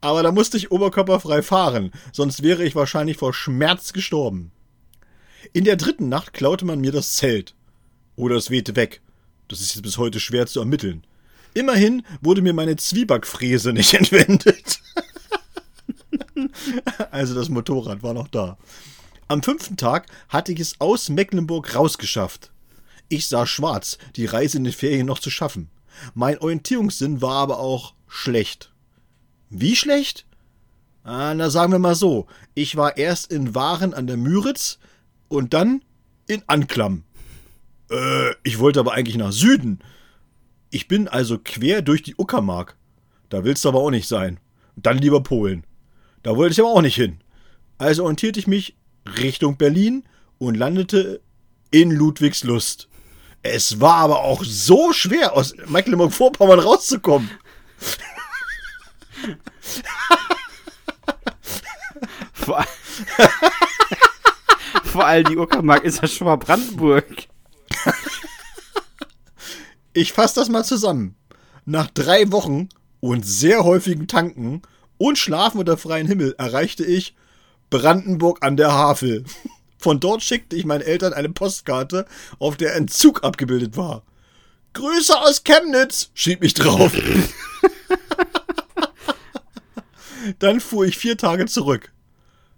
Aber 0.00 0.22
da 0.22 0.30
musste 0.30 0.56
ich 0.56 0.70
oberkörperfrei 0.70 1.42
fahren, 1.42 1.90
sonst 2.12 2.42
wäre 2.42 2.64
ich 2.64 2.76
wahrscheinlich 2.76 3.16
vor 3.16 3.34
Schmerz 3.34 3.92
gestorben. 3.92 4.52
In 5.52 5.64
der 5.64 5.76
dritten 5.76 6.08
Nacht 6.08 6.32
klaute 6.32 6.64
man 6.64 6.80
mir 6.80 6.92
das 6.92 7.16
Zelt. 7.16 7.54
Oder 8.14 8.36
es 8.36 8.50
wehte 8.50 8.76
weg. 8.76 9.00
Das 9.48 9.60
ist 9.60 9.74
jetzt 9.74 9.82
bis 9.82 9.98
heute 9.98 10.20
schwer 10.20 10.46
zu 10.46 10.60
ermitteln. 10.60 11.04
Immerhin 11.54 12.04
wurde 12.20 12.42
mir 12.42 12.52
meine 12.52 12.76
Zwiebackfräse 12.76 13.72
nicht 13.72 13.94
entwendet. 13.94 14.80
also 17.10 17.34
das 17.34 17.48
Motorrad 17.48 18.02
war 18.02 18.14
noch 18.14 18.28
da. 18.28 18.56
Am 19.28 19.42
fünften 19.42 19.76
Tag 19.76 20.06
hatte 20.28 20.52
ich 20.52 20.60
es 20.60 20.80
aus 20.80 21.08
Mecklenburg 21.08 21.74
rausgeschafft. 21.74 22.52
Ich 23.08 23.28
sah 23.28 23.46
schwarz, 23.46 23.98
die 24.16 24.26
Reise 24.26 24.58
in 24.58 24.64
den 24.64 24.72
Ferien 24.72 25.06
noch 25.06 25.18
zu 25.18 25.30
schaffen. 25.30 25.68
Mein 26.14 26.38
Orientierungssinn 26.38 27.22
war 27.22 27.36
aber 27.36 27.58
auch 27.58 27.94
schlecht. 28.08 28.72
Wie 29.50 29.76
schlecht? 29.76 30.26
Ah, 31.04 31.34
na 31.34 31.50
sagen 31.50 31.72
wir 31.72 31.78
mal 31.78 31.94
so. 31.94 32.26
Ich 32.54 32.76
war 32.76 32.96
erst 32.96 33.32
in 33.32 33.54
Waren 33.54 33.94
an 33.94 34.06
der 34.06 34.16
Müritz 34.16 34.78
und 35.28 35.54
dann 35.54 35.82
in 36.26 36.42
Anklam. 36.48 37.04
Äh, 37.90 38.32
ich 38.42 38.58
wollte 38.58 38.80
aber 38.80 38.92
eigentlich 38.92 39.16
nach 39.16 39.32
Süden. 39.32 39.80
Ich 40.70 40.88
bin 40.88 41.06
also 41.06 41.38
quer 41.38 41.82
durch 41.82 42.02
die 42.02 42.16
Uckermark. 42.16 42.76
Da 43.28 43.44
willst 43.44 43.64
du 43.64 43.68
aber 43.68 43.80
auch 43.80 43.90
nicht 43.90 44.08
sein. 44.08 44.40
Dann 44.76 44.98
lieber 44.98 45.22
Polen. 45.22 45.64
Da 46.26 46.36
wollte 46.36 46.54
ich 46.54 46.58
aber 46.58 46.70
auch 46.70 46.82
nicht 46.82 46.96
hin. 46.96 47.20
Also 47.78 48.02
orientierte 48.02 48.40
ich 48.40 48.48
mich 48.48 48.76
Richtung 49.06 49.58
Berlin 49.58 50.02
und 50.38 50.56
landete 50.56 51.20
in 51.70 51.92
Ludwigslust. 51.92 52.88
Es 53.44 53.80
war 53.80 53.98
aber 53.98 54.24
auch 54.24 54.42
so 54.42 54.92
schwer, 54.92 55.34
aus 55.34 55.54
Mecklenburg-Vorpommern 55.68 56.58
rauszukommen. 56.58 57.30
Vor, 62.32 62.66
Vor 64.82 65.06
allem 65.06 65.28
die 65.28 65.36
Uckermark 65.36 65.84
ist 65.84 66.02
ja 66.02 66.08
schon 66.08 66.26
mal 66.26 66.34
Brandenburg. 66.34 67.06
Ich 69.92 70.12
fasse 70.12 70.40
das 70.40 70.48
mal 70.48 70.64
zusammen. 70.64 71.14
Nach 71.66 71.88
drei 71.88 72.32
Wochen 72.32 72.68
und 72.98 73.24
sehr 73.24 73.62
häufigen 73.62 74.08
Tanken 74.08 74.62
und 74.98 75.18
Schlafen 75.18 75.58
unter 75.58 75.76
freiem 75.76 76.06
Himmel 76.06 76.34
erreichte 76.38 76.84
ich 76.84 77.14
Brandenburg 77.70 78.44
an 78.44 78.56
der 78.56 78.72
Havel. 78.72 79.24
Von 79.78 80.00
dort 80.00 80.22
schickte 80.22 80.56
ich 80.56 80.64
meinen 80.64 80.80
Eltern 80.80 81.12
eine 81.12 81.28
Postkarte, 81.28 82.06
auf 82.38 82.56
der 82.56 82.74
ein 82.74 82.88
Zug 82.88 83.22
abgebildet 83.24 83.76
war. 83.76 84.02
Grüße 84.72 85.16
aus 85.20 85.44
Chemnitz, 85.44 86.10
schrieb 86.14 86.42
ich 86.42 86.54
drauf. 86.54 86.92
Dann 90.38 90.60
fuhr 90.60 90.86
ich 90.86 90.98
vier 90.98 91.16
Tage 91.16 91.46
zurück. 91.46 91.92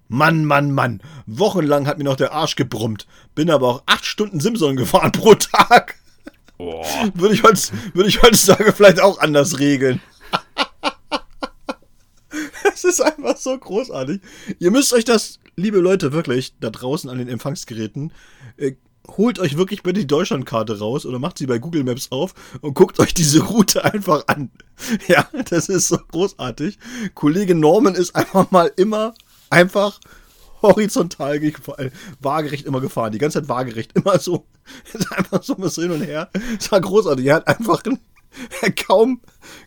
Mann, 0.09 0.45
Mann, 0.45 0.73
Mann. 0.73 1.03
Wochenlang 1.27 1.87
hat 1.87 1.99
mir 1.99 2.05
noch 2.05 2.17
der 2.17 2.33
Arsch 2.33 2.57
gebrummt. 2.57 3.07
Bin 3.35 3.51
aber 3.51 3.69
auch 3.69 3.83
acht 3.87 4.07
Stunden 4.07 4.41
Simson 4.41 4.77
gefahren 4.77 5.13
pro 5.13 5.35
Tag. 5.35 5.97
Oh. 6.57 6.83
Würde 7.15 7.35
ich, 7.35 7.43
würde 7.43 8.09
ich 8.09 8.23
heutzutage 8.23 8.73
vielleicht 8.73 9.01
auch 9.01 9.19
anders 9.19 9.59
regeln. 9.59 10.01
Es 12.79 12.85
ist 12.85 13.01
einfach 13.01 13.37
so 13.37 13.59
großartig. 13.59 14.21
Ihr 14.61 14.71
müsst 14.71 14.93
euch 14.93 15.05
das, 15.05 15.41
liebe 15.57 15.79
Leute, 15.79 16.13
wirklich, 16.13 16.55
da 16.61 16.71
draußen 16.71 17.11
an 17.11 17.19
den 17.19 17.29
Empfangsgeräten, 17.29 18.13
äh, 18.57 18.75
holt 19.17 19.41
euch 19.41 19.57
wirklich 19.57 19.83
bitte 19.83 20.01
die 20.01 20.07
Deutschlandkarte 20.07 20.79
raus 20.79 21.05
oder 21.05 21.19
macht 21.19 21.39
sie 21.39 21.47
bei 21.47 21.59
Google 21.59 21.83
Maps 21.83 22.13
auf 22.13 22.35
und 22.61 22.75
guckt 22.75 23.01
euch 23.01 23.15
diese 23.15 23.43
Route 23.43 23.85
einfach 23.85 24.25
an. 24.29 24.51
Ja, 25.09 25.29
das 25.51 25.69
ist 25.69 25.89
so 25.89 25.99
großartig. 25.99 26.79
Kollege 27.15 27.57
Norman 27.57 27.97
ist 27.97 28.15
einfach 28.15 28.53
mal 28.53 28.71
immer 28.77 29.15
einfach 29.51 29.99
horizontal 30.63 31.41
gefahren, 31.41 31.91
waagerecht 32.21 32.65
immer 32.65 32.81
gefahren. 32.81 33.11
Die 33.11 33.19
ganze 33.19 33.41
Zeit 33.41 33.49
waagerecht, 33.49 33.93
immer 33.95 34.21
so. 34.21 34.47
Einfach 35.17 35.43
so 35.43 35.57
ein 35.57 35.69
hin 35.69 35.91
und 35.91 36.03
her. 36.03 36.31
Das 36.59 36.71
war 36.71 36.81
großartig. 36.81 37.25
Er 37.27 37.37
hat 37.37 37.49
einfach 37.49 37.83
kaum, 38.87 39.23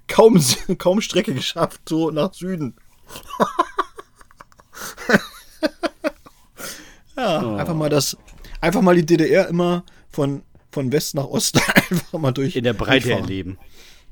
kaum, 0.08 0.40
kaum 0.78 1.02
Strecke 1.02 1.34
geschafft, 1.34 1.82
so 1.90 2.12
nach 2.12 2.34
Süden. 2.34 2.76
ja, 7.18 7.44
oh. 7.44 7.56
einfach 7.56 7.76
mal 7.76 7.90
das, 7.90 8.18
einfach 8.60 8.82
mal 8.82 8.96
die 8.96 9.06
DDR 9.06 9.48
immer 9.48 9.84
von, 10.10 10.44
von 10.72 10.92
West 10.92 11.16
nach 11.16 11.26
Ost 11.26 11.60
einfach 11.92 12.20
mal 12.20 12.32
durch. 12.32 12.56
In 12.56 12.64
der 12.64 12.74
Breite 12.74 13.08
durchfahren. 13.08 13.24
erleben. 13.24 13.58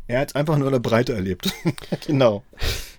Er 0.08 0.22
hat 0.22 0.30
es 0.30 0.36
einfach 0.36 0.58
nur 0.58 0.68
in 0.68 0.74
der 0.74 0.80
Breite 0.80 1.14
erlebt. 1.14 1.54
genau. 2.08 2.44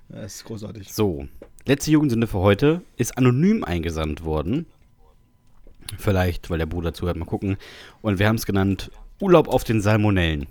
Das 0.09 0.37
ist 0.37 0.45
großartig. 0.45 0.93
So, 0.93 1.27
letzte 1.67 1.91
Jugendsünde 1.91 2.27
für 2.27 2.39
heute 2.39 2.83
ist 2.97 3.17
anonym 3.19 3.65
eingesandt 3.65 4.25
worden. 4.25 4.67
Vielleicht, 5.99 6.51
weil 6.51 6.59
der 6.59 6.67
Bruder 6.67 6.95
zuhört, 6.95 7.17
mal 7.17 7.25
gucken. 7.25 7.57
Und 8.01 8.19
wir 8.19 8.29
haben 8.29 8.37
es 8.37 8.47
genannt 8.47 8.91
Urlaub 9.21 9.49
auf 9.49 9.65
den 9.65 9.81
Salmonellen. 9.81 10.47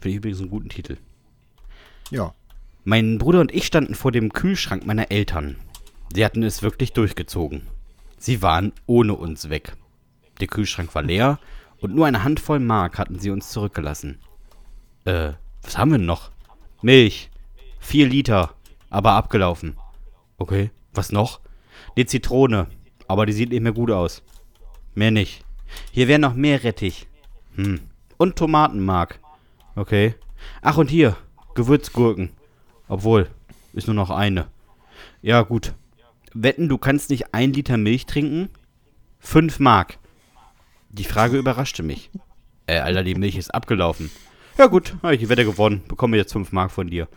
Finde 0.00 0.10
ich 0.10 0.16
übrigens 0.16 0.40
einen 0.40 0.50
guten 0.50 0.68
Titel. 0.68 0.96
Ja. 2.10 2.32
Mein 2.88 3.18
Bruder 3.18 3.40
und 3.40 3.52
ich 3.54 3.66
standen 3.66 3.94
vor 3.94 4.12
dem 4.12 4.32
Kühlschrank 4.32 4.86
meiner 4.86 5.10
Eltern. 5.10 5.56
Sie 6.14 6.24
hatten 6.24 6.42
es 6.42 6.62
wirklich 6.62 6.94
durchgezogen. 6.94 7.66
Sie 8.16 8.40
waren 8.40 8.72
ohne 8.86 9.12
uns 9.12 9.50
weg. 9.50 9.76
Der 10.40 10.46
Kühlschrank 10.46 10.94
war 10.94 11.02
leer 11.02 11.38
und 11.82 11.94
nur 11.94 12.06
eine 12.06 12.24
Handvoll 12.24 12.60
Mark 12.60 12.96
hatten 12.96 13.18
sie 13.18 13.28
uns 13.28 13.50
zurückgelassen. 13.50 14.20
Äh, 15.04 15.32
was 15.60 15.76
haben 15.76 15.90
wir 15.90 15.98
noch? 15.98 16.30
Milch. 16.80 17.28
Vier 17.78 18.08
Liter, 18.08 18.54
aber 18.88 19.12
abgelaufen. 19.12 19.76
Okay, 20.38 20.70
was 20.94 21.12
noch? 21.12 21.40
Die 21.98 22.06
Zitrone, 22.06 22.68
aber 23.06 23.26
die 23.26 23.34
sieht 23.34 23.50
nicht 23.50 23.60
mehr 23.60 23.72
gut 23.72 23.90
aus. 23.90 24.22
Mehr 24.94 25.10
nicht. 25.10 25.44
Hier 25.92 26.08
wäre 26.08 26.20
noch 26.20 26.32
mehr 26.32 26.64
Rettich. 26.64 27.06
Hm. 27.54 27.80
Und 28.16 28.36
Tomatenmark. 28.36 29.20
Okay. 29.76 30.14
Ach, 30.62 30.78
und 30.78 30.88
hier, 30.88 31.18
Gewürzgurken. 31.54 32.30
Obwohl, 32.88 33.28
ist 33.72 33.86
nur 33.86 33.94
noch 33.94 34.10
eine. 34.10 34.48
Ja, 35.22 35.42
gut. 35.42 35.74
Wetten, 36.34 36.68
du 36.68 36.78
kannst 36.78 37.10
nicht 37.10 37.34
ein 37.34 37.52
Liter 37.52 37.76
Milch 37.76 38.06
trinken? 38.06 38.50
Fünf 39.18 39.58
Mark. 39.58 39.98
Die 40.90 41.04
Frage 41.04 41.38
überraschte 41.38 41.82
mich. 41.82 42.10
Äh, 42.66 42.78
Alter, 42.78 43.04
die 43.04 43.14
Milch 43.14 43.36
ist 43.36 43.54
abgelaufen. 43.54 44.10
Ja 44.56 44.66
gut, 44.66 44.96
ich 45.10 45.20
die 45.20 45.28
Wette 45.28 45.44
gewonnen. 45.44 45.82
Bekomme 45.86 46.16
jetzt 46.16 46.32
fünf 46.32 46.52
Mark 46.52 46.70
von 46.72 46.88
dir. 46.88 47.08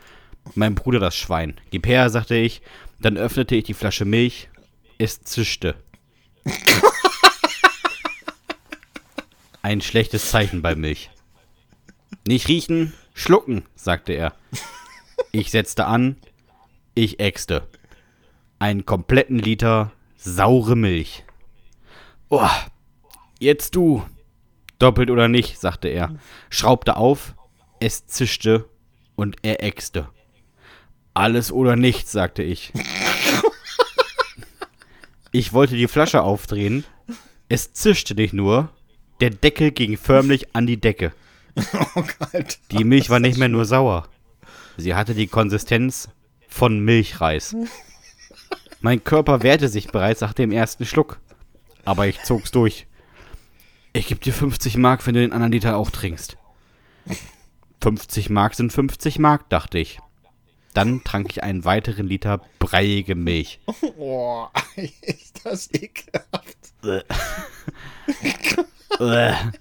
Mein 0.55 0.75
Bruder 0.75 0.99
das 0.99 1.15
Schwein. 1.15 1.59
Gib 1.71 1.87
her, 1.87 2.09
sagte 2.09 2.35
ich. 2.35 2.61
Dann 2.99 3.17
öffnete 3.17 3.55
ich 3.55 3.63
die 3.63 3.73
Flasche 3.73 4.05
Milch. 4.05 4.49
Es 4.97 5.21
zischte. 5.21 5.75
Ein 9.61 9.81
schlechtes 9.81 10.29
Zeichen 10.29 10.61
bei 10.61 10.75
Milch. 10.75 11.11
Nicht 12.25 12.47
riechen, 12.47 12.93
schlucken, 13.13 13.63
sagte 13.75 14.13
er. 14.13 14.33
Ich 15.31 15.51
setzte 15.51 15.85
an, 15.85 16.17
ich 16.93 17.19
äxte. 17.19 17.67
Einen 18.59 18.85
kompletten 18.85 19.39
Liter 19.39 19.91
saure 20.17 20.75
Milch. 20.75 21.23
Oh, 22.29 22.47
jetzt 23.39 23.75
du. 23.75 24.03
Doppelt 24.79 25.09
oder 25.09 25.27
nicht, 25.27 25.59
sagte 25.59 25.87
er. 25.87 26.15
Schraubte 26.49 26.97
auf, 26.97 27.35
es 27.79 28.07
zischte 28.07 28.67
und 29.15 29.37
er 29.41 29.63
äxte. 29.63 30.09
Alles 31.13 31.51
oder 31.51 31.75
nichts, 31.75 32.11
sagte 32.11 32.43
ich. 32.43 32.71
Ich 35.33 35.53
wollte 35.53 35.77
die 35.77 35.87
Flasche 35.87 36.23
aufdrehen. 36.23 36.83
Es 37.47 37.71
zischte 37.71 38.15
nicht 38.15 38.33
nur, 38.33 38.69
der 39.21 39.29
Deckel 39.29 39.71
ging 39.71 39.97
förmlich 39.97 40.53
an 40.55 40.67
die 40.67 40.79
Decke. 40.79 41.13
Oh, 41.95 42.03
die 42.71 42.83
Milch 42.83 43.09
war 43.09 43.19
nicht 43.19 43.37
mehr 43.37 43.49
nur 43.49 43.65
sauer. 43.65 44.07
Sie 44.81 44.95
hatte 44.95 45.13
die 45.13 45.27
Konsistenz 45.27 46.09
von 46.47 46.79
Milchreis. 46.79 47.55
Mein 48.81 49.03
Körper 49.03 49.43
wehrte 49.43 49.69
sich 49.69 49.87
bereits 49.87 50.21
nach 50.21 50.33
dem 50.33 50.51
ersten 50.51 50.85
Schluck. 50.85 51.19
Aber 51.85 52.07
ich 52.07 52.21
zog's 52.23 52.51
durch. 52.51 52.87
Ich 53.93 54.07
geb 54.07 54.21
dir 54.21 54.33
50 54.33 54.77
Mark, 54.77 55.05
wenn 55.05 55.13
du 55.13 55.21
den 55.21 55.33
anderen 55.33 55.51
Liter 55.51 55.77
auch 55.77 55.91
trinkst. 55.91 56.37
50 57.81 58.29
Mark 58.29 58.55
sind 58.55 58.71
50 58.71 59.19
Mark, 59.19 59.49
dachte 59.49 59.79
ich. 59.79 59.99
Dann 60.73 61.03
trank 61.03 61.27
ich 61.29 61.43
einen 61.43 61.65
weiteren 61.65 62.07
Liter 62.07 62.41
breiige 62.59 63.15
Milch. 63.15 63.59
Oh, 63.97 64.47
ist 65.01 65.41
das 65.43 65.69
ekelhaft. 65.73 66.57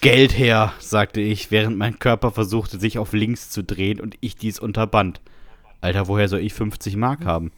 Geld 0.00 0.38
her, 0.38 0.72
sagte 0.78 1.20
ich, 1.20 1.50
während 1.50 1.76
mein 1.76 1.98
Körper 1.98 2.30
versuchte, 2.30 2.80
sich 2.80 2.98
auf 2.98 3.12
links 3.12 3.50
zu 3.50 3.62
drehen 3.62 4.00
und 4.00 4.16
ich 4.20 4.34
dies 4.34 4.58
unterband. 4.58 5.20
Alter, 5.82 6.08
woher 6.08 6.28
soll 6.28 6.40
ich 6.40 6.54
50 6.54 6.96
Mark 6.96 7.26
haben? 7.26 7.52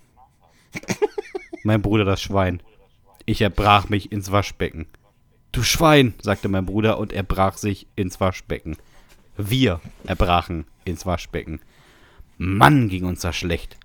mein 1.62 1.82
Bruder 1.82 2.05
das 2.05 2.20
Schwein. 2.20 2.60
Ich 3.27 3.40
erbrach 3.43 3.89
mich 3.89 4.10
ins 4.10 4.32
Waschbecken. 4.32 4.86
Du 5.52 5.62
Schwein, 5.62 6.14
sagte 6.20 6.48
mein 6.48 6.66
Bruder 6.66 6.98
und 6.98 7.12
er 7.12 7.23
brach 7.23 7.56
sich 7.56 7.86
ins 7.94 8.19
Waschbecken. 8.19 8.77
Wir 9.36 9.81
erbrachen 10.05 10.64
ins 10.85 11.06
Waschbecken. 11.06 11.60
Mann, 12.39 12.89
ging 12.89 13.05
uns 13.05 13.20
das 13.20 13.36
schlecht. 13.36 13.77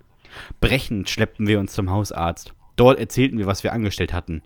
Brechend 0.61 1.11
schleppten 1.11 1.45
wir 1.45 1.59
uns 1.59 1.73
zum 1.73 1.91
Hausarzt. 1.91 2.53
Dort 2.75 2.97
erzählten 2.97 3.37
wir, 3.37 3.45
was 3.45 3.63
wir 3.63 3.73
angestellt 3.73 4.13
hatten. 4.13 4.41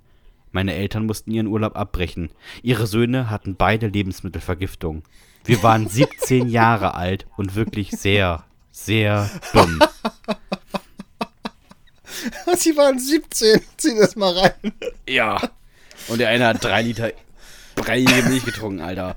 Meine 0.51 0.73
Eltern 0.73 1.05
mussten 1.05 1.31
ihren 1.31 1.47
Urlaub 1.47 1.75
abbrechen. 1.75 2.31
Ihre 2.61 2.87
Söhne 2.87 3.29
hatten 3.29 3.55
beide 3.55 3.87
Lebensmittelvergiftung. 3.87 5.03
Wir 5.45 5.63
waren 5.63 5.87
17 5.87 6.49
Jahre 6.49 6.95
alt 6.95 7.25
und 7.37 7.55
wirklich 7.55 7.91
sehr, 7.91 8.43
sehr 8.71 9.29
dumm. 9.53 9.79
Sie 12.55 12.77
waren 12.77 12.99
17. 12.99 13.61
Zieh 13.77 13.97
das 13.97 14.15
mal 14.15 14.37
rein. 14.37 14.73
Ja. 15.07 15.41
Und 16.07 16.19
der 16.19 16.29
eine 16.29 16.47
hat 16.47 16.63
drei 16.63 16.81
Liter 16.81 17.11
breiige 17.75 18.29
Milch 18.29 18.45
getrunken, 18.45 18.81
Alter. 18.81 19.15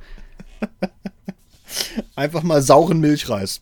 Einfach 2.14 2.42
mal 2.42 2.62
sauren 2.62 3.00
Milchreis. 3.00 3.60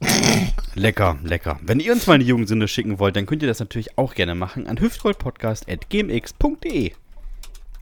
Lecker, 0.74 1.18
lecker. 1.22 1.58
Wenn 1.62 1.80
ihr 1.80 1.92
uns 1.92 2.06
mal 2.06 2.14
eine 2.14 2.24
Jugendsünde 2.24 2.68
schicken 2.68 2.98
wollt, 2.98 3.16
dann 3.16 3.26
könnt 3.26 3.42
ihr 3.42 3.48
das 3.48 3.60
natürlich 3.60 3.98
auch 3.98 4.14
gerne 4.14 4.34
machen 4.34 4.66
an 4.66 4.80
hüftgoldpodcast.gmx.de. 4.80 6.92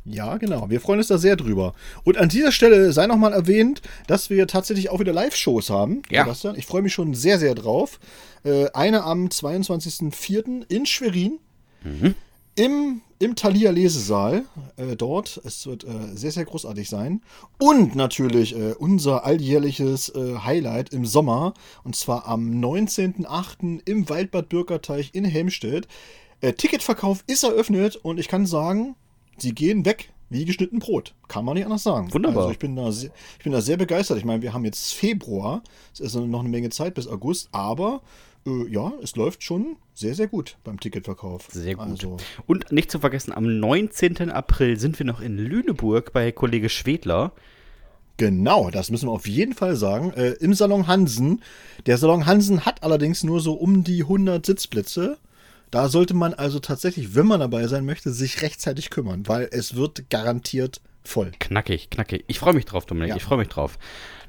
Ja, 0.04 0.38
genau. 0.38 0.70
Wir 0.70 0.80
freuen 0.80 0.98
uns 0.98 1.08
da 1.08 1.18
sehr 1.18 1.36
drüber. 1.36 1.74
Und 2.04 2.16
an 2.16 2.28
dieser 2.28 2.52
Stelle 2.52 2.92
sei 2.92 3.06
nochmal 3.06 3.32
erwähnt, 3.32 3.82
dass 4.06 4.30
wir 4.30 4.46
tatsächlich 4.46 4.90
auch 4.90 5.00
wieder 5.00 5.12
Live-Shows 5.12 5.70
haben. 5.70 6.02
Ja. 6.10 6.24
Sebastian. 6.24 6.56
Ich 6.56 6.66
freue 6.66 6.82
mich 6.82 6.94
schon 6.94 7.14
sehr, 7.14 7.38
sehr 7.38 7.54
drauf. 7.54 8.00
Äh, 8.44 8.70
eine 8.72 9.04
am 9.04 9.26
22.04. 9.26 10.64
in 10.68 10.86
Schwerin. 10.86 11.38
Mhm. 11.84 12.14
Im, 12.56 13.02
im 13.18 13.36
Thalia 13.36 13.70
Lesesaal 13.70 14.44
äh, 14.76 14.96
dort. 14.96 15.40
Es 15.44 15.66
wird 15.66 15.84
äh, 15.84 15.88
sehr, 16.14 16.32
sehr 16.32 16.46
großartig 16.46 16.88
sein. 16.88 17.22
Und 17.58 17.94
natürlich 17.94 18.56
äh, 18.56 18.72
unser 18.72 19.24
alljährliches 19.24 20.08
äh, 20.10 20.36
Highlight 20.38 20.90
im 20.90 21.04
Sommer. 21.04 21.52
Und 21.84 21.94
zwar 21.94 22.26
am 22.26 22.50
19.08. 22.50 23.82
im 23.84 24.08
Waldbad 24.08 24.48
Bürgerteich 24.48 25.10
in 25.12 25.26
Helmstedt. 25.26 25.86
Äh, 26.40 26.54
Ticketverkauf 26.54 27.22
ist 27.26 27.44
eröffnet 27.44 27.96
und 27.96 28.18
ich 28.18 28.28
kann 28.28 28.46
sagen, 28.46 28.96
sie 29.40 29.54
gehen 29.54 29.84
weg 29.84 30.12
wie 30.28 30.44
geschnitten 30.44 30.78
Brot. 30.78 31.14
Kann 31.26 31.44
man 31.44 31.54
nicht 31.54 31.64
anders 31.64 31.82
sagen. 31.82 32.12
Wunderbar. 32.14 32.42
Also 32.42 32.52
ich 32.52 32.58
bin 32.60 32.76
da 32.76 32.92
sehr, 32.92 33.10
ich 33.38 33.44
bin 33.44 33.52
da 33.52 33.60
sehr 33.60 33.76
begeistert. 33.76 34.18
Ich 34.18 34.24
meine, 34.24 34.42
wir 34.42 34.52
haben 34.52 34.64
jetzt 34.64 34.92
Februar, 34.94 35.62
es 35.92 36.00
ist 36.00 36.14
noch 36.14 36.40
eine 36.40 36.48
Menge 36.48 36.70
Zeit 36.70 36.94
bis 36.94 37.08
August, 37.08 37.48
aber 37.52 38.00
Äh, 38.46 38.72
ja, 38.72 38.92
es 39.02 39.16
läuft 39.16 39.42
schon 39.42 39.76
sehr, 39.92 40.14
sehr 40.14 40.26
gut 40.26 40.56
beim 40.64 40.80
Ticketverkauf. 40.80 41.48
Sehr 41.52 41.74
gut. 41.74 41.86
Also. 41.86 42.16
Und 42.46 42.72
nicht 42.72 42.90
zu 42.90 42.98
vergessen, 42.98 43.32
am 43.34 43.58
19. 43.60 44.30
April 44.30 44.78
sind 44.78 44.98
wir 44.98 45.04
noch 45.04 45.20
in 45.20 45.36
Lüneburg 45.36 46.12
bei 46.14 46.32
Kollege 46.32 46.70
Schwedler. 46.70 47.32
Genau, 48.16 48.70
das 48.70 48.90
müssen 48.90 49.08
wir 49.08 49.12
auf 49.12 49.28
jeden 49.28 49.52
Fall 49.54 49.76
sagen. 49.76 50.12
Äh, 50.12 50.30
Im 50.40 50.54
Salon 50.54 50.86
Hansen. 50.86 51.42
Der 51.84 51.98
Salon 51.98 52.24
Hansen 52.24 52.64
hat 52.64 52.82
allerdings 52.82 53.24
nur 53.24 53.40
so 53.40 53.52
um 53.52 53.84
die 53.84 54.02
100 54.02 54.44
Sitzplätze. 54.44 55.18
Da 55.70 55.88
sollte 55.88 56.14
man 56.14 56.34
also 56.34 56.58
tatsächlich, 56.58 57.14
wenn 57.14 57.26
man 57.26 57.40
dabei 57.40 57.66
sein 57.68 57.84
möchte, 57.84 58.10
sich 58.10 58.42
rechtzeitig 58.42 58.90
kümmern, 58.90 59.28
weil 59.28 59.48
es 59.52 59.76
wird 59.76 60.10
garantiert 60.10 60.80
voll. 61.04 61.32
Knackig, 61.38 61.90
knackig. 61.90 62.24
Ich 62.26 62.38
freue 62.38 62.54
mich 62.54 62.64
drauf, 62.64 62.86
Dominik. 62.86 63.10
Ja. 63.10 63.16
Ich 63.16 63.22
freue 63.22 63.38
mich 63.38 63.48
drauf. 63.48 63.78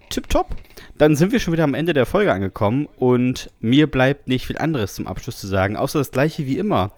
Tipptopp. 0.10 0.56
Dann 0.98 1.16
sind 1.16 1.32
wir 1.32 1.40
schon 1.40 1.54
wieder 1.54 1.64
am 1.64 1.74
Ende 1.74 1.94
der 1.94 2.06
Folge 2.06 2.32
angekommen 2.32 2.88
und 2.98 3.50
mir 3.60 3.88
bleibt 3.88 4.28
nicht 4.28 4.46
viel 4.46 4.58
anderes 4.58 4.94
zum 4.94 5.08
Abschluss 5.08 5.40
zu 5.40 5.48
sagen, 5.48 5.78
außer 5.78 6.00
das 6.00 6.12
gleiche 6.12 6.46
wie 6.46 6.58
immer. 6.58 6.92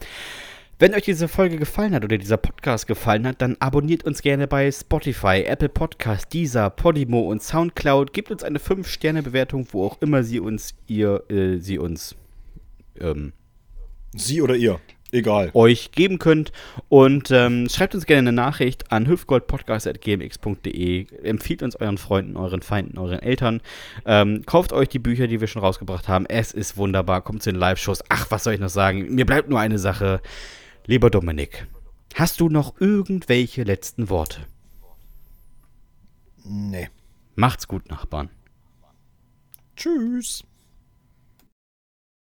Wenn 0.79 0.95
euch 0.95 1.03
diese 1.03 1.27
Folge 1.27 1.57
gefallen 1.57 1.93
hat 1.93 2.03
oder 2.03 2.17
dieser 2.17 2.35
Podcast 2.35 2.87
gefallen 2.87 3.25
hat, 3.27 3.41
dann 3.41 3.55
abonniert 3.59 4.03
uns 4.03 4.21
gerne 4.21 4.47
bei 4.47 4.69
Spotify, 4.71 5.43
Apple 5.45 5.69
Podcast, 5.69 6.33
Deezer, 6.33 6.71
Podimo 6.71 7.21
und 7.21 7.41
Soundcloud. 7.41 8.11
Gebt 8.11 8.31
uns 8.31 8.43
eine 8.43 8.59
5-Sterne-Bewertung, 8.59 9.67
wo 9.71 9.85
auch 9.85 10.01
immer 10.01 10.23
sie 10.23 10.39
uns, 10.39 10.73
ihr, 10.87 11.23
äh, 11.29 11.59
sie 11.59 11.77
uns, 11.77 12.15
ähm, 12.99 13.31
Sie 14.15 14.41
oder 14.41 14.55
ihr. 14.55 14.79
Egal. 15.13 15.51
euch 15.53 15.91
geben 15.91 16.17
könnt. 16.17 16.51
Und 16.89 17.29
ähm, 17.29 17.69
schreibt 17.69 17.93
uns 17.93 18.07
gerne 18.07 18.29
eine 18.29 18.31
Nachricht 18.31 18.91
an 18.91 19.07
hüftgoldpodcast.gmx.de. 19.07 21.05
Empfiehlt 21.23 21.61
uns 21.61 21.75
euren 21.75 21.99
Freunden, 21.99 22.35
euren 22.35 22.63
Feinden, 22.63 22.97
euren 22.97 23.19
Eltern. 23.19 23.61
Ähm, 24.05 24.41
kauft 24.45 24.73
euch 24.73 24.89
die 24.89 24.97
Bücher, 24.97 25.27
die 25.27 25.39
wir 25.39 25.47
schon 25.47 25.61
rausgebracht 25.61 26.07
haben. 26.07 26.25
Es 26.25 26.51
ist 26.51 26.77
wunderbar. 26.77 27.21
Kommt 27.21 27.43
zu 27.43 27.51
den 27.51 27.59
Live-Shows. 27.59 28.03
Ach, 28.09 28.31
was 28.31 28.43
soll 28.43 28.55
ich 28.55 28.59
noch 28.59 28.69
sagen? 28.69 29.13
Mir 29.13 29.27
bleibt 29.27 29.49
nur 29.49 29.59
eine 29.59 29.77
Sache. 29.77 30.19
Lieber 30.87 31.11
Dominik, 31.11 31.67
hast 32.15 32.39
du 32.39 32.49
noch 32.49 32.73
irgendwelche 32.81 33.63
letzten 33.63 34.09
Worte? 34.09 34.39
Nee. 36.43 36.89
Macht's 37.35 37.67
gut, 37.67 37.89
Nachbarn. 37.89 38.29
Tschüss. 39.75 40.43